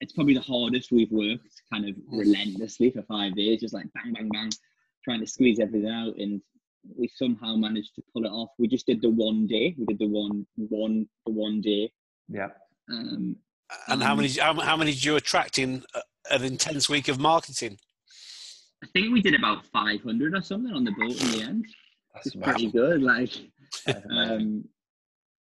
it's 0.00 0.12
probably 0.12 0.34
the 0.34 0.40
hardest 0.40 0.90
we've 0.92 1.10
worked 1.10 1.48
kind 1.72 1.88
of 1.88 1.94
relentlessly 2.10 2.90
for 2.90 3.02
five 3.02 3.34
days, 3.34 3.60
just 3.60 3.74
like 3.74 3.86
bang, 3.94 4.12
bang, 4.12 4.28
bang, 4.32 4.50
trying 5.04 5.20
to 5.20 5.26
squeeze 5.26 5.60
everything 5.60 5.90
out. 5.90 6.14
And 6.16 6.42
we 6.98 7.08
somehow 7.14 7.54
managed 7.56 7.94
to 7.94 8.02
pull 8.12 8.24
it 8.24 8.30
off. 8.30 8.50
We 8.58 8.68
just 8.68 8.86
did 8.86 9.00
the 9.00 9.10
one 9.10 9.46
day. 9.46 9.74
We 9.78 9.86
did 9.86 9.98
the 9.98 10.08
one, 10.08 10.46
one, 10.56 11.08
the 11.26 11.32
one 11.32 11.60
day. 11.60 11.92
Yeah. 12.28 12.48
Um, 12.90 13.36
And 13.88 14.02
how 14.02 14.14
many 14.14 14.28
how, 14.28 14.54
how 14.60 14.76
many 14.76 14.92
did 14.92 15.04
you 15.04 15.16
attract 15.16 15.58
in 15.58 15.84
an 16.30 16.44
intense 16.44 16.88
week 16.88 17.08
of 17.08 17.18
marketing? 17.18 17.78
I 18.82 18.88
think 18.92 19.12
we 19.12 19.22
did 19.22 19.34
about 19.34 19.64
500 19.66 20.34
or 20.34 20.42
something 20.42 20.72
on 20.72 20.84
the 20.84 20.90
boat 20.92 21.22
in 21.22 21.30
the 21.30 21.42
end. 21.42 21.66
That's 22.14 22.26
It's 22.26 22.36
pretty 22.36 22.70
good. 22.70 23.02
Like, 23.02 23.30
um, 24.10 24.64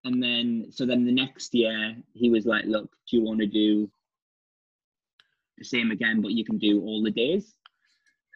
and 0.04 0.22
then 0.22 0.68
so 0.72 0.86
then 0.86 1.06
the 1.06 1.12
next 1.12 1.54
year 1.54 1.96
he 2.14 2.30
was 2.30 2.46
like, 2.46 2.66
"Look, 2.66 2.90
do 3.10 3.18
you 3.18 3.24
want 3.24 3.40
to 3.40 3.48
do 3.48 3.90
the 5.58 5.66
same 5.66 5.92
again, 5.92 6.22
but 6.22 6.32
you 6.32 6.44
can 6.44 6.58
do 6.58 6.82
all 6.82 7.04
the 7.04 7.12
days?" 7.12 7.56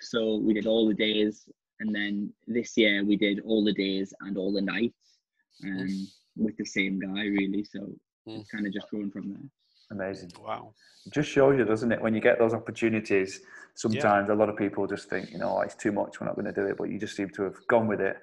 So 0.01 0.38
we 0.38 0.53
did 0.53 0.68
all 0.68 0.88
the 0.88 0.93
days, 0.93 1.49
and 1.80 1.93
then 1.93 2.32
this 2.47 2.78
year 2.78 3.03
we 3.03 3.16
did 3.16 3.39
all 3.41 3.63
the 3.63 3.74
days 3.74 4.13
and 4.22 4.38
all 4.38 4.51
the 4.53 4.61
nights, 4.61 5.18
um, 5.63 6.07
with 6.36 6.55
the 6.57 6.66
same 6.66 6.99
guy 6.99 7.24
really. 7.26 7.63
So 7.63 7.80
it's 8.28 8.49
kind 8.49 8.68
of 8.68 8.74
just 8.74 8.89
growing 8.89 9.11
from 9.11 9.30
there. 9.30 9.49
amazing. 9.91 10.32
Wow. 10.41 10.74
Just 11.13 11.30
shows 11.30 11.57
you, 11.57 11.66
doesn't 11.66 11.91
it? 11.91 12.01
When 12.01 12.16
you 12.16 12.22
get 12.22 12.39
those 12.39 12.53
opportunities, 12.53 13.41
sometimes 13.76 14.30
a 14.30 14.34
lot 14.34 14.49
of 14.49 14.57
people 14.57 14.88
just 14.88 15.09
think, 15.09 15.32
you 15.32 15.38
know, 15.38 15.57
"Oh, 15.57 15.61
it's 15.61 15.76
too 15.76 15.91
much. 15.91 16.20
We're 16.20 16.26
not 16.28 16.36
going 16.36 16.51
to 16.51 16.51
do 16.51 16.66
it. 16.66 16.78
But 16.78 16.89
you 16.89 16.97
just 16.99 17.16
seem 17.16 17.30
to 17.32 17.43
have 17.43 17.55
gone 17.68 17.88
with 17.88 18.01
it, 18.01 18.18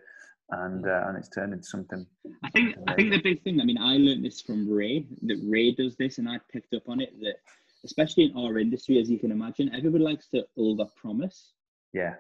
and 0.51 0.87
uh, 0.87 1.05
and 1.07 1.17
it's 1.17 1.29
turned 1.29 1.53
into 1.53 1.65
something. 1.65 2.07
I 2.43 2.51
think 2.51 2.77
I 2.89 2.95
think 2.95 3.11
the 3.11 3.21
big 3.23 3.43
thing. 3.43 3.61
I 3.61 3.65
mean, 3.65 3.79
I 3.79 3.97
learned 3.97 4.25
this 4.25 4.41
from 4.41 4.69
Ray. 4.71 5.07
That 5.23 5.41
Ray 5.45 5.73
does 5.73 5.97
this, 5.97 6.19
and 6.19 6.29
I 6.29 6.39
picked 6.53 6.75
up 6.75 6.89
on 6.89 7.01
it. 7.01 7.19
That 7.21 7.37
especially 7.85 8.25
in 8.25 8.37
our 8.37 8.59
industry, 8.59 9.01
as 9.01 9.11
you 9.11 9.19
can 9.19 9.33
imagine, 9.33 9.75
everybody 9.75 10.05
likes 10.05 10.29
to 10.29 10.45
over 10.57 10.85
promise. 10.97 11.53
Yeah. 11.93 12.15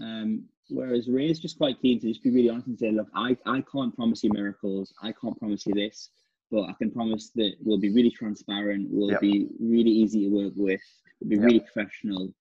Um, 0.00 0.44
whereas 0.70 1.08
Ray 1.08 1.28
is 1.30 1.40
just 1.40 1.58
quite 1.58 1.80
keen 1.82 2.00
to 2.00 2.08
just 2.08 2.22
be 2.22 2.30
really 2.30 2.48
honest 2.50 2.68
and 2.68 2.78
say, 2.78 2.90
look, 2.92 3.08
I, 3.14 3.36
I 3.46 3.62
can't 3.70 3.94
promise 3.94 4.22
you 4.24 4.30
miracles. 4.32 4.94
I 5.02 5.12
can't 5.12 5.38
promise 5.38 5.66
you 5.66 5.74
this, 5.74 6.10
but 6.50 6.62
I 6.62 6.72
can 6.78 6.90
promise 6.90 7.30
that 7.34 7.54
we'll 7.62 7.78
be 7.78 7.92
really 7.92 8.10
transparent. 8.10 8.88
We'll 8.90 9.10
Yep. 9.10 9.20
be 9.20 9.48
really 9.60 9.90
easy 9.90 10.24
to 10.28 10.34
work 10.34 10.52
with. 10.56 10.80
We'll 11.20 11.30
be 11.30 11.36
Yep. 11.36 11.44
really 11.44 11.60
professional. 11.60 12.32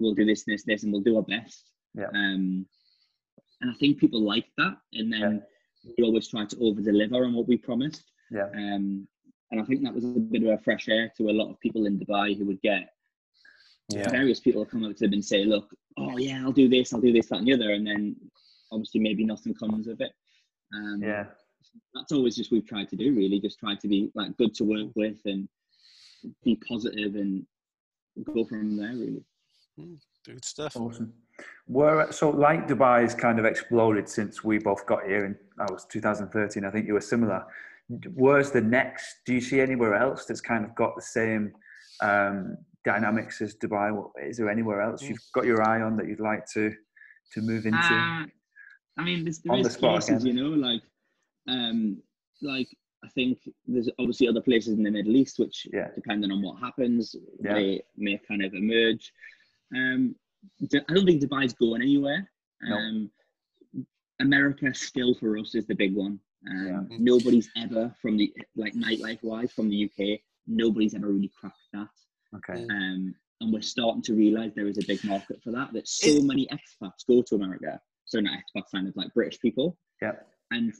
We'll 0.00 0.14
do 0.14 0.24
this, 0.24 0.44
this, 0.44 0.64
this, 0.64 0.82
and 0.82 0.92
we'll 0.92 1.02
do 1.02 1.16
our 1.16 1.22
best. 1.22 1.70
Yep. 1.94 2.10
Um, 2.14 2.66
and 3.60 3.70
I 3.70 3.74
think 3.74 3.98
people 3.98 4.22
like 4.22 4.46
that. 4.58 4.76
And 4.92 5.12
then 5.12 5.42
we 5.96 6.04
always 6.04 6.28
try 6.28 6.44
to 6.44 6.56
over 6.60 6.80
deliver 6.80 7.24
on 7.24 7.34
what 7.34 7.48
we 7.48 7.56
promised. 7.56 8.04
Yeah. 8.30 8.48
Um, 8.54 9.06
and 9.50 9.60
I 9.60 9.64
think 9.64 9.82
that 9.82 9.94
was 9.94 10.04
a 10.04 10.08
bit 10.08 10.42
of 10.42 10.48
a 10.48 10.58
fresh 10.58 10.88
air 10.88 11.12
to 11.16 11.30
a 11.30 11.32
lot 11.40 11.50
of 11.50 11.60
people 11.60 11.86
in 11.86 11.98
Dubai 11.98 12.36
who 12.36 12.44
would 12.46 12.60
get 12.62 12.90
Yeah. 13.90 14.08
various 14.10 14.40
people 14.40 14.64
come 14.64 14.84
up 14.84 14.96
to 14.96 15.04
them 15.04 15.12
and 15.12 15.24
say, 15.24 15.44
"Look, 15.44 15.74
oh 15.98 16.16
yeah, 16.16 16.42
I'll 16.42 16.52
do 16.52 16.68
this, 16.68 16.92
I'll 16.92 17.00
do 17.02 17.12
this, 17.12 17.26
that, 17.28 17.38
and 17.40 17.46
the 17.46 17.52
other," 17.52 17.72
and 17.72 17.86
then 17.86 18.16
obviously 18.72 19.00
maybe 19.00 19.24
nothing 19.24 19.54
comes 19.54 19.86
of 19.88 20.00
it. 20.00 20.12
Um, 20.74 21.02
Yeah. 21.02 21.26
that's 21.94 22.12
always 22.12 22.34
just 22.36 22.50
we've 22.50 22.66
tried 22.66 22.88
to 22.90 22.96
do. 22.96 23.14
Really, 23.14 23.38
just 23.40 23.58
try 23.58 23.74
to 23.76 23.88
be 23.88 24.10
like 24.14 24.36
good 24.38 24.54
to 24.54 24.64
work 24.64 24.90
with 24.96 25.20
and 25.26 25.48
be 26.42 26.56
positive 26.56 27.14
and 27.16 27.46
go 28.24 28.44
from 28.46 28.76
there. 28.76 28.94
Really. 28.96 29.24
Good 30.24 30.44
stuff. 30.44 30.76
Awesome. 30.76 31.12
Where 31.66 32.12
so 32.12 32.30
like 32.30 32.68
Dubai's 32.68 33.14
kind 33.14 33.38
of 33.38 33.44
exploded 33.46 34.08
since 34.08 34.44
we 34.44 34.58
both 34.58 34.84
got 34.86 35.04
here 35.04 35.24
in 35.24 35.36
I 35.58 35.70
was 35.72 35.86
2013. 35.86 36.64
I 36.64 36.70
think 36.70 36.86
you 36.86 36.94
were 36.94 37.00
similar. 37.00 37.44
Where's 38.14 38.50
the 38.50 38.60
next? 38.60 39.16
Do 39.26 39.34
you 39.34 39.40
see 39.40 39.60
anywhere 39.60 39.94
else 39.94 40.26
that's 40.26 40.40
kind 40.40 40.64
of 40.64 40.74
got 40.74 40.94
the 40.96 41.02
same 41.02 41.52
um, 42.02 42.56
dynamics 42.84 43.40
as 43.40 43.54
Dubai? 43.56 43.88
Is 44.22 44.36
there 44.38 44.50
anywhere 44.50 44.80
else 44.82 45.02
you've 45.02 45.18
got 45.34 45.44
your 45.44 45.62
eye 45.62 45.80
on 45.80 45.96
that 45.96 46.06
you'd 46.06 46.20
like 46.20 46.44
to 46.54 46.72
to 47.32 47.40
move 47.40 47.64
into? 47.66 47.78
Uh, 47.94 48.26
I 48.96 49.02
mean, 49.02 49.24
there's, 49.24 49.38
there 49.40 49.62
the 49.62 49.68
is 49.68 49.74
spot 49.74 49.92
places, 50.02 50.22
again. 50.24 50.36
you 50.36 50.42
know, 50.42 50.50
like, 50.68 50.82
um, 51.48 52.02
like 52.42 52.68
I 53.04 53.08
think 53.08 53.38
there's 53.66 53.90
obviously 53.98 54.28
other 54.28 54.40
places 54.40 54.76
in 54.76 54.82
the 54.82 54.90
Middle 54.90 55.16
East 55.16 55.38
which, 55.38 55.66
Yeah. 55.72 55.88
depending 55.94 56.30
on 56.30 56.42
what 56.42 56.58
happens, 56.60 57.14
Yeah. 57.42 57.54
may 57.54 57.80
may 57.96 58.18
kind 58.28 58.42
of 58.44 58.54
emerge. 58.54 59.12
Um, 59.74 60.14
I 60.62 60.92
don't 60.94 61.06
think 61.06 61.22
Dubai's 61.22 61.52
going 61.54 61.82
anywhere. 61.82 62.30
No. 62.62 62.76
Um, 62.76 63.10
America 64.20 64.72
still 64.74 65.14
for 65.14 65.36
us 65.38 65.54
is 65.54 65.66
the 65.66 65.74
big 65.74 65.94
one. 65.94 66.18
Um, 66.50 66.88
Yeah. 66.90 66.96
Nobody's 66.98 67.50
ever 67.56 67.94
from 68.00 68.16
the 68.16 68.32
like 68.56 68.74
nightlife 68.74 69.22
wise 69.22 69.52
from 69.52 69.68
the 69.68 69.84
UK. 69.90 70.20
Nobody's 70.46 70.94
ever 70.94 71.08
really 71.08 71.30
cracked 71.38 71.56
that. 71.72 71.88
okay. 72.36 72.62
Um, 72.70 73.14
and 73.40 73.52
we're 73.52 73.62
starting 73.62 74.02
to 74.02 74.14
realize 74.14 74.52
there 74.54 74.66
is 74.68 74.78
a 74.78 74.86
big 74.86 75.02
market 75.04 75.42
for 75.42 75.50
that. 75.52 75.72
That 75.72 75.88
so 75.88 76.08
It- 76.08 76.24
many 76.24 76.46
expats 76.48 77.06
go 77.08 77.22
to 77.22 77.34
America. 77.34 77.80
So 78.06 78.20
not 78.20 78.38
expats, 78.38 78.70
kind 78.72 78.86
of 78.88 78.94
like 78.96 79.12
British 79.14 79.40
people, 79.40 79.76
Yeah. 80.02 80.16
and 80.50 80.72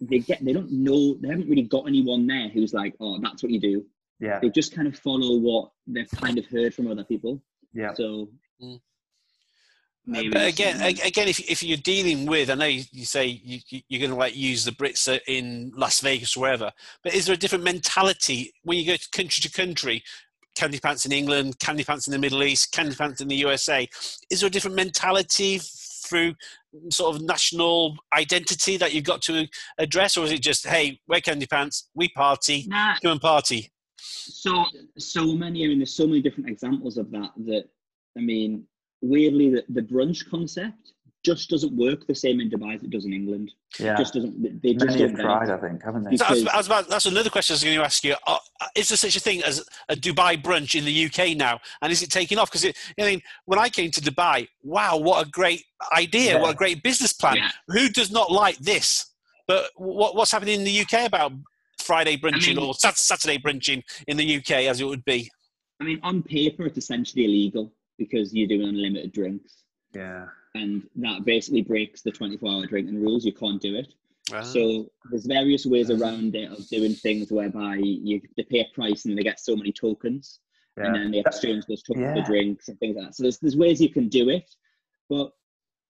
they 0.00 0.18
get 0.20 0.44
they 0.44 0.52
don't 0.52 0.70
know 0.70 1.14
they 1.14 1.28
haven't 1.28 1.48
really 1.48 1.62
got 1.62 1.86
anyone 1.88 2.26
there 2.26 2.48
who's 2.48 2.72
like, 2.74 2.94
oh, 3.00 3.18
that's 3.20 3.42
what 3.42 3.50
you 3.52 3.60
do. 3.60 3.86
Yeah. 4.20 4.38
They 4.40 4.50
just 4.50 4.72
kind 4.74 4.86
of 4.88 4.96
follow 4.98 5.36
what 5.38 5.72
they've 5.86 6.10
kind 6.10 6.36
of 6.38 6.46
heard 6.46 6.74
from 6.74 6.88
other 6.88 7.04
people. 7.04 7.42
Yeah. 7.72 7.92
So 7.94 8.30
Mm. 8.62 8.80
maybe 10.06 10.30
But 10.30 10.46
again, 10.48 10.78
something- 10.78 11.00
again, 11.06 11.28
if, 11.28 11.38
if 11.40 11.62
you're 11.62 11.76
dealing 11.78 12.26
with, 12.26 12.50
I 12.50 12.54
know 12.54 12.66
you, 12.66 12.82
you 12.92 13.04
say 13.04 13.26
you, 13.26 13.60
you- 13.68 13.82
you're 13.88 14.00
going 14.00 14.10
to 14.10 14.16
like 14.16 14.36
use 14.36 14.64
the 14.64 14.72
Brits 14.72 15.12
uh, 15.12 15.18
in 15.26 15.72
Las 15.76 16.00
Vegas 16.00 16.36
or 16.36 16.40
wherever, 16.40 16.72
but 17.04 17.14
is 17.14 17.26
there 17.26 17.34
a 17.34 17.38
different 17.38 17.64
mentality 17.64 18.52
when 18.62 18.78
you 18.78 18.86
go 18.86 18.96
to 18.96 19.10
country 19.10 19.40
to 19.42 19.50
country? 19.50 20.02
Candy 20.56 20.80
pants 20.80 21.06
in 21.06 21.12
England, 21.12 21.56
candy 21.60 21.84
pants 21.84 22.08
in 22.08 22.12
the 22.12 22.18
Middle 22.18 22.42
East, 22.42 22.72
candy 22.72 22.96
pants 22.96 23.20
in 23.20 23.28
the 23.28 23.36
USA. 23.36 23.88
Is 24.28 24.40
there 24.40 24.48
a 24.48 24.50
different 24.50 24.74
mentality 24.74 25.60
through 25.62 26.34
sort 26.90 27.14
of 27.14 27.22
national 27.22 27.96
identity 28.12 28.76
that 28.76 28.92
you've 28.92 29.04
got 29.04 29.22
to 29.22 29.46
address, 29.78 30.16
or 30.16 30.24
is 30.24 30.32
it 30.32 30.42
just, 30.42 30.66
hey, 30.66 30.98
wear 31.06 31.20
candy 31.20 31.46
pants, 31.46 31.90
we 31.94 32.08
party, 32.08 32.64
nah, 32.66 32.96
come 33.00 33.12
and 33.12 33.20
party? 33.20 33.70
so 34.00 34.64
so 34.98 35.26
many. 35.34 35.64
I 35.64 35.68
mean, 35.68 35.78
there's 35.78 35.94
so 35.94 36.06
many 36.08 36.20
different 36.20 36.48
examples 36.48 36.98
of 36.98 37.10
that. 37.12 37.30
That 37.46 37.68
I 38.16 38.20
mean, 38.20 38.64
weirdly, 39.02 39.50
the, 39.50 39.64
the 39.68 39.82
brunch 39.82 40.28
concept 40.28 40.92
just 41.24 41.50
doesn't 41.50 41.76
work 41.76 42.06
the 42.06 42.14
same 42.14 42.40
in 42.40 42.48
Dubai 42.48 42.76
as 42.76 42.82
it 42.82 42.90
does 42.90 43.04
in 43.04 43.12
England. 43.12 43.52
Yeah. 43.78 43.96
Just 43.96 44.14
doesn't. 44.14 44.62
They 44.62 44.72
just 44.74 44.86
Many 44.86 45.00
have 45.02 45.10
get 45.10 45.18
it. 45.20 45.22
tried, 45.22 45.50
I 45.50 45.56
think, 45.58 45.82
haven't 45.82 46.04
they? 46.04 46.16
So 46.16 46.24
I 46.24 46.30
was, 46.30 46.38
Because- 46.40 46.54
I 46.54 46.56
was 46.58 46.66
about, 46.68 46.88
that's 46.88 47.06
another 47.06 47.28
question 47.28 47.52
I 47.52 47.56
was 47.56 47.64
going 47.64 47.76
to 47.76 47.84
ask 47.84 48.04
you. 48.04 48.14
Uh, 48.26 48.38
is 48.76 48.88
there 48.88 48.96
such 48.96 49.16
a 49.16 49.20
thing 49.20 49.42
as 49.42 49.64
a 49.88 49.96
Dubai 49.96 50.40
brunch 50.40 50.74
in 50.78 50.84
the 50.84 51.04
UK 51.06 51.36
now? 51.36 51.58
And 51.82 51.92
is 51.92 52.02
it 52.02 52.10
taking 52.10 52.38
off? 52.38 52.50
Because 52.50 52.64
I 52.66 52.72
mean, 53.04 53.20
when 53.46 53.58
I 53.58 53.68
came 53.68 53.90
to 53.90 54.00
Dubai, 54.00 54.48
wow, 54.62 54.96
what 54.96 55.26
a 55.26 55.28
great 55.30 55.64
idea! 55.96 56.34
Yeah. 56.34 56.40
What 56.40 56.52
a 56.54 56.56
great 56.56 56.82
business 56.82 57.12
plan. 57.12 57.36
Yeah. 57.36 57.50
Who 57.68 57.88
does 57.88 58.10
not 58.10 58.30
like 58.30 58.56
this? 58.58 59.06
But 59.48 59.70
what, 59.76 60.14
what's 60.14 60.30
happening 60.30 60.60
in 60.60 60.64
the 60.64 60.80
UK 60.82 61.06
about 61.06 61.32
Friday 61.80 62.16
brunching 62.16 62.56
mean- 62.56 62.64
or 62.64 62.74
Sat- 62.74 62.96
Saturday 62.96 63.38
brunching 63.38 63.82
in 64.06 64.16
the 64.16 64.36
UK, 64.36 64.50
as 64.70 64.80
it 64.80 64.84
would 64.86 65.04
be? 65.04 65.30
I 65.80 65.84
mean, 65.84 66.00
on 66.02 66.22
paper, 66.22 66.64
it's 66.66 66.78
essentially 66.78 67.24
illegal 67.24 67.72
because 67.98 68.32
you're 68.34 68.48
doing 68.48 68.68
unlimited 68.68 69.12
drinks, 69.12 69.64
Yeah. 69.94 70.26
and 70.54 70.88
that 70.96 71.24
basically 71.24 71.62
breaks 71.62 72.02
the 72.02 72.12
24-hour 72.12 72.66
drinking 72.66 73.02
rules. 73.02 73.24
You 73.24 73.32
can't 73.32 73.60
do 73.60 73.74
it. 73.76 73.92
So 74.44 74.90
there's 75.10 75.24
various 75.24 75.64
ways 75.64 75.90
around 75.90 76.34
it 76.36 76.52
of 76.52 76.68
doing 76.68 76.92
things 76.92 77.32
whereby 77.32 77.76
you 77.76 78.20
they 78.36 78.42
pay 78.42 78.60
a 78.60 78.74
price 78.74 79.06
and 79.06 79.16
they 79.16 79.22
get 79.22 79.40
so 79.40 79.56
many 79.56 79.72
tokens, 79.72 80.40
Yeah. 80.76 80.84
and 80.86 80.94
then 80.94 81.10
they 81.10 81.20
exchange 81.20 81.64
those 81.66 81.82
tokens 81.82 82.04
Yeah. 82.04 82.14
for 82.22 82.26
drinks 82.30 82.68
and 82.68 82.78
things 82.78 82.94
like 82.96 83.06
that. 83.06 83.14
So 83.14 83.22
there's 83.22 83.38
there's 83.38 83.56
ways 83.56 83.80
you 83.80 83.88
can 83.88 84.08
do 84.08 84.28
it, 84.28 84.54
but 85.08 85.32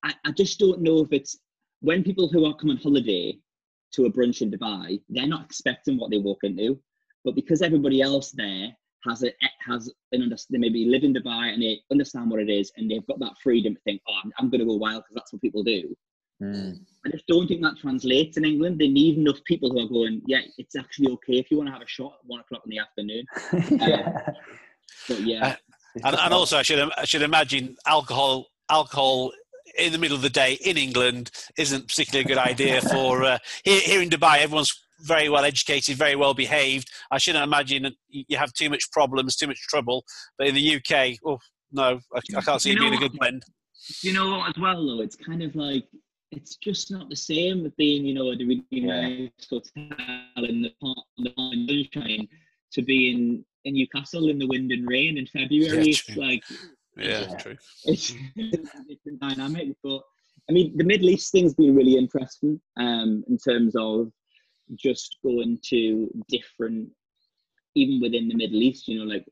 I, 0.03 0.13
I 0.25 0.31
just 0.31 0.57
don't 0.57 0.81
know 0.81 0.99
if 1.01 1.11
it's 1.11 1.37
when 1.81 2.01
people 2.01 2.29
who 2.29 2.45
are 2.45 2.55
coming 2.55 2.77
holiday 2.77 3.37
to 3.91 4.05
a 4.05 4.11
brunch 4.11 4.41
in 4.41 4.51
Dubai, 4.51 5.01
they're 5.09 5.27
not 5.27 5.43
expecting 5.43 5.97
what 5.97 6.09
they 6.09 6.17
walk 6.17 6.39
into, 6.43 6.79
but 7.25 7.35
because 7.35 7.61
everybody 7.61 8.01
else 8.01 8.31
there 8.31 8.73
has 9.05 9.23
it 9.23 9.35
has 9.65 9.91
an 10.11 10.23
under, 10.23 10.35
they 10.49 10.57
maybe 10.57 10.85
live 10.85 11.03
in 11.03 11.13
Dubai 11.13 11.53
and 11.53 11.61
they 11.61 11.79
understand 11.91 12.29
what 12.29 12.39
it 12.39 12.49
is 12.49 12.71
and 12.77 12.89
they've 12.89 13.05
got 13.07 13.19
that 13.19 13.37
freedom 13.41 13.75
to 13.75 13.81
think, 13.81 14.01
oh, 14.07 14.13
I'm, 14.23 14.31
I'm 14.37 14.49
going 14.49 14.59
to 14.59 14.65
go 14.65 14.75
wild 14.75 15.03
because 15.03 15.15
that's 15.15 15.33
what 15.33 15.41
people 15.41 15.63
do. 15.63 15.95
Mm. 16.41 16.79
I 17.05 17.09
just 17.09 17.27
don't 17.27 17.47
think 17.47 17.61
that 17.63 17.77
translates 17.77 18.37
in 18.37 18.45
England. 18.45 18.79
They 18.79 18.87
need 18.87 19.17
enough 19.17 19.43
people 19.45 19.71
who 19.71 19.79
are 19.79 19.89
going, 19.89 20.21
yeah, 20.25 20.41
it's 20.57 20.75
actually 20.75 21.11
okay 21.13 21.33
if 21.33 21.51
you 21.51 21.57
want 21.57 21.67
to 21.67 21.73
have 21.73 21.81
a 21.81 21.87
shot 21.87 22.13
at 22.13 22.27
one 22.27 22.39
o'clock 22.39 22.61
in 22.65 22.71
the 22.71 22.79
afternoon. 22.79 23.25
yeah. 23.87 24.33
But 25.07 25.21
yeah, 25.21 25.47
Uh, 25.47 25.55
And, 26.03 26.15
and 26.15 26.33
also, 26.33 26.57
I 26.57 26.61
should 26.61 26.79
I 26.97 27.05
should 27.05 27.23
imagine 27.23 27.75
alcohol 27.85 28.47
alcohol 28.69 29.31
in 29.77 29.91
the 29.91 29.97
middle 29.97 30.15
of 30.15 30.21
the 30.21 30.29
day 30.29 30.53
in 30.53 30.77
England 30.77 31.31
isn't 31.57 31.87
particularly 31.87 32.25
a 32.25 32.27
good 32.27 32.37
idea 32.37 32.81
for 32.81 33.23
uh, 33.23 33.37
here, 33.63 33.81
here 33.81 34.01
in 34.01 34.09
Dubai. 34.09 34.39
Everyone's 34.39 34.73
very 35.01 35.29
well 35.29 35.45
educated, 35.45 35.97
very 35.97 36.15
well 36.15 36.33
behaved. 36.33 36.89
I 37.11 37.17
shouldn't 37.17 37.43
imagine 37.43 37.83
that 37.83 37.93
you 38.09 38.37
have 38.37 38.53
too 38.53 38.69
much 38.69 38.91
problems, 38.91 39.35
too 39.35 39.47
much 39.47 39.59
trouble. 39.67 40.03
But 40.37 40.47
in 40.47 40.55
the 40.55 40.75
UK, 40.75 41.17
oh 41.25 41.39
no, 41.71 41.99
I, 42.15 42.19
I 42.37 42.41
can't 42.41 42.61
see 42.61 42.71
it 42.71 42.73
You 42.75 42.79
being 42.81 42.93
a 42.95 42.97
good 42.97 43.11
what? 43.13 43.19
blend. 43.19 43.43
you 44.01 44.13
know 44.13 44.37
what? 44.37 44.49
As 44.55 44.61
well, 44.61 44.85
though, 44.85 45.01
it's 45.01 45.15
kind 45.15 45.41
of 45.43 45.55
like 45.55 45.85
it's 46.31 46.57
just 46.57 46.91
not 46.91 47.09
the 47.09 47.15
same 47.15 47.63
with 47.63 47.75
being, 47.77 48.05
you 48.05 48.13
know, 48.13 48.31
at 48.31 48.41
a 48.41 48.45
really 48.45 48.65
nice 48.71 49.29
hotel 49.49 50.45
in 50.45 50.61
the 50.61 50.73
park, 50.81 50.97
the 51.17 51.29
park 51.31 51.53
and 51.53 51.69
sunshine, 51.93 52.27
to 52.73 52.81
being 52.81 53.43
in 53.65 53.73
Newcastle 53.73 54.29
in 54.29 54.37
the 54.39 54.47
wind 54.47 54.71
and 54.71 54.87
rain 54.87 55.17
in 55.17 55.25
February. 55.25 55.75
Yeah, 55.75 55.93
it's 56.07 56.15
like 56.17 56.43
Yeah, 56.97 57.21
Yeah. 57.21 57.35
true. 57.37 57.57
it's 57.85 58.11
a 58.37 58.83
different 58.87 59.19
dynamic. 59.19 59.69
But 59.83 60.01
I 60.49 60.51
mean, 60.53 60.75
the 60.77 60.83
Middle 60.83 61.09
East 61.09 61.31
thing's 61.31 61.53
been 61.53 61.75
really 61.75 61.95
interesting 61.97 62.59
um, 62.77 63.23
in 63.27 63.37
terms 63.37 63.75
of 63.75 64.11
just 64.75 65.17
going 65.23 65.59
to 65.69 66.09
different, 66.27 66.89
even 67.75 67.99
within 68.01 68.27
the 68.27 68.35
Middle 68.35 68.61
East. 68.61 68.87
You 68.87 68.99
know, 68.99 69.05
like 69.05 69.25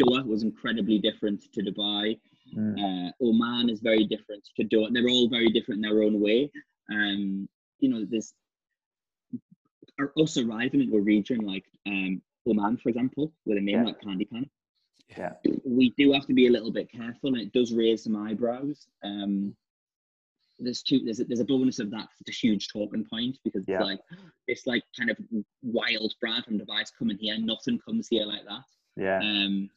Doha 0.00 0.24
was 0.26 0.42
incredibly 0.42 0.98
different 0.98 1.42
to 1.52 1.62
Dubai. 1.62 2.18
Mm. 2.56 3.08
Uh, 3.08 3.12
Oman 3.24 3.70
is 3.70 3.80
very 3.80 4.04
different 4.04 4.46
to 4.56 4.64
Doha. 4.64 4.92
They're 4.92 5.08
all 5.08 5.28
very 5.28 5.48
different 5.50 5.84
in 5.84 5.90
their 5.90 6.02
own 6.02 6.20
way. 6.20 6.50
Um, 6.90 7.48
you 7.80 7.88
know, 7.88 8.04
there's 8.08 8.34
are 9.98 10.12
also 10.16 10.46
arriving 10.46 10.80
into 10.82 10.96
a 10.96 11.00
region 11.00 11.38
like 11.40 11.64
um, 11.86 12.22
Oman, 12.48 12.78
for 12.78 12.88
example, 12.88 13.32
with 13.44 13.58
a 13.58 13.60
name 13.60 13.78
Yeah. 13.80 13.84
like 13.84 14.00
Candy 14.00 14.24
Pan 14.24 14.46
Yeah. 15.16 15.34
we 15.64 15.90
do 15.98 16.12
have 16.12 16.26
to 16.26 16.34
be 16.34 16.46
a 16.46 16.50
little 16.50 16.72
bit 16.72 16.90
careful, 16.90 17.28
and 17.34 17.42
it 17.42 17.52
does 17.52 17.72
raise 17.72 18.04
some 18.04 18.16
eyebrows. 18.16 18.86
Um, 19.04 19.54
there's 20.58 20.82
two. 20.82 21.00
There's 21.04 21.20
a, 21.20 21.24
there's 21.24 21.40
a 21.40 21.44
bonus 21.44 21.78
of 21.78 21.90
that. 21.90 22.08
It's 22.20 22.30
a 22.30 22.46
huge 22.46 22.68
talking 22.68 23.04
point 23.10 23.38
because 23.44 23.64
Yeah. 23.66 23.76
it's 23.78 23.84
like 23.86 24.00
this 24.48 24.66
like 24.66 24.84
kind 24.96 25.10
of 25.10 25.16
wild 25.62 26.14
brand 26.20 26.44
from 26.44 26.58
device 26.58 26.90
coming 26.96 27.18
here. 27.18 27.36
Nothing 27.38 27.78
comes 27.78 28.08
here 28.08 28.24
like 28.24 28.44
that. 28.48 28.62
Yeah. 28.96 29.18
Um, 29.20 29.70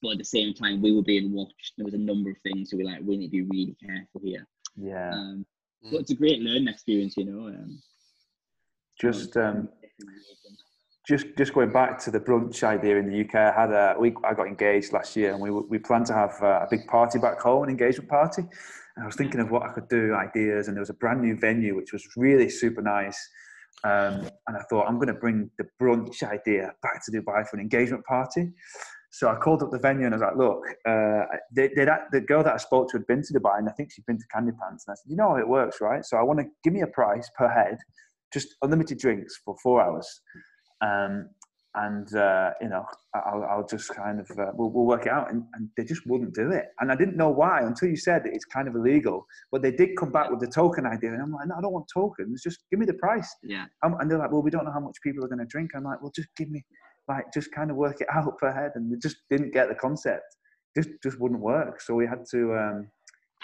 but 0.00 0.12
at 0.12 0.18
the 0.18 0.24
same 0.24 0.54
time, 0.54 0.82
we 0.82 0.92
were 0.94 1.02
being 1.02 1.32
watched. 1.32 1.72
There 1.76 1.84
was 1.84 1.94
a 1.94 1.98
number 1.98 2.30
of 2.30 2.36
things 2.42 2.70
so 2.70 2.76
we 2.76 2.84
like 2.84 3.00
we 3.04 3.16
need 3.16 3.28
to 3.28 3.30
be 3.30 3.42
really 3.42 3.76
careful 3.84 4.20
here. 4.24 4.46
Yeah. 4.76 5.10
Um, 5.12 5.46
Mm. 5.84 5.90
but 5.90 6.00
it's 6.02 6.12
a 6.12 6.14
great 6.14 6.40
learning 6.40 6.68
experience, 6.68 7.16
you 7.16 7.24
know. 7.24 7.48
Um, 7.48 7.82
Just 9.00 9.36
um, 9.36 9.68
just 11.08 11.26
just 11.36 11.52
going 11.52 11.72
back 11.72 11.98
to 12.04 12.12
the 12.12 12.20
brunch 12.20 12.62
idea 12.62 12.96
in 12.98 13.10
the 13.10 13.20
UK, 13.24 13.34
I 13.34 13.50
had 13.60 13.70
a 13.72 13.96
we 13.98 14.14
I 14.22 14.32
got 14.34 14.46
engaged 14.46 14.92
last 14.92 15.16
year, 15.16 15.32
and 15.32 15.40
we 15.42 15.50
we 15.50 15.78
planned 15.78 16.06
to 16.06 16.12
have 16.14 16.40
uh, 16.40 16.60
a 16.64 16.68
big 16.70 16.86
party 16.86 17.18
back 17.18 17.40
home, 17.40 17.64
an 17.64 17.70
engagement 17.70 18.08
party. 18.08 18.44
And 18.96 19.04
I 19.04 19.06
was 19.06 19.16
thinking 19.16 19.40
of 19.40 19.50
what 19.50 19.62
I 19.62 19.72
could 19.72 19.88
do, 19.88 20.14
ideas, 20.14 20.68
and 20.68 20.76
there 20.76 20.82
was 20.82 20.90
a 20.90 20.94
brand 20.94 21.22
new 21.22 21.36
venue 21.36 21.76
which 21.76 21.92
was 21.92 22.06
really 22.16 22.48
super 22.48 22.82
nice. 22.82 23.18
Um, 23.84 24.28
and 24.46 24.56
I 24.56 24.62
thought 24.68 24.86
I'm 24.86 24.96
going 24.96 25.08
to 25.08 25.14
bring 25.14 25.50
the 25.58 25.64
brunch 25.80 26.22
idea 26.22 26.72
back 26.82 27.04
to 27.04 27.12
Dubai 27.12 27.46
for 27.46 27.56
an 27.56 27.60
engagement 27.60 28.04
party. 28.04 28.52
So 29.10 29.28
I 29.28 29.34
called 29.36 29.62
up 29.62 29.70
the 29.70 29.78
venue 29.78 30.06
and 30.06 30.14
I 30.14 30.18
was 30.18 30.22
like, 30.22 30.36
"Look, 30.36 30.62
uh, 30.86 31.24
they, 31.54 31.68
the 31.68 32.24
girl 32.26 32.42
that 32.42 32.54
I 32.54 32.58
spoke 32.58 32.90
to 32.90 32.98
had 32.98 33.06
been 33.06 33.22
to 33.22 33.34
Dubai, 33.34 33.58
and 33.58 33.68
I 33.68 33.72
think 33.72 33.92
she'd 33.92 34.06
been 34.06 34.18
to 34.18 34.26
Candy 34.32 34.52
Pants." 34.52 34.84
And 34.86 34.92
I 34.92 34.96
said, 34.96 35.10
"You 35.10 35.16
know 35.16 35.30
how 35.30 35.36
it 35.36 35.48
works, 35.48 35.80
right? 35.80 36.04
So 36.04 36.16
I 36.16 36.22
want 36.22 36.40
to 36.40 36.46
give 36.64 36.72
me 36.72 36.82
a 36.82 36.86
price 36.86 37.30
per 37.36 37.48
head, 37.48 37.78
just 38.32 38.48
unlimited 38.62 38.98
drinks 38.98 39.40
for 39.44 39.56
four 39.62 39.82
hours." 39.82 40.22
um, 40.82 41.30
and 41.74 42.14
uh, 42.14 42.50
you 42.60 42.68
know 42.68 42.84
I'll, 43.14 43.44
I'll 43.44 43.66
just 43.66 43.88
kind 43.94 44.20
of 44.20 44.30
uh, 44.38 44.50
we'll, 44.54 44.70
we'll 44.70 44.84
work 44.84 45.06
it 45.06 45.12
out. 45.12 45.30
And, 45.30 45.44
and 45.54 45.68
they 45.76 45.84
just 45.84 46.06
wouldn't 46.06 46.34
do 46.34 46.50
it. 46.50 46.66
And 46.80 46.92
i 46.92 46.94
didn't 46.94 47.16
know 47.16 47.30
why 47.30 47.62
until 47.62 47.88
you 47.88 47.96
said 47.96 48.24
that 48.24 48.34
it's 48.34 48.44
kind 48.44 48.68
of 48.68 48.74
illegal. 48.74 49.26
But 49.50 49.62
they 49.62 49.70
did 49.72 49.96
come 49.96 50.12
back 50.12 50.30
with 50.30 50.40
the 50.40 50.48
token 50.48 50.86
idea. 50.86 51.12
And 51.12 51.22
i'm 51.22 51.32
like 51.32 51.48
no 51.48 51.54
i 51.56 51.60
don't 51.60 51.72
want 51.72 51.86
tokens. 51.92 52.42
Just 52.42 52.60
give 52.70 52.78
me 52.78 52.86
the 52.86 52.94
price. 52.94 53.34
Yeah, 53.42 53.66
Um, 53.82 53.96
and 54.00 54.10
they're 54.10 54.18
like 54.18 54.32
well 54.32 54.42
we 54.42 54.50
don't 54.50 54.64
know 54.64 54.72
how 54.72 54.80
much 54.80 54.96
people 55.02 55.24
are 55.24 55.28
going 55.28 55.38
to 55.38 55.46
drink. 55.46 55.70
I'm 55.74 55.84
like 55.84 56.02
well 56.02 56.12
just 56.14 56.28
give 56.36 56.50
me 56.50 56.62
like 57.08 57.24
just 57.32 57.52
kind 57.52 57.70
of 57.70 57.76
work 57.76 58.00
it 58.00 58.08
out 58.12 58.36
per 58.38 58.52
head. 58.52 58.72
And 58.74 58.92
they 58.92 58.98
just 58.98 59.16
didn't 59.30 59.52
get 59.52 59.68
the 59.68 59.74
concept. 59.74 60.36
Just 60.76 60.90
just 61.02 61.18
wouldn't 61.20 61.40
work. 61.40 61.80
So 61.80 61.94
we 61.94 62.06
had 62.06 62.24
to 62.32 62.54
um, 62.54 62.88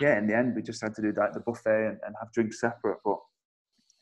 yeah 0.01 0.19
in 0.19 0.27
the 0.27 0.37
end 0.37 0.55
we 0.55 0.63
just 0.63 0.83
had 0.83 0.95
to 0.97 1.03
do 1.03 1.13
like 1.17 1.33
the 1.33 1.41
buffet 1.41 1.87
and, 1.87 1.99
and 2.05 2.15
have 2.21 2.33
drinks 2.33 2.61
separate. 2.61 2.99
But 3.05 3.19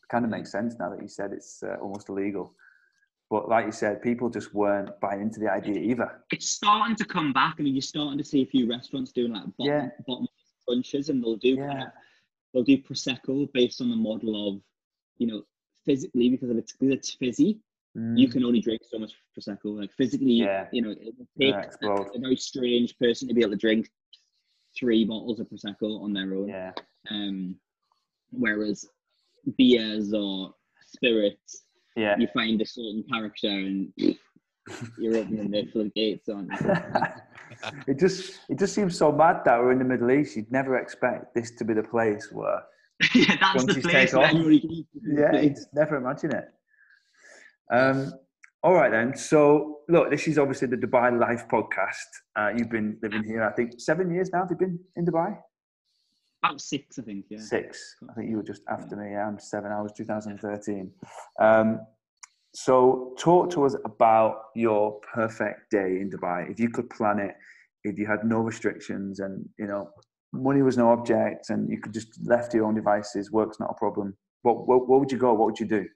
it 0.03 0.09
kind 0.11 0.25
of 0.25 0.33
makes 0.33 0.51
sense 0.51 0.75
now 0.81 0.91
that 0.91 1.01
you 1.01 1.09
said 1.09 1.31
it's 1.33 1.63
uh, 1.63 1.77
almost 1.81 2.09
illegal 2.09 2.55
but 3.31 3.49
like 3.49 3.67
you 3.67 3.73
said, 3.73 4.03
people 4.03 4.29
just 4.31 4.55
weren't 4.55 4.99
buying 5.01 5.21
into 5.21 5.41
the 5.41 5.51
idea 5.51 5.81
either. 5.81 6.23
it's 6.33 6.49
starting 6.49 6.97
to 6.97 7.05
come 7.05 7.33
back. 7.33 7.57
I 7.59 7.63
mean, 7.63 7.75
you're 7.75 7.83
starting 7.83 8.19
to 8.19 8.25
see 8.25 8.43
a 8.43 8.47
few 8.47 8.69
restaurants 8.69 9.13
doing 9.13 9.33
like 9.33 9.45
bottom, 9.57 9.73
Yeah. 9.73 9.89
bottom 10.07 10.27
bunches, 10.67 11.09
and 11.09 11.23
they'll 11.23 11.37
do 11.37 11.57
kind 11.57 11.83
of 11.83 11.89
they'll 12.53 12.65
do 12.65 12.79
prosecco 12.79 13.51
based 13.53 13.81
on 13.81 13.91
the 13.91 13.97
model 13.97 14.49
of 14.49 14.61
you 15.19 15.27
know 15.27 15.43
physically 15.85 16.29
because 16.31 16.51
of 16.51 16.57
it's 16.57 16.73
because 16.73 16.93
it's 16.95 17.11
fizzy 17.15 17.59
you 17.95 18.29
Mm, 18.29 18.33
can 18.33 18.45
only 18.45 18.61
drink 18.61 18.83
so 18.91 18.99
much 18.99 19.13
prosecco 19.39 19.79
like 19.81 19.93
physically 19.93 20.33
Yeah. 20.33 20.67
you 20.73 20.83
know 20.83 20.91
it 20.91 21.15
Yeah, 21.37 21.65
a, 21.83 21.89
a 22.15 22.19
very 22.19 22.37
strange 22.37 22.99
person 22.99 23.29
to 23.29 23.35
be 23.35 23.41
able 23.43 23.53
to 23.53 23.57
drink 23.57 23.89
three 24.77 25.05
bottles 25.05 25.39
of 25.41 25.49
prosecco 25.49 26.03
on 26.03 26.13
their 26.13 26.35
own 26.35 26.49
yeah, 26.49 26.73
um 27.11 27.57
whereas 28.31 28.87
beers 29.57 30.13
or 30.13 30.55
spirits 30.87 31.63
yeah. 31.97 32.15
you 32.19 32.29
find 32.35 32.61
a 32.61 32.67
certain 32.67 33.05
character 33.11 33.49
and 33.49 33.93
you're 34.99 35.17
opening 35.17 35.51
the 35.51 35.67
floodgates 35.73 36.29
on 36.29 36.49
it 37.87 37.99
just 37.99 38.41
it 38.49 38.59
just 38.59 38.75
seems 38.75 38.97
so 38.97 39.13
mad 39.13 39.43
that 39.45 39.59
we're 39.59 39.73
in 39.73 39.79
the 39.79 39.85
Middle 39.85 40.11
East. 40.11 40.37
You'd 40.37 40.51
never 40.51 40.79
expect 40.79 41.35
this 41.35 41.53
to 41.53 41.65
be 41.65 41.75
the 41.75 41.83
place 41.83 42.29
where 42.33 42.63
yeah 43.15 43.37
that's 43.41 43.65
the 43.65 43.81
place 43.81 44.11
take 44.11 44.13
where 44.13 44.25
off. 44.25 44.31
everybody 44.31 44.61
can 44.61 44.71
eat 44.73 44.87
the 44.95 45.21
yeah, 45.21 45.37
it's 45.37 45.67
never 45.75 45.97
imagine 45.97 46.35
it. 46.35 46.45
Um, 47.73 48.13
all 48.63 48.75
right 48.75 48.91
then. 48.91 49.17
So 49.17 49.81
look, 49.89 50.11
this 50.11 50.27
is 50.29 50.39
obviously 50.39 50.69
the 50.69 50.77
Dubai 50.77 51.19
Life 51.19 51.47
podcast. 51.49 52.11
Uh, 52.37 52.51
you've 52.57 52.71
been 52.71 52.99
living 53.03 53.25
here, 53.25 53.45
I 53.45 53.53
think, 53.53 53.81
seven 53.81 54.11
years 54.13 54.31
now. 54.33 54.41
Have 54.41 54.51
you 54.51 54.57
been 54.57 54.79
in 54.97 55.07
Dubai? 55.07 55.37
About 56.47 56.61
six 56.61 56.99
i 56.99 57.03
think 57.03 57.25
yeah 57.29 57.39
Six. 57.39 57.97
I 58.09 58.13
think 58.15 58.31
you 58.31 58.37
were 58.37 58.43
just 58.43 58.63
after 58.69 58.97
me. 58.97 59.13
Yeah, 59.13 59.27
I'm 59.27 59.39
seven. 59.39 59.73
I 59.73 59.81
was 59.81 59.93
2013. 59.93 60.91
Um, 61.41 61.81
so 62.55 63.15
talk 63.19 63.51
to 63.51 63.65
us 63.65 63.77
about 63.85 64.45
your 64.55 65.01
perfect 65.15 65.71
day 65.71 65.99
in 66.01 66.11
Dubai. 66.11 66.51
If 66.51 66.59
you 66.59 66.71
could 66.71 66.89
plan 66.91 67.19
it, 67.19 67.35
if 67.85 67.99
you 67.99 68.07
had 68.07 68.25
no 68.25 68.41
restrictions 68.41 69.21
and 69.21 69.47
you 69.59 69.67
know 69.67 69.91
money 70.33 70.63
was 70.63 70.77
no 70.77 70.91
object 70.91 71.51
and 71.51 71.71
you 71.71 71.81
could 71.81 71.93
just 71.93 72.09
left 72.25 72.55
your 72.55 72.65
own 72.65 72.75
devices, 72.75 73.31
work's 73.31 73.61
not 73.61 73.71
a 73.71 73.75
problem. 73.75 74.17
What, 74.43 74.67
what, 74.67 74.89
what 74.89 75.01
would 75.01 75.13
you 75.13 75.19
go? 75.19 75.33
What 75.35 75.47
would 75.47 75.61
you 75.61 75.67
do? 75.67 75.87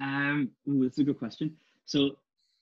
Um, 0.00 0.50
ooh, 0.68 0.82
that's 0.84 0.98
a 0.98 1.04
good 1.04 1.18
question. 1.18 1.56
So 1.86 2.16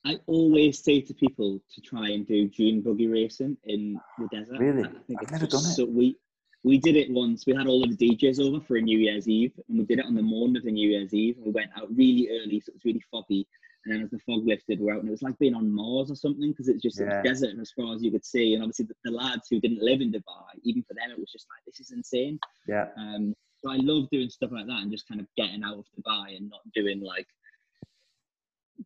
I 0.04 0.18
always 0.26 0.82
say 0.82 1.00
to 1.00 1.14
people 1.14 1.60
to 1.74 1.80
try 1.80 2.10
and 2.10 2.26
do 2.26 2.48
dune 2.48 2.82
buggy 2.82 3.06
racing 3.06 3.56
in 3.64 3.98
the 4.18 4.28
desert. 4.28 4.58
Really? 4.58 4.84
I 4.84 5.14
I've 5.20 5.30
never 5.30 5.46
done 5.46 5.60
it. 5.60 5.74
So 5.74 5.84
we 5.84 6.16
we 6.64 6.78
did 6.78 6.96
it 6.96 7.10
once. 7.10 7.46
We 7.46 7.54
had 7.54 7.66
all 7.66 7.84
of 7.84 7.96
the 7.96 8.08
DJs 8.10 8.40
over 8.40 8.58
for 8.64 8.76
a 8.76 8.80
New 8.80 8.98
Year's 8.98 9.28
Eve, 9.28 9.52
and 9.68 9.78
we 9.78 9.84
did 9.84 9.98
it 9.98 10.06
on 10.06 10.14
the 10.14 10.22
morning 10.22 10.56
of 10.56 10.64
the 10.64 10.72
New 10.72 10.88
Year's 10.88 11.12
Eve. 11.12 11.36
And 11.36 11.46
we 11.46 11.52
went 11.52 11.70
out 11.76 11.88
really 11.94 12.28
early, 12.30 12.58
so 12.60 12.70
it 12.70 12.76
was 12.76 12.84
really 12.86 13.02
foggy. 13.10 13.46
And 13.84 13.94
then 13.94 14.02
as 14.02 14.10
the 14.10 14.18
fog 14.20 14.46
lifted, 14.46 14.80
we're 14.80 14.94
out, 14.94 15.00
and 15.00 15.08
it 15.08 15.10
was 15.10 15.20
like 15.20 15.38
being 15.38 15.54
on 15.54 15.70
Mars 15.70 16.10
or 16.10 16.16
something 16.16 16.50
because 16.50 16.68
it's 16.68 16.82
just 16.82 16.98
Yeah. 16.98 17.20
desert 17.22 17.58
as 17.60 17.70
far 17.72 17.94
as 17.94 18.02
you 18.02 18.10
could 18.10 18.24
see. 18.24 18.54
And 18.54 18.62
obviously, 18.62 18.86
the, 18.86 18.94
the 19.04 19.10
lads 19.10 19.46
who 19.50 19.60
didn't 19.60 19.82
live 19.82 20.00
in 20.00 20.10
Dubai, 20.10 20.58
even 20.62 20.82
for 20.84 20.94
them, 20.94 21.10
it 21.10 21.18
was 21.18 21.30
just 21.30 21.46
like 21.50 21.62
this 21.66 21.80
is 21.80 21.92
insane. 21.92 22.38
Yeah. 22.66 22.88
Um, 22.96 23.36
so 23.62 23.70
I 23.70 23.76
love 23.76 24.08
doing 24.10 24.30
stuff 24.30 24.50
like 24.52 24.66
that 24.66 24.80
and 24.82 24.90
just 24.90 25.06
kind 25.06 25.20
of 25.20 25.26
getting 25.36 25.62
out 25.62 25.76
of 25.78 25.84
Dubai 25.98 26.36
and 26.36 26.48
not 26.48 26.60
doing 26.74 27.00
like 27.02 27.26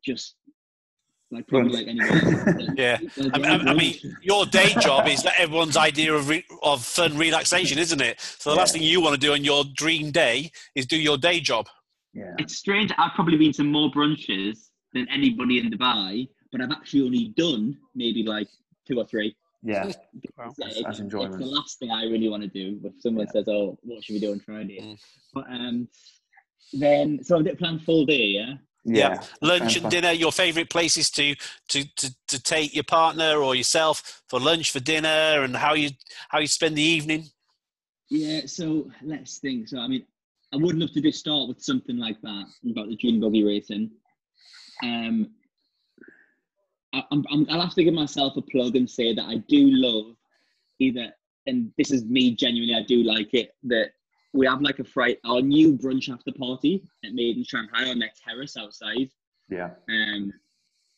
just 0.05 0.35
like 1.31 1.47
probably 1.47 1.85
like 1.85 1.87
anyone 1.89 2.09
else. 2.11 2.69
Yeah. 2.77 2.99
I 3.35 3.39
mean, 3.39 3.69
I 3.69 3.75
mean, 3.75 3.95
your 4.23 4.47
day 4.47 4.73
job 4.81 5.07
is 5.09 5.23
that 5.25 5.35
everyone's 5.39 5.77
idea 5.77 6.15
of 6.15 6.29
re- 6.29 6.45
of 6.63 6.85
fun 6.85 7.17
relaxation, 7.19 7.79
isn't 7.79 8.01
it? 8.01 8.21
So 8.21 8.51
the 8.51 8.57
last 8.57 8.73
thing 8.73 8.83
you 8.83 9.01
want 9.01 9.15
to 9.15 9.21
do 9.21 9.33
on 9.33 9.45
your 9.45 9.65
dream 9.75 10.11
day 10.11 10.51
is 10.75 10.87
do 10.87 10.97
your 10.97 11.19
day 11.19 11.41
job. 11.41 11.69
Yeah. 12.15 12.35
it's 12.39 12.57
strange. 12.57 12.91
I've 12.99 13.13
probably 13.15 13.37
been 13.37 13.53
to 13.53 13.65
more 13.65 13.91
brunches 13.91 14.59
than 14.95 15.07
anybody 15.11 15.59
in 15.59 15.71
Dubai, 15.71 16.29
but 16.51 16.61
I've 16.63 16.71
actually 16.73 17.03
only 17.03 17.35
done 17.37 17.77
maybe 17.95 18.23
like 18.23 18.49
two 18.87 18.99
or 18.99 19.05
three. 19.07 19.37
Yeah. 19.63 19.85
Wow. 20.39 20.55
Yeah, 20.57 20.67
As- 20.69 20.77
it- 20.79 20.87
as 20.87 21.01
It's 21.01 21.11
the 21.13 21.47
last 21.47 21.79
thing 21.79 21.91
I 21.91 22.05
really 22.05 22.29
want 22.29 22.43
to 22.45 22.49
do. 22.49 22.81
If 22.85 22.95
someone 23.01 23.27
Yeah. 23.27 23.33
says, 23.33 23.49
"Oh, 23.49 23.79
what 23.83 24.03
should 24.03 24.15
we 24.15 24.21
do 24.21 24.33
on 24.33 24.41
Friday?" 24.41 24.81
Mm. 24.81 24.99
But 25.35 25.45
um, 25.51 25.89
then 26.73 27.23
so 27.23 27.37
I've 27.39 27.45
got 27.45 27.59
planned 27.59 27.83
full 27.83 28.07
day. 28.07 28.25
Yeah. 28.39 28.55
Yeah. 28.97 29.23
Lunch 29.43 29.77
and 29.77 29.85
Fantastic. 29.85 29.91
dinner. 29.91 30.13
Your 30.13 30.33
favourite 30.33 30.71
places 30.71 31.11
to, 31.11 31.35
to 31.69 31.85
to 31.97 32.15
to 32.29 32.43
take 32.43 32.75
your 32.75 32.85
partner 32.85 33.43
or 33.43 33.55
yourself 33.55 34.23
for 34.29 34.41
lunch, 34.41 34.73
for 34.73 34.81
dinner, 34.81 35.43
and 35.43 35.57
how 35.57 35.75
you 35.75 35.91
how 36.29 36.39
you 36.39 36.47
spend 36.47 36.77
the 36.77 36.83
evening. 36.83 37.27
Yeah, 38.11 38.43
so 38.47 38.91
let's 39.03 39.39
think. 39.39 39.69
So 39.69 39.79
I 39.79 39.89
mean, 39.89 40.05
I 40.53 40.57
would 40.57 40.77
love 40.77 40.93
to 40.93 41.01
just 41.01 41.19
start 41.19 41.49
with 41.49 41.63
something 41.63 41.99
like 41.99 42.21
that 42.23 42.47
about 42.71 42.89
the 42.89 42.97
dune 42.97 43.21
buggy 43.21 43.45
racing. 43.45 43.91
Um, 44.83 45.31
I, 46.95 47.03
I'm, 47.11 47.25
I'm, 47.31 47.47
I'll 47.51 47.61
have 47.61 47.75
to 47.75 47.85
give 47.85 47.95
myself 47.95 48.37
a 48.37 48.43
plug 48.43 48.77
and 48.77 48.89
say 48.89 49.15
that 49.15 49.25
I 49.25 49.37
do 49.49 49.69
love 49.71 50.17
either, 50.79 51.13
and 51.47 51.71
this 51.77 51.91
is 51.91 52.05
me 52.05 52.35
genuinely, 52.35 52.75
I 52.75 52.83
do 52.83 53.03
like 53.03 53.35
it 53.35 53.55
that 53.65 53.91
we 54.33 54.47
have 54.47 54.61
like 54.61 54.79
a 54.79 54.85
fright 54.85 55.19
our 55.25 55.41
new 55.41 55.77
brunch 55.77 56.13
after 56.13 56.33
party 56.33 56.85
at 57.05 57.13
Made 57.13 57.37
in 57.37 57.45
Shanghai 57.45 57.89
on 57.89 57.99
their 57.99 58.11
terrace 58.25 58.57
outside. 58.57 59.11
Yeah. 59.49 59.71
Um, 59.89 60.33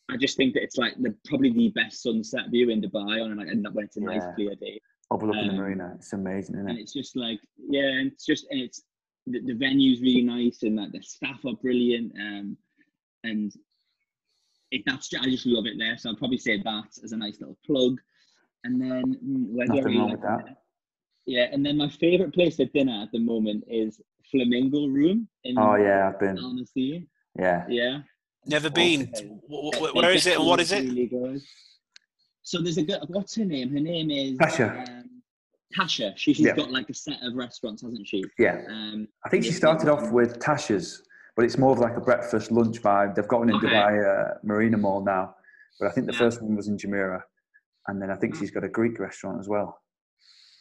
I 0.09 0.17
just 0.17 0.35
think 0.35 0.53
that 0.55 0.63
it's 0.63 0.77
like 0.77 0.95
the 0.99 1.15
probably 1.25 1.51
the 1.51 1.69
best 1.69 2.03
sunset 2.03 2.49
view 2.49 2.69
in 2.69 2.81
Dubai 2.81 3.23
on 3.23 3.37
like 3.37 3.47
when 3.47 3.85
it's 3.85 3.97
a 3.97 4.01
nice 4.01 4.23
clear 4.35 4.55
day 4.55 4.81
Overlooking 5.09 5.47
the 5.47 5.53
Um, 5.53 5.57
marina. 5.57 5.93
It's 5.95 6.13
amazing, 6.13 6.55
isn't 6.55 6.69
and 6.69 6.79
it's 6.79 6.93
just 6.93 7.15
like 7.15 7.39
yeah 7.57 7.87
and 7.87 8.11
it's 8.11 8.25
just 8.25 8.47
and 8.49 8.59
it's 8.61 8.83
the, 9.27 9.39
the 9.41 9.53
venue's 9.53 10.01
really 10.01 10.21
nice 10.23 10.63
and 10.63 10.75
like 10.75 10.91
the 10.91 11.01
staff 11.01 11.39
are 11.45 11.55
brilliant 11.61 12.11
um 12.17 12.57
and 13.23 13.53
it 14.71 14.81
that's 14.85 15.09
I 15.13 15.25
just 15.25 15.45
love 15.45 15.65
it 15.65 15.77
there 15.77 15.97
so 15.97 16.09
I'll 16.09 16.15
probably 16.15 16.37
say 16.37 16.61
that 16.61 16.87
as 17.03 17.11
a 17.11 17.17
nice 17.17 17.39
little 17.39 17.57
plug 17.65 17.99
and 18.63 18.81
then 18.81 19.17
mm, 19.23 19.47
where 19.49 19.67
do 19.67 19.73
I 19.73 19.75
Nothing 19.75 19.83
really 19.85 19.97
wrong 19.97 20.09
like 20.09 20.21
with 20.21 20.45
that. 20.45 20.60
Dinner? 21.25 21.39
yeah 21.39 21.47
and 21.53 21.65
then 21.65 21.77
my 21.77 21.89
favorite 21.89 22.33
place 22.33 22.55
for 22.57 22.65
dinner 22.65 23.01
at 23.03 23.11
the 23.11 23.19
moment 23.19 23.63
is 23.67 23.99
Flamingo 24.29 24.87
Room 24.87 25.27
in 25.43 25.57
Oh 25.57 25.75
yeah, 25.75 26.09
I've 26.09 26.19
been. 26.19 26.37
Almaty 26.37 27.07
Yeah. 27.37 27.65
yeah 27.69 27.99
Never 28.47 28.71
been. 28.71 29.01
Okay. 29.15 29.27
Wh- 29.51 29.67
wh- 29.67 29.71
Their- 29.79 29.93
Where 29.93 30.01
their 30.01 30.11
is 30.13 30.25
it 30.25 30.37
and 30.37 30.47
what 30.47 30.59
is 30.59 30.71
it? 30.71 30.83
really 30.85 31.05
good. 31.05 31.39
So 32.41 32.59
there's 32.59 32.79
a 32.79 32.83
good. 32.83 32.99
What's 33.07 33.35
her 33.35 33.45
name? 33.45 33.69
Her 33.71 33.79
name 33.79 34.09
is 34.09 34.35
Tasha. 34.39 34.89
Um, 34.89 35.21
Tasha. 35.77 36.17
She, 36.17 36.33
she's 36.33 36.47
Yeah. 36.47 36.55
got 36.55 36.71
like 36.71 36.89
a 36.89 36.93
set 36.95 37.19
of 37.21 37.35
restaurants, 37.35 37.83
hasn't 37.83 38.07
she? 38.07 38.23
Yeah. 38.39 38.63
Um, 38.67 39.07
I 39.23 39.29
think 39.29 39.43
she 39.43 39.51
started 39.51 39.89
off 39.89 40.11
with 40.11 40.39
Tasha's, 40.39 41.03
but 41.35 41.45
it's 41.45 41.59
more 41.59 41.71
of 41.71 41.77
like 41.77 41.95
a 41.97 42.01
breakfast 42.01 42.51
lunch 42.51 42.81
vibe. 42.81 43.13
They've 43.13 43.27
got 43.27 43.41
one 43.41 43.49
in 43.49 43.57
Okay. 43.57 43.67
Dubai 43.67 44.31
uh, 44.31 44.33
Marina 44.43 44.77
Mall 44.77 45.03
now, 45.03 45.35
but 45.79 45.87
I 45.89 45.91
think 45.91 46.07
the 46.07 46.13
Yeah. 46.13 46.17
first 46.19 46.41
one 46.41 46.55
was 46.55 46.67
in 46.67 46.77
Jumeirah, 46.77 47.21
and 47.89 48.01
then 48.01 48.09
I 48.09 48.15
think 48.15 48.35
Oh. 48.35 48.39
she's 48.39 48.49
got 48.49 48.63
a 48.63 48.69
Greek 48.69 48.97
restaurant 48.99 49.39
as 49.39 49.47
well. 49.47 49.79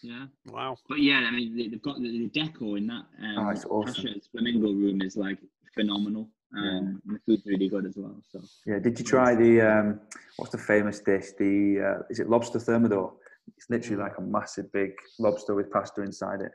Yeah, 0.03 0.27
Wow. 0.47 0.77
but 0.89 1.01
yeah, 1.01 1.19
I 1.27 1.31
mean 1.31 1.57
they- 1.57 1.69
they've 1.69 1.83
got 1.83 1.97
the, 1.97 2.09
the 2.09 2.31
deco 2.31 2.79
in 2.79 2.87
that. 2.87 3.05
Um, 3.23 3.39
Oh, 3.39 3.49
it's 3.51 3.65
awesome. 3.67 4.05
Tasha's 4.07 4.29
flamingo 4.33 4.69
room 4.73 5.03
is 5.03 5.17
like 5.17 5.39
phenomenal. 5.75 6.29
Um, 6.57 7.01
and 7.07 7.15
the 7.15 7.21
food's 7.27 7.47
really 7.47 7.69
good 7.69 7.87
as 7.87 7.97
well. 7.97 8.21
So 8.33 8.41
Yeah. 8.67 8.79
Did 8.81 8.99
you 8.99 9.05
try 9.05 9.35
the 9.35 9.61
um, 9.61 10.01
what's 10.37 10.53
the 10.53 10.59
famous 10.59 11.01
dish? 11.01 11.27
The 11.39 11.81
uh, 11.81 12.03
is 12.11 12.19
it 12.19 12.29
lobster 12.29 12.59
thermidor? 12.59 13.13
It's 13.57 13.69
literally 13.71 14.03
like 14.03 14.19
a 14.19 14.23
massive 14.23 14.73
big 14.73 14.93
lobster 15.19 15.55
with 15.55 15.71
pasta 15.71 16.03
inside 16.03 16.41
it. 16.41 16.53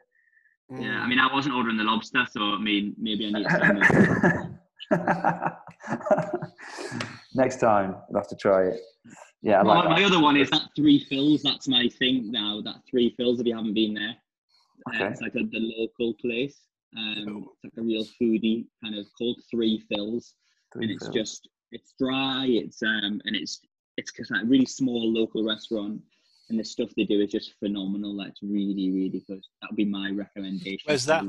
yeah, 0.72 0.78
Mm. 0.80 1.02
I 1.04 1.08
mean 1.08 1.20
I 1.20 1.32
wasn't 1.34 1.56
ordering 1.56 1.78
the 1.78 1.84
lobster, 1.84 2.26
so 2.32 2.42
I 2.42 2.60
mean 2.60 2.96
maybe 2.98 3.28
I 3.28 3.32
need 3.32 3.48
to. 3.48 4.60
Next 7.36 7.60
time, 7.60 7.96
we'll 8.10 8.22
have 8.22 8.30
to 8.30 8.36
try 8.36 8.64
it. 8.68 8.80
Yeah, 9.46 9.62
Well, 9.62 9.76
like 9.76 9.90
my 9.90 10.00
that. 10.00 10.06
other 10.08 10.20
one 10.20 10.38
is 10.38 10.50
that 10.50 10.70
Three 10.76 11.00
Fils. 11.00 11.44
That's 11.44 11.68
my 11.68 11.88
thing 12.00 12.32
now. 12.32 12.62
That 12.62 12.78
Three 12.90 13.14
Fils. 13.16 13.40
If 13.40 13.46
you 13.46 13.56
haven't 13.56 13.76
been 13.76 13.94
there, 13.94 14.16
Uh, 14.88 15.06
it's 15.06 15.22
like 15.22 15.36
a, 15.36 15.44
the 15.44 15.60
local 15.78 16.14
place. 16.16 16.58
Um, 16.98 17.48
it's 17.54 17.64
like 17.66 17.74
a 17.78 17.82
real 17.84 18.06
foodie 18.20 18.66
kind 18.84 18.96
of 18.98 19.06
called 19.18 19.38
Three 19.52 19.84
Fils, 19.90 20.34
Three 20.74 20.84
and 20.86 20.92
it's 20.94 21.06
fills. 21.06 21.16
just 21.16 21.50
it's 21.72 21.94
dry. 22.00 22.46
It's 22.48 22.82
um 22.82 23.22
and 23.26 23.36
it's 23.36 23.62
it's 23.98 24.12
just 24.12 24.32
like 24.32 24.44
a 24.44 24.46
really 24.48 24.66
small 24.66 25.14
local 25.14 25.44
restaurant, 25.44 26.02
and 26.50 26.60
the 26.60 26.64
stuff 26.64 26.90
they 26.98 27.04
do 27.04 27.22
is 27.22 27.32
just 27.32 27.54
phenomenal. 27.60 28.18
That's 28.18 28.42
really 28.42 28.90
really 28.92 29.24
good. 29.28 29.44
That 29.62 29.70
would 29.70 29.78
be 29.78 29.86
my 29.86 30.10
recommendation. 30.10 30.86
Where's 30.86 31.06
that? 31.06 31.24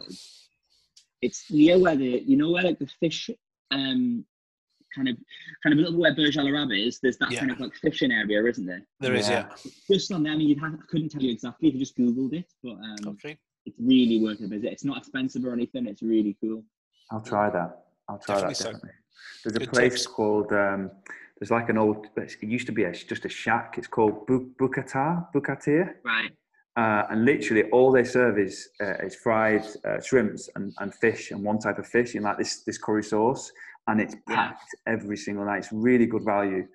It's 1.21 1.51
near 1.51 1.79
where 1.79 1.97
the 1.97 2.23
you 2.31 2.37
know 2.39 2.51
where 2.53 2.63
like 2.65 2.79
the 2.79 2.87
fish 3.01 3.29
um 3.73 4.25
kind 4.97 5.09
of 5.09 5.17
kind 5.63 5.73
of 5.75 5.79
a 5.79 5.83
little 5.83 6.01
where 6.01 6.15
Burj 6.15 6.37
Al 6.39 6.49
Arab 6.49 6.71
is. 6.73 6.99
There's 7.01 7.19
that 7.19 7.31
Yeah. 7.31 7.41
kind 7.41 7.51
of 7.53 7.61
like 7.61 7.75
fishing 7.77 8.11
area, 8.11 8.43
isn't 8.45 8.67
there? 8.67 8.83
There 9.01 9.15
is, 9.15 9.29
yeah. 9.29 9.49
just 9.91 10.11
on 10.13 10.23
there. 10.23 10.33
I 10.33 10.37
mean, 10.37 10.49
you'd 10.49 10.61
have, 10.61 10.75
I 10.75 10.87
couldn't 10.91 11.11
tell 11.11 11.23
you 11.23 11.31
exactly 11.31 11.69
if 11.69 11.75
you 11.75 11.81
just 11.81 11.97
googled 11.97 12.33
it, 12.33 12.47
but 12.63 12.73
um, 12.89 12.97
Okay. 13.15 13.39
it's 13.67 13.77
really 13.79 14.21
worth 14.23 14.41
a 14.41 14.49
visit. 14.49 14.73
It's 14.73 14.85
not 14.85 14.97
expensive 14.99 15.45
or 15.45 15.53
anything. 15.53 15.87
It's 15.87 16.03
really 16.03 16.37
cool. 16.41 16.65
I'll 17.13 17.21
try 17.21 17.51
that. 17.51 17.85
I'll 18.09 18.19
try 18.19 18.37
Definitely 18.37 18.55
that 18.55 18.57
so. 18.57 18.65
definitely. 18.73 18.91
There's 19.45 19.57
a 19.57 19.59
Good 19.61 19.71
place 19.73 19.93
tips. 19.93 20.07
called. 20.07 20.53
Um, 20.53 20.91
there's 21.39 21.51
like 21.51 21.69
an 21.69 21.79
old. 21.79 22.07
It 22.17 22.35
used 22.43 22.67
to 22.67 22.73
be 22.73 22.85
a, 22.85 22.93
just 22.93 23.25
a 23.25 23.29
shack. 23.29 23.75
It's 23.79 23.87
called 23.87 24.27
Bu- 24.27 24.51
Bukatar. 24.59 25.31
Bu 25.33 25.41
Qtair. 25.41 25.95
Right. 26.05 26.33
Uh, 26.77 27.05
and 27.11 27.25
literally 27.25 27.65
all 27.71 27.91
they 27.91 28.05
serve 28.05 28.39
is 28.39 28.69
uh, 28.83 28.95
is 29.07 29.15
fried 29.17 29.65
uh, 29.89 29.99
shrimps 30.01 30.49
and, 30.57 30.75
and 30.81 30.95
fish 30.95 31.31
and 31.31 31.43
one 31.43 31.59
type 31.59 31.79
of 31.79 31.87
fish 31.87 32.15
in 32.15 32.23
like 32.23 32.37
this 32.39 32.63
this 32.65 32.77
curry 32.79 33.03
sauce 33.03 33.51
and 33.89 34.01
it's 34.01 34.15
Yeah. 34.29 34.35
packed 34.35 34.75
every 34.87 35.17
single 35.17 35.45
night. 35.45 35.59
It's 35.59 35.73
really 35.73 36.07
good 36.07 36.25
value, 36.25 36.67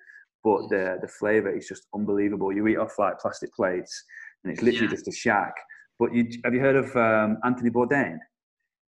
but 0.44 0.68
the 0.70 0.98
the 1.00 1.08
flavor 1.08 1.50
is 1.50 1.66
just 1.68 1.86
unbelievable. 1.94 2.52
You 2.52 2.66
eat 2.68 2.76
off 2.78 2.98
like 2.98 3.18
plastic 3.18 3.52
plates 3.54 4.04
and 4.42 4.52
it's 4.52 4.62
literally 4.62 4.86
Yeah. 4.86 4.96
just 4.96 5.08
a 5.08 5.12
shack. 5.12 5.54
But 5.98 6.14
you 6.14 6.22
have 6.44 6.54
you 6.54 6.60
heard 6.60 6.76
of 6.76 6.94
um, 6.96 7.38
Anthony 7.44 7.70
Bourdain? 7.70 8.18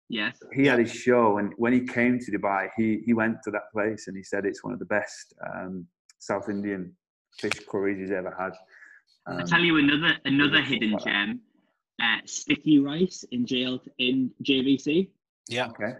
Yes. 0.09 0.37
He 0.53 0.65
had 0.65 0.79
his 0.79 0.91
show 0.93 1.37
and 1.39 1.53
when 1.57 1.73
he 1.73 1.81
came 1.81 2.19
to 2.19 2.31
Dubai, 2.31 2.69
he 2.77 3.01
he 3.05 3.13
went 3.13 3.37
to 3.45 3.51
that 3.51 3.71
place 3.71 4.07
and 4.07 4.15
he 4.15 4.23
said 4.23 4.45
it's 4.45 4.63
one 4.63 4.73
of 4.73 4.79
the 4.79 4.85
best 4.85 5.33
um, 5.49 5.87
South 6.19 6.49
Indian 6.49 6.95
fish 7.39 7.59
curries 7.69 7.97
he's 7.99 8.11
ever 8.11 8.33
had. 8.39 8.53
I'll 9.25 9.39
Um, 9.41 9.45
tell 9.47 9.61
you 9.69 9.77
another 9.77 10.17
another 10.25 10.61
hidden 10.61 10.91
like 10.91 11.03
gem. 11.03 11.41
Uh, 12.01 12.17
sticky 12.25 12.79
rice 12.79 13.23
in 13.31 13.45
jail 13.45 13.79
in 13.97 14.31
JVC. 14.43 15.09
Yeah. 15.47 15.67
okay. 15.67 15.93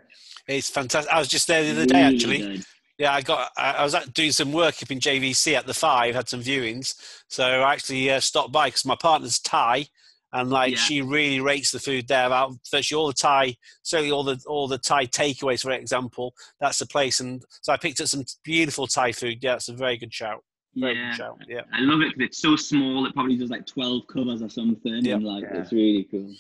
It's 0.48 0.70
fantastic. 0.70 1.12
I 1.14 1.20
was 1.20 1.28
just 1.28 1.48
there 1.48 1.64
the 1.64 1.72
other 1.72 1.86
day, 1.86 2.04
Really 2.04 2.16
actually. 2.16 2.38
good. 2.40 2.66
Yeah, 3.00 3.14
I 3.14 3.22
got. 3.22 3.50
I 3.58 3.84
was 3.84 3.96
doing 4.14 4.32
some 4.32 4.52
work 4.54 4.82
up 4.84 4.92
in 4.92 5.00
JVC 5.00 5.56
at 5.56 5.66
the 5.66 5.74
Five, 5.74 6.14
had 6.16 6.30
some 6.30 6.42
viewings, 6.44 6.94
so 7.28 7.44
I 7.44 7.74
actually 7.74 8.10
uh, 8.12 8.20
stopped 8.20 8.52
by 8.52 8.68
because 8.68 8.86
my 8.86 8.96
partner's 8.96 9.40
Thai, 9.40 9.88
and 10.32 10.52
like 10.52 10.74
Yeah. 10.74 10.78
she 10.78 11.02
really 11.02 11.40
rates 11.42 11.72
the 11.72 11.80
food 11.80 12.08
there. 12.08 12.28
About 12.28 12.54
virtually 12.70 13.00
all 13.00 13.08
the 13.08 13.14
Thai, 13.14 13.56
certainly 13.82 14.12
all 14.12 14.24
the 14.24 14.40
all 14.48 14.68
the 14.68 14.78
Thai 14.78 15.08
takeaways, 15.08 15.64
for 15.64 15.72
example. 15.72 16.34
That's 16.60 16.78
the 16.80 16.86
place, 16.86 17.20
and 17.20 17.44
so 17.62 17.74
I 17.74 17.78
picked 17.78 18.00
up 18.00 18.08
some 18.08 18.26
beautiful 18.44 18.86
Thai 18.86 19.12
food. 19.12 19.40
Yeah, 19.42 19.56
it's 19.56 19.70
a 19.70 19.74
very 19.74 19.98
good 19.98 20.14
shout. 20.14 20.44
Very 20.76 20.94
Yeah. 20.96 21.10
good 21.10 21.18
shout. 21.18 21.38
Yeah, 21.50 21.62
I 21.74 21.80
love 21.82 22.02
it 22.02 22.14
because 22.16 22.28
it's 22.30 22.42
so 22.42 22.56
small. 22.56 23.06
It 23.08 23.14
probably 23.16 23.38
does 23.38 23.50
like 23.50 23.66
twelve 23.66 24.04
covers 24.08 24.44
or 24.44 24.50
something, 24.50 25.04
Yeah. 25.04 25.16
and 25.16 25.24
like 25.24 25.44
Yeah. 25.44 25.62
it's 25.62 25.72
really 25.72 26.08
cool. 26.12 26.32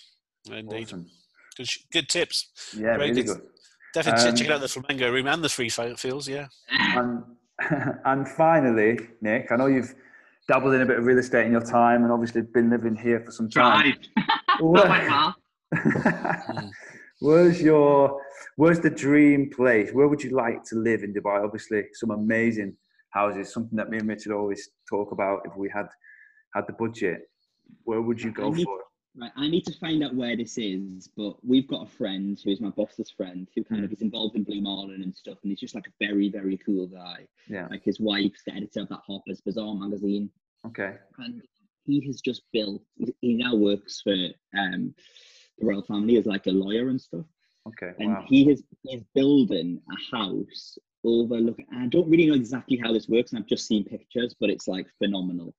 indeed. 0.51 0.83
Awesome. 0.85 1.09
Good, 1.55 1.67
sh- 1.67 1.79
good 1.91 2.09
tips. 2.09 2.49
Yeah, 2.75 2.97
Very 2.97 3.09
really 3.09 3.23
good. 3.23 3.27
good. 3.37 3.41
Definitely 3.93 4.29
Um, 4.29 4.35
check 4.35 4.49
out 4.49 4.61
the 4.61 4.67
Flamingo 4.67 5.11
room 5.11 5.27
and 5.27 5.43
the 5.43 5.49
free 5.49 5.69
fi- 5.69 5.93
fields. 5.95 6.27
Yeah. 6.27 6.47
And, 6.71 7.23
and 8.05 8.27
finally, 8.27 8.97
Nick, 9.21 9.51
I 9.51 9.55
know 9.55 9.67
you've 9.67 9.93
dabbled 10.47 10.73
in 10.73 10.81
a 10.81 10.85
bit 10.85 10.97
of 10.97 11.05
real 11.05 11.19
estate 11.19 11.45
in 11.45 11.51
your 11.51 11.61
time 11.61 12.03
and 12.03 12.11
obviously 12.11 12.41
been 12.41 12.69
living 12.69 12.95
here 12.95 13.19
for 13.21 13.31
some 13.31 13.49
time. 13.49 13.93
Tried. 13.93 14.07
Where- 14.59 14.87
Not 14.87 14.89
my 14.89 15.07
fault. 15.09 15.35
where's 17.19 17.61
your, 17.61 18.19
where's 18.57 18.79
the 18.79 18.89
dream 18.89 19.49
place? 19.55 19.91
Where 19.91 20.07
would 20.07 20.23
you 20.23 20.31
like 20.31 20.63
to 20.65 20.75
live 20.75 21.03
in 21.03 21.13
Dubai? 21.13 21.43
Obviously, 21.43 21.83
some 21.93 22.11
amazing 22.11 22.75
houses, 23.11 23.53
something 23.53 23.75
that 23.77 23.89
me 23.89 23.97
and 23.99 24.07
Richard 24.07 24.33
always 24.33 24.69
talk 24.89 25.11
about 25.11 25.41
if 25.45 25.55
we 25.55 25.69
had 25.73 25.85
had 26.55 26.65
the 26.67 26.73
budget. 26.73 27.21
Where 27.83 28.01
would 28.01 28.21
you 28.21 28.31
go 28.31 28.53
for? 28.53 28.79
Right, 29.15 29.31
I 29.35 29.47
need 29.47 29.65
to 29.67 29.77
find 29.77 30.03
out 30.03 30.15
where 30.15 30.35
this 30.35 30.57
is, 30.57 31.07
but 31.15 31.35
we've 31.45 31.67
got 31.67 31.85
a 31.87 31.89
friend 31.91 32.39
who's 32.43 32.59
my 32.59 32.69
boss's 32.69 33.11
friend 33.11 33.47
who 33.55 33.63
kind 33.63 33.85
of 33.85 33.91
is 33.93 34.01
involved 34.01 34.35
in 34.35 34.43
Blue 34.43 34.61
Marlin 34.61 35.03
and 35.03 35.15
stuff, 35.15 35.37
and 35.43 35.51
he's 35.51 35.59
just 35.59 35.75
like 35.75 35.85
a 35.85 35.93
very, 36.05 36.29
very 36.29 36.57
cool 36.57 36.87
guy. 36.87 37.27
Yeah. 37.47 37.67
Like 37.69 37.83
his 37.83 37.99
wife's 37.99 38.41
the 38.43 38.55
editor 38.55 38.81
of 38.81 38.89
that 38.89 39.01
Harper's 39.05 39.39
Bazaar 39.41 39.75
magazine, 39.75 40.31
Okay. 40.65 40.95
and 41.19 41.43
he 41.85 42.03
has 42.07 42.21
just 42.21 42.41
built. 42.53 42.81
He 43.21 43.35
now 43.35 43.53
works 43.55 44.01
for 44.01 44.15
um, 44.57 44.95
the 45.59 45.65
royal 45.67 45.83
family 45.83 46.17
as 46.17 46.25
like 46.25 46.47
a 46.47 46.51
lawyer 46.51 46.89
and 46.89 46.99
stuff, 46.99 47.25
Okay. 47.67 47.93
and 47.99 48.13
Wow. 48.13 48.25
he 48.27 48.45
has 48.45 48.63
he's 48.81 49.03
building 49.13 49.79
a 49.91 50.15
house 50.17 50.75
overlooking. 51.05 51.67
I 51.71 51.85
don't 51.85 52.09
really 52.09 52.25
know 52.25 52.33
exactly 52.33 52.77
how 52.77 52.91
this 52.91 53.07
works, 53.07 53.31
and 53.31 53.39
I've 53.39 53.47
just 53.47 53.67
seen 53.67 53.83
pictures, 53.83 54.33
but 54.39 54.49
it's 54.49 54.67
like 54.67 54.87
phenomenal. 54.97 55.53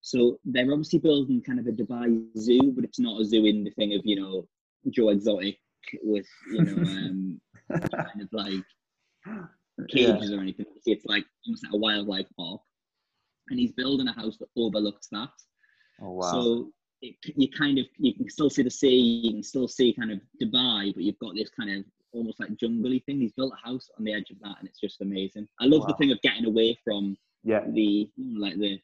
So 0.00 0.38
they're 0.44 0.70
obviously 0.72 0.98
building 1.00 1.42
kind 1.42 1.58
of 1.58 1.66
a 1.66 1.72
Dubai 1.72 2.24
zoo, 2.38 2.72
but 2.74 2.84
it's 2.84 3.00
not 3.00 3.20
a 3.20 3.24
zoo 3.24 3.44
in 3.44 3.64
the 3.64 3.70
thing 3.70 3.94
of 3.94 4.02
you 4.04 4.16
know 4.20 4.46
Joe 4.90 5.10
Exotic 5.10 5.58
with 6.02 6.26
you 6.52 6.62
know 6.64 6.78
um, 6.88 7.40
kind 7.82 8.22
of 8.22 8.28
like 8.32 8.64
Yeah. 9.94 10.12
cages 10.16 10.32
or 10.32 10.40
anything. 10.40 10.66
It's 10.86 11.04
like 11.06 11.24
almost 11.46 11.64
like 11.64 11.72
a 11.74 11.76
wildlife 11.76 12.26
park, 12.36 12.60
and 13.48 13.58
he's 13.58 13.72
building 13.72 14.08
a 14.08 14.12
house 14.12 14.36
that 14.38 14.48
overlooks 14.56 15.08
that. 15.12 15.30
Oh 16.00 16.12
wow. 16.12 16.32
So 16.32 16.72
it, 17.02 17.14
you 17.36 17.48
kind 17.50 17.78
of 17.78 17.86
you 17.98 18.14
can 18.14 18.28
still 18.28 18.50
see 18.50 18.62
the 18.62 18.70
sea, 18.70 19.20
you 19.24 19.32
can 19.32 19.42
still 19.42 19.68
see 19.68 19.92
kind 19.92 20.10
of 20.10 20.20
Dubai, 20.42 20.94
but 20.94 21.02
you've 21.04 21.18
got 21.18 21.34
this 21.34 21.50
kind 21.50 21.70
of 21.70 21.84
almost 22.12 22.40
like 22.40 22.56
jungly 22.56 23.04
thing. 23.04 23.20
He's 23.20 23.32
built 23.32 23.52
a 23.52 23.68
house 23.68 23.88
on 23.98 24.04
the 24.04 24.12
edge 24.14 24.30
of 24.30 24.38
that, 24.40 24.56
and 24.58 24.68
it's 24.68 24.80
just 24.80 25.00
amazing. 25.00 25.46
I 25.60 25.66
love 25.66 25.86
the 25.86 25.94
thing 25.94 26.12
of 26.12 26.20
getting 26.22 26.46
away 26.46 26.78
from 26.84 27.16
Yeah. 27.44 27.64
the 27.72 28.10
like 28.36 28.58
the 28.58 28.80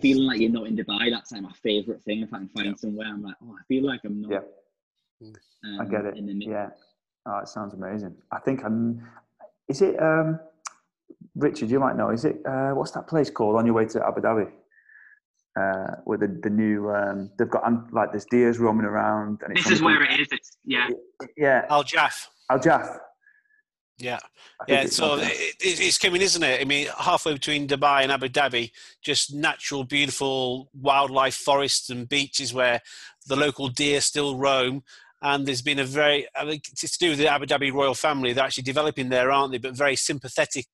feeling 0.00 0.24
like 0.24 0.40
you're 0.40 0.50
not 0.50 0.66
in 0.66 0.76
Dubai. 0.76 1.10
That's 1.10 1.32
like 1.32 1.42
my 1.42 1.52
favorite 1.62 2.02
thing. 2.02 2.22
If 2.22 2.32
I 2.32 2.38
can 2.38 2.48
find 2.48 2.66
Yeah. 2.66 2.74
somewhere, 2.76 3.06
I'm 3.08 3.22
like, 3.22 3.36
oh, 3.42 3.56
I 3.58 3.62
feel 3.68 3.84
like 3.86 4.00
I'm 4.04 4.20
not. 4.22 4.30
Yeah. 4.30 5.28
Um, 5.64 5.80
I 5.80 5.84
get 5.84 6.04
it. 6.04 6.16
In 6.16 6.26
the 6.26 6.34
mix. 6.34 6.50
Yeah. 6.50 6.68
Oh, 7.26 7.38
it 7.38 7.48
sounds 7.48 7.74
amazing. 7.74 8.14
I 8.32 8.38
think 8.40 8.64
I'm. 8.64 9.06
Is 9.68 9.80
it 9.80 10.00
um, 10.02 10.38
Richard? 11.34 11.70
You 11.70 11.80
might 11.80 11.96
know. 11.96 12.10
Is 12.10 12.24
it 12.24 12.36
uh, 12.46 12.72
what's 12.72 12.90
that 12.92 13.06
place 13.06 13.30
called 13.30 13.56
on 13.56 13.64
your 13.64 13.74
way 13.74 13.86
to 13.86 14.06
Abu 14.06 14.20
Dhabi? 14.20 14.50
Uh, 15.58 15.94
with 16.04 16.20
the 16.20 16.28
the 16.42 16.50
new 16.50 16.90
um, 16.90 17.30
they've 17.38 17.48
got 17.48 17.64
um, 17.64 17.88
like 17.92 18.10
there's 18.10 18.26
deers 18.26 18.58
roaming 18.58 18.84
around. 18.84 19.40
And 19.42 19.56
it's 19.56 19.64
This 19.64 19.74
is 19.74 19.82
where 19.82 20.02
it 20.02 20.20
is. 20.20 20.28
It's 20.32 20.58
yeah. 20.64 20.88
Yeah, 21.36 21.64
Al 21.70 21.84
Jurf. 21.84 22.26
Al 22.50 22.58
Jurf. 22.58 22.98
Yeah. 23.98 24.18
Yeah, 24.66 24.82
it's 24.82 24.96
so 24.96 25.16
it, 25.16 25.54
it, 25.60 25.80
it's 25.80 25.98
coming, 25.98 26.20
isn't 26.22 26.42
it? 26.42 26.60
I 26.60 26.64
mean, 26.64 26.88
halfway 26.98 27.34
between 27.34 27.68
Dubai 27.68 28.02
and 28.02 28.10
Abu 28.10 28.28
Dhabi, 28.28 28.70
just 29.02 29.34
natural, 29.34 29.84
beautiful 29.84 30.68
wildlife 30.74 31.34
forests 31.36 31.90
and 31.90 32.08
beaches 32.08 32.52
where 32.52 32.80
the 33.26 33.36
local 33.36 33.68
deer 33.68 34.00
still 34.00 34.36
roam. 34.36 34.82
And 35.22 35.46
there's 35.46 35.62
been 35.62 35.78
a 35.78 35.84
very, 35.84 36.26
I 36.34 36.44
think 36.44 36.64
it's 36.70 36.98
to 36.98 36.98
do 36.98 37.10
with 37.10 37.18
the 37.18 37.28
Abu 37.28 37.46
Dhabi 37.46 37.72
royal 37.72 37.94
family. 37.94 38.32
They're 38.32 38.44
actually 38.44 38.64
developing 38.64 39.08
there, 39.08 39.30
aren't 39.30 39.52
they? 39.52 39.58
But 39.58 39.76
very 39.76 39.96
sympathetic 39.96 40.66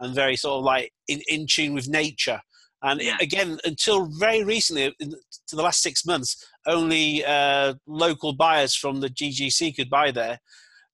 and 0.00 0.14
very 0.14 0.36
sort 0.36 0.58
of 0.58 0.64
like 0.64 0.92
in, 1.08 1.20
in 1.28 1.46
tune 1.46 1.74
with 1.74 1.88
nature. 1.88 2.40
And 2.82 3.00
Yeah. 3.00 3.16
again, 3.20 3.58
until 3.64 4.06
very 4.06 4.44
recently, 4.44 4.94
to 5.00 5.56
the 5.56 5.62
last 5.62 5.82
six 5.82 6.06
months, 6.06 6.46
only 6.66 7.24
uh, 7.24 7.74
local 7.86 8.32
buyers 8.32 8.74
from 8.74 9.00
the 9.00 9.08
GGC 9.10 9.74
could 9.74 9.90
buy 9.90 10.10
there, 10.10 10.38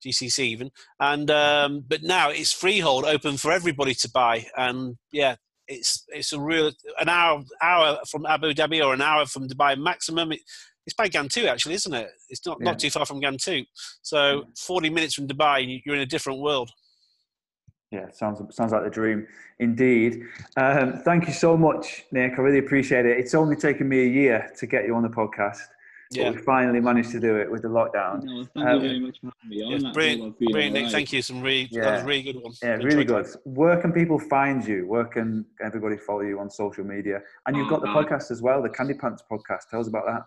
GCC 0.04 0.38
even. 0.40 0.70
And 1.00 1.30
um, 1.30 1.84
but 1.86 2.02
now 2.02 2.30
it's 2.30 2.52
freehold, 2.52 3.04
open 3.04 3.36
for 3.36 3.52
everybody 3.52 3.94
to 3.94 4.10
buy. 4.10 4.46
And 4.56 4.96
yeah, 5.12 5.36
it's 5.68 6.04
it's 6.08 6.32
a 6.32 6.40
real 6.40 6.70
an 7.00 7.08
hour 7.08 7.42
hour 7.62 7.98
from 8.10 8.26
Abu 8.26 8.52
Dhabi 8.52 8.84
or 8.84 8.94
an 8.94 9.00
hour 9.02 9.26
from 9.26 9.48
Dubai 9.48 9.76
maximum. 9.78 10.32
It, 10.32 10.40
it's 10.86 10.94
by 10.94 11.08
Ghantoot 11.08 11.48
actually, 11.48 11.74
isn't 11.76 11.94
it? 11.94 12.10
It's 12.28 12.44
not 12.44 12.58
Yeah. 12.60 12.64
not 12.66 12.78
too 12.78 12.90
far 12.90 13.06
from 13.06 13.20
Ghantoot. 13.20 13.66
So 14.02 14.44
forty 14.58 14.90
minutes 14.90 15.14
from 15.14 15.26
Dubai, 15.26 15.80
you're 15.84 15.94
in 15.94 16.02
a 16.02 16.06
different 16.06 16.40
world. 16.40 16.70
Yeah, 17.90 18.10
sounds 18.10 18.42
sounds 18.54 18.72
like 18.72 18.82
the 18.82 18.90
dream, 18.90 19.26
indeed. 19.60 20.24
Um, 20.56 21.00
thank 21.04 21.26
you 21.28 21.32
so 21.32 21.56
much, 21.56 22.04
Nick. 22.10 22.32
I 22.38 22.42
really 22.42 22.58
appreciate 22.58 23.06
it. 23.06 23.18
It's 23.18 23.34
only 23.34 23.54
taken 23.54 23.88
me 23.88 24.00
a 24.00 24.08
year 24.08 24.50
to 24.58 24.66
get 24.66 24.84
you 24.84 24.94
on 24.96 25.02
the 25.04 25.08
podcast, 25.08 25.60
Yeah. 26.16 26.30
but 26.30 26.36
we 26.36 26.42
finally 26.42 26.80
managed 26.80 27.10
to 27.12 27.20
do 27.20 27.36
it 27.36 27.50
with 27.50 27.62
the 27.62 27.68
lockdown. 27.68 28.22
No, 28.22 28.44
thank 28.54 28.66
Um, 28.66 28.74
you 28.82 28.88
very 28.88 29.00
much 29.00 29.20
for 29.20 29.30
having 29.42 29.56
me 29.58 29.62
on. 29.64 29.70
Yes, 29.72 29.82
That's 29.82 29.94
brilliant, 29.94 30.20
all 30.22 30.26
I've 30.28 30.38
been 30.38 30.52
brilliant, 30.52 30.72
Nick. 30.74 30.80
alright. 30.82 30.92
Thank 30.92 31.12
you. 31.12 31.22
Some 31.22 31.42
really, 31.42 31.68
that 31.72 31.92
was 31.92 32.02
a 32.02 32.06
really 32.06 32.22
good 32.22 32.36
one. 32.42 32.52
Yeah, 32.62 32.74
Enjoyed 32.74 32.86
really 32.92 33.02
it. 33.02 33.06
good. 33.06 33.26
Where 33.44 33.80
can 33.80 33.92
people 33.92 34.18
find 34.18 34.66
you? 34.66 34.86
Where 34.86 35.04
can 35.04 35.44
everybody 35.62 35.96
follow 35.96 36.20
you 36.22 36.38
on 36.40 36.50
social 36.50 36.84
media? 36.84 37.20
And 37.46 37.56
you've 37.56 37.68
got 37.68 37.80
the 37.82 37.88
Oh, 37.90 37.94
podcast 37.94 38.30
as 38.30 38.40
well, 38.42 38.62
the 38.62 38.68
Candy 38.70 38.94
Pants 38.94 39.22
podcast. 39.30 39.68
Tell 39.70 39.80
us 39.80 39.88
about 39.88 40.06
that. 40.06 40.26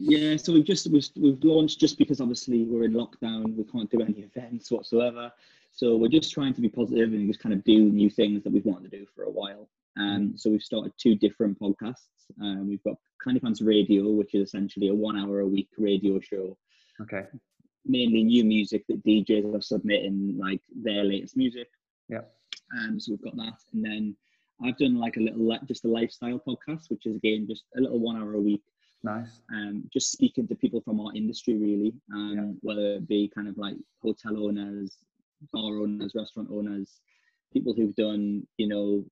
Yeah, 0.00 0.36
so 0.36 0.52
we've 0.52 0.64
just 0.64 0.88
we've, 0.92 1.08
we've 1.16 1.42
launched 1.42 1.80
just 1.80 1.98
because 1.98 2.20
obviously 2.20 2.64
we're 2.64 2.84
in 2.84 2.92
lockdown, 2.92 3.56
we 3.56 3.64
can't 3.64 3.90
do 3.90 4.00
any 4.00 4.12
events 4.36 4.70
whatsoever. 4.70 5.32
So 5.72 5.96
we're 5.96 6.08
just 6.08 6.32
trying 6.32 6.54
to 6.54 6.60
be 6.60 6.68
positive 6.68 7.12
and 7.12 7.26
just 7.28 7.40
kind 7.40 7.52
of 7.52 7.62
do 7.64 7.78
new 7.90 8.10
things 8.10 8.42
that 8.44 8.52
we've 8.52 8.64
wanted 8.64 8.90
to 8.90 8.98
do 8.98 9.06
for 9.14 9.24
a 9.24 9.30
while. 9.30 9.68
Um, 9.98 10.36
so 10.36 10.50
we've 10.50 10.62
started 10.62 10.92
two 10.98 11.14
different 11.16 11.58
podcasts. 11.58 12.06
Um, 12.40 12.68
we've 12.68 12.82
got 12.84 12.96
Candy 13.24 13.40
Pants 13.40 13.60
Radio, 13.62 14.08
which 14.10 14.34
is 14.34 14.48
essentially 14.48 14.88
a 14.88 14.94
one-hour 14.94 15.40
a 15.40 15.46
week 15.46 15.68
radio 15.78 16.20
show, 16.20 16.56
Okay. 17.00 17.26
mainly 17.84 18.22
new 18.24 18.44
music 18.44 18.84
that 18.88 19.02
DJs 19.04 19.54
are 19.56 19.60
submitting, 19.60 20.36
like 20.38 20.60
their 20.74 21.04
latest 21.04 21.36
music. 21.36 21.68
Yeah. 22.08 22.22
Um, 22.78 23.00
so 23.00 23.12
we've 23.12 23.22
got 23.22 23.36
that, 23.36 23.54
and 23.72 23.84
then 23.84 24.16
I've 24.62 24.76
done 24.76 24.96
like 24.98 25.16
a 25.16 25.20
little 25.20 25.46
li- 25.48 25.58
just 25.66 25.84
a 25.84 25.88
lifestyle 25.88 26.38
podcast, 26.46 26.90
which 26.90 27.06
is 27.06 27.16
again 27.16 27.46
just 27.48 27.64
a 27.76 27.80
little 27.80 27.98
one 27.98 28.16
hour 28.16 28.34
a 28.34 28.40
week 28.40 28.62
Nice. 29.04 29.40
um, 29.52 29.88
just 29.92 30.10
speaking 30.12 30.46
to 30.48 30.54
people 30.54 30.80
from 30.80 31.00
our 31.00 31.14
industry, 31.14 31.54
really, 31.56 31.94
um, 32.12 32.34
Yeah. 32.36 32.52
whether 32.60 32.94
it 32.96 33.08
be 33.08 33.28
kind 33.28 33.48
of 33.48 33.56
like 33.56 33.76
hotel 34.02 34.36
owners, 34.44 34.98
bar 35.52 35.78
owners, 35.78 36.14
restaurant 36.14 36.50
owners, 36.50 37.00
people 37.52 37.72
who've 37.72 37.94
done, 37.94 38.46
you 38.58 38.66
know, 38.68 39.04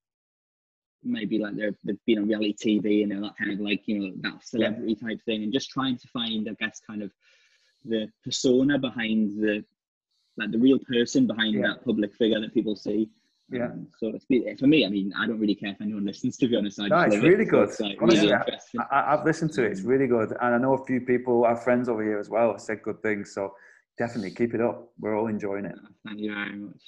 maybe 1.03 1.37
like 1.39 1.55
they're, 1.55 1.75
they've 1.83 1.97
been 2.05 2.19
on 2.19 2.27
reality 2.27 2.79
TV 2.79 3.03
and 3.03 3.11
they're 3.11 3.21
that 3.21 3.37
kind 3.37 3.51
of 3.51 3.59
like, 3.59 3.87
you 3.87 3.99
know, 3.99 4.13
that 4.21 4.43
celebrity 4.43 4.95
type 4.95 5.21
thing, 5.23 5.43
and 5.43 5.53
just 5.53 5.69
trying 5.69 5.97
to 5.97 6.07
find, 6.09 6.49
I 6.49 6.53
guess, 6.53 6.81
kind 6.85 7.01
of 7.01 7.11
the 7.85 8.09
persona 8.23 8.77
behind 8.77 9.41
the, 9.41 9.63
like 10.37 10.51
the 10.51 10.57
real 10.59 10.79
person 10.79 11.27
behind 11.27 11.55
Yeah. 11.55 11.67
that 11.67 11.85
public 11.85 12.13
figure 12.15 12.39
that 12.39 12.53
people 12.53 12.75
see. 12.75 13.09
Yeah. 13.49 13.67
Um, 13.67 13.87
so 13.97 14.07
it's 14.09 14.25
been, 14.25 14.57
for 14.57 14.67
me, 14.67 14.85
I 14.85 14.89
mean, 14.89 15.13
I 15.17 15.25
don't 15.25 15.39
really 15.39 15.55
care 15.55 15.69
if 15.71 15.79
anyone 15.81 16.05
listens, 16.05 16.35
to 16.37 16.47
be 16.49 16.57
honest. 16.57 16.79
I 16.81 16.87
No, 16.89 16.99
it's 17.01 17.15
it. 17.15 17.23
really 17.23 17.45
So 17.45 17.51
good. 17.51 17.69
it's, 17.69 17.79
like, 17.79 17.97
Honestly, 18.01 18.27
really 18.27 18.43
I- 18.91 19.13
I've 19.13 19.25
listened 19.25 19.53
to 19.53 19.63
it. 19.63 19.71
It's 19.71 19.81
really 19.81 20.07
good. 20.07 20.31
And 20.41 20.55
I 20.55 20.57
know 20.57 20.73
a 20.73 20.85
few 20.85 20.99
people, 20.99 21.45
our 21.45 21.55
friends 21.55 21.87
over 21.87 22.03
here 22.03 22.19
as 22.19 22.29
well, 22.29 22.51
have 22.51 22.61
said 22.61 22.81
good 22.83 23.01
things. 23.01 23.33
So 23.33 23.53
definitely 23.97 24.31
keep 24.31 24.53
it 24.53 24.59
up. 24.59 24.91
We're 24.99 25.17
all 25.17 25.27
enjoying 25.27 25.63
it. 25.65 25.75
Thank 26.05 26.19
you 26.19 26.33
very 26.33 26.57
much. 26.57 26.81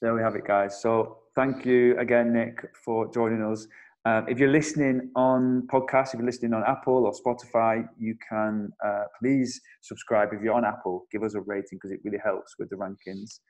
There 0.00 0.14
we 0.14 0.22
have 0.22 0.34
it, 0.36 0.46
guys. 0.46 0.80
So 0.80 1.18
thank 1.34 1.64
you 1.64 1.98
again, 1.98 2.32
Nick, 2.32 2.64
for 2.84 3.12
joining 3.12 3.42
us. 3.42 3.66
Um, 4.06 4.26
if 4.28 4.38
you're 4.38 4.50
listening 4.50 5.10
on 5.16 5.66
podcasts, 5.72 6.08
if 6.08 6.14
you're 6.14 6.26
listening 6.26 6.52
on 6.52 6.62
Apple 6.66 7.06
or 7.06 7.12
Spotify, 7.12 7.88
you 7.98 8.16
can 8.28 8.70
uh, 8.84 9.04
please 9.18 9.60
subscribe. 9.80 10.28
If 10.32 10.42
you're 10.42 10.54
on 10.54 10.64
Apple, 10.64 11.06
give 11.10 11.22
us 11.22 11.34
a 11.34 11.40
rating 11.40 11.78
because 11.78 11.90
it 11.90 12.00
really 12.04 12.18
helps 12.22 12.56
with 12.58 12.68
the 12.68 12.76
rankings. 12.76 13.40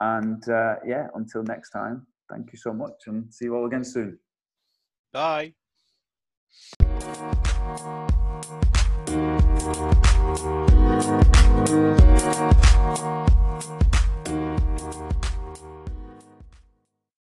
And 0.00 0.46
uh, 0.48 0.76
yeah, 0.84 1.06
until 1.14 1.44
next 1.44 1.70
time, 1.70 2.06
thank 2.28 2.52
you 2.52 2.58
so 2.58 2.72
much 2.72 2.94
and 3.06 3.32
see 3.32 3.44
you 3.46 3.54
all 3.54 3.66
again 3.66 3.84
soon. 3.84 4.18
Bye. 5.12 5.54